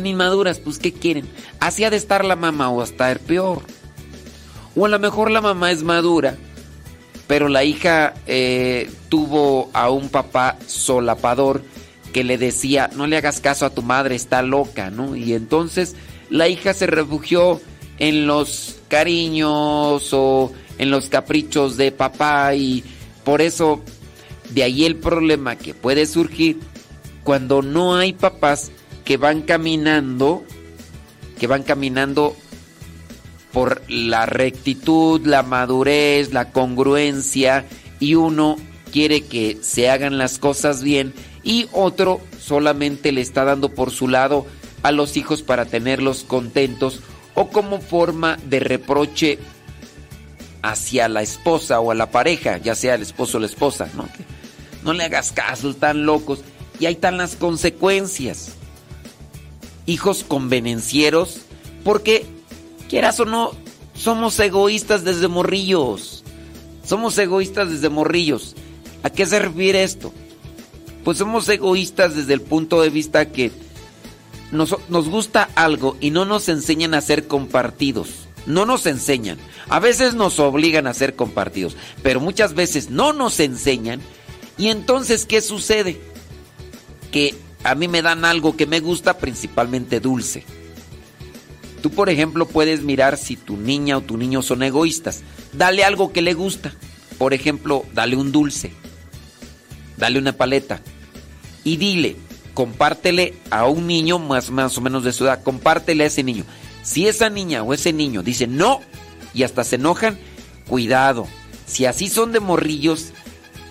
Inmaduras, 0.03 0.59
pues 0.59 0.79
¿qué 0.79 0.91
quieren? 0.91 1.27
Así 1.59 1.83
ha 1.83 1.89
de 1.89 1.97
estar 1.97 2.25
la 2.25 2.35
mamá 2.35 2.69
o 2.69 2.81
hasta 2.81 3.11
el 3.11 3.19
peor. 3.19 3.61
O 4.75 4.85
a 4.85 4.89
lo 4.89 4.99
mejor 4.99 5.31
la 5.31 5.41
mamá 5.41 5.71
es 5.71 5.83
madura, 5.83 6.37
pero 7.27 7.47
la 7.47 7.63
hija 7.63 8.13
eh, 8.27 8.89
tuvo 9.09 9.69
a 9.73 9.89
un 9.89 10.09
papá 10.09 10.57
solapador 10.67 11.63
que 12.11 12.23
le 12.23 12.37
decía, 12.37 12.89
no 12.95 13.07
le 13.07 13.17
hagas 13.17 13.39
caso 13.39 13.65
a 13.65 13.69
tu 13.69 13.81
madre, 13.81 14.15
está 14.15 14.41
loca, 14.41 14.89
¿no? 14.89 15.15
Y 15.15 15.33
entonces 15.33 15.95
la 16.29 16.47
hija 16.47 16.73
se 16.73 16.87
refugió 16.87 17.61
en 17.99 18.27
los 18.27 18.77
cariños 18.87 20.09
o 20.13 20.51
en 20.77 20.91
los 20.91 21.09
caprichos 21.09 21.77
de 21.77 21.91
papá 21.91 22.55
y 22.55 22.83
por 23.23 23.41
eso 23.41 23.81
de 24.51 24.63
ahí 24.63 24.85
el 24.85 24.97
problema 24.97 25.55
que 25.55 25.73
puede 25.73 26.05
surgir 26.05 26.59
cuando 27.23 27.61
no 27.61 27.95
hay 27.95 28.13
papás 28.13 28.71
que 29.05 29.17
van 29.17 29.43
caminando, 29.43 30.43
que 31.39 31.47
van 31.47 31.63
caminando 31.63 32.35
por 33.53 33.81
la 33.87 34.25
rectitud, 34.25 35.25
la 35.25 35.43
madurez, 35.43 36.33
la 36.33 36.51
congruencia 36.51 37.65
y 38.01 38.15
uno 38.15 38.57
quiere 38.91 39.21
que 39.21 39.57
se 39.61 39.89
hagan 39.89 40.17
las 40.17 40.39
cosas 40.39 40.83
bien 40.83 41.13
y 41.43 41.69
otro 41.71 42.19
solamente 42.39 43.11
le 43.11 43.21
está 43.21 43.45
dando 43.45 43.69
por 43.69 43.91
su 43.91 44.09
lado 44.09 44.45
a 44.83 44.91
los 44.91 45.15
hijos 45.15 45.41
para 45.41 45.65
tenerlos 45.65 46.23
contentos 46.23 46.99
o 47.33 47.49
como 47.49 47.79
forma 47.79 48.37
de 48.45 48.59
reproche 48.59 49.39
hacia 50.61 51.07
la 51.07 51.21
esposa 51.21 51.79
o 51.79 51.91
a 51.91 51.95
la 51.95 52.09
pareja, 52.09 52.57
ya 52.57 52.73
sea 52.75 52.95
el 52.95 53.03
esposo 53.03 53.37
o 53.37 53.41
la 53.41 53.45
esposa, 53.45 53.87
¿no? 53.95 54.09
No 54.83 54.93
le 54.93 55.03
hagas 55.03 55.31
caso, 55.31 55.69
están 55.69 56.05
locos. 56.05 56.41
Y 56.79 56.85
ahí 56.87 56.93
están 56.93 57.17
las 57.17 57.35
consecuencias. 57.35 58.53
Hijos 59.85 60.23
convenencieros, 60.27 61.41
porque 61.83 62.25
quieras 62.89 63.19
o 63.19 63.25
no, 63.25 63.51
somos 63.95 64.39
egoístas 64.39 65.03
desde 65.03 65.27
morrillos. 65.27 66.23
Somos 66.85 67.17
egoístas 67.17 67.69
desde 67.69 67.89
morrillos. 67.89 68.55
¿A 69.03 69.09
qué 69.09 69.25
se 69.25 69.39
refiere 69.39 69.83
esto? 69.83 70.13
Pues 71.03 71.17
somos 71.17 71.47
egoístas 71.49 72.15
desde 72.15 72.33
el 72.33 72.41
punto 72.41 72.81
de 72.81 72.89
vista 72.89 73.31
que 73.31 73.51
nos, 74.51 74.75
nos 74.89 75.09
gusta 75.09 75.49
algo 75.55 75.97
y 75.99 76.11
no 76.11 76.25
nos 76.25 76.49
enseñan 76.49 76.93
a 76.93 77.01
ser 77.01 77.27
compartidos. 77.27 78.27
No 78.45 78.65
nos 78.65 78.85
enseñan. 78.85 79.37
A 79.69 79.79
veces 79.79 80.13
nos 80.13 80.39
obligan 80.39 80.87
a 80.87 80.93
ser 80.93 81.15
compartidos, 81.15 81.75
pero 82.03 82.19
muchas 82.19 82.53
veces 82.53 82.89
no 82.89 83.13
nos 83.13 83.39
enseñan. 83.39 84.01
Y 84.57 84.67
entonces, 84.67 85.25
¿qué 85.25 85.41
sucede? 85.41 85.99
Que 87.11 87.35
a 87.65 87.73
mí 87.73 87.87
me 87.87 88.03
dan 88.03 88.25
algo 88.25 88.55
que 88.55 88.67
me 88.67 88.79
gusta, 88.79 89.17
principalmente 89.17 89.99
dulce. 89.99 90.43
Tú, 91.81 91.89
por 91.89 92.11
ejemplo, 92.11 92.47
puedes 92.47 92.83
mirar 92.83 93.17
si 93.17 93.35
tu 93.35 93.57
niña 93.57 93.97
o 93.97 94.01
tu 94.01 94.17
niño 94.17 94.43
son 94.43 94.61
egoístas. 94.61 95.23
Dale 95.51 95.83
algo 95.83 96.13
que 96.13 96.21
le 96.21 96.35
gusta. 96.35 96.75
Por 97.17 97.33
ejemplo, 97.33 97.83
dale 97.91 98.15
un 98.17 98.31
dulce. 98.31 98.71
Dale 99.97 100.19
una 100.19 100.33
paleta. 100.33 100.79
Y 101.63 101.77
dile, 101.77 102.17
compártele 102.53 103.33
a 103.49 103.65
un 103.65 103.87
niño 103.87 104.19
más, 104.19 104.51
más 104.51 104.77
o 104.77 104.81
menos 104.81 105.03
de 105.03 105.11
su 105.11 105.25
edad, 105.25 105.41
compártele 105.41 106.03
a 106.03 106.07
ese 106.07 106.21
niño. 106.21 106.43
Si 106.83 107.07
esa 107.07 107.31
niña 107.31 107.63
o 107.63 107.73
ese 107.73 107.93
niño 107.93 108.21
dice 108.21 108.45
no 108.45 108.81
y 109.33 109.41
hasta 109.41 109.63
se 109.63 109.77
enojan, 109.77 110.19
cuidado. 110.67 111.25
Si 111.65 111.87
así 111.87 112.09
son 112.09 112.31
de 112.31 112.41
morrillos, 112.41 113.11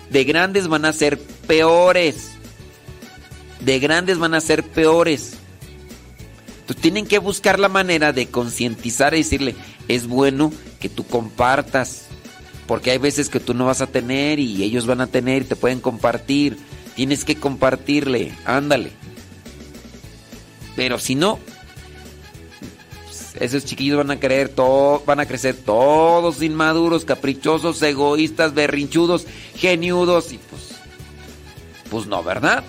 de 0.09 0.25
grandes 0.25 0.67
van 0.67 0.83
a 0.83 0.91
ser 0.91 1.17
peores. 1.17 2.34
De 3.59 3.79
grandes 3.79 4.17
van 4.17 4.33
a 4.33 4.41
ser 4.41 4.63
peores. 4.63 5.33
Entonces 6.61 6.81
tienen 6.81 7.05
que 7.05 7.19
buscar 7.19 7.59
la 7.59 7.69
manera 7.69 8.11
de 8.11 8.27
concientizar 8.27 9.13
y 9.13 9.17
decirle, 9.17 9.55
es 9.87 10.07
bueno 10.07 10.51
que 10.79 10.89
tú 10.89 11.05
compartas. 11.05 12.05
Porque 12.67 12.91
hay 12.91 12.97
veces 12.97 13.29
que 13.29 13.39
tú 13.39 13.53
no 13.53 13.65
vas 13.65 13.81
a 13.81 13.87
tener 13.87 14.39
y 14.39 14.63
ellos 14.63 14.87
van 14.87 15.01
a 15.01 15.07
tener 15.07 15.43
y 15.43 15.45
te 15.45 15.55
pueden 15.55 15.79
compartir. 15.79 16.57
Tienes 16.95 17.23
que 17.23 17.35
compartirle, 17.35 18.33
ándale. 18.45 18.91
Pero 20.75 20.97
si 20.97 21.15
no, 21.15 21.39
esos 23.39 23.65
chiquillos 23.65 23.97
van 23.97 24.11
a 24.11 24.19
creer 24.19 24.53
van 25.05 25.19
a 25.19 25.25
crecer 25.25 25.55
todos 25.55 26.41
inmaduros, 26.41 27.05
caprichosos, 27.05 27.81
egoístas, 27.81 28.53
berrinchudos, 28.53 29.25
geniudos 29.55 30.31
y 30.31 30.37
pues 30.37 30.75
pues 31.89 32.07
no, 32.07 32.23
¿verdad? 32.23 32.63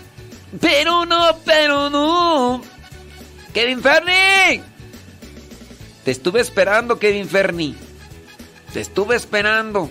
Pero 0.61 1.05
no, 1.05 1.37
pero 1.45 1.91
no. 1.91 2.63
Kevin 3.53 3.81
Ferni. 3.81 4.63
Te 6.05 6.11
estuve 6.11 6.41
esperando, 6.41 6.99
Kevin 6.99 7.29
Ferni. 7.29 7.75
Te 8.73 8.81
estuve 8.81 9.17
esperando. 9.17 9.91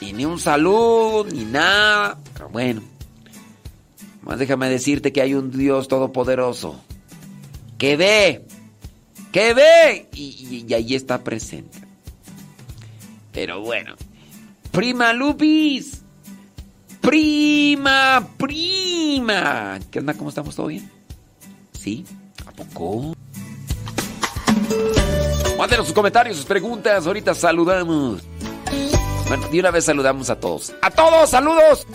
Y 0.00 0.12
ni 0.12 0.24
un 0.24 0.38
saludo, 0.38 1.24
ni 1.24 1.44
nada. 1.44 2.18
Pero 2.32 2.48
bueno. 2.50 2.82
Más 4.22 4.38
déjame 4.38 4.68
decirte 4.70 5.12
que 5.12 5.20
hay 5.20 5.34
un 5.34 5.50
Dios 5.50 5.88
todopoderoso. 5.88 6.80
Que 7.76 7.96
ve. 7.96 8.46
Que 9.32 9.52
ve. 9.52 10.08
Y, 10.14 10.64
y 10.68 10.74
ahí 10.74 10.94
está 10.94 11.24
presente. 11.24 11.78
Pero 13.32 13.60
bueno. 13.60 13.96
Prima 14.70 15.12
Lupis. 15.12 16.03
Prima, 17.04 18.26
prima. 18.38 19.78
¿Qué 19.90 19.98
onda? 19.98 20.14
¿Cómo 20.14 20.30
estamos? 20.30 20.56
¿Todo 20.56 20.68
bien? 20.68 20.90
¿Sí? 21.78 22.04
¿A 22.46 22.50
poco? 22.50 23.14
Mándenos 25.58 25.86
sus 25.86 25.94
comentarios, 25.94 26.38
sus 26.38 26.46
preguntas. 26.46 27.06
Ahorita 27.06 27.34
saludamos. 27.34 28.22
Bueno, 29.28 29.48
de 29.48 29.60
una 29.60 29.70
vez 29.70 29.84
saludamos 29.84 30.30
a 30.30 30.40
todos. 30.40 30.74
¡A 30.80 30.90
todos! 30.90 31.28
¡Saludos! 31.28 31.86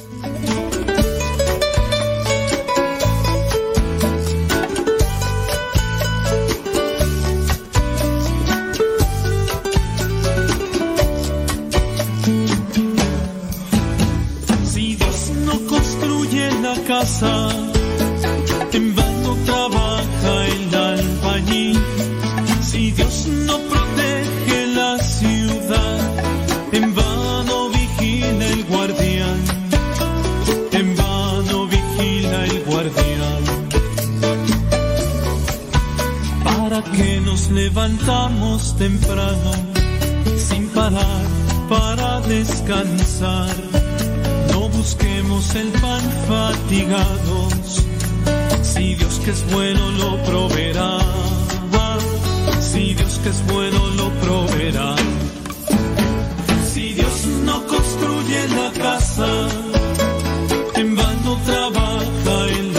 Levantamos 37.70 38.76
temprano, 38.78 39.52
sin 40.36 40.68
parar, 40.70 41.24
para 41.70 42.20
descansar? 42.22 43.56
No 44.52 44.70
busquemos 44.70 45.56
el 45.56 45.70
pan 45.84 46.02
fatigados, 46.28 47.86
si 48.64 48.96
Dios 48.96 49.22
que 49.24 49.32
es 49.32 49.44
bueno 49.52 49.92
lo 49.92 50.18
proveerá. 50.24 50.98
Si 52.60 52.94
Dios 52.94 53.20
que 53.24 53.30
es 53.30 53.46
bueno 53.48 53.80
lo 54.00 54.10
proveerá. 54.24 54.96
Si 56.72 56.94
Dios 56.94 57.26
no 57.46 57.66
construye 57.68 58.48
la 58.60 58.72
casa, 58.72 59.30
en 60.76 60.96
vano 60.96 61.38
trabaja 61.46 62.36
el 62.60 62.79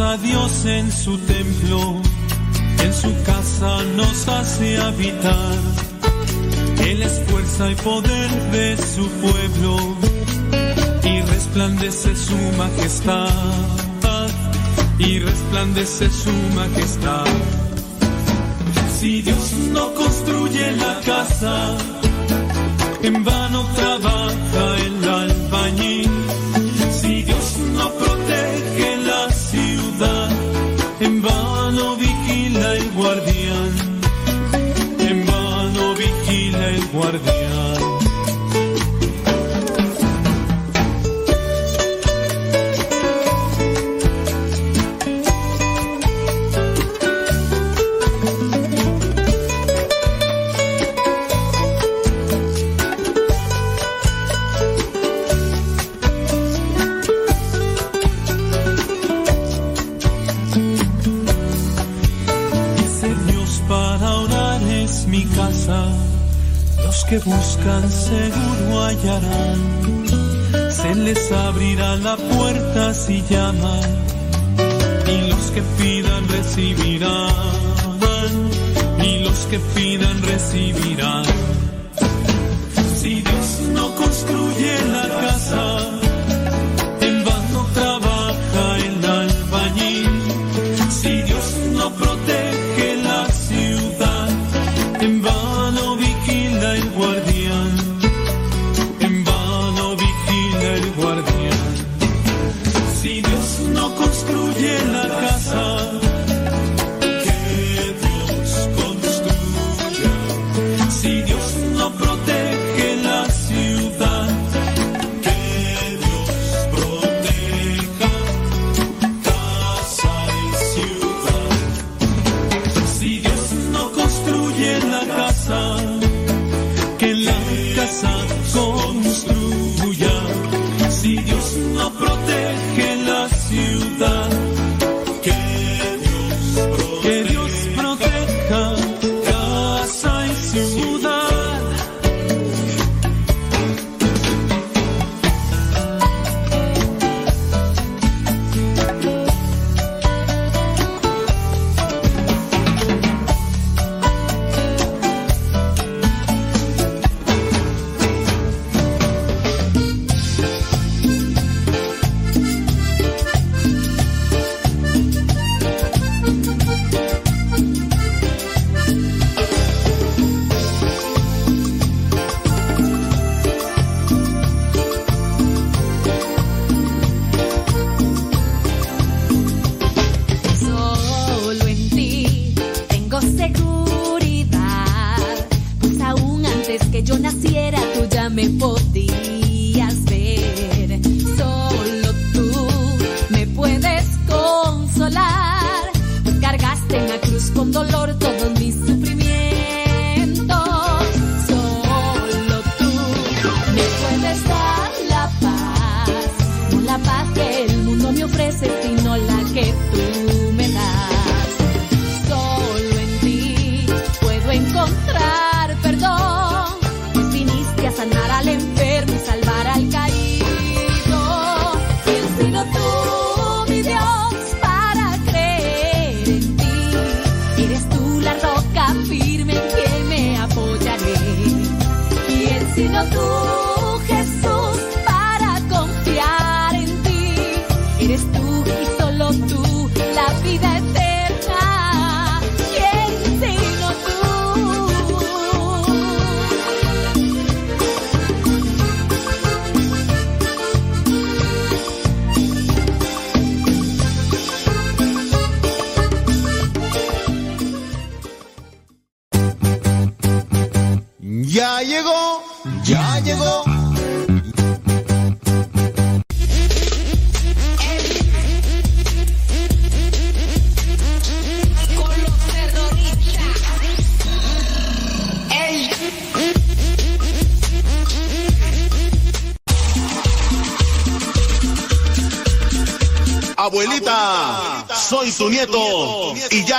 A 0.00 0.16
Dios 0.16 0.64
en 0.64 0.92
su 0.92 1.18
templo, 1.18 2.00
en 2.84 2.94
su 2.94 3.12
casa 3.24 3.82
nos 3.96 4.28
hace 4.28 4.78
habitar. 4.78 5.56
Él 6.86 7.02
es 7.02 7.20
fuerza 7.28 7.68
y 7.68 7.74
poder 7.74 8.30
de 8.52 8.76
su 8.76 9.08
pueblo 9.08 9.96
y 11.02 11.20
resplandece 11.22 12.14
su 12.14 12.36
majestad. 12.56 13.28
Y 14.98 15.18
resplandece 15.18 16.08
su 16.10 16.32
majestad. 16.54 17.26
Si 19.00 19.22
Dios 19.22 19.52
no 19.72 19.94
construye 19.94 20.76
la 20.76 21.00
casa, 21.00 21.76
en 23.02 23.24
vano 23.24 23.66
trabaja 23.74 24.76
el 24.86 25.08
albañil. 25.08 26.10
Si 27.00 27.22
Dios 27.22 27.56
no 27.74 27.87
En 31.00 31.22
vano 31.22 31.96
vigila 31.96 32.74
el 32.74 32.90
guardián, 32.90 33.72
en 34.98 35.26
vano 35.26 35.94
vigila 35.94 36.68
el 36.68 36.84
guardián. 36.88 37.87
buscan 67.24 67.90
seguro 67.90 68.84
hallarán. 68.84 69.58
Se 70.70 70.94
les 70.94 71.32
abrirá 71.32 71.96
la 71.96 72.16
puerta 72.16 72.94
si 72.94 73.22
llaman, 73.28 73.80
y 75.06 75.28
los 75.28 75.50
que 75.50 75.62
pidan 75.78 76.28
recibirán, 76.28 77.32
y 79.02 79.18
los 79.24 79.38
que 79.50 79.58
pidan 79.74 80.22
recibirán 80.22 81.24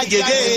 Yeah. 0.09 0.48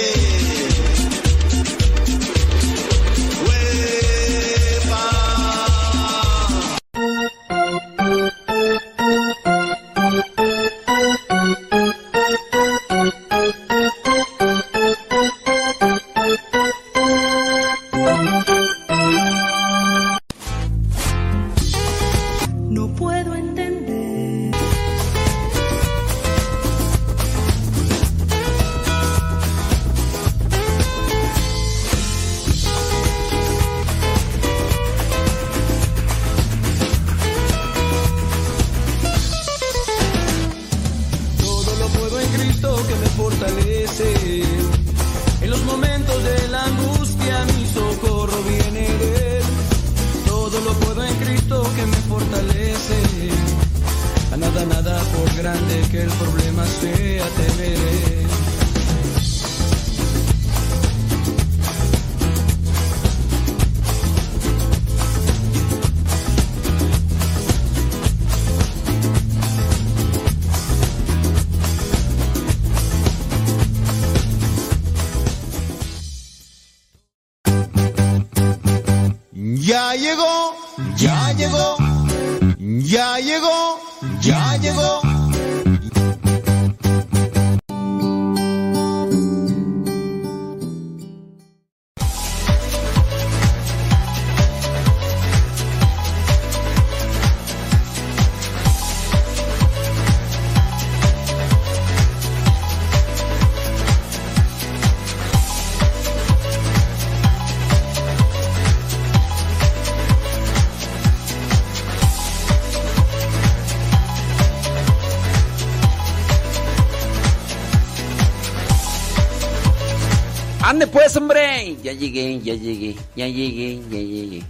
Pues, 120.93 121.17
hombre. 121.17 121.77
Ya 121.83 121.93
llegué, 121.93 122.41
ya 122.41 122.55
llegué, 122.55 122.95
ya 123.17 123.27
llegué, 123.27 123.81
ya 123.91 123.99
llegué. 123.99 124.43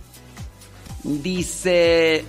Dice, 1.05 2.25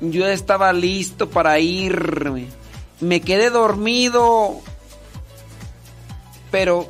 yo 0.00 0.26
estaba 0.26 0.72
listo 0.72 1.30
para 1.30 1.58
irme. 1.58 2.46
Me 3.00 3.20
quedé 3.20 3.50
dormido. 3.50 4.60
Pero... 6.50 6.88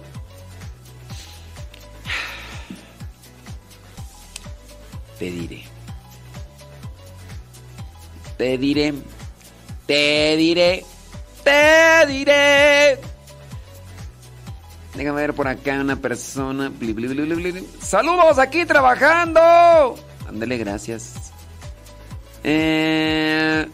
Te 5.19 5.31
diré. 5.31 5.65
Te 8.37 8.59
diré. 8.59 8.95
Te 9.87 10.37
diré. 10.37 10.85
Por 15.45 15.51
acá 15.51 15.79
una 15.79 15.97
persona. 15.97 16.73
¡Saludos 17.79 18.39
aquí 18.39 18.65
trabajando! 18.65 19.95
Ándale, 20.27 20.57
gracias. 20.57 21.13
Eh, 22.43 23.67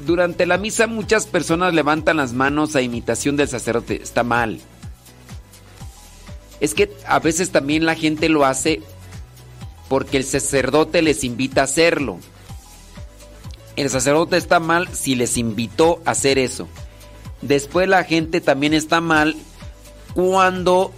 durante 0.00 0.44
la 0.44 0.58
misa 0.58 0.86
muchas 0.86 1.26
personas 1.26 1.72
levantan 1.72 2.18
las 2.18 2.34
manos 2.34 2.76
a 2.76 2.82
imitación 2.82 3.34
del 3.34 3.48
sacerdote. 3.48 4.02
Está 4.02 4.24
mal. 4.24 4.60
Es 6.60 6.74
que 6.74 6.92
a 7.06 7.18
veces 7.18 7.50
también 7.50 7.86
la 7.86 7.94
gente 7.94 8.28
lo 8.28 8.44
hace 8.44 8.82
porque 9.88 10.18
el 10.18 10.24
sacerdote 10.24 11.00
les 11.00 11.24
invita 11.24 11.62
a 11.62 11.64
hacerlo. 11.64 12.18
El 13.76 13.88
sacerdote 13.88 14.36
está 14.36 14.60
mal 14.60 14.86
si 14.94 15.14
les 15.14 15.38
invitó 15.38 16.02
a 16.04 16.10
hacer 16.10 16.38
eso. 16.38 16.68
Después 17.40 17.88
la 17.88 18.04
gente 18.04 18.42
también 18.42 18.74
está 18.74 19.00
mal 19.00 19.34
cuando 20.14 20.92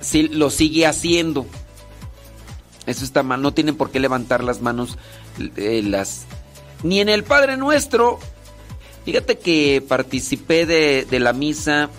si 0.00 0.28
lo 0.28 0.50
sigue 0.50 0.86
haciendo. 0.86 1.46
Eso 2.86 3.04
está 3.04 3.22
mal, 3.22 3.40
no 3.40 3.54
tienen 3.54 3.76
por 3.76 3.90
qué 3.90 3.98
levantar 3.98 4.44
las 4.44 4.60
manos 4.60 4.98
eh, 5.56 5.82
las 5.82 6.26
ni 6.82 7.00
en 7.00 7.08
el 7.08 7.24
Padre 7.24 7.56
Nuestro. 7.56 8.18
Fíjate 9.04 9.38
que 9.38 9.82
participé 9.86 10.66
de, 10.66 11.06
de 11.08 11.20
la 11.20 11.32
misa 11.32 11.90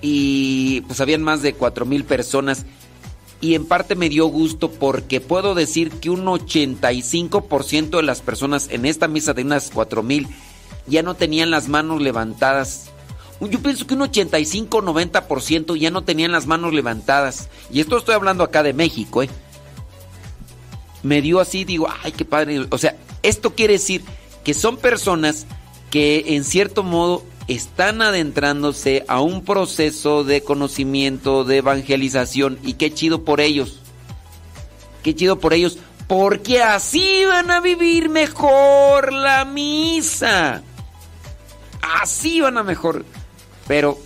y 0.00 0.82
pues 0.82 1.00
habían 1.00 1.22
más 1.22 1.42
de 1.42 1.54
cuatro 1.54 1.84
mil 1.84 2.04
personas 2.04 2.64
y 3.40 3.54
en 3.54 3.66
parte 3.66 3.94
me 3.94 4.08
dio 4.08 4.26
gusto 4.26 4.70
porque 4.70 5.20
puedo 5.20 5.54
decir 5.54 5.90
que 5.90 6.10
un 6.10 6.24
85% 6.24 7.90
de 7.90 8.02
las 8.02 8.20
personas 8.20 8.68
en 8.70 8.84
esta 8.84 9.06
misa 9.06 9.32
de 9.32 9.42
unas 9.42 9.70
cuatro 9.72 10.02
mil 10.02 10.28
ya 10.86 11.02
no 11.02 11.14
tenían 11.14 11.50
las 11.50 11.68
manos 11.68 12.00
levantadas. 12.00 12.87
Yo 13.40 13.60
pienso 13.60 13.86
que 13.86 13.94
un 13.94 14.00
85-90% 14.00 15.76
ya 15.78 15.90
no 15.90 16.02
tenían 16.02 16.32
las 16.32 16.46
manos 16.46 16.72
levantadas. 16.72 17.48
Y 17.72 17.80
esto 17.80 17.96
estoy 17.96 18.14
hablando 18.14 18.42
acá 18.42 18.62
de 18.62 18.72
México, 18.72 19.22
¿eh? 19.22 19.30
Me 21.04 21.22
dio 21.22 21.38
así, 21.38 21.64
digo, 21.64 21.88
ay, 22.02 22.10
qué 22.12 22.24
padre. 22.24 22.66
O 22.70 22.78
sea, 22.78 22.96
esto 23.22 23.54
quiere 23.54 23.74
decir 23.74 24.02
que 24.42 24.54
son 24.54 24.76
personas 24.76 25.46
que 25.90 26.24
en 26.34 26.42
cierto 26.42 26.82
modo 26.82 27.22
están 27.46 28.02
adentrándose 28.02 29.04
a 29.08 29.20
un 29.20 29.44
proceso 29.44 30.24
de 30.24 30.42
conocimiento, 30.42 31.44
de 31.44 31.58
evangelización. 31.58 32.58
Y 32.64 32.74
qué 32.74 32.92
chido 32.92 33.24
por 33.24 33.40
ellos. 33.40 33.80
Qué 35.04 35.14
chido 35.14 35.38
por 35.38 35.54
ellos. 35.54 35.78
Porque 36.08 36.62
así 36.62 37.24
van 37.24 37.50
a 37.52 37.60
vivir 37.60 38.08
mejor 38.08 39.12
la 39.12 39.44
misa. 39.44 40.62
Así 41.80 42.40
van 42.40 42.58
a 42.58 42.64
mejor. 42.64 43.04
Pero 43.68 43.98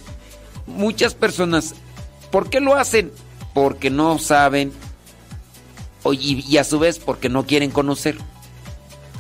muchas 0.67 1.15
personas, 1.15 1.75
¿por 2.31 2.51
qué 2.51 2.61
lo 2.61 2.75
hacen? 2.75 3.11
Porque 3.55 3.89
no 3.89 4.19
saben 4.19 4.73
y, 6.11 6.57
a 6.57 6.65
su 6.65 6.79
vez 6.79 6.99
porque 6.99 7.29
no 7.29 7.47
quieren 7.47 7.71
conocer. 7.71 8.17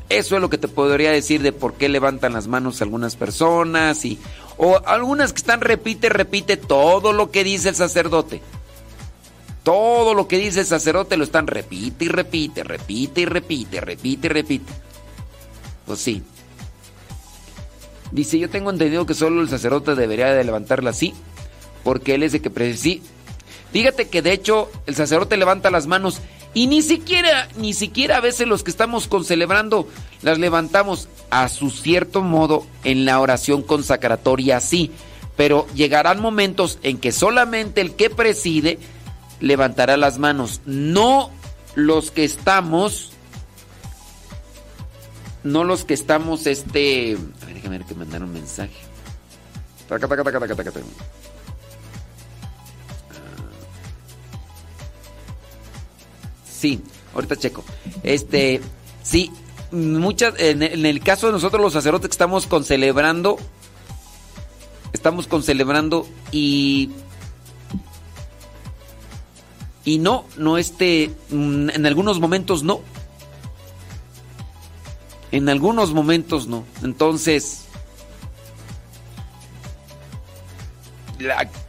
Eso 0.08 0.34
es 0.34 0.42
lo 0.42 0.50
que 0.50 0.58
te 0.58 0.68
podría 0.68 1.10
decir 1.10 1.40
de 1.42 1.52
por 1.52 1.74
qué 1.74 1.88
levantan 1.88 2.34
las 2.34 2.48
manos 2.48 2.82
algunas 2.82 3.16
personas 3.16 4.04
y 4.04 4.18
o 4.58 4.80
algunas 4.84 5.32
que 5.32 5.38
están 5.38 5.60
repite, 5.60 6.08
repite 6.08 6.56
todo 6.56 7.12
lo 7.12 7.30
que 7.30 7.44
dice 7.44 7.70
el 7.70 7.76
sacerdote. 7.76 8.42
Todo 9.62 10.12
lo 10.12 10.26
que 10.26 10.38
dice 10.38 10.60
el 10.60 10.66
sacerdote 10.66 11.16
lo 11.16 11.24
están 11.24 11.46
repite 11.46 12.06
y 12.06 12.08
repite, 12.08 12.64
repite 12.64 13.20
y 13.22 13.24
repite, 13.24 13.80
repite 13.80 14.26
y 14.26 14.30
repite. 14.30 14.72
Pues 15.86 16.00
sí. 16.00 16.22
Dice, 18.12 18.38
yo 18.38 18.50
tengo 18.50 18.70
entendido 18.70 19.06
que 19.06 19.14
solo 19.14 19.40
el 19.40 19.48
sacerdote 19.48 19.94
debería 19.94 20.32
de 20.32 20.44
levantarla 20.44 20.90
así, 20.90 21.14
porque 21.82 22.14
él 22.14 22.22
es 22.22 22.32
de 22.32 22.40
que 22.40 22.76
sí. 22.76 23.02
Fíjate 23.72 24.08
que 24.08 24.20
de 24.22 24.32
hecho 24.32 24.70
el 24.86 24.94
sacerdote 24.94 25.38
levanta 25.38 25.70
las 25.70 25.86
manos 25.86 26.20
y 26.54 26.66
ni 26.66 26.82
siquiera, 26.82 27.48
ni 27.56 27.72
siquiera 27.72 28.18
a 28.18 28.20
veces 28.20 28.46
los 28.46 28.62
que 28.62 28.70
estamos 28.70 29.06
concelebrando 29.06 29.88
las 30.20 30.38
levantamos 30.38 31.08
a 31.30 31.48
su 31.48 31.70
cierto 31.70 32.20
modo 32.20 32.66
en 32.84 33.06
la 33.06 33.18
oración 33.20 33.62
consacratoria, 33.62 34.60
sí. 34.60 34.90
Pero 35.34 35.66
llegarán 35.74 36.20
momentos 36.20 36.78
en 36.82 36.98
que 36.98 37.10
solamente 37.10 37.80
el 37.80 37.94
que 37.94 38.10
preside 38.10 38.78
levantará 39.40 39.96
las 39.96 40.18
manos, 40.18 40.60
no 40.66 41.30
los 41.74 42.10
que 42.10 42.24
estamos, 42.24 43.12
no 45.42 45.64
los 45.64 45.86
que 45.86 45.94
estamos, 45.94 46.46
este, 46.46 47.16
déjame 47.62 47.78
ver 47.78 47.86
que 47.86 47.94
mandaron 47.94 48.28
un 48.28 48.34
mensaje. 48.34 48.72
Taca, 49.88 50.08
taca, 50.08 50.24
taca, 50.24 50.40
taca, 50.40 50.56
taca, 50.56 50.70
taca. 50.72 50.86
Sí, 56.50 56.80
ahorita 57.14 57.36
checo. 57.36 57.64
Este, 58.02 58.60
sí, 59.02 59.30
muchas, 59.70 60.34
en, 60.38 60.62
el 60.62 61.00
caso 61.00 61.28
de 61.28 61.32
nosotros 61.32 61.62
los 61.62 61.72
sacerdotes 61.72 62.08
que 62.08 62.12
estamos 62.12 62.46
concelebrando, 62.48 63.38
estamos 64.92 65.28
concelebrando 65.28 66.06
y 66.32 66.90
y 69.84 69.98
no, 69.98 70.24
no 70.36 70.58
este, 70.58 71.10
en 71.30 71.86
algunos 71.86 72.18
momentos 72.18 72.62
no. 72.64 72.80
En 75.32 75.48
algunos 75.48 75.92
momentos 75.94 76.46
no. 76.46 76.64
Entonces, 76.82 77.64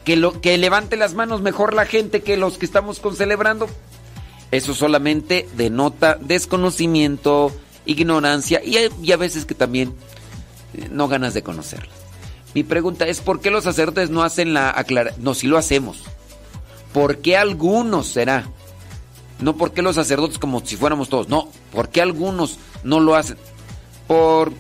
que, 0.04 0.16
lo, 0.16 0.42
que 0.42 0.58
levante 0.58 0.98
las 0.98 1.14
manos 1.14 1.42
mejor 1.42 1.74
la 1.74 1.86
gente 1.86 2.22
que 2.22 2.38
los 2.38 2.58
que 2.58 2.66
estamos 2.66 3.00
concelebrando. 3.00 3.68
Eso 4.52 4.74
solamente 4.74 5.48
denota 5.56 6.18
desconocimiento, 6.20 7.52
ignorancia 7.86 8.62
y, 8.64 9.12
a 9.12 9.18
veces 9.18 9.46
que 9.46 9.56
también 9.56 9.96
eh, 10.76 10.90
no 10.92 11.08
ganas 11.08 11.34
de 11.34 11.42
conocerlas. 11.42 11.98
Mi 12.54 12.64
pregunta 12.64 13.08
es, 13.08 13.20
¿por 13.20 13.40
qué 13.42 13.50
los 13.50 13.64
sacerdotes 13.64 14.12
no 14.12 14.22
hacen 14.22 14.54
la 14.54 14.70
aclaración? 14.70 15.24
No, 15.24 15.34
si 15.34 15.48
lo 15.48 15.58
hacemos. 15.58 16.04
¿Por 16.94 17.18
qué 17.18 17.36
algunos 17.36 18.08
será? 18.08 18.48
No 19.40 19.58
porque 19.58 19.82
los 19.82 19.96
sacerdotes 19.96 20.38
como 20.38 20.64
si 20.64 20.76
fuéramos 20.76 21.10
todos. 21.10 21.30
No, 21.30 21.50
¿por 21.72 21.90
qué 21.90 22.02
algunos 22.02 22.60
no 22.84 23.00
lo 23.00 23.16
hacen? 23.16 23.38
Por 24.08 24.52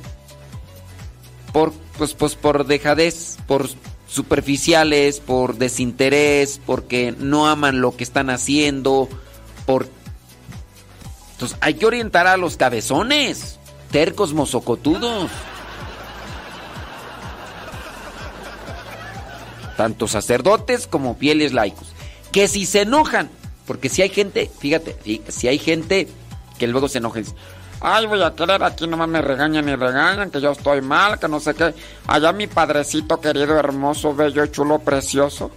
por 1.51 1.71
pues, 1.97 2.13
pues 2.13 2.35
por 2.35 2.65
dejadez, 2.65 3.37
por 3.47 3.69
superficiales, 4.07 5.19
por 5.19 5.57
desinterés, 5.57 6.59
porque 6.65 7.13
no 7.17 7.47
aman 7.47 7.81
lo 7.81 7.95
que 7.95 8.03
están 8.03 8.29
haciendo, 8.29 9.09
por 9.65 9.87
entonces 11.33 11.57
hay 11.61 11.73
que 11.73 11.85
orientar 11.85 12.25
a 12.27 12.37
los 12.37 12.57
cabezones, 12.57 13.59
tercos 13.91 14.33
mozocotudos. 14.33 15.29
Tanto 19.75 20.07
sacerdotes 20.07 20.87
como 20.87 21.15
fieles 21.15 21.51
laicos. 21.51 21.87
Que 22.31 22.47
si 22.47 22.65
se 22.65 22.81
enojan, 22.81 23.29
porque 23.65 23.89
si 23.89 24.03
hay 24.03 24.09
gente, 24.09 24.49
fíjate, 24.57 24.95
si 25.27 25.47
hay 25.47 25.57
gente 25.57 26.07
que 26.57 26.67
luego 26.67 26.87
se 26.87 26.99
enoja 26.99 27.19
y 27.19 27.23
dice, 27.23 27.35
Ay, 27.85 28.05
voy 28.05 28.23
a 28.23 28.33
querer, 28.33 28.63
aquí 28.63 28.87
nomás 28.87 29.09
me 29.09 29.21
regañan 29.21 29.67
y 29.67 29.75
regañan, 29.75 30.31
que 30.31 30.39
yo 30.39 30.51
estoy 30.51 30.81
mal, 30.81 31.19
que 31.19 31.27
no 31.27 31.41
sé 31.41 31.53
qué. 31.53 31.75
Allá 32.07 32.31
mi 32.31 32.47
padrecito 32.47 33.19
querido, 33.19 33.59
hermoso, 33.59 34.15
bello, 34.15 34.45
chulo, 34.45 34.79
precioso. 34.79 35.51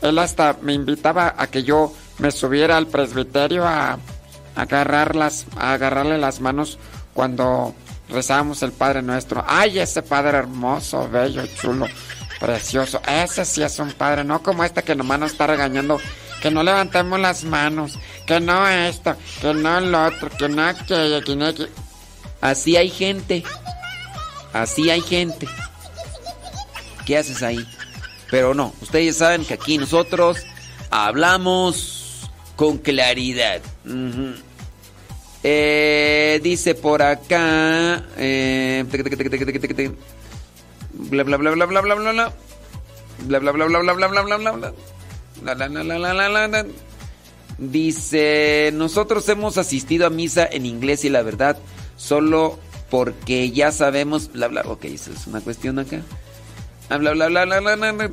Él 0.00 0.18
hasta 0.18 0.56
me 0.62 0.72
invitaba 0.72 1.34
a 1.36 1.48
que 1.48 1.64
yo 1.64 1.92
me 2.16 2.30
subiera 2.30 2.78
al 2.78 2.86
presbiterio 2.86 3.66
a, 3.66 3.98
agarrarlas, 4.54 5.44
a 5.54 5.74
agarrarle 5.74 6.16
las 6.16 6.40
manos 6.40 6.78
cuando 7.12 7.74
rezábamos 8.08 8.62
el 8.62 8.72
Padre 8.72 9.02
Nuestro. 9.02 9.44
Ay, 9.46 9.78
ese 9.78 10.00
Padre 10.00 10.38
hermoso, 10.38 11.06
bello, 11.10 11.46
chulo, 11.60 11.88
precioso. 12.40 13.02
Ese 13.06 13.44
sí 13.44 13.62
es 13.62 13.78
un 13.78 13.92
Padre, 13.92 14.24
no 14.24 14.42
como 14.42 14.64
este 14.64 14.82
que 14.82 14.94
nomás 14.94 15.18
nos 15.18 15.32
está 15.32 15.46
regañando 15.46 15.98
que 16.46 16.52
no 16.52 16.62
levantemos 16.62 17.18
las 17.18 17.42
manos, 17.42 17.98
que 18.24 18.38
no 18.38 18.68
esto, 18.68 19.16
que 19.40 19.52
no 19.52 19.80
lo 19.80 20.06
otro, 20.06 20.30
que 20.30 20.48
no 20.48 20.62
aquello, 20.62 21.20
que 21.24 21.34
no 21.34 21.46
aquello. 21.46 21.68
Así 22.40 22.76
hay 22.76 22.88
gente. 22.88 23.42
Así 24.52 24.88
hay 24.88 25.00
gente. 25.00 25.48
¿Qué 27.04 27.18
haces 27.18 27.42
ahí? 27.42 27.66
Pero 28.30 28.54
no, 28.54 28.72
ustedes 28.80 29.16
saben 29.16 29.44
que 29.44 29.54
aquí 29.54 29.76
nosotros 29.76 30.38
hablamos 30.88 32.30
con 32.54 32.78
claridad. 32.78 33.60
Ujú. 33.84 34.34
Eh, 35.42 36.38
dice 36.44 36.76
por 36.76 37.02
acá. 37.02 38.04
eh, 38.18 38.84
bla 40.92 41.24
bla 41.24 41.38
bla 41.38 41.50
bla 41.50 41.66
bla 41.66 41.80
bla 41.80 41.94
bla 41.96 42.12
bla. 42.12 42.32
Bla 43.18 43.38
bla 43.40 43.50
bla 43.50 43.66
bla 43.66 43.78
bla 43.80 43.92
bla 43.94 44.06
bla 44.06 44.22
bla 44.22 44.36
bla 44.36 44.52
bla. 44.52 44.56
La, 44.68 44.95
Dice, 47.58 48.70
nosotros 48.74 49.28
hemos 49.28 49.56
asistido 49.56 50.06
a 50.06 50.10
misa 50.10 50.46
en 50.46 50.66
inglés 50.66 51.04
y 51.04 51.08
la 51.08 51.22
verdad, 51.22 51.56
solo 51.96 52.58
porque 52.90 53.50
ya 53.50 53.72
sabemos, 53.72 54.30
bla, 54.32 54.48
ok, 54.66 54.84
eso 54.84 55.12
es 55.12 55.26
una 55.26 55.40
cuestión 55.40 55.78
acá. 55.78 56.02
Ah, 56.88 56.98
bla, 56.98 57.12
bla, 57.12 57.28
bla, 57.28 57.44
bla, 57.44 57.60
bla. 57.60 58.10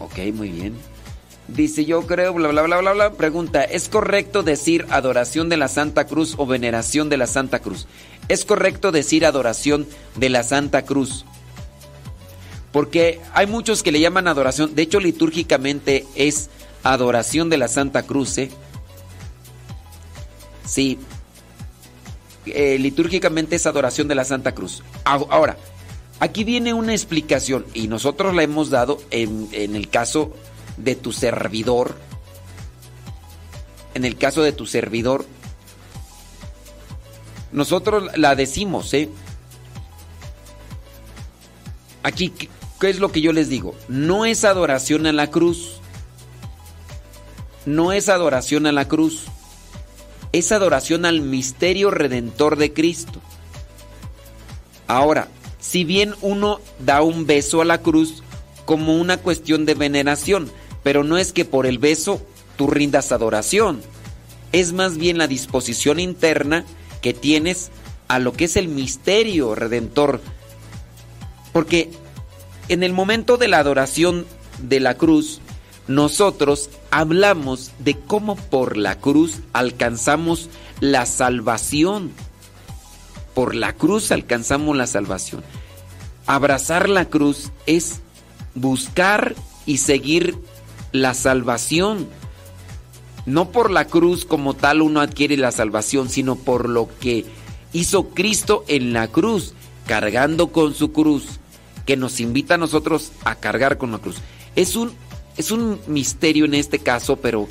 Ok, 0.00 0.18
muy 0.32 0.48
bien. 0.48 0.74
Dice, 1.46 1.84
yo 1.84 2.06
creo, 2.06 2.32
bla, 2.32 2.48
bla, 2.48 2.62
bla, 2.62 2.78
bla, 2.78 2.92
bla. 2.92 3.12
Pregunta, 3.12 3.62
¿es 3.62 3.88
correcto 3.88 4.42
decir 4.42 4.86
adoración 4.90 5.48
de 5.50 5.58
la 5.58 5.68
Santa 5.68 6.06
Cruz 6.06 6.34
o 6.38 6.46
veneración 6.46 7.10
de 7.10 7.18
la 7.18 7.26
Santa 7.26 7.60
Cruz? 7.60 7.86
¿Es 8.28 8.44
correcto 8.44 8.90
decir 8.90 9.26
adoración 9.26 9.86
de 10.16 10.30
la 10.30 10.42
Santa 10.42 10.82
Cruz? 10.82 11.26
Porque 12.74 13.20
hay 13.32 13.46
muchos 13.46 13.84
que 13.84 13.92
le 13.92 14.00
llaman 14.00 14.26
adoración. 14.26 14.74
De 14.74 14.82
hecho, 14.82 14.98
litúrgicamente 14.98 16.04
es 16.16 16.50
adoración 16.82 17.48
de 17.48 17.56
la 17.56 17.68
Santa 17.68 18.02
Cruz. 18.02 18.36
¿eh? 18.36 18.50
Sí. 20.66 20.98
Eh, 22.46 22.76
litúrgicamente 22.80 23.54
es 23.54 23.66
adoración 23.66 24.08
de 24.08 24.16
la 24.16 24.24
Santa 24.24 24.56
Cruz. 24.56 24.82
Ah, 25.04 25.20
Ahora, 25.30 25.56
aquí 26.18 26.42
viene 26.42 26.74
una 26.74 26.92
explicación 26.92 27.64
y 27.74 27.86
nosotros 27.86 28.34
la 28.34 28.42
hemos 28.42 28.70
dado 28.70 29.00
en, 29.12 29.48
en 29.52 29.76
el 29.76 29.88
caso 29.88 30.34
de 30.76 30.96
tu 30.96 31.12
servidor. 31.12 31.94
En 33.94 34.04
el 34.04 34.16
caso 34.18 34.42
de 34.42 34.50
tu 34.50 34.66
servidor. 34.66 35.24
Nosotros 37.52 38.10
la 38.16 38.34
decimos, 38.34 38.92
¿eh? 38.94 39.10
Aquí, 42.02 42.32
¿qué 42.84 42.90
qué 42.90 42.96
es 42.96 43.00
lo 43.00 43.12
que 43.12 43.22
yo 43.22 43.32
les 43.32 43.48
digo? 43.48 43.74
No 43.88 44.26
es 44.26 44.44
adoración 44.44 45.06
a 45.06 45.12
la 45.14 45.30
cruz. 45.30 45.80
No 47.64 47.92
es 47.92 48.10
adoración 48.10 48.66
a 48.66 48.72
la 48.72 48.88
cruz. 48.88 49.22
Es 50.32 50.52
adoración 50.52 51.06
al 51.06 51.22
misterio 51.22 51.90
redentor 51.90 52.56
de 52.56 52.74
Cristo. 52.74 53.22
Ahora, 54.86 55.28
si 55.60 55.84
bien 55.84 56.14
uno 56.20 56.60
da 56.78 57.00
un 57.00 57.24
beso 57.24 57.62
a 57.62 57.64
la 57.64 57.80
cruz 57.80 58.22
como 58.66 59.00
una 59.00 59.16
cuestión 59.16 59.64
de 59.64 59.72
veneración, 59.72 60.50
pero 60.82 61.04
no 61.04 61.16
es 61.16 61.32
que 61.32 61.46
por 61.46 61.64
el 61.64 61.78
beso 61.78 62.20
tú 62.58 62.66
rindas 62.66 63.12
adoración. 63.12 63.80
Es 64.52 64.74
más 64.74 64.98
bien 64.98 65.16
la 65.16 65.26
disposición 65.26 66.00
interna 66.00 66.66
que 67.00 67.14
tienes 67.14 67.70
a 68.08 68.18
lo 68.18 68.34
que 68.34 68.44
es 68.44 68.58
el 68.58 68.68
misterio 68.68 69.54
redentor. 69.54 70.20
Porque 71.54 71.88
en 72.68 72.82
el 72.82 72.92
momento 72.92 73.36
de 73.36 73.48
la 73.48 73.58
adoración 73.58 74.26
de 74.58 74.80
la 74.80 74.94
cruz, 74.94 75.40
nosotros 75.86 76.70
hablamos 76.90 77.72
de 77.78 77.98
cómo 77.98 78.36
por 78.36 78.76
la 78.76 78.98
cruz 78.98 79.40
alcanzamos 79.52 80.48
la 80.80 81.06
salvación. 81.06 82.12
Por 83.34 83.54
la 83.54 83.74
cruz 83.74 84.12
alcanzamos 84.12 84.76
la 84.76 84.86
salvación. 84.86 85.42
Abrazar 86.26 86.88
la 86.88 87.06
cruz 87.06 87.50
es 87.66 88.00
buscar 88.54 89.34
y 89.66 89.78
seguir 89.78 90.38
la 90.92 91.12
salvación. 91.12 92.08
No 93.26 93.50
por 93.50 93.70
la 93.70 93.86
cruz 93.86 94.24
como 94.24 94.54
tal 94.54 94.80
uno 94.80 95.00
adquiere 95.00 95.36
la 95.36 95.52
salvación, 95.52 96.08
sino 96.08 96.36
por 96.36 96.68
lo 96.68 96.88
que 96.98 97.26
hizo 97.72 98.10
Cristo 98.10 98.64
en 98.68 98.92
la 98.92 99.08
cruz, 99.08 99.52
cargando 99.86 100.52
con 100.52 100.74
su 100.74 100.92
cruz, 100.92 101.40
que 101.86 101.96
nos 101.96 102.20
invita 102.20 102.54
a 102.54 102.58
nosotros 102.58 103.12
a 103.24 103.34
cargar 103.34 103.78
con 103.78 103.92
la 103.92 103.98
cruz. 103.98 104.16
Es 104.56 104.76
un, 104.76 104.92
es 105.36 105.50
un 105.50 105.80
misterio 105.86 106.44
en 106.44 106.54
este 106.54 106.78
caso, 106.78 107.16
pero 107.16 107.48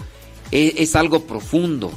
es, 0.52 0.74
es 0.78 0.96
algo 0.96 1.24
profundo. 1.26 1.92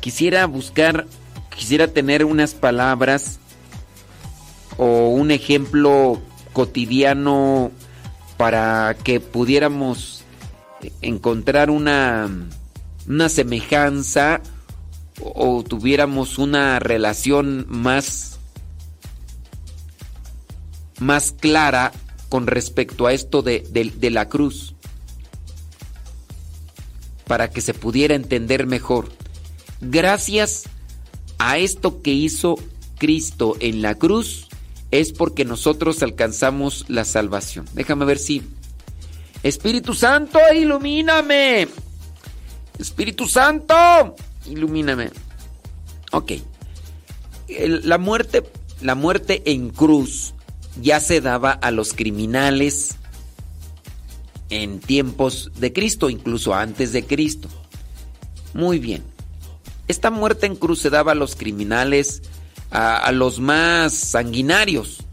Quisiera 0.00 0.46
buscar, 0.46 1.06
quisiera 1.54 1.88
tener 1.88 2.24
unas 2.24 2.54
palabras 2.54 3.38
o 4.76 5.08
un 5.08 5.30
ejemplo 5.30 6.20
cotidiano 6.52 7.70
para 8.36 8.96
que 9.02 9.20
pudiéramos 9.20 10.22
encontrar 11.00 11.70
una, 11.70 12.28
una 13.08 13.28
semejanza 13.28 14.40
o 15.20 15.62
tuviéramos 15.62 16.38
una 16.38 16.78
relación 16.78 17.66
más 17.68 18.35
más 20.98 21.32
clara 21.32 21.92
con 22.28 22.46
respecto 22.46 23.06
a 23.06 23.12
esto 23.12 23.42
de, 23.42 23.60
de- 23.70 24.10
la 24.10 24.28
cruz 24.28 24.74
para 27.26 27.50
que 27.50 27.60
se 27.60 27.74
pudiera 27.74 28.14
entender 28.14 28.66
mejor. 28.66 29.08
Gracias 29.80 30.64
a 31.38 31.58
esto 31.58 32.02
que 32.02 32.12
hizo 32.12 32.56
Cristo 32.98 33.56
en 33.60 33.82
la 33.82 33.94
cruz 33.96 34.48
es 34.90 35.12
porque 35.12 35.44
nosotros 35.44 36.02
alcanzamos 36.02 36.84
la 36.88 37.04
salvación. 37.04 37.66
Déjame 37.74 38.04
ver 38.04 38.18
si... 38.18 38.42
Espíritu 39.42 39.94
Santo, 39.94 40.38
ilumíname. 40.54 41.68
Espíritu 42.78 43.26
Santo, 43.26 43.74
ilumíname. 44.46 45.10
Ok. 46.12 46.32
La 47.82 47.98
muerte, 47.98 48.44
la 48.80 48.94
muerte 48.94 49.42
en 49.46 49.70
cruz 49.70 50.34
ya 50.80 51.00
se 51.00 51.20
daba 51.20 51.52
a 51.52 51.70
los 51.70 51.92
criminales 51.92 52.96
en 54.50 54.78
tiempos 54.80 55.50
de 55.56 55.72
Cristo, 55.72 56.10
incluso 56.10 56.54
antes 56.54 56.92
de 56.92 57.04
Cristo. 57.04 57.48
Muy 58.54 58.78
bien. 58.78 59.02
Esta 59.88 60.10
muerte 60.10 60.46
en 60.46 60.56
cruz 60.56 60.80
se 60.80 60.90
daba 60.90 61.12
a 61.12 61.16
los 61.16 61.36
criminales, 61.36 62.22
a, 62.70 63.10
los 63.12 63.38
más 63.38 63.92
sanguinarios, 63.92 65.04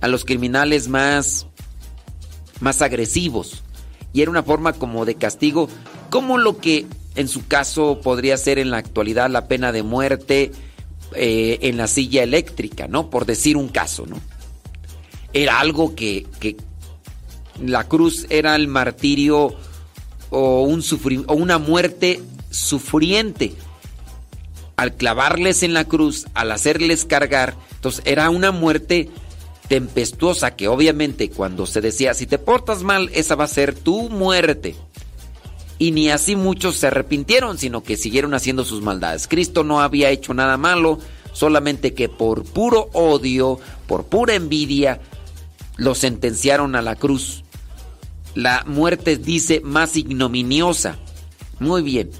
a 0.00 0.08
los 0.08 0.24
criminales 0.24 0.88
más, 0.88 1.46
más 2.60 2.82
agresivos. 2.82 3.62
Y 4.12 4.22
era 4.22 4.30
una 4.30 4.42
forma 4.42 4.74
como 4.74 5.04
de 5.04 5.14
castigo, 5.14 5.68
como 6.10 6.38
lo 6.38 6.58
que 6.58 6.86
en 7.16 7.28
su 7.28 7.46
caso 7.46 8.00
podría 8.02 8.36
ser 8.36 8.58
en 8.58 8.70
la 8.70 8.78
actualidad 8.78 9.30
la 9.30 9.48
pena 9.48 9.72
de 9.72 9.82
muerte 9.82 10.52
eh, 11.14 11.58
en 11.62 11.76
la 11.76 11.86
silla 11.86 12.22
eléctrica, 12.22 12.88
¿no? 12.88 13.08
Por 13.08 13.24
decir 13.24 13.56
un 13.56 13.68
caso, 13.68 14.04
¿no? 14.06 14.20
Era 15.34 15.60
algo 15.60 15.94
que, 15.94 16.26
que 16.40 16.56
la 17.62 17.84
cruz 17.84 18.26
era 18.30 18.56
el 18.56 18.68
martirio 18.68 19.54
o, 20.30 20.62
un 20.62 20.82
o 21.26 21.34
una 21.34 21.58
muerte 21.58 22.22
sufriente. 22.50 23.54
al 24.76 24.94
clavarles 24.94 25.62
en 25.62 25.72
la 25.72 25.84
cruz, 25.84 26.26
al 26.34 26.50
hacerles 26.50 27.04
cargar, 27.04 27.54
entonces 27.76 28.02
era 28.06 28.28
una 28.30 28.50
muerte 28.50 29.08
tempestuosa 29.68 30.56
que 30.56 30.68
obviamente 30.68 31.30
cuando 31.30 31.66
se 31.66 31.80
decía, 31.80 32.12
si 32.14 32.26
te 32.26 32.38
portas 32.38 32.82
mal, 32.82 33.08
esa 33.14 33.34
va 33.34 33.44
a 33.44 33.48
ser 33.48 33.74
tu 33.74 34.10
muerte. 34.10 34.74
Y 35.78 35.90
ni 35.90 36.10
así 36.10 36.36
muchos 36.36 36.76
se 36.76 36.86
arrepintieron, 36.88 37.58
sino 37.58 37.82
que 37.82 37.96
siguieron 37.96 38.34
haciendo 38.34 38.64
sus 38.64 38.82
maldades. 38.82 39.28
Cristo 39.28 39.64
no 39.64 39.80
había 39.80 40.10
hecho 40.10 40.34
nada 40.34 40.56
malo, 40.56 40.98
solamente 41.32 41.94
que 41.94 42.08
por 42.08 42.44
puro 42.44 42.88
odio, 42.92 43.58
por 43.86 44.06
pura 44.06 44.34
envidia, 44.34 45.00
lo 45.76 45.94
sentenciaron 45.94 46.76
a 46.76 46.82
la 46.82 46.96
cruz. 46.96 47.44
La 48.34 48.64
muerte 48.66 49.16
dice 49.16 49.60
más 49.60 49.96
ignominiosa. 49.96 50.96
Muy 51.60 51.82
bien. 51.82 52.10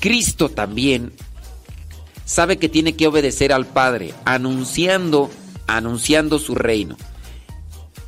Cristo 0.00 0.48
también 0.48 1.12
sabe 2.24 2.58
que 2.58 2.68
tiene 2.68 2.96
que 2.96 3.06
obedecer 3.06 3.52
al 3.52 3.66
Padre, 3.66 4.14
anunciando, 4.24 5.30
anunciando 5.66 6.38
su 6.38 6.54
reino. 6.54 6.96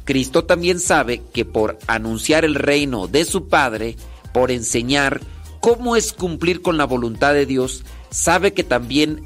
Cristo 0.05 0.45
también 0.45 0.81
sabe 0.81 1.23
que 1.33 1.45
por 1.45 1.79
anunciar 1.87 2.45
el 2.45 2.55
reino 2.55 3.09
de 3.09 3.25
su 3.25 3.49
Padre, 3.49 3.97
por 4.33 4.51
enseñar 4.51 5.21
cómo 5.61 5.97
es 5.97 6.13
cumplir 6.13 6.63
con 6.63 6.79
la 6.79 6.85
voluntad 6.85 7.35
de 7.35 7.47
Dios, 7.47 7.85
sabe 8.11 8.53
que 8.53 8.65
también 8.65 9.23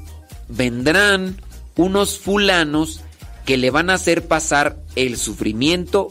vendrán 0.49 1.41
unos 1.75 2.19
fulanos 2.19 3.01
que 3.45 3.57
le 3.57 3.71
van 3.71 3.89
a 3.89 3.95
hacer 3.95 4.27
pasar 4.27 4.77
el 4.95 5.17
sufrimiento 5.17 6.09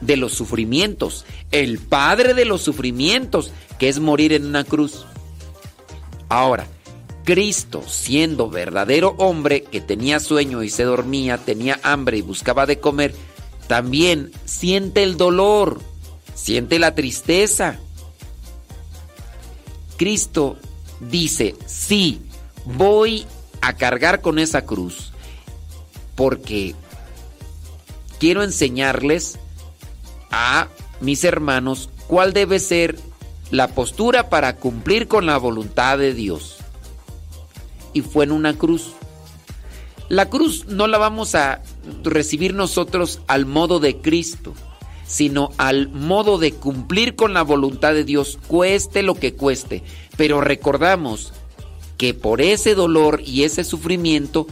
de 0.00 0.16
los 0.16 0.32
sufrimientos, 0.32 1.24
el 1.50 1.78
padre 1.78 2.34
de 2.34 2.44
los 2.44 2.62
sufrimientos, 2.62 3.52
que 3.78 3.88
es 3.88 4.00
morir 4.00 4.32
en 4.32 4.46
una 4.46 4.64
cruz. 4.64 5.06
Ahora, 6.28 6.66
Cristo, 7.24 7.82
siendo 7.86 8.48
verdadero 8.48 9.14
hombre 9.18 9.62
que 9.62 9.80
tenía 9.80 10.20
sueño 10.20 10.62
y 10.62 10.70
se 10.70 10.84
dormía, 10.84 11.38
tenía 11.38 11.78
hambre 11.82 12.18
y 12.18 12.22
buscaba 12.22 12.66
de 12.66 12.80
comer, 12.80 13.14
también 13.66 14.30
siente 14.44 15.02
el 15.02 15.16
dolor, 15.16 15.80
siente 16.34 16.78
la 16.78 16.94
tristeza. 16.94 17.78
Cristo 19.96 20.56
dice, 21.00 21.54
sí, 21.66 22.22
voy 22.64 23.26
a 23.60 23.74
cargar 23.74 24.20
con 24.20 24.38
esa 24.38 24.64
cruz, 24.64 25.07
porque 26.18 26.74
quiero 28.18 28.42
enseñarles 28.42 29.38
a 30.32 30.66
mis 31.00 31.22
hermanos 31.22 31.90
cuál 32.08 32.32
debe 32.32 32.58
ser 32.58 32.98
la 33.52 33.68
postura 33.68 34.28
para 34.28 34.56
cumplir 34.56 35.06
con 35.06 35.26
la 35.26 35.38
voluntad 35.38 35.96
de 35.96 36.14
Dios. 36.14 36.56
Y 37.92 38.00
fue 38.00 38.24
en 38.24 38.32
una 38.32 38.54
cruz. 38.54 38.94
La 40.08 40.28
cruz 40.28 40.66
no 40.66 40.88
la 40.88 40.98
vamos 40.98 41.36
a 41.36 41.62
recibir 42.02 42.52
nosotros 42.52 43.20
al 43.28 43.46
modo 43.46 43.78
de 43.78 43.98
Cristo, 43.98 44.54
sino 45.06 45.50
al 45.56 45.88
modo 45.88 46.38
de 46.38 46.50
cumplir 46.50 47.14
con 47.14 47.32
la 47.32 47.42
voluntad 47.42 47.94
de 47.94 48.02
Dios, 48.02 48.40
cueste 48.48 49.04
lo 49.04 49.14
que 49.14 49.34
cueste. 49.34 49.84
Pero 50.16 50.40
recordamos 50.40 51.32
que 51.96 52.12
por 52.12 52.40
ese 52.40 52.74
dolor 52.74 53.22
y 53.24 53.44
ese 53.44 53.62
sufrimiento, 53.62 54.48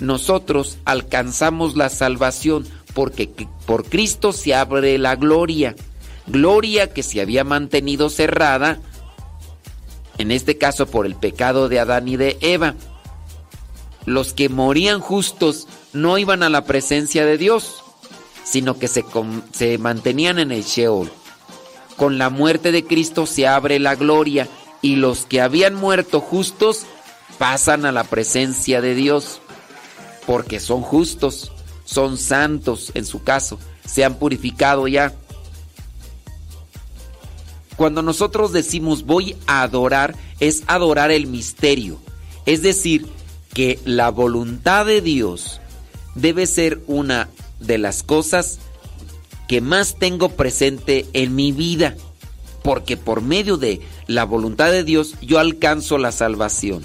nosotros 0.00 0.78
alcanzamos 0.84 1.76
la 1.76 1.88
salvación, 1.88 2.66
porque 2.94 3.30
por 3.66 3.84
Cristo 3.84 4.32
se 4.32 4.54
abre 4.54 4.98
la 4.98 5.16
gloria. 5.16 5.76
Gloria 6.26 6.92
que 6.92 7.02
se 7.02 7.20
había 7.20 7.44
mantenido 7.44 8.08
cerrada, 8.08 8.80
en 10.18 10.30
este 10.30 10.58
caso 10.58 10.86
por 10.86 11.06
el 11.06 11.14
pecado 11.14 11.68
de 11.68 11.80
Adán 11.80 12.08
y 12.08 12.16
de 12.16 12.38
Eva. 12.40 12.74
Los 14.06 14.32
que 14.32 14.48
morían 14.48 15.00
justos 15.00 15.68
no 15.92 16.18
iban 16.18 16.42
a 16.42 16.50
la 16.50 16.64
presencia 16.64 17.24
de 17.24 17.38
Dios, 17.38 17.82
sino 18.44 18.78
que 18.78 18.88
se, 18.88 19.78
mantenían 19.78 20.38
en 20.38 20.52
el 20.52 20.64
Sheol. 20.64 21.10
Con 21.96 22.18
la 22.18 22.30
muerte 22.30 22.72
de 22.72 22.84
Cristo 22.84 23.26
se 23.26 23.46
abre 23.46 23.78
la 23.78 23.94
gloria 23.94 24.48
y 24.82 24.96
los 24.96 25.26
que 25.26 25.40
habían 25.40 25.74
muerto 25.74 26.20
justos 26.20 26.86
pasan 27.38 27.84
a 27.84 27.92
la 27.92 28.04
presencia 28.04 28.80
de 28.80 28.94
Dios, 28.94 29.40
porque 30.26 30.60
son 30.60 30.82
justos, 30.82 31.52
son 31.84 32.18
santos 32.18 32.92
en 32.94 33.04
su 33.04 33.22
caso, 33.22 33.58
se 33.84 34.04
han 34.04 34.16
purificado 34.16 34.86
ya. 34.88 35.14
Cuando 37.76 38.02
nosotros 38.02 38.52
decimos 38.52 39.04
voy 39.04 39.36
a 39.46 39.62
adorar, 39.62 40.14
es 40.38 40.62
adorar 40.66 41.10
el 41.10 41.26
misterio. 41.26 41.98
Es 42.46 42.62
decir, 42.62 43.06
que 43.54 43.78
la 43.84 44.10
voluntad 44.10 44.86
de 44.86 45.00
Dios 45.00 45.60
debe 46.14 46.46
ser 46.46 46.82
una 46.86 47.28
de 47.58 47.78
las 47.78 48.02
cosas 48.02 48.58
que 49.48 49.60
más 49.60 49.96
tengo 49.98 50.30
presente 50.30 51.06
en 51.12 51.34
mi 51.34 51.52
vida. 51.52 51.96
Porque 52.62 52.96
por 52.96 53.22
medio 53.22 53.56
de 53.56 53.80
la 54.06 54.24
voluntad 54.24 54.70
de 54.70 54.84
Dios 54.84 55.14
yo 55.22 55.38
alcanzo 55.38 55.98
la 55.98 56.12
salvación. 56.12 56.82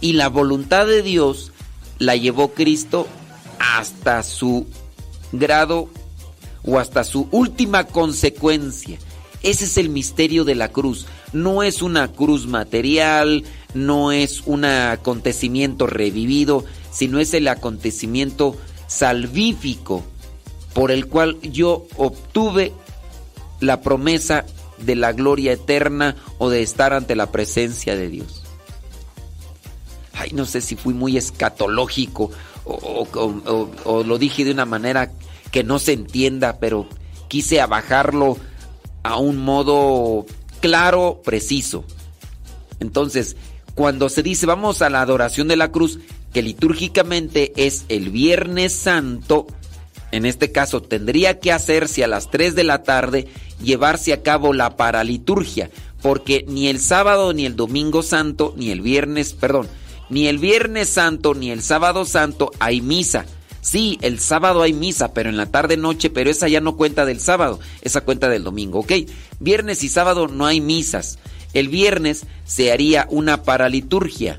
Y 0.00 0.14
la 0.14 0.28
voluntad 0.28 0.86
de 0.86 1.02
Dios 1.02 1.49
la 2.00 2.16
llevó 2.16 2.48
Cristo 2.48 3.06
hasta 3.60 4.24
su 4.24 4.66
grado 5.30 5.88
o 6.64 6.80
hasta 6.80 7.04
su 7.04 7.28
última 7.30 7.84
consecuencia. 7.84 8.98
Ese 9.42 9.66
es 9.66 9.78
el 9.78 9.90
misterio 9.90 10.44
de 10.44 10.54
la 10.54 10.68
cruz. 10.68 11.06
No 11.32 11.62
es 11.62 11.82
una 11.82 12.08
cruz 12.08 12.46
material, 12.46 13.44
no 13.74 14.12
es 14.12 14.42
un 14.46 14.64
acontecimiento 14.64 15.86
revivido, 15.86 16.64
sino 16.90 17.20
es 17.20 17.32
el 17.34 17.46
acontecimiento 17.48 18.56
salvífico 18.88 20.02
por 20.72 20.90
el 20.90 21.06
cual 21.06 21.38
yo 21.42 21.86
obtuve 21.96 22.72
la 23.60 23.82
promesa 23.82 24.46
de 24.78 24.96
la 24.96 25.12
gloria 25.12 25.52
eterna 25.52 26.16
o 26.38 26.48
de 26.48 26.62
estar 26.62 26.92
ante 26.94 27.14
la 27.14 27.30
presencia 27.30 27.94
de 27.94 28.08
Dios. 28.08 28.39
Ay, 30.20 30.32
no 30.34 30.44
sé 30.44 30.60
si 30.60 30.76
fui 30.76 30.92
muy 30.92 31.16
escatológico 31.16 32.30
o, 32.64 34.04
lo 34.04 34.18
dije 34.18 34.44
de 34.44 34.50
una 34.50 34.66
manera 34.66 35.10
que 35.50 35.64
no 35.64 35.78
se 35.78 35.94
entienda, 35.94 36.58
pero 36.60 36.86
quise 37.28 37.58
abajarlo 37.58 38.36
a 39.02 39.16
un 39.16 39.38
modo 39.38 40.26
claro, 40.60 41.22
preciso. 41.24 41.84
Entonces, 42.80 43.38
cuando 43.74 44.10
se 44.10 44.22
dice 44.22 44.44
vamos 44.44 44.82
a 44.82 44.90
la 44.90 45.00
adoración 45.00 45.48
de 45.48 45.56
la 45.56 45.72
cruz, 45.72 46.00
que 46.34 46.42
litúrgicamente 46.42 47.54
es 47.56 47.86
el 47.88 48.10
Viernes 48.10 48.74
Santo, 48.74 49.46
en 50.12 50.26
este 50.26 50.52
caso 50.52 50.82
tendría 50.82 51.40
que 51.40 51.50
hacerse 51.50 52.04
a 52.04 52.08
las 52.08 52.30
3 52.30 52.54
de 52.54 52.64
la 52.64 52.82
tarde, 52.82 53.26
llevarse 53.62 54.12
a 54.12 54.22
cabo 54.22 54.52
la 54.52 54.76
paraliturgia, 54.76 55.70
porque 56.02 56.44
ni 56.46 56.68
el 56.68 56.78
sábado, 56.78 57.32
ni 57.32 57.46
el 57.46 57.56
domingo 57.56 58.02
santo, 58.02 58.52
ni 58.58 58.70
el 58.70 58.82
viernes, 58.82 59.32
perdón, 59.32 59.66
ni 60.10 60.26
el 60.26 60.38
viernes 60.38 60.88
santo, 60.88 61.34
ni 61.34 61.50
el 61.50 61.62
sábado 61.62 62.04
santo 62.04 62.50
hay 62.58 62.80
misa. 62.80 63.24
Sí, 63.62 63.98
el 64.02 64.18
sábado 64.18 64.62
hay 64.62 64.72
misa, 64.72 65.12
pero 65.12 65.28
en 65.28 65.36
la 65.36 65.46
tarde 65.46 65.76
noche, 65.76 66.10
pero 66.10 66.30
esa 66.30 66.48
ya 66.48 66.60
no 66.60 66.76
cuenta 66.76 67.04
del 67.04 67.20
sábado, 67.20 67.60
esa 67.82 68.00
cuenta 68.00 68.28
del 68.28 68.42
domingo, 68.42 68.80
¿ok? 68.80 68.92
Viernes 69.38 69.84
y 69.84 69.88
sábado 69.88 70.28
no 70.28 70.46
hay 70.46 70.60
misas. 70.60 71.18
El 71.52 71.68
viernes 71.68 72.24
se 72.44 72.72
haría 72.72 73.06
una 73.10 73.42
paraliturgia 73.42 74.38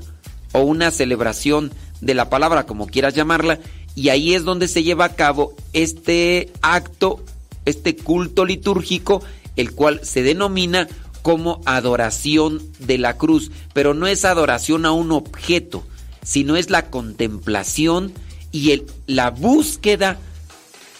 o 0.52 0.60
una 0.60 0.90
celebración 0.90 1.72
de 2.00 2.14
la 2.14 2.28
palabra, 2.28 2.66
como 2.66 2.86
quieras 2.86 3.14
llamarla, 3.14 3.60
y 3.94 4.08
ahí 4.08 4.34
es 4.34 4.44
donde 4.44 4.68
se 4.68 4.82
lleva 4.82 5.04
a 5.04 5.14
cabo 5.14 5.54
este 5.72 6.50
acto, 6.60 7.24
este 7.64 7.94
culto 7.96 8.44
litúrgico, 8.44 9.22
el 9.56 9.72
cual 9.72 10.00
se 10.02 10.22
denomina 10.22 10.88
como 11.22 11.60
adoración 11.64 12.60
de 12.78 12.98
la 12.98 13.16
cruz, 13.16 13.50
pero 13.72 13.94
no 13.94 14.06
es 14.06 14.24
adoración 14.24 14.84
a 14.86 14.92
un 14.92 15.12
objeto, 15.12 15.84
sino 16.22 16.56
es 16.56 16.70
la 16.70 16.90
contemplación 16.90 18.12
y 18.50 18.82
la 19.06 19.30
búsqueda 19.30 20.18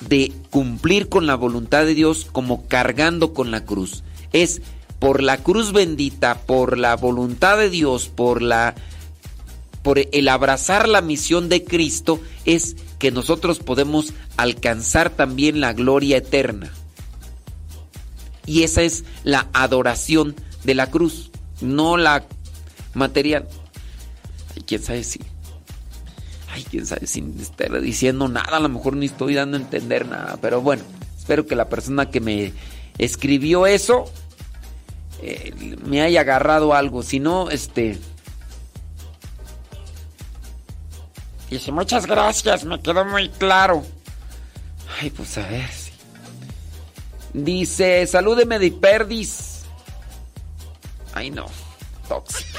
de 0.00 0.32
cumplir 0.50 1.08
con 1.08 1.26
la 1.26 1.34
voluntad 1.34 1.84
de 1.84 1.94
Dios 1.94 2.26
como 2.30 2.66
cargando 2.66 3.34
con 3.34 3.50
la 3.50 3.64
cruz. 3.64 4.02
Es 4.32 4.62
por 4.98 5.22
la 5.22 5.38
cruz 5.38 5.72
bendita, 5.72 6.42
por 6.46 6.78
la 6.78 6.96
voluntad 6.96 7.58
de 7.58 7.70
Dios, 7.70 8.08
por 8.08 8.42
la 8.42 8.74
por 9.82 9.98
el 9.98 10.28
abrazar 10.28 10.88
la 10.88 11.00
misión 11.00 11.48
de 11.48 11.64
Cristo 11.64 12.20
es 12.44 12.76
que 13.00 13.10
nosotros 13.10 13.58
podemos 13.58 14.12
alcanzar 14.36 15.10
también 15.10 15.60
la 15.60 15.72
gloria 15.72 16.18
eterna. 16.18 16.72
Y 18.46 18.62
esa 18.62 18.82
es 18.82 19.04
la 19.24 19.48
adoración 19.52 20.34
de 20.64 20.74
la 20.74 20.90
cruz, 20.90 21.30
no 21.60 21.96
la 21.96 22.24
material. 22.94 23.48
Ay, 24.54 24.62
quién 24.66 24.82
sabe 24.82 25.04
si. 25.04 25.20
Ay, 26.50 26.64
quién 26.70 26.86
sabe 26.86 27.06
sin 27.06 27.38
estar 27.40 27.80
diciendo 27.80 28.28
nada. 28.28 28.56
A 28.56 28.60
lo 28.60 28.68
mejor 28.68 28.96
ni 28.96 29.06
estoy 29.06 29.34
dando 29.34 29.56
a 29.56 29.60
entender 29.60 30.06
nada. 30.06 30.38
Pero 30.40 30.60
bueno, 30.60 30.82
espero 31.16 31.46
que 31.46 31.56
la 31.56 31.68
persona 31.68 32.10
que 32.10 32.20
me 32.20 32.52
escribió 32.98 33.66
eso 33.66 34.04
eh, 35.22 35.76
me 35.84 36.02
haya 36.02 36.22
agarrado 36.22 36.74
algo. 36.74 37.02
Si 37.02 37.20
no, 37.20 37.48
este. 37.50 37.98
Dice, 41.48 41.70
muchas 41.70 42.06
gracias, 42.06 42.64
me 42.64 42.80
quedó 42.80 43.04
muy 43.04 43.28
claro. 43.28 43.84
Ay, 45.00 45.10
pues 45.10 45.36
a 45.38 45.46
ver. 45.48 45.81
Dice, 47.34 48.06
salúdeme 48.06 48.58
de 48.58 48.70
Perdis. 48.70 49.62
Ay, 51.14 51.30
no. 51.30 51.46
Tóxico. 52.08 52.58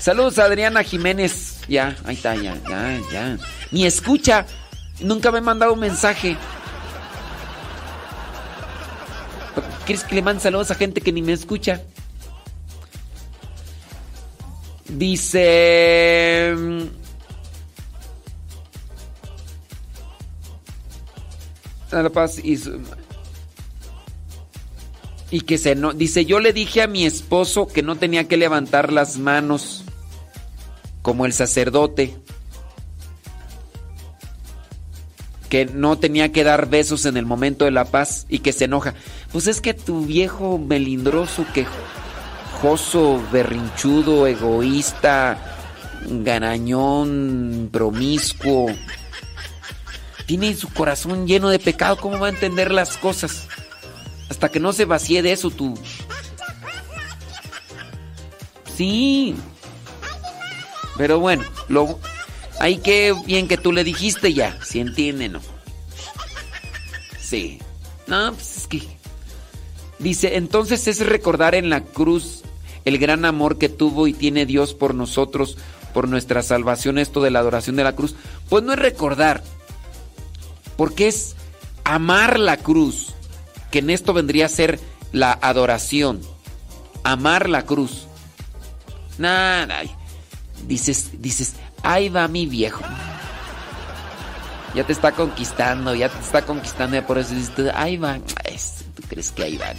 Saludos 0.00 0.38
a 0.38 0.44
Adriana 0.44 0.82
Jiménez. 0.84 1.60
Ya, 1.68 1.96
ahí 2.04 2.14
está, 2.14 2.34
ya, 2.36 2.56
ya, 2.68 3.00
ya. 3.12 3.38
Ni 3.72 3.84
escucha. 3.86 4.46
Nunca 5.00 5.30
me 5.32 5.38
ha 5.38 5.42
mandado 5.42 5.72
un 5.74 5.80
mensaje. 5.80 6.36
¿Quieres 9.84 10.04
que 10.04 10.14
le 10.16 10.22
mande 10.22 10.42
saludos 10.42 10.70
a 10.70 10.74
gente 10.74 11.00
que 11.00 11.12
ni 11.12 11.22
me 11.22 11.32
escucha? 11.32 11.82
Dice... 14.88 16.54
mm, 16.56 16.82
La 21.92 22.10
Paz 22.10 22.38
y 22.42 22.56
su- 22.56 22.80
y 25.30 25.40
que 25.42 25.58
se 25.58 25.74
no 25.74 25.92
dice 25.92 26.24
yo 26.24 26.40
le 26.40 26.52
dije 26.52 26.82
a 26.82 26.86
mi 26.86 27.04
esposo 27.04 27.66
que 27.66 27.82
no 27.82 27.96
tenía 27.96 28.28
que 28.28 28.36
levantar 28.36 28.92
las 28.92 29.18
manos 29.18 29.84
como 31.02 31.26
el 31.26 31.32
sacerdote 31.32 32.14
que 35.48 35.66
no 35.66 35.98
tenía 35.98 36.32
que 36.32 36.44
dar 36.44 36.68
besos 36.68 37.06
en 37.06 37.16
el 37.16 37.26
momento 37.26 37.64
de 37.64 37.70
la 37.70 37.86
paz 37.86 38.26
y 38.28 38.40
que 38.40 38.52
se 38.52 38.64
enoja 38.64 38.94
pues 39.32 39.46
es 39.46 39.60
que 39.60 39.74
tu 39.74 40.06
viejo 40.06 40.58
melindroso 40.58 41.44
quejoso 41.52 43.22
berrinchudo 43.32 44.26
egoísta 44.26 45.38
ganañón 46.08 47.68
promiscuo 47.72 48.68
tiene 50.26 50.54
su 50.54 50.68
corazón 50.68 51.26
lleno 51.26 51.48
de 51.48 51.58
pecado, 51.58 51.96
¿cómo 51.96 52.18
va 52.18 52.26
a 52.26 52.30
entender 52.30 52.72
las 52.72 52.96
cosas? 52.96 53.48
Hasta 54.28 54.48
que 54.48 54.60
no 54.60 54.72
se 54.72 54.84
vacíe 54.84 55.22
de 55.22 55.32
eso 55.32 55.50
tú. 55.50 55.74
Sí. 58.76 59.34
Pero 60.96 61.20
bueno, 61.20 61.44
lo 61.68 61.98
ahí 62.58 62.78
que 62.78 63.14
bien 63.26 63.48
que 63.48 63.56
tú 63.56 63.72
le 63.72 63.84
dijiste 63.84 64.32
ya, 64.34 64.58
si 64.62 64.80
entiende, 64.80 65.28
¿no? 65.28 65.40
Sí. 67.20 67.58
No, 68.06 68.32
pues 68.32 68.58
es 68.58 68.66
que 68.66 68.82
dice, 69.98 70.36
entonces 70.36 70.86
es 70.86 71.04
recordar 71.04 71.54
en 71.54 71.70
la 71.70 71.82
cruz 71.82 72.42
el 72.84 72.98
gran 72.98 73.24
amor 73.24 73.58
que 73.58 73.68
tuvo 73.68 74.06
y 74.06 74.12
tiene 74.12 74.46
Dios 74.46 74.74
por 74.74 74.94
nosotros, 74.94 75.58
por 75.92 76.08
nuestra 76.08 76.42
salvación, 76.42 76.98
esto 76.98 77.20
de 77.20 77.30
la 77.30 77.40
adoración 77.40 77.74
de 77.74 77.82
la 77.82 77.96
cruz. 77.96 78.14
Pues 78.48 78.62
no 78.62 78.72
es 78.72 78.78
recordar, 78.78 79.42
porque 80.76 81.08
es 81.08 81.34
amar 81.82 82.38
la 82.38 82.58
cruz, 82.58 83.15
que 83.70 83.80
en 83.80 83.90
esto 83.90 84.12
vendría 84.12 84.46
a 84.46 84.50
ser 84.50 84.80
la 85.12 85.32
adoración. 85.40 86.20
Amar 87.04 87.48
la 87.48 87.62
cruz. 87.62 88.06
Nada. 89.18 89.82
Dices, 90.66 91.10
dices, 91.20 91.54
ahí 91.82 92.08
va 92.08 92.28
mi 92.28 92.46
viejo. 92.46 92.82
Ya 94.74 94.84
te 94.84 94.92
está 94.92 95.12
conquistando, 95.12 95.94
ya 95.94 96.08
te 96.08 96.18
está 96.20 96.42
conquistando, 96.42 96.98
y 96.98 97.00
por 97.00 97.18
eso 97.18 97.34
dices, 97.34 97.72
ahí 97.74 97.96
va. 97.96 98.18
¿Tú 98.18 99.02
crees 99.08 99.30
que 99.32 99.44
ahí 99.44 99.56
va? 99.56 99.72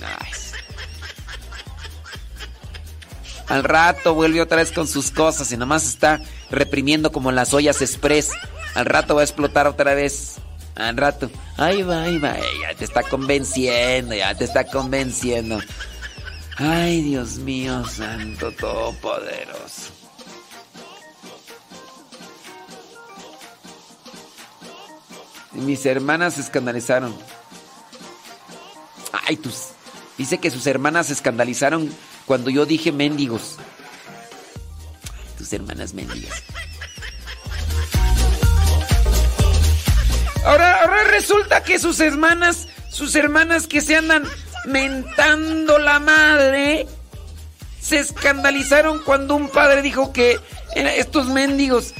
Al 3.47 3.63
rato 3.63 4.13
vuelve 4.13 4.41
otra 4.41 4.57
vez 4.57 4.71
con 4.71 4.87
sus 4.87 5.11
cosas 5.11 5.51
y 5.51 5.57
nomás 5.57 5.87
está 5.87 6.21
reprimiendo 6.51 7.11
como 7.11 7.31
las 7.31 7.53
ollas 7.53 7.81
express. 7.81 8.31
Al 8.75 8.85
rato 8.85 9.15
va 9.15 9.21
a 9.21 9.23
explotar 9.23 9.67
otra 9.67 9.93
vez. 9.93 10.35
Al 10.77 10.95
rato. 10.95 11.31
Ahí 11.57 11.81
va, 11.81 12.03
ahí 12.03 12.19
va. 12.19 12.35
Ya 12.61 12.75
te 12.77 12.85
está 12.85 13.01
convenciendo, 13.03 14.13
ya 14.13 14.35
te 14.35 14.43
está 14.43 14.65
convenciendo. 14.65 15.59
Ay, 16.57 17.01
Dios 17.01 17.37
mío, 17.37 17.83
Santo 17.87 18.51
Todopoderoso. 18.51 19.91
Mis 25.53 25.83
hermanas 25.87 26.35
se 26.35 26.41
escandalizaron. 26.41 27.15
Ay, 29.11 29.37
tus. 29.37 29.69
Dice 30.17 30.37
que 30.37 30.51
sus 30.51 30.67
hermanas 30.67 31.07
se 31.07 31.13
escandalizaron 31.13 31.91
cuando 32.27 32.51
yo 32.51 32.67
dije 32.67 32.91
mendigos. 32.91 33.55
Tus 35.37 35.51
hermanas 35.53 35.95
mendigas. 35.95 36.43
Ahora, 40.45 41.03
resulta 41.05 41.63
que 41.63 41.79
sus 41.79 41.99
hermanas, 41.99 42.67
sus 42.89 43.15
hermanas 43.15 43.67
que 43.67 43.81
se 43.81 43.95
andan 43.95 44.23
mentando 44.65 45.77
la 45.79 45.99
madre, 45.99 46.87
se 47.79 47.99
escandalizaron 47.99 49.01
cuando 49.03 49.35
un 49.35 49.49
padre 49.49 49.81
dijo 49.81 50.13
que 50.13 50.39
estos 50.75 51.27
mendigos. 51.27 51.93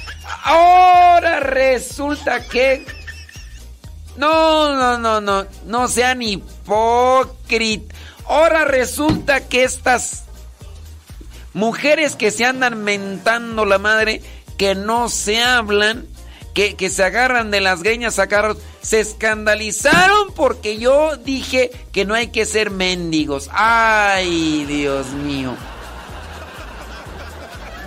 Ahora 0.43 1.39
resulta 1.39 2.45
que 2.47 2.85
no, 4.17 4.75
no, 4.75 4.97
no, 4.97 5.21
no, 5.21 5.45
no 5.65 5.87
sean 5.87 6.21
hipócritas. 6.21 7.97
Ahora 8.25 8.65
resulta 8.65 9.47
que 9.47 9.63
estas 9.63 10.25
mujeres 11.53 12.15
que 12.15 12.31
se 12.31 12.45
andan 12.45 12.83
mentando 12.83 13.63
la 13.63 13.77
madre, 13.77 14.21
que 14.57 14.75
no 14.75 15.07
se 15.07 15.41
hablan, 15.41 16.07
que, 16.57 16.89
se 16.89 17.03
agarran 17.03 17.51
de 17.51 17.61
las 17.61 17.83
greñas 17.83 18.17
a 18.17 18.25
carros, 18.25 18.57
se 18.81 18.99
escandalizaron 18.99 20.33
porque 20.33 20.79
yo 20.79 21.15
dije 21.17 21.69
que 21.91 22.03
no 22.03 22.15
hay 22.15 22.29
que 22.29 22.47
ser 22.47 22.71
mendigos. 22.71 23.47
Ay, 23.53 24.65
Dios 24.65 25.11
mío. 25.11 25.53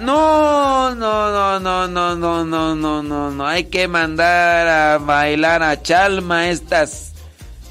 No, 0.00 0.94
no, 0.94 1.30
no, 1.30 1.58
no, 1.58 1.88
no, 1.88 2.16
no, 2.16 2.44
no, 2.44 2.76
no, 2.76 3.02
no, 3.02 3.30
no. 3.32 3.46
Hay 3.46 3.64
que 3.64 3.88
mandar 3.88 4.68
a 4.68 4.98
bailar 4.98 5.64
a 5.64 5.82
Chalma 5.82 6.48
estas 6.48 7.12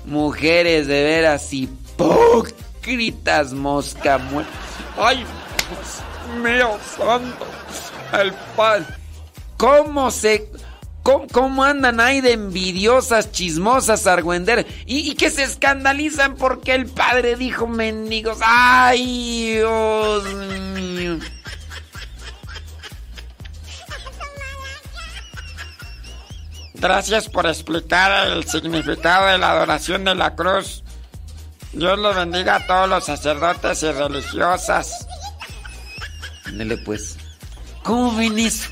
mujeres 0.04 0.88
de 0.88 1.04
veras 1.04 1.54
hipócritas, 1.54 3.54
mosca 3.54 4.18
muerta. 4.18 4.52
Ay, 4.98 5.26
Dios 5.70 6.44
mío, 6.44 6.78
santo. 6.98 7.46
El 8.12 8.34
padre. 8.58 8.86
¿Cómo 9.56 10.12
se.? 10.12 10.69
¿Cómo, 11.10 11.26
cómo 11.32 11.64
andan 11.64 12.00
ahí 12.00 12.22
de 12.22 12.34
envidiosas, 12.34 13.32
chismosas, 13.32 14.06
argüenderas? 14.06 14.68
Y, 14.86 15.10
y 15.10 15.16
que 15.16 15.32
se 15.32 15.42
escandalizan 15.42 16.36
porque 16.36 16.76
el 16.76 16.86
padre 16.86 17.36
dijo 17.36 17.66
mendigos. 17.66 18.38
¡Ay, 18.44 19.56
Dios 19.56 20.24
mío! 20.76 21.18
Gracias 26.76 27.28
por 27.28 27.48
explicar 27.48 28.28
el 28.28 28.44
significado 28.44 29.32
de 29.32 29.40
la 29.40 29.54
adoración 29.54 30.04
de 30.04 30.14
la 30.14 30.36
cruz. 30.36 30.84
Dios 31.74 31.98
le 31.98 32.14
bendiga 32.14 32.58
a 32.58 32.68
todos 32.68 32.88
los 32.88 33.06
sacerdotes 33.06 33.82
y 33.82 33.92
religiosas. 33.92 35.08
Ándele 36.46 36.78
pues. 36.78 37.18
¿Cómo 37.82 38.16
ven 38.16 38.38
eso? 38.38 38.70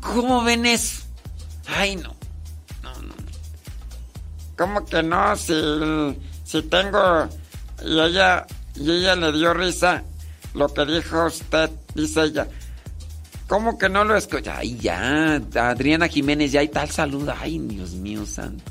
¿Cómo, 0.00 0.44
ven 0.44 0.66
eso? 0.66 1.02
Ay, 1.66 1.96
no. 1.96 2.14
¿Cómo 4.56 4.84
que 4.86 5.02
no? 5.02 5.36
Si, 5.36 5.52
si 6.44 6.62
tengo... 6.62 7.28
Y 7.84 7.98
ella, 8.00 8.46
y 8.76 8.90
ella 8.90 9.16
le 9.16 9.32
dio 9.32 9.52
risa 9.52 10.04
lo 10.54 10.72
que 10.72 10.86
dijo 10.86 11.26
usted, 11.26 11.70
dice 11.94 12.22
ella. 12.22 12.48
¿Cómo 13.48 13.76
que 13.76 13.88
no 13.88 14.04
lo 14.04 14.16
escucha? 14.16 14.58
Ay, 14.58 14.78
ya. 14.78 15.42
Adriana 15.54 16.08
Jiménez, 16.08 16.52
ya 16.52 16.60
hay 16.60 16.68
tal 16.68 16.90
salud. 16.90 17.28
Ay, 17.28 17.58
Dios 17.58 17.92
mío 17.92 18.24
santo. 18.24 18.64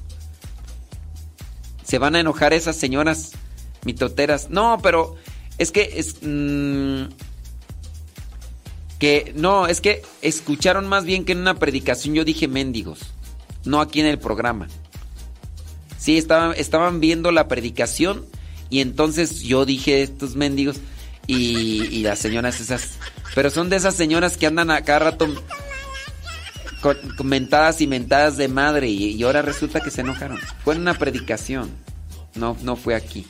Se 1.83 1.99
van 1.99 2.15
a 2.15 2.21
enojar 2.21 2.53
esas 2.53 2.77
señoras 2.77 3.33
mitoteras. 3.85 4.49
No, 4.49 4.79
pero 4.81 5.15
es 5.57 5.71
que 5.71 5.93
es. 5.97 6.15
mm, 6.21 7.03
que 9.03 9.33
no, 9.35 9.67
es 9.67 9.81
que 9.81 10.01
escucharon 10.21 10.87
más 10.87 11.03
bien 11.03 11.25
que 11.25 11.33
en 11.33 11.39
una 11.39 11.55
predicación 11.55 12.15
yo 12.15 12.23
dije 12.23 12.47
mendigos. 12.47 12.99
No 13.65 13.81
aquí 13.81 13.99
en 13.99 14.05
el 14.05 14.17
programa. 14.17 14.69
Sí, 15.97 16.17
estaban, 16.17 16.53
estaban 16.55 17.01
viendo 17.01 17.29
la 17.33 17.49
predicación 17.49 18.25
y 18.69 18.79
entonces 18.79 19.41
yo 19.41 19.65
dije 19.65 20.03
estos 20.03 20.37
mendigos 20.37 20.77
y, 21.27 21.83
y 21.91 22.03
las 22.03 22.19
señoras 22.19 22.61
esas. 22.61 22.91
Pero 23.35 23.49
son 23.49 23.69
de 23.69 23.75
esas 23.75 23.93
señoras 23.93 24.37
que 24.37 24.47
andan 24.47 24.71
a 24.71 24.85
cada 24.85 24.99
rato 24.99 25.27
con, 26.79 26.95
con 27.17 27.27
mentadas 27.27 27.81
y 27.81 27.87
mentadas 27.87 28.37
de 28.37 28.47
madre 28.47 28.87
y, 28.87 29.17
y 29.17 29.23
ahora 29.23 29.41
resulta 29.41 29.81
que 29.81 29.91
se 29.91 29.99
enojaron. 29.99 30.39
Fue 30.63 30.75
en 30.75 30.79
una 30.79 30.93
predicación. 30.93 31.71
No, 32.35 32.55
no 32.61 32.77
fue 32.77 32.95
aquí. 32.95 33.27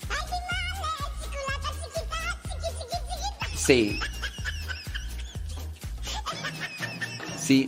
Sí. 3.58 4.00
Sí. 7.44 7.68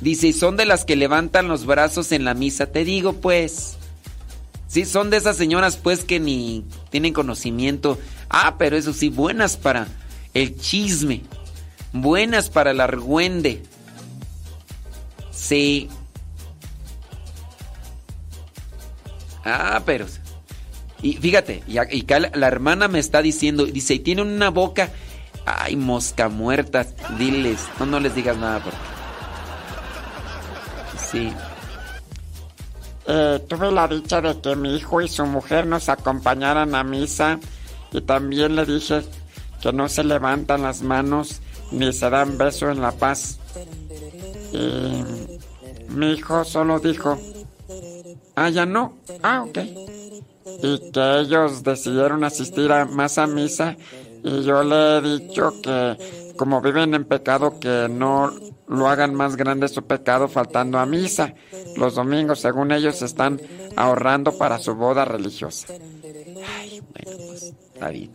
Dice, 0.00 0.32
son 0.32 0.56
de 0.56 0.64
las 0.64 0.84
que 0.84 0.96
levantan 0.96 1.46
los 1.46 1.66
brazos 1.66 2.10
en 2.12 2.24
la 2.24 2.34
misa. 2.34 2.66
Te 2.66 2.84
digo, 2.84 3.14
pues. 3.14 3.76
Sí, 4.66 4.86
son 4.86 5.10
de 5.10 5.18
esas 5.18 5.36
señoras, 5.36 5.76
pues, 5.76 6.04
que 6.04 6.18
ni 6.18 6.64
tienen 6.90 7.12
conocimiento. 7.12 7.98
Ah, 8.30 8.56
pero 8.58 8.76
eso 8.76 8.94
sí, 8.94 9.10
buenas 9.10 9.58
para 9.58 9.86
el 10.32 10.58
chisme. 10.58 11.22
Buenas 11.92 12.48
para 12.48 12.70
el 12.70 12.80
argüende. 12.80 13.62
Sí. 15.30 15.90
Ah, 19.44 19.82
pero... 19.84 20.06
Y 21.02 21.14
fíjate, 21.14 21.62
y, 21.66 21.74
y 21.74 22.00
acá 22.02 22.20
la, 22.20 22.30
la 22.34 22.46
hermana 22.46 22.88
me 22.88 23.00
está 23.00 23.20
diciendo, 23.20 23.66
dice, 23.66 23.94
y 23.94 23.98
tiene 23.98 24.22
una 24.22 24.48
boca... 24.48 24.90
Ay, 25.44 25.76
mosca 25.76 26.28
muerta. 26.28 26.86
Diles, 27.18 27.68
no, 27.78 27.86
no 27.86 28.00
les 28.00 28.14
digas 28.14 28.36
nada 28.36 28.60
porque... 28.60 28.78
Sí. 31.10 31.32
Eh, 33.06 33.44
tuve 33.48 33.72
la 33.72 33.88
dicha 33.88 34.20
de 34.20 34.40
que 34.40 34.54
mi 34.54 34.76
hijo 34.76 35.00
y 35.00 35.08
su 35.08 35.26
mujer 35.26 35.66
nos 35.66 35.88
acompañaran 35.88 36.74
a 36.74 36.84
misa 36.84 37.40
y 37.90 38.00
también 38.00 38.54
le 38.54 38.64
dije 38.64 39.02
que 39.60 39.72
no 39.72 39.88
se 39.88 40.04
levantan 40.04 40.62
las 40.62 40.82
manos 40.82 41.40
ni 41.72 41.92
se 41.92 42.08
dan 42.08 42.38
beso 42.38 42.70
en 42.70 42.80
la 42.80 42.92
paz. 42.92 43.38
Y 44.52 45.04
mi 45.88 46.12
hijo 46.12 46.44
solo 46.44 46.78
dijo, 46.78 47.18
ah, 48.36 48.48
ya 48.48 48.66
no, 48.66 48.98
ah, 49.22 49.44
ok. 49.48 49.58
Y 50.62 50.90
que 50.92 51.18
ellos 51.20 51.62
decidieron 51.62 52.24
asistir 52.24 52.70
a 52.70 52.84
más 52.84 53.18
a 53.18 53.26
misa 53.26 53.76
y 54.24 54.42
yo 54.42 54.62
le 54.62 54.98
he 54.98 55.18
dicho 55.18 55.60
que 55.62 55.96
como 56.36 56.60
viven 56.60 56.94
en 56.94 57.04
pecado 57.04 57.58
que 57.58 57.88
no 57.90 58.32
lo 58.68 58.88
hagan 58.88 59.14
más 59.14 59.36
grande 59.36 59.68
su 59.68 59.82
pecado 59.84 60.28
faltando 60.28 60.78
a 60.78 60.86
misa. 60.86 61.34
Los 61.76 61.94
domingos, 61.94 62.40
según 62.40 62.72
ellos, 62.72 63.02
están 63.02 63.40
ahorrando 63.76 64.36
para 64.38 64.58
su 64.58 64.74
boda 64.74 65.04
religiosa. 65.04 65.66
Ay, 66.58 66.80
bueno, 66.80 67.18
pues, 67.26 67.54
bien. 67.92 68.10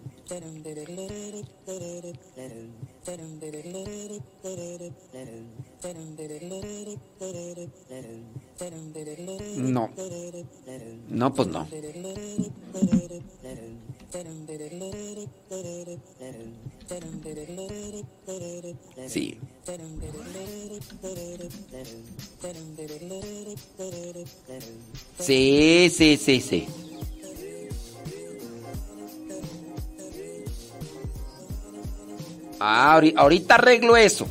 No. 9.58 9.90
No, 11.10 11.34
pues 11.34 11.48
no. 11.48 11.68
Sí. 19.10 19.38
Sí, 25.20 25.90
sí, 25.94 26.18
sí, 26.18 26.42
sí. 26.42 26.68
Ah, 32.60 32.96
ahori- 32.98 33.14
ahorita 33.16 33.56
arreglo 33.56 33.96
eso. 33.98 34.28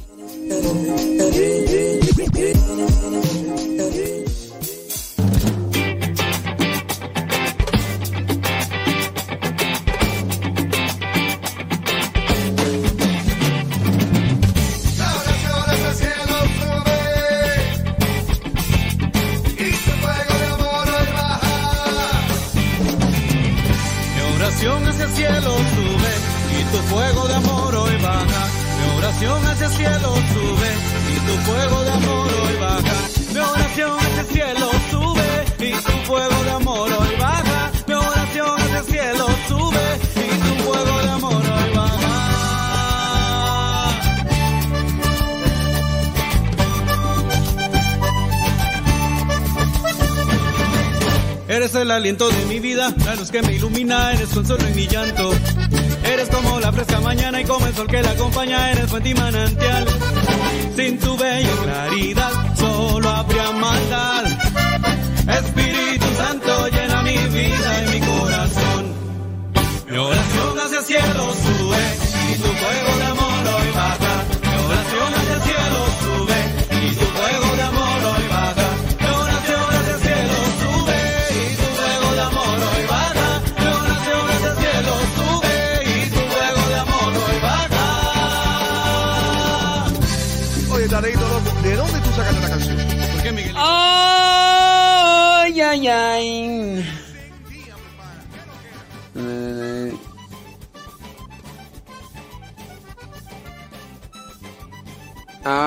Aliento 52.07 52.29
de 52.29 52.45
mi 52.45 52.61
vida, 52.61 52.95
la 53.05 53.17
luz 53.17 53.33
que 53.33 53.43
me 53.43 53.55
ilumina, 53.55 54.13
eres 54.13 54.29
consuelo 54.29 54.65
en 54.65 54.77
mi 54.77 54.87
llanto. 54.87 55.33
Eres 56.05 56.29
como 56.29 56.61
la 56.61 56.73
fresca 56.73 57.01
mañana 57.01 57.41
y 57.41 57.45
como 57.45 57.67
el 57.67 57.75
sol 57.75 57.89
que 57.89 58.01
la 58.01 58.11
acompaña, 58.11 58.71
eres 58.71 58.89
fuente 58.89 59.09
y 59.09 59.15
manantial. 59.15 59.87
Sin 60.77 61.01
tu 61.01 61.17
bella 61.17 61.51
claridad, 61.65 62.31
solo 62.57 63.11
habría 63.11 63.51
maldad. 63.51 64.25
Espíritu 65.37 66.07
Santo 66.17 66.69
llena 66.69 67.03
mi 67.03 67.17
vida 67.17 67.71
y 67.83 67.99
mi 67.99 68.07
corazón. 68.07 68.83
Mi 69.91 69.97
oración 69.97 70.61
hacia 70.61 70.79
el 70.79 70.85
cielo 70.85 71.25
sube 71.43 71.83
y 72.31 72.35
tu 72.37 72.49
fuego 72.61 72.99
de 72.99 73.05
amor 73.05 73.43
hoy 73.57 73.71
baja. 73.75 74.25
Mi 74.43 74.65
oración 74.65 75.15
hacia 75.15 75.35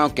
Ah, 0.00 0.06
ok. 0.06 0.20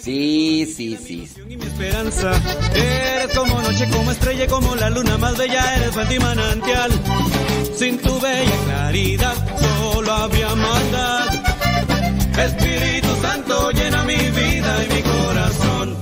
Sí, 0.00 0.66
sí, 0.66 0.96
sí. 0.96 1.28
y 1.48 1.56
mi 1.56 1.64
esperanza. 1.64 2.32
Eres 2.74 3.38
como 3.38 3.62
noche, 3.62 3.88
como 3.88 4.10
estrella, 4.10 4.48
como 4.48 4.74
la 4.74 4.90
luna 4.90 5.16
más 5.16 5.38
bella, 5.38 5.76
eres 5.76 5.92
fuente 5.92 6.18
manantial. 6.18 6.90
Sin 7.76 7.98
tu 7.98 8.18
bella 8.20 8.56
claridad, 8.64 9.34
solo 9.60 10.12
habría 10.12 10.54
maldad. 10.56 11.28
Espíritu 12.36 13.14
Santo 13.22 13.70
llena 13.70 14.02
mi 14.02 14.16
vida 14.16 14.84
y 14.84 14.92
mi 14.92 15.02
corazón. 15.02 15.96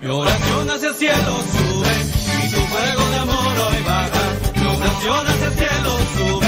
Mi 0.00 0.08
oración 0.08 0.70
hacia 0.70 0.88
el 0.88 0.94
cielo 0.94 1.34
sube 1.52 1.94
y 2.46 2.50
tu 2.50 2.60
fuego 2.60 3.10
de 3.10 3.16
amor 3.18 3.54
hoy 3.68 3.82
baja. 3.84 4.24
Mi 4.56 4.66
oración 4.66 5.26
hacia 5.26 5.46
el 5.48 5.54
cielo 5.54 5.98
sube 6.16 6.43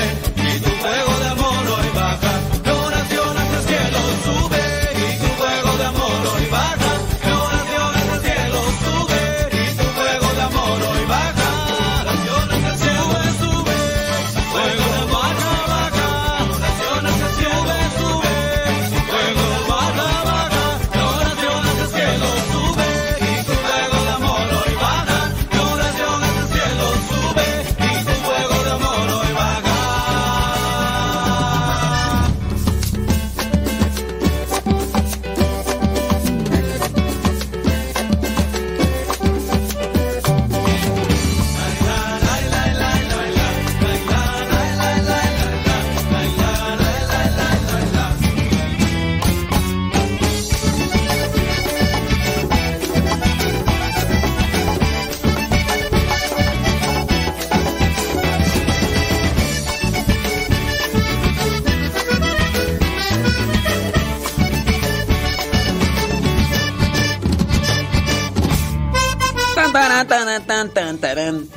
tan, 70.77 70.99
tan, 70.99 71.49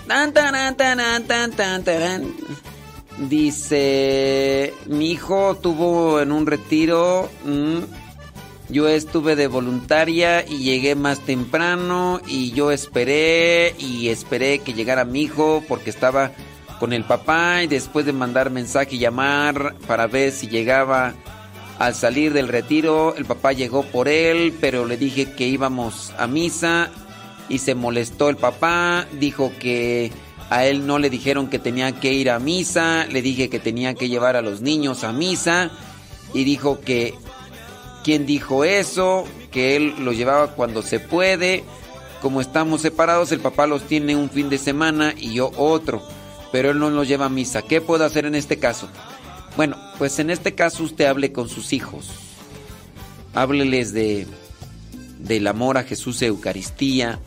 tan, 1.27 1.51
tan, 1.51 1.83
tan. 1.83 2.33
Dice, 3.17 4.73
mi 4.85 5.11
hijo 5.11 5.55
tuvo 5.55 6.21
en 6.21 6.31
un 6.31 6.45
retiro, 6.45 7.29
mm, 7.43 7.79
yo 8.69 8.87
estuve 8.87 9.35
de 9.35 9.47
voluntaria 9.47 10.45
y 10.47 10.59
llegué 10.59 10.95
más 10.95 11.19
temprano 11.19 12.21
y 12.27 12.51
yo 12.51 12.71
esperé 12.71 13.75
y 13.77 14.07
esperé 14.07 14.59
que 14.59 14.73
llegara 14.73 15.03
mi 15.03 15.23
hijo 15.23 15.61
porque 15.67 15.89
estaba 15.89 16.31
con 16.79 16.93
el 16.93 17.03
papá 17.03 17.61
y 17.63 17.67
después 17.67 18.05
de 18.05 18.13
mandar 18.13 18.51
mensaje 18.51 18.95
y 18.95 18.99
llamar 18.99 19.75
para 19.85 20.07
ver 20.07 20.31
si 20.31 20.47
llegaba 20.47 21.13
al 21.77 21.93
salir 21.93 22.31
del 22.31 22.47
retiro, 22.47 23.15
el 23.15 23.25
papá 23.25 23.51
llegó 23.51 23.83
por 23.83 24.07
él, 24.07 24.53
pero 24.61 24.85
le 24.85 24.95
dije 24.95 25.33
que 25.33 25.45
íbamos 25.47 26.13
a 26.17 26.25
misa 26.25 26.89
y 27.49 27.57
se 27.57 27.75
molestó 27.75 28.29
el 28.29 28.37
papá, 28.37 29.07
dijo 29.19 29.51
que 29.59 30.11
a 30.49 30.65
él 30.65 30.87
no 30.87 30.99
le 30.99 31.09
dijeron 31.09 31.49
que 31.49 31.59
tenía 31.59 31.91
que 31.99 32.13
ir 32.13 32.29
a 32.29 32.39
misa, 32.39 33.05
le 33.05 33.21
dije 33.21 33.49
que 33.49 33.59
tenía 33.59 33.95
que 33.95 34.07
llevar 34.07 34.35
a 34.35 34.41
los 34.41 34.61
niños 34.61 35.03
a 35.03 35.11
misa 35.11 35.71
y 36.33 36.43
dijo 36.43 36.79
que 36.79 37.13
quién 38.03 38.25
dijo 38.25 38.63
eso, 38.63 39.25
que 39.51 39.75
él 39.75 39.95
los 39.99 40.15
llevaba 40.15 40.55
cuando 40.55 40.81
se 40.81 40.99
puede. 40.99 41.63
Como 42.21 42.41
estamos 42.41 42.81
separados, 42.81 43.31
el 43.31 43.39
papá 43.39 43.65
los 43.65 43.83
tiene 43.83 44.15
un 44.15 44.29
fin 44.29 44.49
de 44.49 44.57
semana 44.57 45.13
y 45.17 45.33
yo 45.33 45.51
otro, 45.57 46.01
pero 46.51 46.71
él 46.71 46.79
no 46.79 46.89
los 46.89 47.07
lleva 47.07 47.25
a 47.25 47.29
misa. 47.29 47.61
¿Qué 47.61 47.81
puedo 47.81 48.05
hacer 48.05 48.25
en 48.25 48.35
este 48.35 48.57
caso? 48.59 48.89
Bueno, 49.55 49.77
pues 49.97 50.19
en 50.19 50.29
este 50.29 50.53
caso 50.53 50.83
usted 50.83 51.05
hable 51.05 51.31
con 51.31 51.49
sus 51.49 51.73
hijos. 51.73 52.09
Hábleles 53.33 53.93
de 53.93 54.27
del 55.19 55.47
amor 55.47 55.77
a 55.77 55.83
Jesús 55.83 56.21
Eucaristía, 56.21 57.19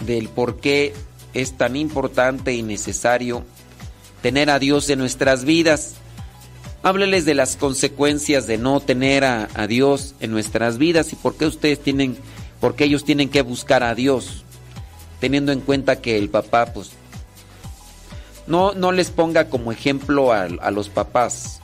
del 0.00 0.28
por 0.28 0.56
qué 0.56 0.94
es 1.34 1.56
tan 1.56 1.76
importante 1.76 2.54
y 2.54 2.62
necesario 2.62 3.44
tener 4.22 4.50
a 4.50 4.58
Dios 4.58 4.88
en 4.88 5.00
nuestras 5.00 5.44
vidas. 5.44 5.94
Hábleles 6.82 7.24
de 7.24 7.34
las 7.34 7.56
consecuencias 7.56 8.46
de 8.46 8.58
no 8.58 8.80
tener 8.80 9.24
a, 9.24 9.48
a, 9.54 9.66
Dios 9.66 10.14
en 10.20 10.30
nuestras 10.30 10.78
vidas 10.78 11.12
y 11.12 11.16
por 11.16 11.36
qué 11.36 11.46
ustedes 11.46 11.80
tienen, 11.80 12.16
por 12.60 12.74
qué 12.76 12.84
ellos 12.84 13.04
tienen 13.04 13.28
que 13.28 13.42
buscar 13.42 13.82
a 13.82 13.94
Dios, 13.94 14.44
teniendo 15.20 15.52
en 15.52 15.60
cuenta 15.60 16.00
que 16.00 16.18
el 16.18 16.28
papá, 16.28 16.66
pues, 16.66 16.92
no, 18.46 18.72
no 18.72 18.92
les 18.92 19.10
ponga 19.10 19.48
como 19.48 19.72
ejemplo 19.72 20.32
a, 20.32 20.42
a 20.44 20.70
los 20.70 20.88
papás. 20.88 21.60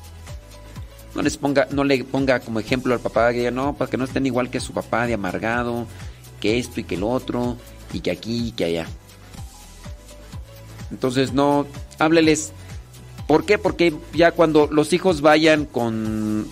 No 1.14 1.22
les 1.22 1.36
ponga, 1.36 1.66
no 1.70 1.84
le 1.84 2.04
ponga 2.04 2.40
como 2.40 2.60
ejemplo 2.60 2.94
al 2.94 3.00
papá 3.00 3.32
que 3.32 3.50
no, 3.50 3.74
para 3.74 3.90
que 3.90 3.96
no 3.96 4.04
estén 4.04 4.26
igual 4.26 4.48
que 4.48 4.60
su 4.60 4.72
papá 4.72 5.06
de 5.06 5.14
amargado, 5.14 5.86
que 6.40 6.58
esto 6.58 6.80
y 6.80 6.84
que 6.84 6.94
el 6.94 7.02
otro, 7.02 7.56
y 7.92 8.00
que 8.00 8.10
aquí 8.10 8.48
y 8.48 8.52
que 8.52 8.64
allá. 8.64 8.86
Entonces 10.90 11.32
no, 11.32 11.66
hábleles. 11.98 12.52
¿Por 13.26 13.44
qué? 13.44 13.58
Porque 13.58 13.94
ya 14.12 14.32
cuando 14.32 14.68
los 14.70 14.92
hijos 14.92 15.20
vayan 15.20 15.64
con, 15.64 16.48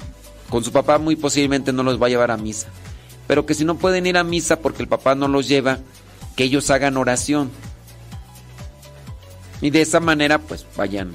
con 0.49 0.63
su 0.63 0.73
papá, 0.73 0.99
muy 0.99 1.17
posiblemente 1.17 1.73
no 1.73 1.83
los 1.83 2.01
va 2.01 2.07
a 2.07 2.11
llevar 2.11 2.31
a 2.31 2.37
misa. 2.37 2.69
Pero 3.27 3.47
que 3.47 3.55
si 3.55 3.65
no 3.65 3.77
pueden 3.77 4.07
ir 4.07 4.17
a 4.17 4.25
misa 4.25 4.61
porque 4.61 4.83
el 4.83 4.89
papá 4.89 5.15
no 5.15 5.29
los 5.29 5.49
lleva, 5.49 5.81
que 6.37 6.45
ellos 6.45 6.71
hagan 6.71 6.97
oración. 6.97 7.51
Y 9.61 9.71
de 9.71 9.83
esa 9.83 9.99
manera, 9.99 10.39
pues 10.39 10.65
vayan 10.77 11.15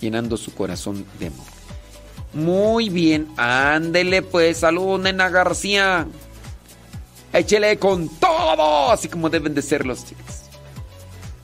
llenando 0.00 0.36
su 0.36 0.54
corazón 0.54 1.04
de 1.18 1.26
amor. 1.26 1.46
Muy 2.32 2.88
bien, 2.88 3.28
ándele 3.36 4.22
pues, 4.22 4.58
salud, 4.58 5.00
nena 5.00 5.28
García. 5.28 6.06
Échele 7.32 7.78
con 7.78 8.08
todo, 8.08 8.90
así 8.90 9.08
como 9.08 9.30
deben 9.30 9.54
de 9.54 9.62
ser 9.62 9.86
los 9.86 10.04
chicos. 10.04 10.42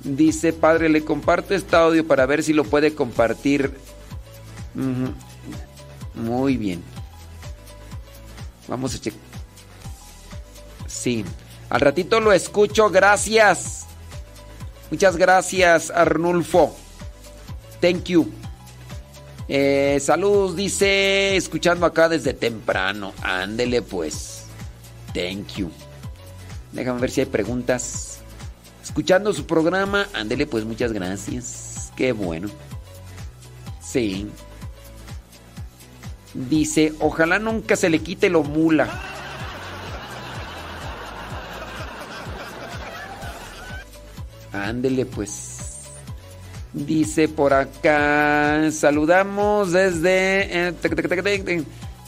Dice, 0.02 0.52
padre, 0.52 0.89
le 0.89 1.05
comparto 1.05 1.55
este 1.55 1.74
audio 1.76 2.06
para 2.06 2.26
ver 2.26 2.42
si 2.42 2.52
lo 2.52 2.65
puede 2.65 2.94
compartir. 2.94 3.76
Muy 6.15 6.56
bien. 6.56 6.82
Vamos 8.68 8.94
a 8.94 9.00
checar. 9.00 9.20
Sí. 10.86 11.24
Al 11.68 11.81
ratito 11.81 12.20
lo 12.20 12.32
escucho, 12.32 12.90
gracias. 12.90 13.86
Muchas 14.90 15.16
gracias, 15.16 15.90
Arnulfo. 15.90 16.76
Thank 17.81 18.05
you. 18.05 18.31
Eh, 19.48 19.98
saludos, 20.00 20.56
dice, 20.56 21.36
escuchando 21.36 21.86
acá 21.86 22.08
desde 22.08 22.34
temprano. 22.34 23.12
Ándele 23.23 23.82
pues. 23.82 24.35
Thank 25.16 25.56
you. 25.56 25.70
Déjame 26.72 27.00
ver 27.00 27.10
si 27.10 27.20
hay 27.22 27.26
preguntas 27.26 28.18
escuchando 28.84 29.32
su 29.32 29.46
programa. 29.46 30.06
Ándele, 30.12 30.46
pues 30.46 30.66
muchas 30.66 30.92
gracias. 30.92 31.90
Qué 31.96 32.12
bueno. 32.12 32.50
Sí. 33.80 34.28
Dice, 36.34 36.92
ojalá 37.00 37.38
nunca 37.38 37.76
se 37.76 37.88
le 37.88 38.00
quite 38.00 38.28
lo 38.28 38.42
mula. 38.42 38.90
Ándele, 44.52 45.06
pues. 45.06 45.86
Dice 46.74 47.28
por 47.28 47.54
acá, 47.54 48.70
saludamos 48.70 49.72
desde... 49.72 50.74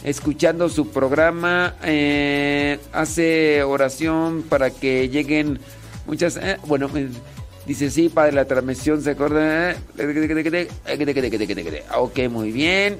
Eh, 0.02 0.10
escuchando 0.10 0.68
su 0.68 0.88
programa. 0.88 1.74
Eh, 1.82 2.78
hace 2.92 3.62
oración 3.62 4.44
para 4.48 4.70
que 4.70 5.08
lleguen 5.08 5.60
Muchas, 6.08 6.38
eh, 6.38 6.56
bueno, 6.66 6.88
dice 7.66 7.90
sí, 7.90 8.08
padre, 8.08 8.32
la 8.32 8.46
transmisión 8.46 9.02
se 9.02 9.10
acuerda. 9.10 9.76
Ok, 11.98 12.20
muy 12.30 12.50
bien. 12.50 12.96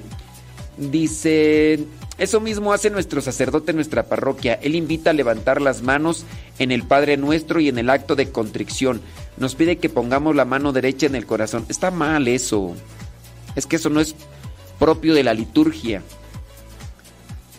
Dice, 0.77 1.79
eso 2.19 2.39
mismo 2.39 2.71
hace 2.71 2.91
nuestro 2.91 3.19
sacerdote 3.19 3.71
en 3.71 3.77
nuestra 3.77 4.03
parroquia. 4.03 4.59
Él 4.61 4.75
invita 4.75 5.09
a 5.09 5.13
levantar 5.13 5.59
las 5.59 5.81
manos 5.81 6.23
en 6.59 6.71
el 6.71 6.83
Padre 6.83 7.17
Nuestro 7.17 7.59
y 7.59 7.67
en 7.67 7.79
el 7.79 7.89
acto 7.89 8.15
de 8.15 8.29
contrición. 8.29 9.01
Nos 9.37 9.55
pide 9.55 9.79
que 9.79 9.89
pongamos 9.89 10.35
la 10.35 10.45
mano 10.45 10.71
derecha 10.71 11.07
en 11.07 11.15
el 11.15 11.25
corazón. 11.25 11.65
Está 11.67 11.89
mal 11.89 12.27
eso. 12.27 12.75
Es 13.55 13.65
que 13.65 13.77
eso 13.77 13.89
no 13.89 13.99
es 13.99 14.15
propio 14.77 15.15
de 15.15 15.23
la 15.23 15.33
liturgia. 15.33 16.03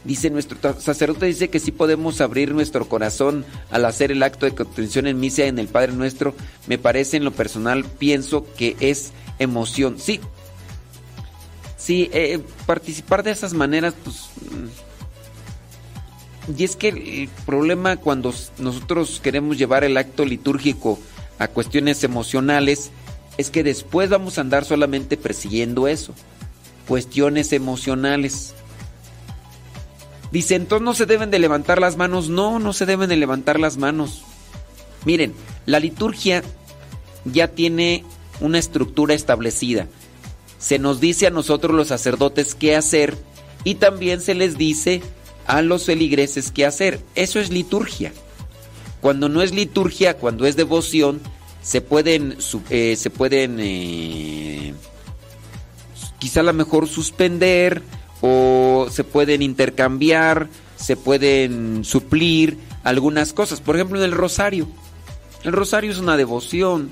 Dice 0.04 0.30
nuestro 0.30 0.80
sacerdote 0.80 1.26
dice 1.26 1.50
que 1.50 1.60
sí 1.60 1.72
podemos 1.72 2.20
abrir 2.20 2.54
nuestro 2.54 2.88
corazón 2.88 3.44
al 3.70 3.84
hacer 3.84 4.10
el 4.10 4.22
acto 4.22 4.46
de 4.46 4.54
contrición 4.54 5.06
en 5.06 5.20
misa 5.20 5.44
en 5.44 5.58
el 5.58 5.68
Padre 5.68 5.92
Nuestro. 5.92 6.34
Me 6.66 6.78
parece 6.78 7.18
en 7.18 7.24
lo 7.24 7.32
personal 7.32 7.84
pienso 7.84 8.46
que 8.56 8.76
es 8.80 9.12
emoción. 9.38 9.98
Sí. 9.98 10.20
Sí, 11.76 12.10
eh, 12.12 12.40
participar 12.66 13.22
de 13.22 13.30
esas 13.30 13.52
maneras 13.52 13.94
pues 14.02 14.30
y 16.56 16.64
es 16.64 16.76
que 16.76 16.88
el 16.88 17.28
problema 17.46 17.96
cuando 17.96 18.34
nosotros 18.58 19.20
queremos 19.22 19.58
llevar 19.58 19.84
el 19.84 19.96
acto 19.96 20.24
litúrgico 20.24 20.98
a 21.38 21.48
cuestiones 21.48 22.02
emocionales 22.02 22.90
es 23.38 23.50
que 23.50 23.62
después 23.62 24.10
vamos 24.10 24.36
a 24.36 24.40
andar 24.40 24.64
solamente 24.64 25.16
persiguiendo 25.16 25.88
eso, 25.88 26.14
cuestiones 26.88 27.52
emocionales. 27.52 28.54
Dice, 30.30 30.54
entonces 30.54 30.84
no 30.84 30.94
se 30.94 31.06
deben 31.06 31.30
de 31.30 31.38
levantar 31.38 31.80
las 31.80 31.96
manos. 31.96 32.28
No, 32.28 32.58
no 32.58 32.72
se 32.72 32.86
deben 32.86 33.08
de 33.08 33.16
levantar 33.16 33.58
las 33.58 33.76
manos. 33.76 34.22
Miren, 35.04 35.34
la 35.66 35.80
liturgia 35.80 36.42
ya 37.24 37.48
tiene 37.48 38.04
una 38.40 38.58
estructura 38.58 39.14
establecida. 39.14 39.86
Se 40.58 40.78
nos 40.78 41.00
dice 41.00 41.26
a 41.26 41.30
nosotros 41.30 41.74
los 41.74 41.88
sacerdotes 41.88 42.54
qué 42.54 42.76
hacer 42.76 43.16
y 43.64 43.76
también 43.76 44.20
se 44.20 44.34
les 44.34 44.56
dice 44.56 45.02
a 45.46 45.62
los 45.62 45.84
feligreses 45.84 46.50
qué 46.52 46.66
hacer. 46.66 47.00
Eso 47.14 47.40
es 47.40 47.50
liturgia. 47.50 48.12
Cuando 49.00 49.28
no 49.28 49.42
es 49.42 49.52
liturgia, 49.54 50.16
cuando 50.16 50.46
es 50.46 50.56
devoción, 50.56 51.20
se 51.62 51.80
pueden, 51.80 52.36
eh, 52.68 52.96
se 52.96 53.10
pueden 53.10 53.56
eh, 53.58 54.74
quizá 56.18 56.40
a 56.40 56.44
lo 56.44 56.52
mejor 56.52 56.86
suspender, 56.86 57.82
o 58.20 58.88
se 58.90 59.04
pueden 59.04 59.42
intercambiar, 59.42 60.48
se 60.76 60.96
pueden 60.96 61.84
suplir 61.84 62.58
algunas 62.84 63.32
cosas. 63.32 63.60
Por 63.60 63.76
ejemplo, 63.76 63.98
en 63.98 64.04
el 64.04 64.12
rosario. 64.12 64.68
El 65.44 65.52
rosario 65.52 65.90
es 65.90 65.98
una 65.98 66.16
devoción. 66.16 66.90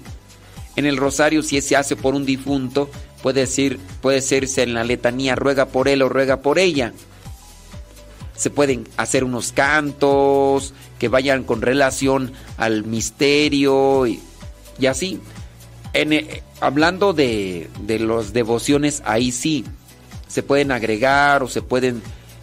En 0.77 0.87
el 0.87 0.97
rosario, 0.97 1.43
si 1.43 1.61
se 1.61 1.77
hace 1.77 1.97
por 1.97 2.15
un 2.15 2.25
difunto, 2.25 2.89
puede, 3.23 3.41
decir, 3.41 3.79
puede 4.01 4.21
serse 4.23 4.63
en 4.63 4.75
la 4.75 4.85
letanía, 4.85 5.35
ruega 5.35 5.67
por 5.67 5.89
él 5.89 6.03
o 6.03 6.09
ruega 6.09 6.41
por 6.41 6.59
ella. 6.59 6.93
Se 8.37 8.51
pueden 8.51 8.87
hacer 8.97 9.25
unos 9.25 9.53
cantos 9.53 10.73
que 10.99 11.09
vayan 11.09 11.43
con 11.43 11.61
relación 11.61 12.33
al 12.57 12.85
misterio 12.85 14.07
y, 14.07 14.21
y 14.79 14.87
así. 14.87 15.21
En, 15.95 16.13
eh, 16.13 16.43
hablando 16.61 17.13
de, 17.13 17.69
de 17.81 17.99
las 17.99 18.33
devociones, 18.33 19.03
ahí 19.05 19.33
sí, 19.33 19.65
se 20.29 20.43
pueden 20.43 20.71
agregar 20.71 21.43
o 21.43 21.49
se 21.49 21.63
pueden 21.63 22.03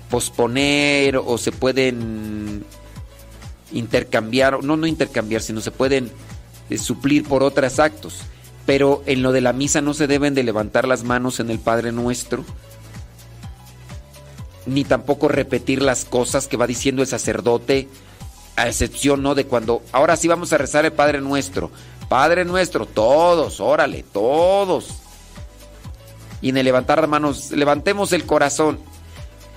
posponer 0.10 1.18
o 1.18 1.38
se 1.38 1.52
pueden 1.52 2.66
intercambiar, 3.72 4.64
no, 4.64 4.78
no 4.78 4.88
intercambiar, 4.88 5.42
sino 5.42 5.62
se 5.62 5.72
pueden 5.72 6.12
eh, 6.70 6.78
suplir 6.78 7.24
por 7.24 7.44
otros 7.44 7.80
actos. 7.80 8.20
Pero 8.66 9.04
en 9.06 9.22
lo 9.22 9.32
de 9.32 9.42
la 9.42 9.54
misa 9.54 9.82
no 9.82 9.94
se 9.94 10.08
deben 10.08 10.34
de 10.34 10.44
levantar 10.44 10.88
las 10.88 11.04
manos 11.04 11.40
en 11.40 11.52
el 11.52 11.60
Padre 11.60 11.92
Nuestro, 11.92 12.44
ni 14.66 14.84
tampoco 14.84 15.28
repetir 15.28 15.84
las 15.84 16.06
cosas 16.06 16.48
que 16.48 16.58
va 16.58 16.66
diciendo 16.66 17.04
el 17.04 17.08
sacerdote, 17.08 17.88
a 18.56 18.68
excepción 18.68 19.22
no 19.22 19.36
de 19.36 19.46
cuando 19.46 19.84
ahora 19.92 20.16
sí 20.16 20.28
vamos 20.28 20.52
a 20.54 20.58
rezar 20.58 20.86
el 20.86 20.94
Padre 20.94 21.22
Nuestro. 21.22 21.70
Padre 22.10 22.46
Nuestro, 22.46 22.86
todos, 22.88 23.60
órale, 23.60 24.04
todos. 24.12 25.05
Y 26.42 26.50
en 26.50 26.58
el 26.58 26.66
levantar 26.66 27.00
las 27.00 27.10
manos, 27.10 27.52
levantemos 27.52 28.14
el 28.14 28.26
corazón. 28.26 28.80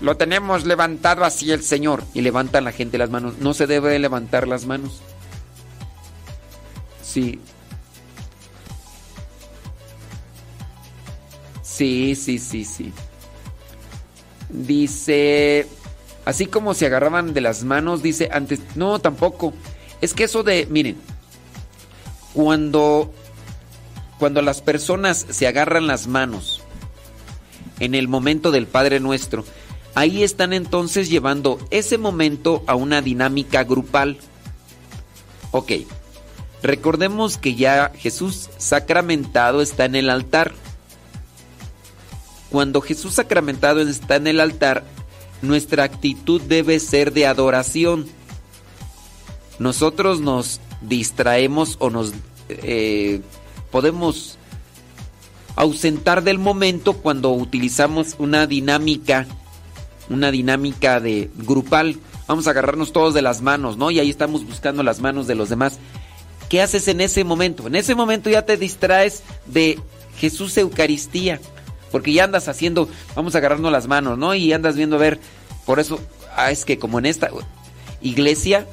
Lo 0.00 0.16
tenemos 0.16 0.65
levantado 0.65 1.24
así 1.24 1.50
el 1.50 1.62
Señor. 1.62 2.05
Y 2.15 2.20
levantan 2.20 2.65
la 2.65 2.73
gente 2.73 2.98
las 2.98 3.10
manos. 3.10 3.39
No 3.40 3.55
se 3.55 3.66
debe 3.66 3.98
levantar 3.98 4.47
las 4.47 4.65
manos. 4.66 5.00
Sí. 7.02 7.40
Sí, 11.62 12.15
sí, 12.15 12.39
sí, 12.39 12.65
sí. 12.65 12.92
Dice, 14.48 15.66
así 16.24 16.47
como 16.47 16.74
se 16.74 16.86
agarraban 16.86 17.34
de 17.34 17.40
las 17.40 17.65
manos, 17.65 18.02
dice 18.02 18.31
antes, 18.32 18.60
no, 18.74 18.98
tampoco. 18.98 19.52
Es 20.00 20.15
que 20.15 20.24
eso 20.24 20.42
de, 20.42 20.66
miren, 20.70 20.97
cuando 22.32 23.12
cuando 24.18 24.42
las 24.42 24.60
personas 24.60 25.26
se 25.31 25.47
agarran 25.47 25.86
las 25.86 26.07
manos 26.08 26.57
en 27.81 27.94
el 27.94 28.08
momento 28.08 28.50
del 28.50 28.66
Padre 28.66 29.00
Nuestro, 29.00 29.44
ahí 29.94 30.23
están 30.23 30.52
entonces 30.52 31.08
llevando 31.08 31.58
ese 31.70 31.98
momento 31.98 32.62
a 32.66 32.74
una 32.74 33.02
dinámica 33.02 33.65
grupal. 33.65 34.18
Ok, 35.50 35.73
recordemos 36.62 37.39
que 37.39 37.55
ya 37.55 37.92
Jesús 37.97 38.50
sacramentado 38.58 39.62
está 39.62 39.84
en 39.84 39.97
el 39.97 40.10
altar. 40.10 40.55
Cuando 42.50 42.81
Jesús 42.81 43.15
sacramentado 43.15 43.81
está 43.81 44.16
en 44.16 44.26
el 44.26 44.40
altar, 44.40 44.84
nuestra 45.42 45.84
actitud 45.84 46.40
debe 46.40 46.81
ser 46.81 47.12
de 47.12 47.26
adoración. 47.26 48.07
Nosotros 49.58 50.20
nos 50.20 50.60
distraemos 50.81 51.76
o 51.81 51.90
nos 51.90 52.12
eh, 52.48 53.20
podemos 53.70 54.38
ausentar 55.58 56.22
del 56.22 56.38
momento 56.38 56.92
cuando 56.92 57.32
utilizamos 57.32 58.14
una 58.18 58.46
dinámica, 58.46 59.26
una 60.08 60.30
dinámica 60.30 61.00
de 61.00 61.30
grupal. 61.34 61.96
Vamos 62.28 62.46
a 62.46 62.50
agarrarnos 62.50 62.92
todos 62.92 63.12
de 63.12 63.22
las 63.22 63.42
manos, 63.42 63.76
¿no? 63.76 63.90
Y 63.90 63.98
ahí 63.98 64.08
estamos 64.08 64.46
buscando 64.46 64.84
las 64.84 65.00
manos 65.00 65.26
de 65.26 65.34
los 65.34 65.48
demás. 65.48 65.80
¿Qué 66.48 66.62
haces 66.62 66.86
en 66.86 67.00
ese 67.00 67.24
momento? 67.24 67.66
En 67.66 67.74
ese 67.74 67.96
momento 67.96 68.30
ya 68.30 68.42
te 68.42 68.56
distraes 68.56 69.24
de 69.46 69.80
Jesús 70.18 70.56
Eucaristía, 70.56 71.40
porque 71.90 72.12
ya 72.12 72.22
andas 72.22 72.46
haciendo, 72.46 72.88
vamos 73.16 73.34
a 73.34 73.38
agarrarnos 73.38 73.72
las 73.72 73.88
manos, 73.88 74.16
¿no? 74.16 74.36
Y 74.36 74.52
andas 74.52 74.76
viendo 74.76 74.94
a 74.94 75.00
ver, 75.00 75.18
por 75.66 75.80
eso, 75.80 75.98
ah, 76.36 76.52
es 76.52 76.64
que 76.64 76.78
como 76.78 77.00
en 77.00 77.06
esta 77.06 77.30
iglesia, 78.00 78.64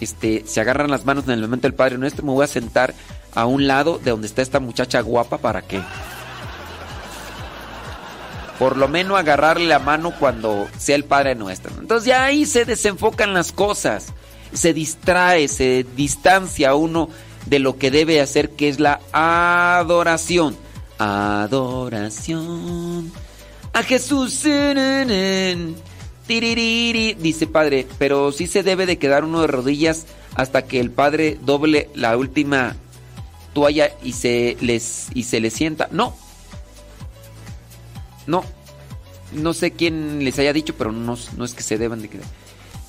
este, 0.00 0.42
se 0.48 0.60
agarran 0.60 0.90
las 0.90 1.04
manos 1.04 1.26
en 1.26 1.30
el 1.30 1.42
momento 1.42 1.68
del 1.68 1.74
Padre 1.74 1.96
Nuestro, 1.96 2.24
me 2.26 2.32
voy 2.32 2.42
a 2.42 2.48
sentar 2.48 2.92
a 3.34 3.46
un 3.46 3.66
lado 3.66 3.98
de 3.98 4.10
donde 4.10 4.26
está 4.26 4.42
esta 4.42 4.60
muchacha 4.60 5.00
guapa 5.00 5.38
para 5.38 5.62
que 5.62 5.80
por 8.58 8.76
lo 8.76 8.88
menos 8.88 9.18
agarrarle 9.18 9.66
la 9.66 9.78
mano 9.78 10.12
cuando 10.18 10.68
sea 10.78 10.94
el 10.94 11.04
Padre 11.04 11.34
Nuestro. 11.34 11.72
Entonces 11.80 12.06
ya 12.06 12.24
ahí 12.24 12.46
se 12.46 12.64
desenfocan 12.64 13.34
las 13.34 13.50
cosas, 13.50 14.12
se 14.52 14.72
distrae, 14.72 15.48
se 15.48 15.84
distancia 15.96 16.74
uno 16.74 17.08
de 17.46 17.58
lo 17.58 17.76
que 17.76 17.90
debe 17.90 18.20
hacer, 18.20 18.50
que 18.50 18.68
es 18.68 18.78
la 18.78 19.00
adoración. 19.12 20.56
Adoración 20.98 23.10
a 23.72 23.82
Jesús. 23.82 24.46
Dice 26.28 27.46
Padre, 27.48 27.86
pero 27.98 28.30
sí 28.30 28.46
se 28.46 28.62
debe 28.62 28.86
de 28.86 28.98
quedar 28.98 29.24
uno 29.24 29.40
de 29.40 29.48
rodillas 29.48 30.06
hasta 30.34 30.62
que 30.62 30.78
el 30.78 30.90
Padre 30.90 31.38
doble 31.42 31.88
la 31.94 32.16
última 32.16 32.76
toalla 33.52 33.92
y 34.02 34.12
se 34.12 34.56
les 34.60 35.08
y 35.14 35.24
se 35.24 35.40
le 35.40 35.50
sienta. 35.50 35.88
No. 35.90 36.16
No. 38.26 38.44
No 39.32 39.54
sé 39.54 39.70
quién 39.70 40.24
les 40.24 40.38
haya 40.38 40.52
dicho, 40.52 40.74
pero 40.76 40.92
no, 40.92 41.16
no 41.36 41.44
es 41.44 41.54
que 41.54 41.62
se 41.62 41.78
deban 41.78 42.02
de 42.02 42.08
quedar. 42.08 42.26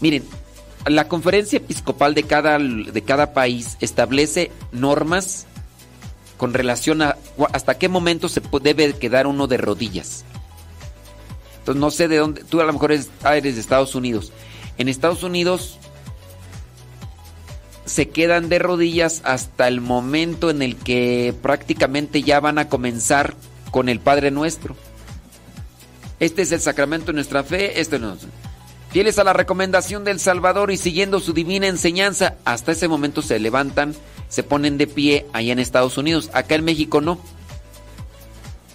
Miren, 0.02 0.24
la 0.86 1.08
conferencia 1.08 1.58
episcopal 1.58 2.14
de 2.14 2.24
cada, 2.24 2.60
de 2.60 3.02
cada 3.02 3.34
país 3.34 3.78
establece 3.80 4.52
normas 4.72 5.46
con 6.38 6.54
relación 6.54 7.02
a 7.02 7.18
hasta 7.54 7.78
qué 7.78 7.88
momento 7.88 8.28
se 8.28 8.42
debe 8.62 8.94
quedar 8.94 9.28
uno 9.28 9.48
de 9.48 9.58
rodillas. 9.58 10.26
Entonces 11.60 11.80
no 11.80 11.92
sé 11.92 12.10
de 12.10 12.18
dónde, 12.18 12.44
tú 12.44 12.60
a 12.60 12.66
lo 12.66 12.74
mejor 12.74 12.92
eres, 12.92 13.10
eres 13.24 13.56
de 13.56 13.62
Estados 13.62 13.96
Unidos. 13.96 14.34
En 14.78 14.90
Estados 14.90 15.24
Unidos 15.24 15.80
se 17.86 18.10
quedan 18.10 18.50
de 18.50 18.60
rodillas 18.60 19.22
hasta 19.26 19.68
el 19.68 19.82
momento 19.82 20.50
en 20.50 20.62
el 20.62 20.76
que 20.76 21.34
prácticamente 21.42 22.22
ya 22.22 22.40
van 22.40 22.58
a 22.58 22.70
comenzar 22.70 23.36
con 23.72 23.90
el 23.90 24.00
Padre 24.00 24.32
Nuestro. 24.32 24.76
Este 26.20 26.44
es 26.44 26.52
el 26.52 26.62
sacramento 26.62 27.08
de 27.08 27.14
nuestra 27.14 27.44
fe, 27.44 27.82
este 27.82 28.00
no. 28.00 28.16
Fieles 28.92 29.18
a 29.18 29.24
la 29.24 29.34
recomendación 29.34 30.04
del 30.04 30.20
Salvador 30.20 30.72
y 30.72 30.78
siguiendo 30.78 31.20
su 31.20 31.34
divina 31.34 31.68
enseñanza, 31.68 32.36
hasta 32.46 32.72
ese 32.72 32.88
momento 32.88 33.22
se 33.22 33.40
levantan, 33.40 33.96
se 34.30 34.44
ponen 34.44 34.78
de 34.78 34.88
pie 34.88 35.26
allá 35.34 35.52
en 35.52 35.60
Estados 35.60 35.98
Unidos. 35.98 36.30
Acá 36.34 36.56
en 36.56 36.64
México 36.64 37.02
no. 37.02 37.20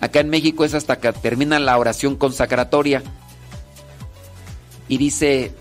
Acá 0.01 0.20
en 0.20 0.28
México 0.28 0.65
es 0.65 0.75
hasta 0.75 0.99
que 0.99 1.12
termina 1.12 1.59
la 1.59 1.78
oración 1.78 2.17
consacratoria. 2.17 3.03
Y 4.89 4.99
dice, 4.99 5.53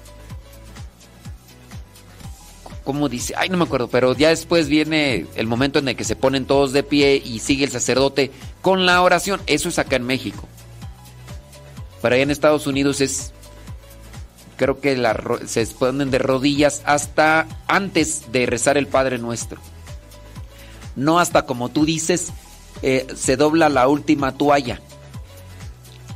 ¿cómo 2.88 3.10
dice? 3.10 3.34
Ay, 3.36 3.50
no 3.50 3.58
me 3.58 3.66
acuerdo, 3.66 3.90
pero 3.90 4.16
ya 4.16 4.30
después 4.30 4.70
viene 4.70 5.26
el 5.36 5.46
momento 5.46 5.78
en 5.78 5.90
el 5.90 5.98
que 5.98 6.06
se 6.06 6.16
ponen 6.16 6.46
todos 6.46 6.72
de 6.72 6.84
pie 6.84 7.22
y 7.22 7.40
sigue 7.40 7.66
el 7.66 7.70
sacerdote 7.70 8.32
con 8.62 8.86
la 8.86 9.02
oración. 9.02 9.42
Eso 9.46 9.68
es 9.68 9.78
acá 9.78 9.98
en 9.98 10.06
México. 10.06 10.48
Pero 12.02 12.16
allá 12.16 12.24
en 12.24 12.32
Estados 12.32 12.66
Unidos 12.66 13.02
es, 13.02 13.34
creo 14.56 14.80
que 14.80 14.96
se 15.48 15.68
ponen 15.68 16.12
de 16.12 16.18
rodillas 16.18 16.82
hasta 16.86 17.46
antes 17.68 18.32
de 18.32 18.46
rezar 18.46 18.78
el 18.78 18.88
Padre 18.88 19.18
Nuestro. 19.18 19.60
No 20.96 21.20
hasta 21.20 21.42
como 21.42 21.68
tú 21.68 21.84
dices, 21.84 22.32
eh, 22.84 23.06
se 23.18 23.36
dobla 23.36 23.68
la 23.68 23.90
última 23.90 24.38
toalla. 24.38 24.80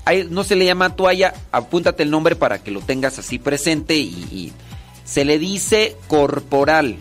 Ahí 0.06 0.26
no 0.30 0.46
se 0.46 0.56
le 0.56 0.64
llama 0.64 0.96
toalla, 0.96 1.34
apúntate 1.52 2.04
el 2.04 2.12
nombre 2.12 2.38
para 2.38 2.64
que 2.64 2.72
lo 2.72 2.80
tengas 2.80 3.20
así 3.20 3.40
presente 3.40 3.98
y 3.98 4.54
se 5.12 5.26
le 5.26 5.40
dice 5.40 5.98
corporal. 6.08 6.96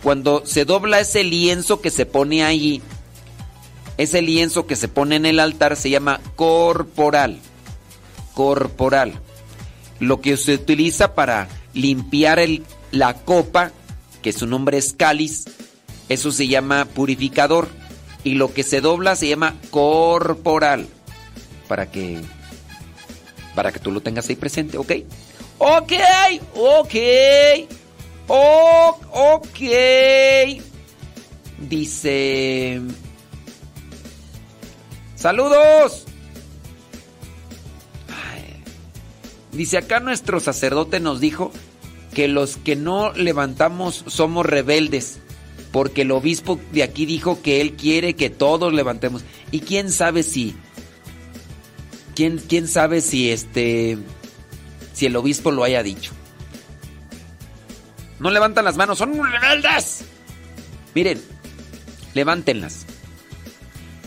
Cuando 0.00 0.46
se 0.46 0.64
dobla 0.64 1.00
ese 1.00 1.24
lienzo 1.24 1.80
que 1.80 1.90
se 1.90 2.06
pone 2.06 2.44
ahí, 2.44 2.80
ese 3.96 4.22
lienzo 4.22 4.68
que 4.68 4.76
se 4.76 4.86
pone 4.86 5.16
en 5.16 5.26
el 5.26 5.40
altar 5.40 5.74
se 5.74 5.90
llama 5.90 6.20
corporal. 6.36 7.40
Corporal. 8.32 9.20
Lo 9.98 10.20
que 10.20 10.36
se 10.36 10.54
utiliza 10.54 11.16
para 11.16 11.48
limpiar 11.74 12.38
la 12.92 13.14
copa, 13.14 13.72
que 14.22 14.32
su 14.32 14.46
nombre 14.46 14.78
es 14.78 14.92
cáliz, 14.92 15.46
eso 16.08 16.30
se 16.30 16.46
llama 16.46 16.84
purificador. 16.84 17.68
Y 18.22 18.34
lo 18.34 18.54
que 18.54 18.62
se 18.62 18.80
dobla 18.80 19.16
se 19.16 19.26
llama 19.26 19.56
corporal. 19.70 20.86
Para 21.66 21.90
que 21.90 22.20
para 23.56 23.72
que 23.72 23.80
tú 23.80 23.90
lo 23.90 24.00
tengas 24.00 24.28
ahí 24.28 24.36
presente, 24.36 24.78
¿ok? 24.78 24.92
Ok, 25.62 25.92
ok. 26.54 26.94
Oh, 28.28 28.98
ok. 29.12 29.58
Dice... 31.58 32.80
Saludos. 35.16 36.06
Dice 39.52 39.76
acá 39.76 40.00
nuestro 40.00 40.40
sacerdote 40.40 40.98
nos 40.98 41.20
dijo 41.20 41.52
que 42.14 42.26
los 42.26 42.56
que 42.56 42.74
no 42.74 43.12
levantamos 43.12 44.02
somos 44.06 44.46
rebeldes. 44.46 45.18
Porque 45.72 46.02
el 46.02 46.10
obispo 46.12 46.58
de 46.72 46.84
aquí 46.84 47.04
dijo 47.04 47.42
que 47.42 47.60
él 47.60 47.74
quiere 47.74 48.14
que 48.14 48.30
todos 48.30 48.72
levantemos. 48.72 49.24
Y 49.50 49.60
quién 49.60 49.92
sabe 49.92 50.22
si... 50.22 50.56
¿Quién, 52.14 52.38
quién 52.38 52.66
sabe 52.66 53.02
si 53.02 53.30
este 53.30 53.98
si 54.92 55.06
el 55.06 55.16
obispo 55.16 55.50
lo 55.50 55.64
haya 55.64 55.82
dicho. 55.82 56.12
No 58.18 58.30
levantan 58.30 58.64
las 58.64 58.76
manos, 58.76 58.98
son 58.98 59.14
rebeldes. 59.14 60.04
Miren, 60.94 61.22
levántenlas. 62.14 62.86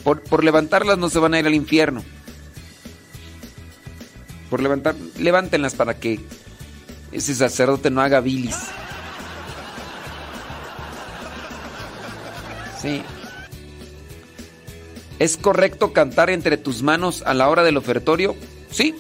Por, 0.03 0.21
por, 0.21 0.43
levantarlas 0.43 0.97
no 0.97 1.09
se 1.09 1.19
van 1.19 1.33
a 1.33 1.39
ir 1.39 1.47
al 1.47 1.53
infierno. 1.53 2.03
Por 4.49 4.61
levantar, 4.61 4.95
levántenlas 5.17 5.73
para 5.73 5.99
que 5.99 6.19
ese 7.11 7.33
sacerdote 7.33 7.89
no 7.89 8.01
haga 8.01 8.19
bilis. 8.19 8.57
Sí. 12.81 13.01
¿Es 15.19 15.37
correcto 15.37 15.93
cantar 15.93 16.29
entre 16.29 16.57
tus 16.57 16.83
manos 16.83 17.23
a 17.25 17.33
la 17.33 17.49
hora 17.49 17.63
del 17.63 17.77
ofertorio? 17.77 18.35
Sí. 18.69 18.93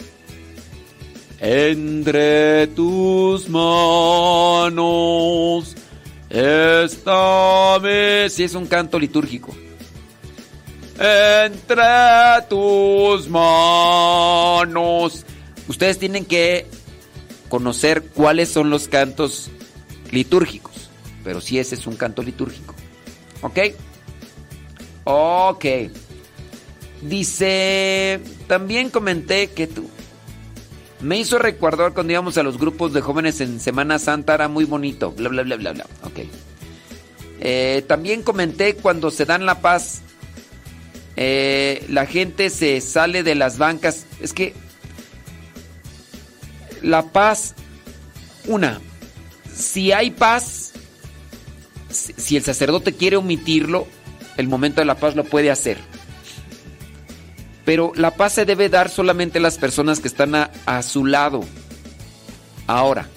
Entre 1.45 2.67
tus 2.67 3.49
manos 3.49 4.83
esta 6.29 7.77
vez. 7.79 8.39
Es 8.39 8.55
un 8.55 8.65
canto 8.65 8.97
litúrgico. 8.97 9.53
Entre 10.97 11.83
tus 12.49 13.27
manos. 13.27 15.25
Ustedes 15.67 15.99
tienen 15.99 16.23
que 16.23 16.65
conocer 17.49 18.03
cuáles 18.03 18.47
son 18.47 18.69
los 18.69 18.87
cantos 18.87 19.51
litúrgicos. 20.11 20.89
Pero 21.25 21.41
sí, 21.41 21.59
ese 21.59 21.75
es 21.75 21.85
un 21.85 21.97
canto 21.97 22.23
litúrgico. 22.23 22.73
¿Ok? 23.41 23.59
Ok. 25.03 25.65
Dice, 27.01 28.21
también 28.47 28.89
comenté 28.89 29.47
que 29.47 29.67
tú... 29.67 29.89
Me 31.03 31.17
hizo 31.19 31.37
recordar 31.37 31.93
cuando 31.93 32.13
íbamos 32.13 32.37
a 32.37 32.43
los 32.43 32.57
grupos 32.57 32.93
de 32.93 33.01
jóvenes 33.01 33.41
en 33.41 33.59
Semana 33.59 33.99
Santa, 33.99 34.33
era 34.33 34.47
muy 34.47 34.63
bonito, 34.63 35.11
bla, 35.11 35.27
bla, 35.27 35.43
bla, 35.43 35.57
bla, 35.57 35.73
bla. 35.73 35.85
Ok. 36.03 36.19
Eh, 37.41 37.83
también 37.87 38.23
comenté 38.23 38.75
cuando 38.75 39.11
se 39.11 39.25
dan 39.25 39.45
la 39.45 39.59
paz, 39.59 40.01
eh, 41.17 41.85
la 41.89 42.05
gente 42.05 42.49
se 42.49 42.79
sale 42.79 43.21
de 43.21 43.35
las 43.35 43.57
bancas. 43.57 44.05
Es 44.21 44.31
que 44.31 44.53
la 46.81 47.11
paz, 47.11 47.53
una, 48.47 48.79
si 49.53 49.91
hay 49.91 50.11
paz, 50.11 50.71
si, 51.89 52.37
el 52.37 52.43
sacerdote 52.43 52.93
quiere 52.93 53.17
omitirlo, 53.17 53.87
el 54.37 54.47
momento 54.47 54.79
de 54.79 54.85
la 54.85 54.95
paz 54.95 55.17
lo 55.17 55.25
puede 55.25 55.51
hacer. 55.51 55.77
Pero 57.65 57.93
la 57.95 58.11
paz 58.11 58.33
se 58.33 58.45
debe 58.45 58.69
dar 58.69 58.89
solamente 58.89 59.39
a 59.39 59.41
las 59.41 59.57
personas 59.57 59.99
que 59.99 60.07
están 60.07 60.35
a, 60.35 60.81
su 60.81 61.05
lado. 61.05 61.43
Ahora, 62.67 63.07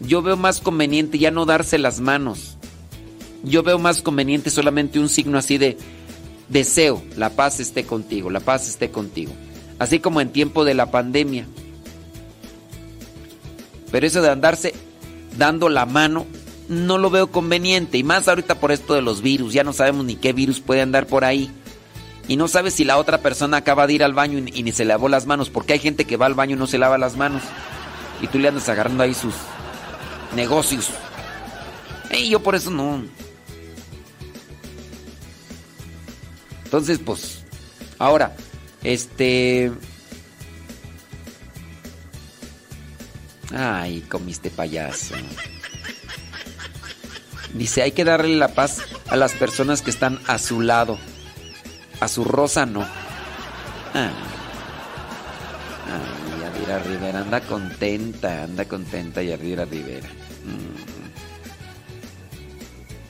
yo 0.00 0.22
veo 0.22 0.36
más 0.36 0.60
conveniente 0.60 1.18
ya 1.18 1.30
no 1.30 1.46
darse 1.46 1.78
las 1.78 2.00
manos. 2.00 2.56
Yo 3.44 3.62
veo 3.62 3.78
más 3.78 4.02
conveniente 4.02 4.50
solamente 4.50 4.98
un 4.98 5.08
signo 5.08 5.38
así 5.38 5.58
de 5.58 5.76
deseo, 6.48 7.02
la 7.16 7.30
paz 7.30 7.60
esté 7.60 7.84
contigo, 7.84 8.30
la 8.30 8.40
paz 8.40 8.68
esté 8.68 8.90
contigo. 8.90 9.32
Así 9.78 10.00
como 10.00 10.20
en 10.20 10.30
tiempo 10.30 10.64
de 10.64 10.74
la 10.74 10.90
pandemia. 10.90 11.46
Pero 13.92 14.06
eso 14.06 14.22
de 14.22 14.30
andarse 14.30 14.74
dando 15.36 15.68
la 15.68 15.86
mano, 15.86 16.26
no 16.68 16.98
lo 16.98 17.10
veo 17.10 17.30
conveniente. 17.30 17.98
Y 17.98 18.02
más 18.02 18.26
ahorita 18.26 18.58
por 18.58 18.72
esto 18.72 18.94
de 18.94 19.02
los 19.02 19.22
virus. 19.22 19.52
Ya 19.52 19.62
no 19.62 19.72
sabemos 19.72 20.04
ni 20.04 20.16
qué 20.16 20.32
virus 20.32 20.60
puede 20.60 20.80
andar 20.80 21.06
por 21.06 21.24
ahí 21.24 21.50
y 22.26 22.36
no 22.36 22.48
sabes 22.48 22.74
si 22.74 22.84
la 22.84 22.96
otra 22.96 23.18
persona 23.18 23.58
acaba 23.58 23.86
de 23.86 23.92
ir 23.92 24.04
al 24.04 24.14
baño 24.14 24.38
y, 24.38 24.62
ni 24.62 24.72
se 24.72 24.84
lavó 24.84 25.08
las 25.08 25.26
manos, 25.26 25.50
porque 25.50 25.74
hay 25.74 25.78
gente 25.78 26.06
que 26.06 26.16
va 26.16 26.26
al 26.26 26.34
baño 26.34 26.56
y 26.56 26.58
no 26.58 26.66
se 26.66 26.78
lava 26.78 26.96
las 26.96 27.16
manos. 27.16 27.42
Y 28.22 28.28
tú 28.28 28.38
le 28.38 28.48
andas 28.48 28.68
agarrando 28.68 29.02
ahí 29.02 29.12
sus 29.12 29.34
negocios. 30.34 30.88
Y 32.10 32.30
yo 32.30 32.40
por 32.40 32.54
eso 32.54 32.70
no. 32.70 33.02
Entonces, 36.64 36.98
pues, 37.04 37.44
ahora, 37.98 38.34
este... 38.82 39.70
Ay, 43.54 44.00
comiste 44.08 44.50
payaso. 44.50 45.14
Dice, 47.52 47.82
hay 47.82 47.92
que 47.92 48.04
darle 48.04 48.36
la 48.36 48.48
paz 48.48 48.78
a 49.08 49.16
las 49.16 49.32
personas 49.32 49.82
que 49.82 49.90
están 49.90 50.18
a 50.26 50.38
su 50.38 50.60
lado. 50.60 50.98
A 52.04 52.08
su 52.08 52.22
rosa 52.22 52.66
no. 52.66 52.82
Ah. 53.94 54.10
Ay, 55.88 56.40
Yadira 56.42 56.78
Rivera 56.80 57.20
anda 57.20 57.40
contenta, 57.40 58.42
anda 58.42 58.66
contenta 58.66 59.22
Yadira 59.22 59.64
Rivera. 59.64 60.06
Mm. 60.44 60.74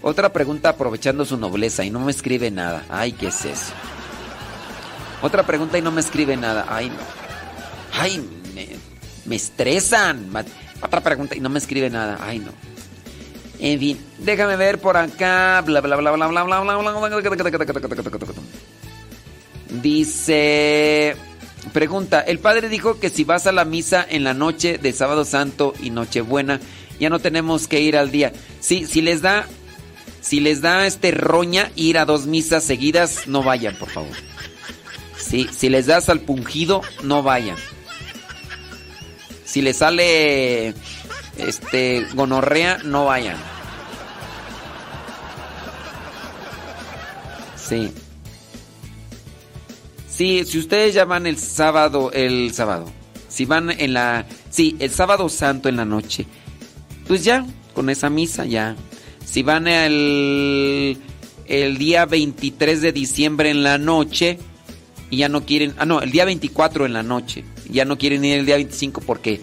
Otra 0.00 0.32
pregunta 0.32 0.68
aprovechando 0.68 1.24
su 1.24 1.36
nobleza 1.36 1.84
y 1.84 1.90
no 1.90 1.98
me 1.98 2.12
escribe 2.12 2.52
nada. 2.52 2.84
Ay, 2.88 3.10
¿qué 3.10 3.26
es 3.26 3.44
eso? 3.44 3.72
Otra 5.22 5.42
pregunta 5.42 5.76
y 5.76 5.82
no 5.82 5.90
me 5.90 6.00
escribe 6.00 6.36
nada. 6.36 6.64
Ay, 6.68 6.88
no. 6.88 7.02
Ay, 8.00 8.24
me, 8.54 8.76
me 9.24 9.34
estresan. 9.34 10.30
Otra 10.82 11.00
pregunta 11.00 11.34
y 11.34 11.40
no 11.40 11.48
me 11.48 11.58
escribe 11.58 11.90
nada. 11.90 12.18
Ay, 12.20 12.38
no. 12.38 12.52
En 13.58 13.80
fin, 13.80 13.98
déjame 14.18 14.54
ver 14.54 14.80
por 14.80 14.96
acá. 14.96 15.62
Bla 15.62 15.80
bla 15.80 15.96
bla 15.96 16.12
bla 16.12 16.28
bla 16.28 16.44
bla 16.44 16.62
bla 16.62 16.76
bla. 16.76 16.94
Dice, 19.82 21.16
pregunta, 21.72 22.20
el 22.20 22.38
padre 22.38 22.68
dijo 22.68 23.00
que 23.00 23.10
si 23.10 23.24
vas 23.24 23.46
a 23.46 23.52
la 23.52 23.64
misa 23.64 24.06
en 24.08 24.24
la 24.24 24.34
noche 24.34 24.78
de 24.78 24.92
sábado 24.92 25.24
santo 25.24 25.74
y 25.82 25.90
nochebuena, 25.90 26.60
ya 27.00 27.10
no 27.10 27.18
tenemos 27.18 27.66
que 27.66 27.80
ir 27.80 27.96
al 27.96 28.10
día. 28.10 28.32
Sí, 28.60 28.86
si 28.86 29.02
les 29.02 29.22
da, 29.22 29.46
si 30.20 30.40
les 30.40 30.60
da 30.60 30.86
este 30.86 31.10
roña 31.10 31.70
ir 31.74 31.98
a 31.98 32.04
dos 32.04 32.26
misas 32.26 32.64
seguidas, 32.64 33.26
no 33.26 33.42
vayan, 33.42 33.76
por 33.76 33.90
favor. 33.90 34.16
Sí, 35.16 35.48
si 35.52 35.68
les 35.68 35.86
das 35.86 36.08
al 36.08 36.20
pungido, 36.20 36.82
no 37.02 37.22
vayan. 37.22 37.56
Si 39.44 39.62
les 39.62 39.78
sale 39.78 40.74
este 41.36 42.06
gonorrea, 42.14 42.78
no 42.84 43.06
vayan. 43.06 43.36
Sí. 47.56 47.92
Sí, 50.16 50.44
si 50.46 50.58
ustedes 50.58 50.94
ya 50.94 51.04
van 51.04 51.26
el 51.26 51.38
sábado, 51.38 52.12
el 52.12 52.54
sábado, 52.54 52.84
si 53.28 53.46
van 53.46 53.72
en 53.72 53.94
la, 53.94 54.26
sí, 54.48 54.76
el 54.78 54.90
sábado 54.90 55.28
santo 55.28 55.68
en 55.68 55.76
la 55.76 55.84
noche, 55.84 56.24
pues 57.08 57.24
ya, 57.24 57.44
con 57.74 57.90
esa 57.90 58.10
misa 58.10 58.44
ya. 58.44 58.76
Si 59.24 59.42
van 59.42 59.66
el, 59.66 60.98
el 61.46 61.78
día 61.78 62.06
23 62.06 62.80
de 62.80 62.92
diciembre 62.92 63.50
en 63.50 63.64
la 63.64 63.76
noche 63.76 64.38
y 65.10 65.16
ya 65.16 65.28
no 65.28 65.44
quieren, 65.44 65.74
ah 65.78 65.84
no, 65.84 66.00
el 66.00 66.12
día 66.12 66.24
24 66.26 66.86
en 66.86 66.92
la 66.92 67.02
noche, 67.02 67.44
ya 67.68 67.84
no 67.84 67.98
quieren 67.98 68.24
ir 68.24 68.38
el 68.38 68.46
día 68.46 68.54
25 68.54 69.00
porque 69.00 69.40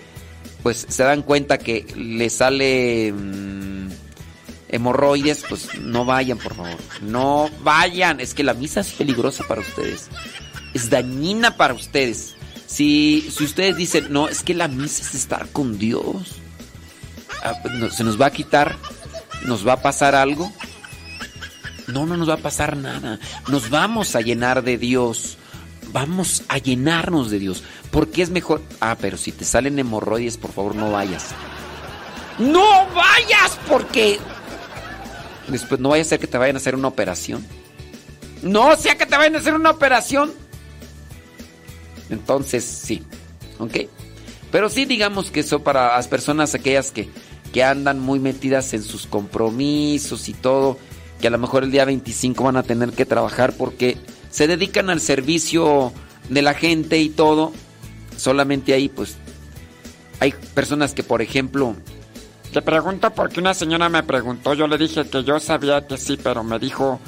pues 0.63 0.85
se 0.87 1.03
dan 1.03 1.23
cuenta 1.23 1.57
que 1.57 1.85
les 1.97 2.31
sale 2.31 3.11
mmm, 3.11 3.89
hemorroides, 4.69 5.43
pues 5.49 5.77
no 5.81 6.05
vayan, 6.05 6.37
por 6.37 6.55
favor. 6.55 6.77
No 7.01 7.49
vayan, 7.61 8.21
es 8.21 8.33
que 8.33 8.45
la 8.45 8.53
misa 8.53 8.79
es 8.79 8.91
peligrosa 8.93 9.45
para 9.45 9.59
ustedes 9.59 10.07
es 10.73 10.89
dañina 10.89 11.57
para 11.57 11.73
ustedes. 11.73 12.35
Si, 12.67 13.29
si 13.35 13.43
ustedes 13.43 13.75
dicen, 13.75 14.07
no, 14.09 14.29
es 14.29 14.43
que 14.43 14.53
la 14.53 14.67
misa 14.67 15.03
es 15.03 15.15
estar 15.15 15.49
con 15.49 15.77
Dios, 15.77 16.35
ah, 17.43 17.53
no, 17.73 17.89
se 17.89 18.03
nos 18.03 18.19
va 18.19 18.27
a 18.27 18.31
quitar, 18.31 18.77
nos 19.45 19.67
va 19.67 19.73
a 19.73 19.81
pasar 19.81 20.15
algo. 20.15 20.51
No, 21.87 22.05
no 22.05 22.15
nos 22.15 22.29
va 22.29 22.35
a 22.35 22.37
pasar 22.37 22.77
nada. 22.77 23.19
Nos 23.49 23.69
vamos 23.69 24.15
a 24.15 24.21
llenar 24.21 24.63
de 24.63 24.77
Dios. 24.77 25.37
Vamos 25.91 26.43
a 26.47 26.57
llenarnos 26.57 27.29
de 27.29 27.39
Dios. 27.39 27.63
Porque 27.91 28.21
es 28.21 28.29
mejor. 28.29 28.61
Ah, 28.79 28.95
pero 28.99 29.17
si 29.17 29.31
te 29.31 29.43
salen 29.43 29.77
hemorroides, 29.77 30.37
por 30.37 30.53
favor, 30.53 30.75
no 30.75 30.91
vayas. 30.91 31.29
¡No 32.39 32.87
vayas! 32.93 33.59
Porque. 33.67 34.19
Después 35.47 35.81
no 35.81 35.89
vaya 35.89 36.03
a 36.03 36.05
ser 36.05 36.19
que 36.19 36.27
te 36.27 36.37
vayan 36.37 36.55
a 36.55 36.59
hacer 36.59 36.75
una 36.75 36.87
operación. 36.87 37.45
No 38.41 38.75
sea 38.77 38.97
que 38.97 39.05
te 39.05 39.17
vayan 39.17 39.35
a 39.35 39.39
hacer 39.39 39.53
una 39.53 39.71
operación. 39.71 40.31
Entonces, 42.11 42.63
sí. 42.63 43.01
¿Ok? 43.57 43.87
Pero 44.51 44.69
sí 44.69 44.85
digamos 44.85 45.31
que 45.31 45.39
eso 45.39 45.63
para 45.63 45.95
las 45.95 46.07
personas 46.07 46.53
aquellas 46.53 46.91
que, 46.91 47.09
que 47.53 47.63
andan 47.63 47.99
muy 47.99 48.19
metidas 48.19 48.73
en 48.73 48.83
sus 48.83 49.07
compromisos 49.07 50.29
y 50.29 50.33
todo, 50.33 50.77
que 51.19 51.27
a 51.27 51.31
lo 51.31 51.37
mejor 51.37 51.63
el 51.63 51.71
día 51.71 51.85
25 51.85 52.43
van 52.43 52.57
a 52.57 52.63
tener 52.63 52.91
que 52.91 53.05
trabajar 53.05 53.53
porque 53.53 53.97
se 54.29 54.47
dedican 54.47 54.89
al 54.89 54.99
servicio 54.99 55.93
de 56.29 56.41
la 56.41 56.53
gente 56.53 56.99
y 56.99 57.09
todo. 57.09 57.53
Solamente 58.17 58.73
ahí, 58.73 58.89
pues, 58.89 59.15
hay 60.19 60.33
personas 60.53 60.93
que, 60.93 61.03
por 61.03 61.21
ejemplo... 61.21 61.75
Le 62.53 62.61
pregunto 62.61 63.09
porque 63.11 63.39
una 63.39 63.53
señora 63.53 63.87
me 63.87 64.03
preguntó, 64.03 64.53
yo 64.53 64.67
le 64.67 64.77
dije 64.77 65.05
que 65.05 65.23
yo 65.23 65.39
sabía 65.39 65.87
que 65.87 65.97
sí, 65.97 66.19
pero 66.21 66.43
me 66.43 66.59
dijo 66.59 66.99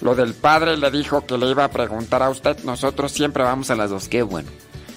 lo 0.00 0.14
del 0.14 0.34
padre 0.34 0.76
le 0.76 0.90
dijo 0.90 1.26
que 1.26 1.38
le 1.38 1.50
iba 1.50 1.64
a 1.64 1.70
preguntar 1.70 2.22
a 2.22 2.30
usted. 2.30 2.58
Nosotros 2.64 3.12
siempre 3.12 3.42
vamos 3.42 3.70
a 3.70 3.76
las 3.76 3.90
dos. 3.90 4.08
Qué 4.08 4.22
bueno. 4.22 4.48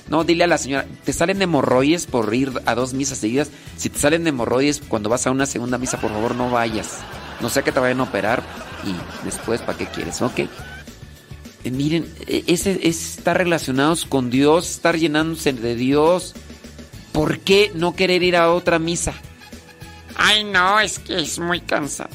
No, 0.10 0.24
dile 0.24 0.46
a 0.46 0.48
la 0.48 0.58
señora, 0.58 0.88
¿te 1.04 1.14
salen 1.14 1.42
hemorroides 1.42 2.08
por 2.08 2.34
ir 2.34 2.52
a 2.66 2.74
dos 2.74 2.94
misas 2.94 3.20
seguidas? 3.20 3.52
Si 3.78 3.90
te 3.90 4.00
salen 4.00 4.26
hemorroides 4.26 4.82
cuando 4.88 5.08
vas 5.08 5.28
a 5.28 5.32
una 5.32 5.46
segunda 5.46 5.78
misa, 5.78 6.02
por 6.02 6.10
favor 6.10 6.34
no 6.34 6.50
vayas. 6.50 6.98
No 7.42 7.50
sea 7.50 7.64
que 7.64 7.72
te 7.72 7.80
vayan 7.80 8.00
a 8.00 8.04
operar 8.04 8.44
y 8.84 9.26
después, 9.26 9.62
¿para 9.62 9.78
qué 9.78 9.86
quieres? 9.86 10.22
Ok. 10.24 10.40
Eh, 10.40 11.72
miren, 11.72 12.12
ese 12.28 12.80
es 12.88 13.18
estar 13.18 13.38
relacionados 13.38 14.06
con 14.06 14.32
Dios, 14.32 14.70
estar 14.72 14.98
llenándose 14.98 15.54
de 15.54 15.76
Dios. 15.76 16.34
¿Por 17.12 17.40
qué 17.40 17.72
no 17.76 17.96
querer 17.96 18.24
ir 18.24 18.36
a 18.36 18.52
otra 18.52 18.80
misa? 18.80 19.14
Ay, 20.16 20.44
no, 20.44 20.80
es 20.80 21.00
que 21.00 21.20
es 21.20 21.38
muy 21.38 21.62
cansado. 21.62 22.10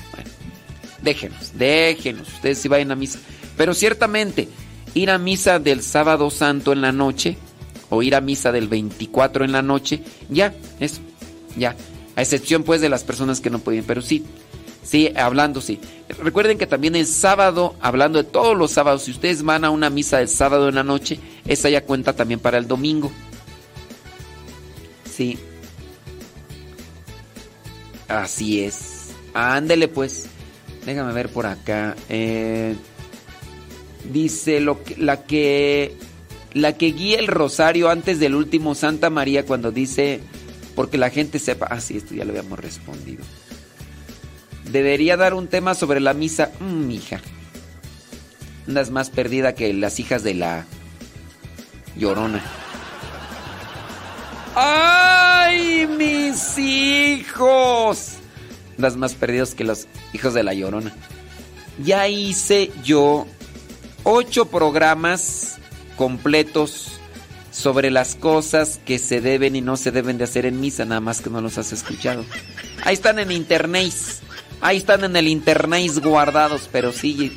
Déjenos, 1.04 1.52
déjenos, 1.54 2.26
ustedes 2.32 2.58
si 2.58 2.68
vayan 2.68 2.90
a 2.90 2.96
misa. 2.96 3.18
Pero 3.58 3.74
ciertamente, 3.74 4.48
ir 4.94 5.10
a 5.10 5.18
misa 5.18 5.58
del 5.58 5.82
sábado 5.82 6.30
santo 6.30 6.72
en 6.72 6.80
la 6.80 6.92
noche, 6.92 7.36
o 7.90 8.02
ir 8.02 8.14
a 8.14 8.22
misa 8.22 8.52
del 8.52 8.68
24 8.68 9.44
en 9.44 9.52
la 9.52 9.60
noche, 9.60 10.02
ya, 10.30 10.54
eso, 10.80 11.02
ya. 11.56 11.76
A 12.16 12.22
excepción 12.22 12.62
pues 12.62 12.80
de 12.80 12.88
las 12.88 13.04
personas 13.04 13.42
que 13.42 13.50
no 13.50 13.58
pueden, 13.58 13.84
pero 13.84 14.00
sí, 14.00 14.24
sí, 14.82 15.12
hablando, 15.14 15.60
sí. 15.60 15.78
Recuerden 16.08 16.56
que 16.56 16.66
también 16.66 16.96
el 16.96 17.06
sábado, 17.06 17.74
hablando 17.80 18.22
de 18.22 18.28
todos 18.28 18.56
los 18.56 18.70
sábados, 18.70 19.02
si 19.02 19.10
ustedes 19.10 19.42
van 19.42 19.66
a 19.66 19.70
una 19.70 19.90
misa 19.90 20.18
del 20.18 20.28
sábado 20.28 20.70
en 20.70 20.76
la 20.76 20.84
noche, 20.84 21.20
esa 21.46 21.68
ya 21.68 21.84
cuenta 21.84 22.14
también 22.14 22.40
para 22.40 22.56
el 22.56 22.66
domingo. 22.66 23.12
Sí. 25.14 25.38
Así 28.08 28.62
es. 28.64 29.10
Ándele 29.34 29.88
pues. 29.88 30.28
Déjame 30.84 31.12
ver 31.12 31.28
por 31.28 31.46
acá. 31.46 31.96
Eh, 32.08 32.74
dice 34.12 34.60
lo 34.60 34.82
que, 34.82 34.96
la 34.96 35.22
que 35.24 35.96
la 36.52 36.74
que 36.74 36.86
guía 36.86 37.18
el 37.18 37.26
rosario 37.26 37.90
antes 37.90 38.20
del 38.20 38.34
último 38.34 38.74
Santa 38.74 39.10
María 39.10 39.44
cuando 39.44 39.72
dice 39.72 40.20
porque 40.74 40.98
la 40.98 41.10
gente 41.10 41.38
sepa. 41.38 41.66
Ah, 41.70 41.80
sí, 41.80 41.96
esto 41.96 42.14
ya 42.14 42.24
lo 42.24 42.30
habíamos 42.30 42.58
respondido. 42.58 43.24
Debería 44.70 45.16
dar 45.16 45.34
un 45.34 45.48
tema 45.48 45.74
sobre 45.74 46.00
la 46.00 46.14
misa. 46.14 46.50
Mmm, 46.60 46.90
hija. 46.90 47.20
Andas 48.66 48.90
más 48.90 49.10
perdida 49.10 49.54
que 49.54 49.72
las 49.74 50.00
hijas 50.00 50.22
de 50.22 50.34
la 50.34 50.64
llorona. 51.96 52.42
¡Ay, 54.54 55.86
mis 55.86 56.58
hijos! 56.58 58.23
Andas 58.76 58.96
más 58.96 59.14
perdidos 59.14 59.54
que 59.54 59.64
los 59.64 59.86
hijos 60.12 60.34
de 60.34 60.42
la 60.42 60.54
llorona. 60.54 60.92
Ya 61.82 62.08
hice 62.08 62.70
yo 62.84 63.26
ocho 64.04 64.46
programas 64.46 65.58
completos 65.96 67.00
sobre 67.50 67.90
las 67.90 68.16
cosas 68.16 68.80
que 68.84 68.98
se 68.98 69.20
deben 69.20 69.54
y 69.54 69.60
no 69.60 69.76
se 69.76 69.92
deben 69.92 70.18
de 70.18 70.24
hacer 70.24 70.44
en 70.44 70.60
misa, 70.60 70.84
nada 70.84 71.00
más 71.00 71.20
que 71.20 71.30
no 71.30 71.40
los 71.40 71.56
has 71.56 71.72
escuchado. 71.72 72.24
Ahí 72.84 72.94
están 72.94 73.18
en 73.18 73.30
internet, 73.30 73.92
ahí 74.60 74.76
están 74.76 75.04
en 75.04 75.14
el 75.14 75.28
internet 75.28 75.92
guardados, 76.02 76.68
pero 76.70 76.92
sí, 76.92 77.36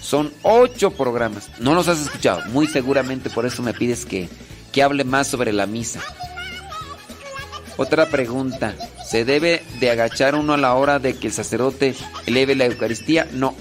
son 0.00 0.32
ocho 0.42 0.90
programas. 0.92 1.50
No 1.60 1.74
los 1.74 1.88
has 1.88 2.00
escuchado, 2.00 2.42
muy 2.50 2.66
seguramente 2.66 3.28
por 3.28 3.44
eso 3.44 3.62
me 3.62 3.74
pides 3.74 4.06
que, 4.06 4.28
que 4.72 4.82
hable 4.82 5.04
más 5.04 5.28
sobre 5.28 5.52
la 5.52 5.66
misa. 5.66 6.00
Otra 7.80 8.10
pregunta, 8.10 8.74
¿se 9.08 9.24
debe 9.24 9.64
de 9.80 9.90
agachar 9.90 10.34
uno 10.34 10.52
a 10.52 10.58
la 10.58 10.74
hora 10.74 10.98
de 10.98 11.16
que 11.16 11.28
el 11.28 11.32
sacerdote 11.32 11.94
eleve 12.26 12.54
la 12.54 12.66
Eucaristía? 12.66 13.26
No. 13.32 13.56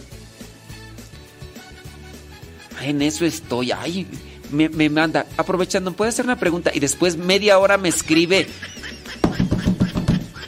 En 2.82 3.02
eso 3.02 3.24
estoy, 3.24 3.72
ay, 3.72 4.08
me, 4.52 4.68
me 4.68 4.90
manda, 4.90 5.26
aprovechando, 5.38 5.94
¿puede 5.94 6.10
hacer 6.10 6.26
una 6.26 6.36
pregunta? 6.36 6.70
Y 6.74 6.82
después 6.82 7.16
media 7.16 7.60
hora 7.60 7.78
me 7.78 7.88
escribe. 7.88 8.50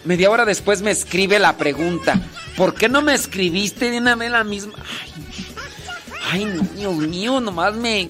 Media 0.03 0.29
hora 0.29 0.43
después 0.43 0.81
me 0.81 0.91
escribe 0.91 1.39
la 1.39 1.55
pregunta. 1.55 2.19
¿Por 2.57 2.75
qué 2.75 2.89
no 2.89 3.01
me 3.01 3.13
escribiste 3.13 3.89
de 3.89 4.01
la 4.01 4.43
misma? 4.43 4.73
Ay, 6.29 6.43
ay 6.43 6.45
no, 6.45 6.63
Dios 6.75 6.95
mío, 7.07 7.39
nomás 7.39 7.73
me. 7.73 8.09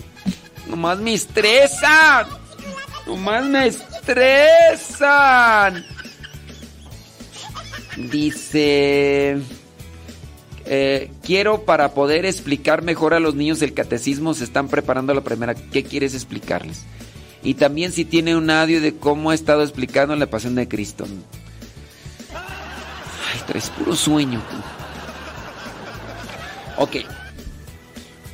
Nomás 0.67 0.97
me 0.97 1.13
estresa. 1.13 2.25
Nomás 3.05 3.45
me 3.45 3.67
estresan. 4.01 5.85
Dice. 7.97 9.41
Eh, 10.65 11.11
quiero 11.23 11.63
para 11.63 11.93
poder 11.93 12.25
explicar 12.25 12.81
mejor 12.81 13.13
a 13.13 13.19
los 13.19 13.35
niños 13.35 13.61
el 13.61 13.73
catecismo, 13.73 14.33
se 14.33 14.45
están 14.45 14.69
preparando 14.69 15.13
la 15.13 15.21
primera. 15.21 15.53
¿Qué 15.53 15.83
quieres 15.83 16.13
explicarles? 16.13 16.85
Y 17.43 17.55
también 17.55 17.91
si 17.91 18.05
tiene 18.05 18.35
un 18.35 18.49
audio 18.49 18.79
de 18.79 18.95
cómo 18.95 19.31
ha 19.31 19.35
estado 19.35 19.63
explicando 19.63 20.15
la 20.15 20.27
pasión 20.27 20.55
de 20.55 20.67
Cristo. 20.67 21.05
Ay, 22.33 23.41
traes 23.47 23.69
puro 23.71 23.95
sueño. 23.95 24.41
Ok. 26.77 26.97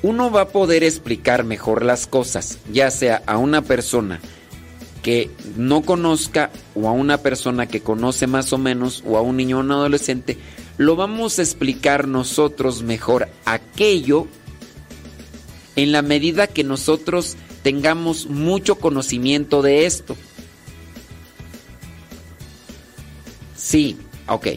Uno 0.03 0.29
va 0.29 0.41
a 0.41 0.47
poder 0.49 0.83
explicar 0.83 1.43
mejor 1.43 1.83
las 1.83 2.05
cosas, 2.05 2.59
ya 2.71 2.91
sea 2.91 3.23
a 3.25 3.37
una 3.37 3.63
persona 3.63 4.19
que 5.07 5.31
no 5.55 5.83
conozca 5.83 6.51
o 6.75 6.89
a 6.89 6.91
una 6.91 7.19
persona 7.19 7.65
que 7.65 7.79
conoce 7.79 8.27
más 8.27 8.51
o 8.51 8.57
menos 8.57 9.05
o 9.07 9.15
a 9.15 9.21
un 9.21 9.37
niño 9.37 9.55
o 9.55 9.61
un 9.61 9.71
adolescente 9.71 10.37
lo 10.75 10.97
vamos 10.97 11.39
a 11.39 11.43
explicar 11.43 12.09
nosotros 12.09 12.83
mejor 12.83 13.29
aquello 13.45 14.27
en 15.77 15.93
la 15.93 16.01
medida 16.01 16.47
que 16.47 16.65
nosotros 16.65 17.37
tengamos 17.63 18.25
mucho 18.25 18.75
conocimiento 18.75 19.61
de 19.61 19.85
esto. 19.85 20.17
Sí, 23.55 23.95
ok. 24.27 24.47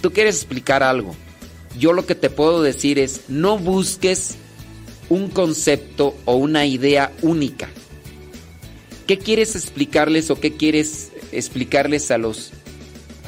Tú 0.00 0.10
quieres 0.10 0.36
explicar 0.36 0.82
algo. 0.82 1.14
Yo 1.78 1.92
lo 1.92 2.06
que 2.06 2.14
te 2.14 2.30
puedo 2.30 2.62
decir 2.62 2.98
es, 2.98 3.24
no 3.28 3.58
busques 3.58 4.36
un 5.10 5.28
concepto 5.28 6.16
o 6.24 6.36
una 6.36 6.64
idea 6.64 7.12
única. 7.20 7.68
¿Qué 9.06 9.18
quieres 9.18 9.56
explicarles 9.56 10.30
o 10.30 10.40
qué 10.40 10.56
quieres 10.56 11.12
explicarles 11.32 12.10
a 12.10 12.18
los, 12.18 12.52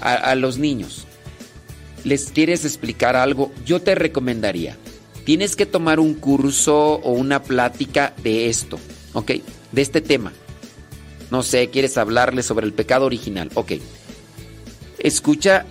a, 0.01 0.15
a 0.15 0.35
los 0.35 0.59
niños? 0.59 1.07
les 2.05 2.31
quieres 2.31 2.65
explicar 2.65 3.17
algo, 3.17 3.53
yo 3.65 3.81
te 3.81 3.95
recomendaría, 3.95 4.77
tienes 5.25 5.57
que 5.57 5.67
tomar 5.67 6.01
un 6.01 6.15
curso 6.15 6.95
o 6.95 7.13
una 7.13 7.43
plática 7.43 8.15
de 8.23 8.49
esto, 8.49 8.79
¿ok? 9.13 9.33
De 9.73 9.83
este 9.83 10.01
tema. 10.01 10.33
No 11.31 11.43
sé, 11.43 11.69
quieres 11.69 11.99
hablarle 11.99 12.43
sobre 12.43 12.67
el 12.67 12.73
pecado 12.73 13.05
original, 13.05 13.51
ok. 13.55 13.73
Escucha 14.99 15.67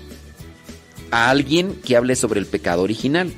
a 1.10 1.30
alguien 1.30 1.74
que 1.84 1.98
hable 1.98 2.16
sobre 2.16 2.40
el 2.40 2.46
pecado 2.46 2.84
original. 2.84 3.34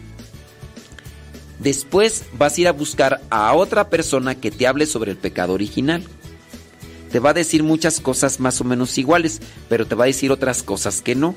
Después 1.60 2.26
vas 2.38 2.58
a 2.58 2.62
ir 2.62 2.68
a 2.68 2.74
buscar 2.74 3.22
a 3.30 3.54
otra 3.54 3.90
persona 3.90 4.36
que 4.36 4.52
te 4.52 4.68
hable 4.68 4.86
sobre 4.86 5.12
el 5.12 5.18
pecado 5.18 5.54
original. 5.54 6.04
Te 7.12 7.20
va 7.20 7.32
a 7.32 7.34
decir 7.34 7.64
muchas 7.64 8.00
cosas 8.00 8.40
más 8.40 8.62
o 8.62 8.64
menos 8.64 8.98
iguales, 8.98 9.40
pero 9.68 9.88
te 9.88 9.96
va 9.96 10.04
a 10.04 10.08
decir 10.08 10.32
otras 10.32 10.64
cosas 10.64 11.02
que 11.02 11.16
no 11.16 11.36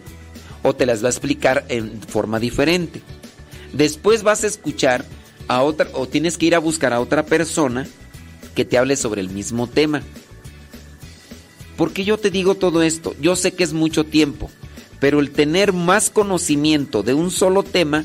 o 0.63 0.75
te 0.75 0.87
las 0.87 1.03
va 1.03 1.09
a 1.09 1.11
explicar 1.11 1.65
en 1.69 2.01
forma 2.03 2.39
diferente. 2.39 3.03
Después 3.73 4.23
vas 4.23 4.45
a 4.45 4.47
escuchar 4.47 5.05
a 5.49 5.63
otra 5.63 5.89
o 5.95 6.07
tienes 6.07 6.39
que 6.39 6.47
ir 6.47 6.55
a 6.55 6.61
buscar 6.61 6.93
a 6.93 7.01
otra 7.01 7.25
persona 7.25 7.87
que 8.55 8.65
te 8.65 8.79
hable 8.79 8.97
sobre 8.97 9.21
el 9.21 9.31
mismo 9.31 9.67
tema. 9.67 10.03
¿Por 11.77 11.93
qué 11.93 12.05
yo 12.05 12.19
te 12.19 12.31
digo 12.31 12.55
todo 12.55 12.83
esto? 12.83 13.15
Yo 13.21 13.35
sé 13.35 13.53
que 13.53 13.65
es 13.65 13.73
mucho 13.73 14.05
tiempo, 14.05 14.51
pero 15.01 15.21
el 15.21 15.31
tener 15.31 15.73
más 15.73 16.11
conocimiento 16.11 17.03
de 17.03 17.15
un 17.15 17.31
solo 17.31 17.63
tema 17.63 18.05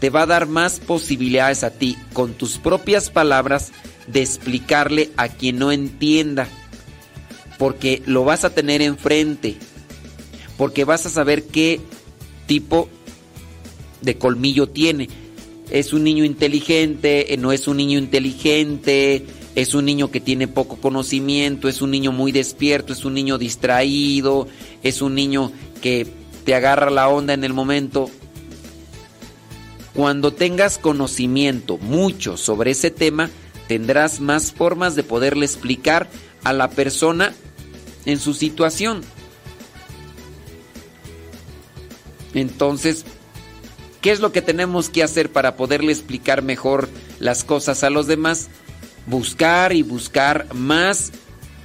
te 0.00 0.10
va 0.10 0.22
a 0.22 0.26
dar 0.26 0.48
más 0.48 0.80
posibilidades 0.80 1.62
a 1.62 1.70
ti 1.70 1.96
con 2.12 2.32
tus 2.32 2.58
propias 2.58 3.10
palabras 3.10 3.70
de 4.08 4.20
explicarle 4.20 5.10
a 5.16 5.28
quien 5.28 5.58
no 5.58 5.70
entienda, 5.70 6.48
porque 7.62 8.02
lo 8.06 8.24
vas 8.24 8.44
a 8.44 8.50
tener 8.50 8.82
enfrente 8.82 9.54
porque 10.56 10.84
vas 10.84 11.06
a 11.06 11.10
saber 11.10 11.44
qué 11.44 11.78
tipo 12.48 12.88
de 14.00 14.18
colmillo 14.18 14.68
tiene. 14.68 15.08
Es 15.70 15.92
un 15.92 16.02
niño 16.02 16.24
inteligente, 16.24 17.32
eh, 17.32 17.36
no 17.36 17.52
es 17.52 17.68
un 17.68 17.76
niño 17.76 18.00
inteligente, 18.00 19.24
es 19.54 19.74
un 19.74 19.84
niño 19.84 20.10
que 20.10 20.18
tiene 20.18 20.48
poco 20.48 20.74
conocimiento, 20.74 21.68
es 21.68 21.82
un 21.82 21.92
niño 21.92 22.10
muy 22.10 22.32
despierto, 22.32 22.92
es 22.92 23.04
un 23.04 23.14
niño 23.14 23.38
distraído, 23.38 24.48
es 24.82 25.00
un 25.00 25.14
niño 25.14 25.52
que 25.80 26.08
te 26.44 26.56
agarra 26.56 26.90
la 26.90 27.08
onda 27.08 27.32
en 27.32 27.44
el 27.44 27.52
momento. 27.52 28.10
Cuando 29.94 30.32
tengas 30.32 30.78
conocimiento 30.78 31.78
mucho 31.78 32.36
sobre 32.36 32.72
ese 32.72 32.90
tema, 32.90 33.30
tendrás 33.68 34.18
más 34.18 34.50
formas 34.50 34.96
de 34.96 35.04
poderle 35.04 35.46
explicar 35.46 36.10
a 36.42 36.52
la 36.52 36.68
persona 36.68 37.32
en 38.04 38.18
su 38.18 38.34
situación. 38.34 39.02
Entonces, 42.34 43.04
¿qué 44.00 44.10
es 44.10 44.20
lo 44.20 44.32
que 44.32 44.42
tenemos 44.42 44.88
que 44.88 45.02
hacer 45.02 45.30
para 45.30 45.56
poderle 45.56 45.92
explicar 45.92 46.42
mejor 46.42 46.88
las 47.18 47.44
cosas 47.44 47.84
a 47.84 47.90
los 47.90 48.06
demás? 48.06 48.48
Buscar 49.06 49.72
y 49.72 49.82
buscar 49.82 50.52
más 50.54 51.12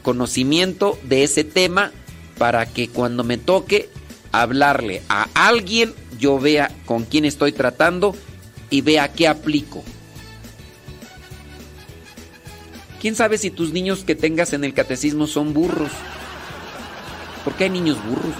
conocimiento 0.01 0.97
de 1.03 1.23
ese 1.23 1.43
tema 1.43 1.91
para 2.37 2.65
que 2.65 2.89
cuando 2.89 3.23
me 3.23 3.37
toque 3.37 3.89
hablarle 4.31 5.01
a 5.09 5.27
alguien, 5.33 5.93
yo 6.19 6.39
vea 6.39 6.71
con 6.85 7.05
quién 7.05 7.25
estoy 7.25 7.51
tratando 7.51 8.15
y 8.69 8.81
vea 8.81 9.11
qué 9.13 9.27
aplico. 9.27 9.83
¿Quién 12.99 13.15
sabe 13.15 13.37
si 13.37 13.51
tus 13.51 13.71
niños 13.71 14.03
que 14.03 14.15
tengas 14.15 14.53
en 14.53 14.63
el 14.63 14.73
catecismo 14.73 15.27
son 15.27 15.53
burros? 15.53 15.91
¿Por 17.47 17.55
qué 17.55 17.63
hay 17.63 17.69
niños 17.69 17.97
burros? 18.05 18.35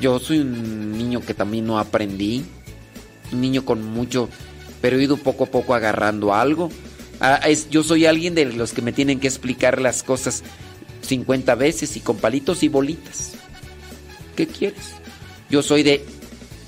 Yo 0.00 0.18
soy 0.18 0.38
un 0.38 0.96
niño 0.96 1.20
que 1.20 1.34
también 1.34 1.66
no 1.66 1.78
aprendí. 1.78 2.46
Un 3.30 3.42
niño 3.42 3.62
con 3.66 3.84
mucho, 3.84 4.30
pero 4.80 4.96
he 4.98 5.02
ido 5.02 5.18
poco 5.18 5.44
a 5.44 5.48
poco 5.48 5.74
agarrando 5.74 6.32
algo. 6.32 6.70
Ah, 7.20 7.40
es- 7.46 7.68
yo 7.68 7.82
soy 7.82 8.06
alguien 8.06 8.34
de 8.34 8.46
los 8.46 8.72
que 8.72 8.80
me 8.80 8.90
tienen 8.94 9.20
que 9.20 9.26
explicar 9.28 9.82
las 9.82 10.02
cosas 10.02 10.44
50 11.02 11.56
veces 11.56 11.94
y 11.98 12.00
con 12.00 12.16
palitos 12.16 12.62
y 12.62 12.68
bolitas. 12.68 13.32
¿Qué 14.34 14.46
quieres? 14.46 14.92
Yo 15.50 15.62
soy 15.62 15.82
de 15.82 16.02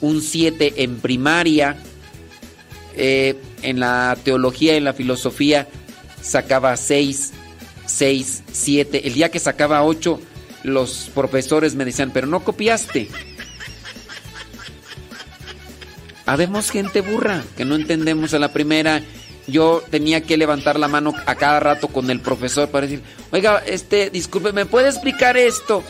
un 0.02 0.20
7 0.20 0.74
en 0.84 0.96
primaria. 0.98 1.78
eh, 2.94 3.40
en 3.62 3.80
la 3.80 4.18
teología, 4.22 4.76
en 4.76 4.84
la 4.84 4.92
filosofía, 4.92 5.66
sacaba 6.20 6.76
6, 6.76 7.32
6, 7.86 8.44
7. 8.52 9.06
El 9.06 9.14
día 9.14 9.30
que 9.30 9.38
sacaba 9.38 9.84
8, 9.84 10.20
los 10.64 11.10
profesores 11.14 11.74
me 11.74 11.84
decían, 11.84 12.10
pero 12.12 12.26
no 12.26 12.44
copiaste. 12.44 13.08
Habemos 16.26 16.70
gente 16.70 17.02
burra 17.02 17.42
que 17.56 17.64
no 17.64 17.74
entendemos 17.74 18.32
a 18.34 18.38
la 18.38 18.52
primera. 18.52 19.02
Yo 19.46 19.82
tenía 19.90 20.22
que 20.22 20.38
levantar 20.38 20.78
la 20.78 20.88
mano 20.88 21.12
a 21.26 21.34
cada 21.34 21.60
rato 21.60 21.88
con 21.88 22.10
el 22.10 22.20
profesor 22.20 22.70
para 22.70 22.86
decir, 22.86 23.02
oiga, 23.30 23.62
este, 23.66 24.08
disculpe, 24.08 24.52
¿me 24.52 24.64
puede 24.64 24.88
explicar 24.88 25.36
esto? 25.36 25.84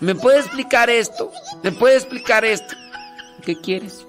¿Me 0.00 0.14
puede 0.14 0.40
explicar 0.40 0.88
esto? 0.88 1.30
¿Me 1.62 1.72
puede 1.72 1.96
explicar 1.96 2.46
esto? 2.46 2.74
¿Qué 3.44 3.60
quieres? 3.60 4.06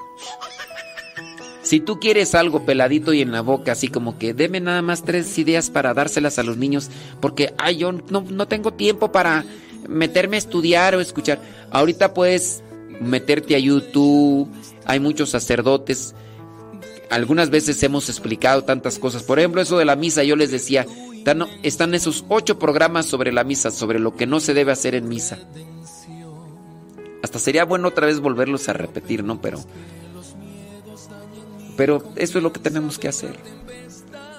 Si 1.66 1.80
tú 1.80 2.00
quieres 2.00 2.36
algo 2.36 2.64
peladito 2.64 3.12
y 3.12 3.22
en 3.22 3.32
la 3.32 3.42
boca, 3.42 3.72
así 3.72 3.88
como 3.88 4.20
que 4.20 4.36
deme 4.36 4.60
nada 4.60 4.84
más 4.84 5.04
tres 5.04 5.36
ideas 5.40 5.72
para 5.72 5.96
dárselas 5.96 6.38
a 6.38 6.44
los 6.44 6.58
niños, 6.58 6.92
porque 7.20 7.56
ay, 7.58 7.78
yo 7.78 7.92
no, 7.92 8.22
no 8.22 8.48
tengo 8.48 8.72
tiempo 8.72 9.12
para 9.12 9.44
meterme 9.90 10.36
a 10.36 10.38
estudiar 10.38 10.94
o 10.94 11.02
escuchar. 11.02 11.40
Ahorita 11.72 12.14
puedes 12.14 12.62
meterte 13.00 13.56
a 13.56 13.60
YouTube, 13.60 14.48
hay 14.86 15.00
muchos 15.00 15.32
sacerdotes. 15.32 16.14
Algunas 17.10 17.50
veces 17.50 17.82
hemos 17.82 18.10
explicado 18.10 18.64
tantas 18.64 19.00
cosas. 19.00 19.24
Por 19.24 19.40
ejemplo, 19.40 19.60
eso 19.60 19.80
de 19.80 19.86
la 19.86 19.96
misa, 19.96 20.24
yo 20.24 20.36
les 20.36 20.52
decía, 20.52 20.86
están, 21.18 21.48
están 21.64 21.96
esos 21.96 22.26
ocho 22.30 22.60
programas 22.60 23.08
sobre 23.08 23.34
la 23.34 23.44
misa, 23.44 23.72
sobre 23.72 23.98
lo 23.98 24.16
que 24.16 24.28
no 24.28 24.40
se 24.40 24.54
debe 24.54 24.72
hacer 24.72 24.94
en 24.94 25.10
misa. 25.10 25.40
Hasta 27.24 27.40
sería 27.40 27.66
bueno 27.66 27.88
otra 27.88 28.06
vez 28.06 28.20
volverlos 28.20 28.70
a 28.70 28.74
repetir, 28.74 29.24
¿no? 29.24 29.42
Pero 29.42 29.66
pero 31.78 32.04
eso 32.16 32.38
es 32.38 32.44
lo 32.44 32.54
que 32.54 32.60
tenemos 32.60 33.00
que 33.00 33.08
hacer. 33.08 33.36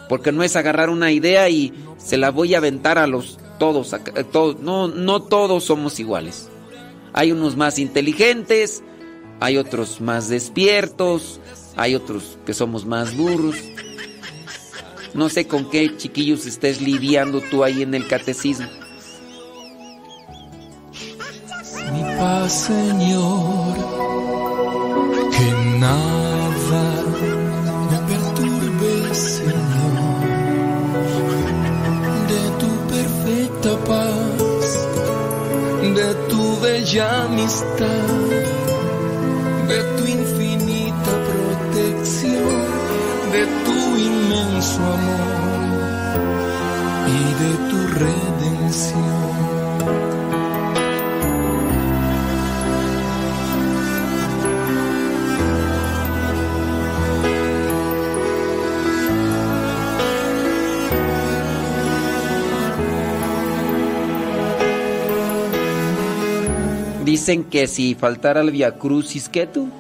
Porque 0.09 0.33
no 0.33 0.43
es 0.43 0.57
agarrar 0.57 0.91
una 0.91 1.11
idea 1.11 1.49
y 1.49 1.73
se 1.99 2.17
la 2.17 2.31
voy 2.31 2.55
a 2.55 2.59
aventar 2.59 2.99
a 2.99 3.07
los 3.07 3.39
todos, 3.59 3.93
a 3.95 4.01
todos. 4.01 4.61
No, 4.61 4.89
no 4.89 5.23
todos 5.23 5.65
somos 5.65 5.99
iguales. 5.99 6.49
Hay 7.13 7.33
unos 7.33 7.57
más 7.57 7.79
inteligentes, 7.79 8.83
hay 9.41 9.57
otros 9.57 10.01
más 10.01 10.29
despiertos, 10.29 11.41
hay 11.77 11.95
otros 11.95 12.39
que 12.47 12.55
somos 12.55 12.87
más 12.87 13.17
burros. 13.17 13.57
No 15.15 15.29
sé 15.29 15.47
con 15.47 15.71
qué 15.71 15.97
chiquillos 15.97 16.47
estés 16.47 16.81
lidiando 16.81 17.41
tú 17.41 17.65
ahí 17.65 17.83
en 17.83 17.95
el 17.95 18.07
catecismo. 18.07 18.69
Mi 21.93 22.03
paz, 22.19 22.67
Señor, 22.67 23.77
que 25.31 25.79
nada 25.79 26.36
de 35.95 36.15
tu 36.29 36.61
bella 36.61 37.25
amistad, 37.25 38.09
de 39.69 39.79
tu 39.97 40.07
infinita 40.07 41.13
protección, 41.31 42.63
de 43.33 43.43
tu 43.65 43.79
inmenso 43.97 44.83
amor 44.83 46.21
y 47.09 47.21
de 47.43 47.53
tu 47.71 47.79
redención. 47.99 49.46
Dicen 67.17 67.45
que 67.45 67.67
si 67.67 67.95
faltara 67.95 68.43
el 68.43 68.51
Via 68.51 68.73
Crucis, 68.73 69.31
¿qué 69.31 69.47
tú? 69.47 69.71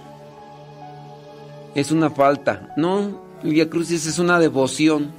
Es 1.74 1.90
una 1.90 2.08
falta. 2.08 2.72
No, 2.78 3.20
el 3.44 3.50
Via 3.50 3.68
Crucis 3.68 4.06
es 4.06 4.18
una 4.18 4.40
devoción. 4.40 5.12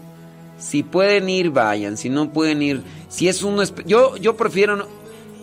Si 0.58 0.82
pueden 0.82 1.30
ir, 1.30 1.52
vayan. 1.52 1.96
Si 1.96 2.10
no 2.10 2.34
pueden 2.34 2.64
ir, 2.64 2.82
si 3.08 3.28
es 3.28 3.44
uno, 3.44 3.62
yo 3.86 4.18
yo 4.18 4.36
prefiero 4.36 4.88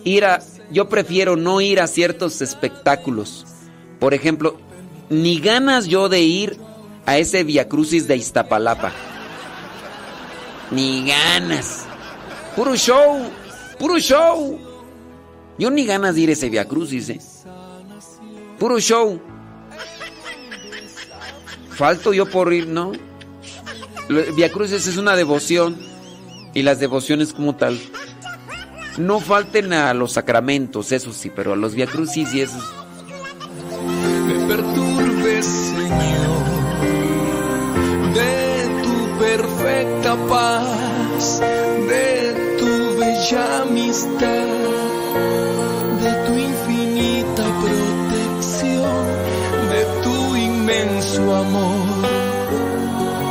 ir 0.03 0.25
a, 0.25 0.41
yo 0.69 0.89
prefiero 0.89 1.37
no 1.37 1.61
ir 1.61 1.79
a 1.79 1.87
ciertos 1.87 2.41
espectáculos. 2.41 3.45
Por 3.97 4.13
ejemplo, 4.13 4.57
ni 5.09 5.39
ganas 5.39 5.85
yo 5.85 6.09
de 6.09 6.23
ir 6.23 6.57
a 7.05 7.17
ese 7.17 7.45
Via 7.45 7.69
Crucis 7.69 8.05
de 8.05 8.17
Iztapalapa. 8.17 8.91
Ni 10.71 11.07
ganas. 11.07 11.85
Puro 12.53 12.75
show, 12.75 13.31
puro 13.79 13.97
show. 13.97 14.64
Yo 15.57 15.71
ni 15.71 15.85
ganas 15.85 16.15
de 16.15 16.21
ir 16.21 16.29
a 16.29 16.33
ese 16.33 16.49
Via 16.49 16.67
Crucis, 16.67 17.09
¿eh? 17.09 17.19
Puro 18.59 18.79
show. 18.79 19.19
Falto 21.69 22.13
yo 22.13 22.29
por 22.29 22.53
ir, 22.53 22.67
¿no? 22.67 22.91
Via 24.35 24.51
Crucis 24.51 24.87
es 24.87 24.97
una 24.97 25.15
devoción 25.15 25.77
y 26.53 26.61
las 26.61 26.79
devociones 26.79 27.33
como 27.33 27.55
tal. 27.55 27.79
No 28.97 29.19
falten 29.19 29.73
a 29.73 29.93
los 29.93 30.13
sacramentos, 30.13 30.91
eso 30.91 31.11
sí, 31.11 31.29
pero 31.35 31.53
a 31.53 31.55
los 31.55 31.75
Via 31.75 31.85
Crucis 31.87 32.33
y 32.33 32.41
esos. 32.41 32.63
me 34.27 34.47
perturbe, 34.47 35.43
Señor, 35.43 36.45
de 38.13 38.83
tu 38.83 39.19
perfecta 39.19 40.15
paz, 40.27 41.41
de 41.89 42.57
tu 42.57 42.99
bella 42.99 43.61
amistad, 43.63 44.64
inmenso 51.15 51.35
amor 51.35 52.05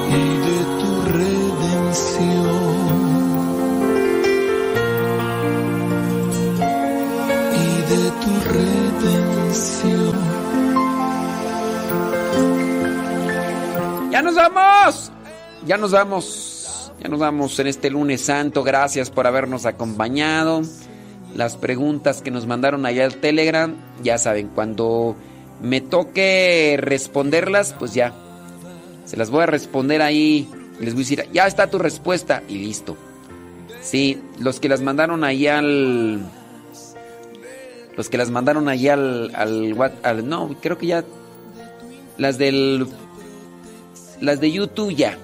y 0.08 0.38
de 0.46 0.64
tu 0.80 1.02
redención. 1.12 2.64
Y 7.52 7.66
de 7.90 8.02
tu 8.22 8.32
redención. 8.52 10.14
¡Ya 14.10 14.22
nos 14.22 14.34
vamos! 14.34 15.12
Ya 15.66 15.76
nos 15.76 15.92
vamos. 15.92 16.92
Ya 17.00 17.08
nos 17.08 17.18
vamos 17.20 17.58
en 17.58 17.66
este 17.66 17.90
lunes 17.90 18.22
santo. 18.22 18.62
Gracias 18.62 19.10
por 19.10 19.26
habernos 19.26 19.66
acompañado. 19.66 20.62
Las 21.34 21.56
preguntas 21.56 22.22
que 22.22 22.30
nos 22.30 22.46
mandaron 22.46 22.86
allá 22.86 23.04
al 23.04 23.16
Telegram, 23.16 23.74
ya 24.04 24.18
saben, 24.18 24.48
cuando 24.48 25.16
me 25.62 25.80
toque 25.80 26.76
responderlas, 26.80 27.74
pues 27.78 27.94
ya. 27.94 28.12
Se 29.04 29.16
las 29.16 29.30
voy 29.30 29.42
a 29.42 29.46
responder 29.46 30.02
ahí. 30.02 30.48
Les 30.80 30.94
voy 30.94 31.02
a 31.02 31.04
decir, 31.04 31.28
ya 31.32 31.46
está 31.46 31.68
tu 31.70 31.78
respuesta 31.78 32.42
y 32.48 32.58
listo. 32.58 32.96
Sí, 33.80 34.20
los 34.40 34.60
que 34.60 34.68
las 34.68 34.80
mandaron 34.80 35.24
ahí 35.24 35.46
al... 35.46 36.20
Los 37.96 38.08
que 38.08 38.18
las 38.18 38.30
mandaron 38.30 38.68
ahí 38.68 38.88
al... 38.88 39.30
al, 39.34 39.92
al- 40.02 40.28
no, 40.28 40.56
creo 40.60 40.78
que 40.78 40.86
ya... 40.86 41.04
Las 42.18 42.38
del... 42.38 42.86
Las 44.20 44.40
de 44.40 44.50
YouTube 44.50 44.94
ya. 44.94 45.18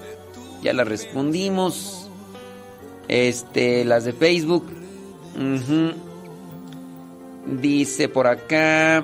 Ya 0.61 0.73
las 0.73 0.87
respondimos. 0.87 2.09
Este, 3.07 3.83
las 3.83 4.05
de 4.05 4.13
Facebook. 4.13 4.65
Dice 7.59 8.07
por 8.09 8.27
acá. 8.27 9.03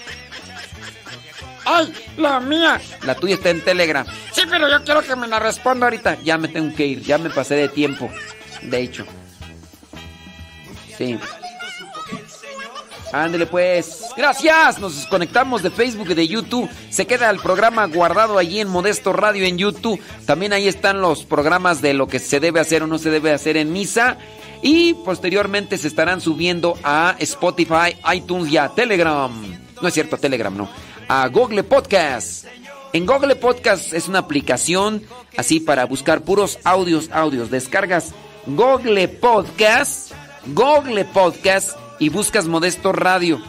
¡Ay, 1.65 1.93
la 2.17 2.39
mía! 2.39 2.81
La 3.03 3.15
tuya 3.15 3.35
está 3.35 3.49
en 3.49 3.61
Telegram. 3.61 4.05
Sí, 4.31 4.41
pero 4.49 4.69
yo 4.69 4.83
quiero 4.83 5.01
que 5.01 5.15
me 5.15 5.27
la 5.27 5.39
responda 5.39 5.85
ahorita. 5.85 6.17
Ya 6.23 6.37
me 6.37 6.47
tengo 6.47 6.75
que 6.75 6.85
ir, 6.85 7.01
ya 7.01 7.17
me 7.17 7.29
pasé 7.29 7.55
de 7.55 7.69
tiempo. 7.69 8.09
De 8.63 8.79
hecho. 8.81 9.05
Sí. 10.97 11.17
Ándele 13.11 13.45
pues. 13.45 14.05
Gracias. 14.15 14.79
Nos 14.79 14.95
desconectamos 14.95 15.61
de 15.61 15.69
Facebook 15.69 16.11
y 16.11 16.13
de 16.13 16.27
YouTube. 16.27 16.69
Se 16.89 17.05
queda 17.05 17.29
el 17.29 17.39
programa 17.39 17.85
guardado 17.87 18.37
allí 18.37 18.59
en 18.59 18.69
Modesto 18.69 19.13
Radio 19.13 19.45
en 19.45 19.57
YouTube. 19.57 20.01
También 20.25 20.53
ahí 20.53 20.67
están 20.67 21.01
los 21.01 21.25
programas 21.25 21.81
de 21.81 21.93
lo 21.93 22.07
que 22.07 22.19
se 22.19 22.39
debe 22.39 22.59
hacer 22.59 22.83
o 22.83 22.87
no 22.87 22.97
se 22.97 23.09
debe 23.09 23.33
hacer 23.33 23.57
en 23.57 23.73
misa. 23.73 24.17
Y 24.61 24.93
posteriormente 24.93 25.77
se 25.77 25.87
estarán 25.87 26.21
subiendo 26.21 26.77
a 26.83 27.15
Spotify, 27.19 27.97
iTunes 28.13 28.51
y 28.51 28.57
a 28.57 28.69
Telegram. 28.69 29.31
No 29.81 29.87
es 29.87 29.93
cierto, 29.93 30.17
Telegram 30.17 30.55
no. 30.55 30.69
A 31.13 31.27
Google 31.27 31.63
Podcast. 31.63 32.45
En 32.93 33.05
Google 33.05 33.35
Podcast 33.35 33.91
es 33.91 34.07
una 34.07 34.19
aplicación 34.19 35.03
así 35.35 35.59
para 35.59 35.83
buscar 35.83 36.21
puros 36.21 36.57
audios, 36.63 37.09
audios. 37.11 37.51
Descargas 37.51 38.13
Google 38.45 39.09
Podcast, 39.09 40.13
Google 40.45 41.03
Podcast 41.03 41.77
y 41.99 42.07
buscas 42.07 42.47
Modesto 42.47 42.93
Radio. 42.93 43.41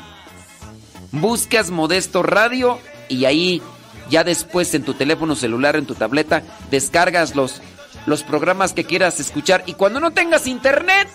Buscas 1.12 1.70
Modesto 1.70 2.24
Radio 2.24 2.80
y 3.08 3.26
ahí 3.26 3.62
ya 4.10 4.24
después 4.24 4.74
en 4.74 4.82
tu 4.82 4.94
teléfono 4.94 5.36
celular, 5.36 5.76
en 5.76 5.86
tu 5.86 5.94
tableta, 5.94 6.42
descargas 6.68 7.36
los, 7.36 7.62
los 8.06 8.24
programas 8.24 8.72
que 8.72 8.82
quieras 8.82 9.20
escuchar. 9.20 9.62
Y 9.66 9.74
cuando 9.74 10.00
no 10.00 10.10
tengas 10.10 10.48
internet, 10.48 11.06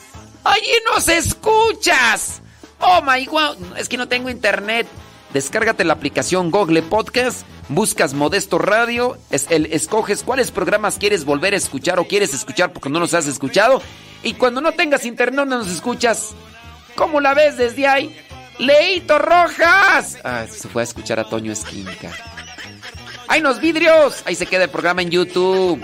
allí 0.45 0.72
nos 0.93 1.09
escuchas. 1.09 2.42
Oh 2.80 3.01
my 3.06 3.26
god, 3.26 3.58
es 3.76 3.90
que 3.90 3.98
no 3.98 4.08
tengo 4.08 4.30
internet. 4.30 4.88
Descárgate 5.34 5.84
la 5.84 5.94
aplicación 5.94 6.52
Google 6.52 6.82
Podcast, 6.82 7.46
buscas 7.70 8.14
Modesto 8.14 8.58
Radio, 8.58 9.18
es 9.30 9.48
el, 9.50 9.68
escoges 9.68 10.24
cuáles 10.24 10.52
programas 10.52 10.98
quieres 10.98 11.26
volver 11.26 11.54
a 11.54 11.58
escuchar 11.58 12.00
o 12.00 12.08
quieres 12.08 12.34
escuchar 12.34 12.72
porque 12.72 12.90
no 12.90 13.00
los 13.00 13.14
has 13.14 13.28
escuchado. 13.28 13.82
Y 14.24 14.34
cuando 14.34 14.62
no 14.62 14.72
tengas 14.72 15.06
internet 15.06 15.46
no 15.46 15.58
nos 15.58 15.68
escuchas. 15.68 16.34
¿Cómo 16.96 17.20
la 17.20 17.34
ves 17.34 17.58
desde 17.58 17.88
ahí? 17.88 18.18
¡Leito 18.58 19.20
Rojas! 19.20 20.18
Ah, 20.24 20.46
se 20.50 20.68
fue 20.68 20.82
a 20.82 20.86
escuchar 20.86 21.20
a 21.20 21.26
Toño 21.26 21.52
Esquinca. 21.52 22.12
¡Ay, 23.28 23.42
los 23.42 23.60
vidrios! 23.60 24.24
Ahí 24.26 24.36
se 24.36 24.48
queda 24.48 24.64
el 24.64 24.70
programa 24.70 25.02
en 25.02 25.12
YouTube. 25.12 25.84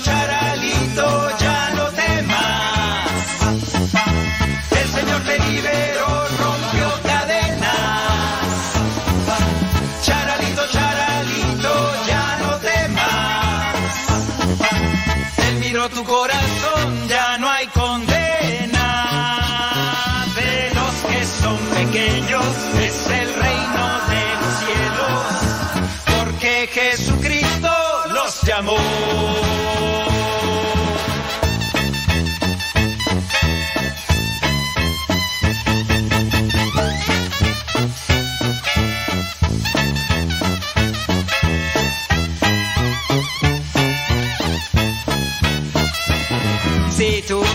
Charalito, 0.00 0.10
charalito, 0.12 1.38
ya 1.38 1.70
no 1.74 1.84
temas. 1.90 3.10
El 4.70 4.88
Señor 4.88 5.20
te 5.22 5.38
liberó, 5.40 6.28
rompió 6.38 7.02
cadenas. 7.02 8.52
Charalito, 10.02 10.62
charalito, 10.70 11.72
ya 12.06 12.38
no 12.42 12.50
temas. 12.58 13.74
Él 15.48 15.54
miró 15.56 15.88
tu 15.88 16.04
corazón, 16.04 17.08
ya 17.08 17.38
no 17.38 17.50
hay 17.50 17.66
condena. 17.68 18.86
De 20.36 20.70
los 20.74 20.94
que 21.10 21.26
son 21.26 21.58
pequeños 21.74 22.46
es 22.80 23.06
el 23.10 23.34
reino 23.34 24.00
de 24.12 24.24
los 24.40 24.54
cielos. 24.62 25.24
Porque 26.06 26.68
Jesucristo 26.72 27.72
los 28.10 28.42
llamó. 28.42 28.87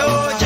charalito, 0.00 0.39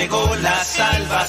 llegó 0.00 0.36
la 0.36 0.62
salvación. 0.64 1.28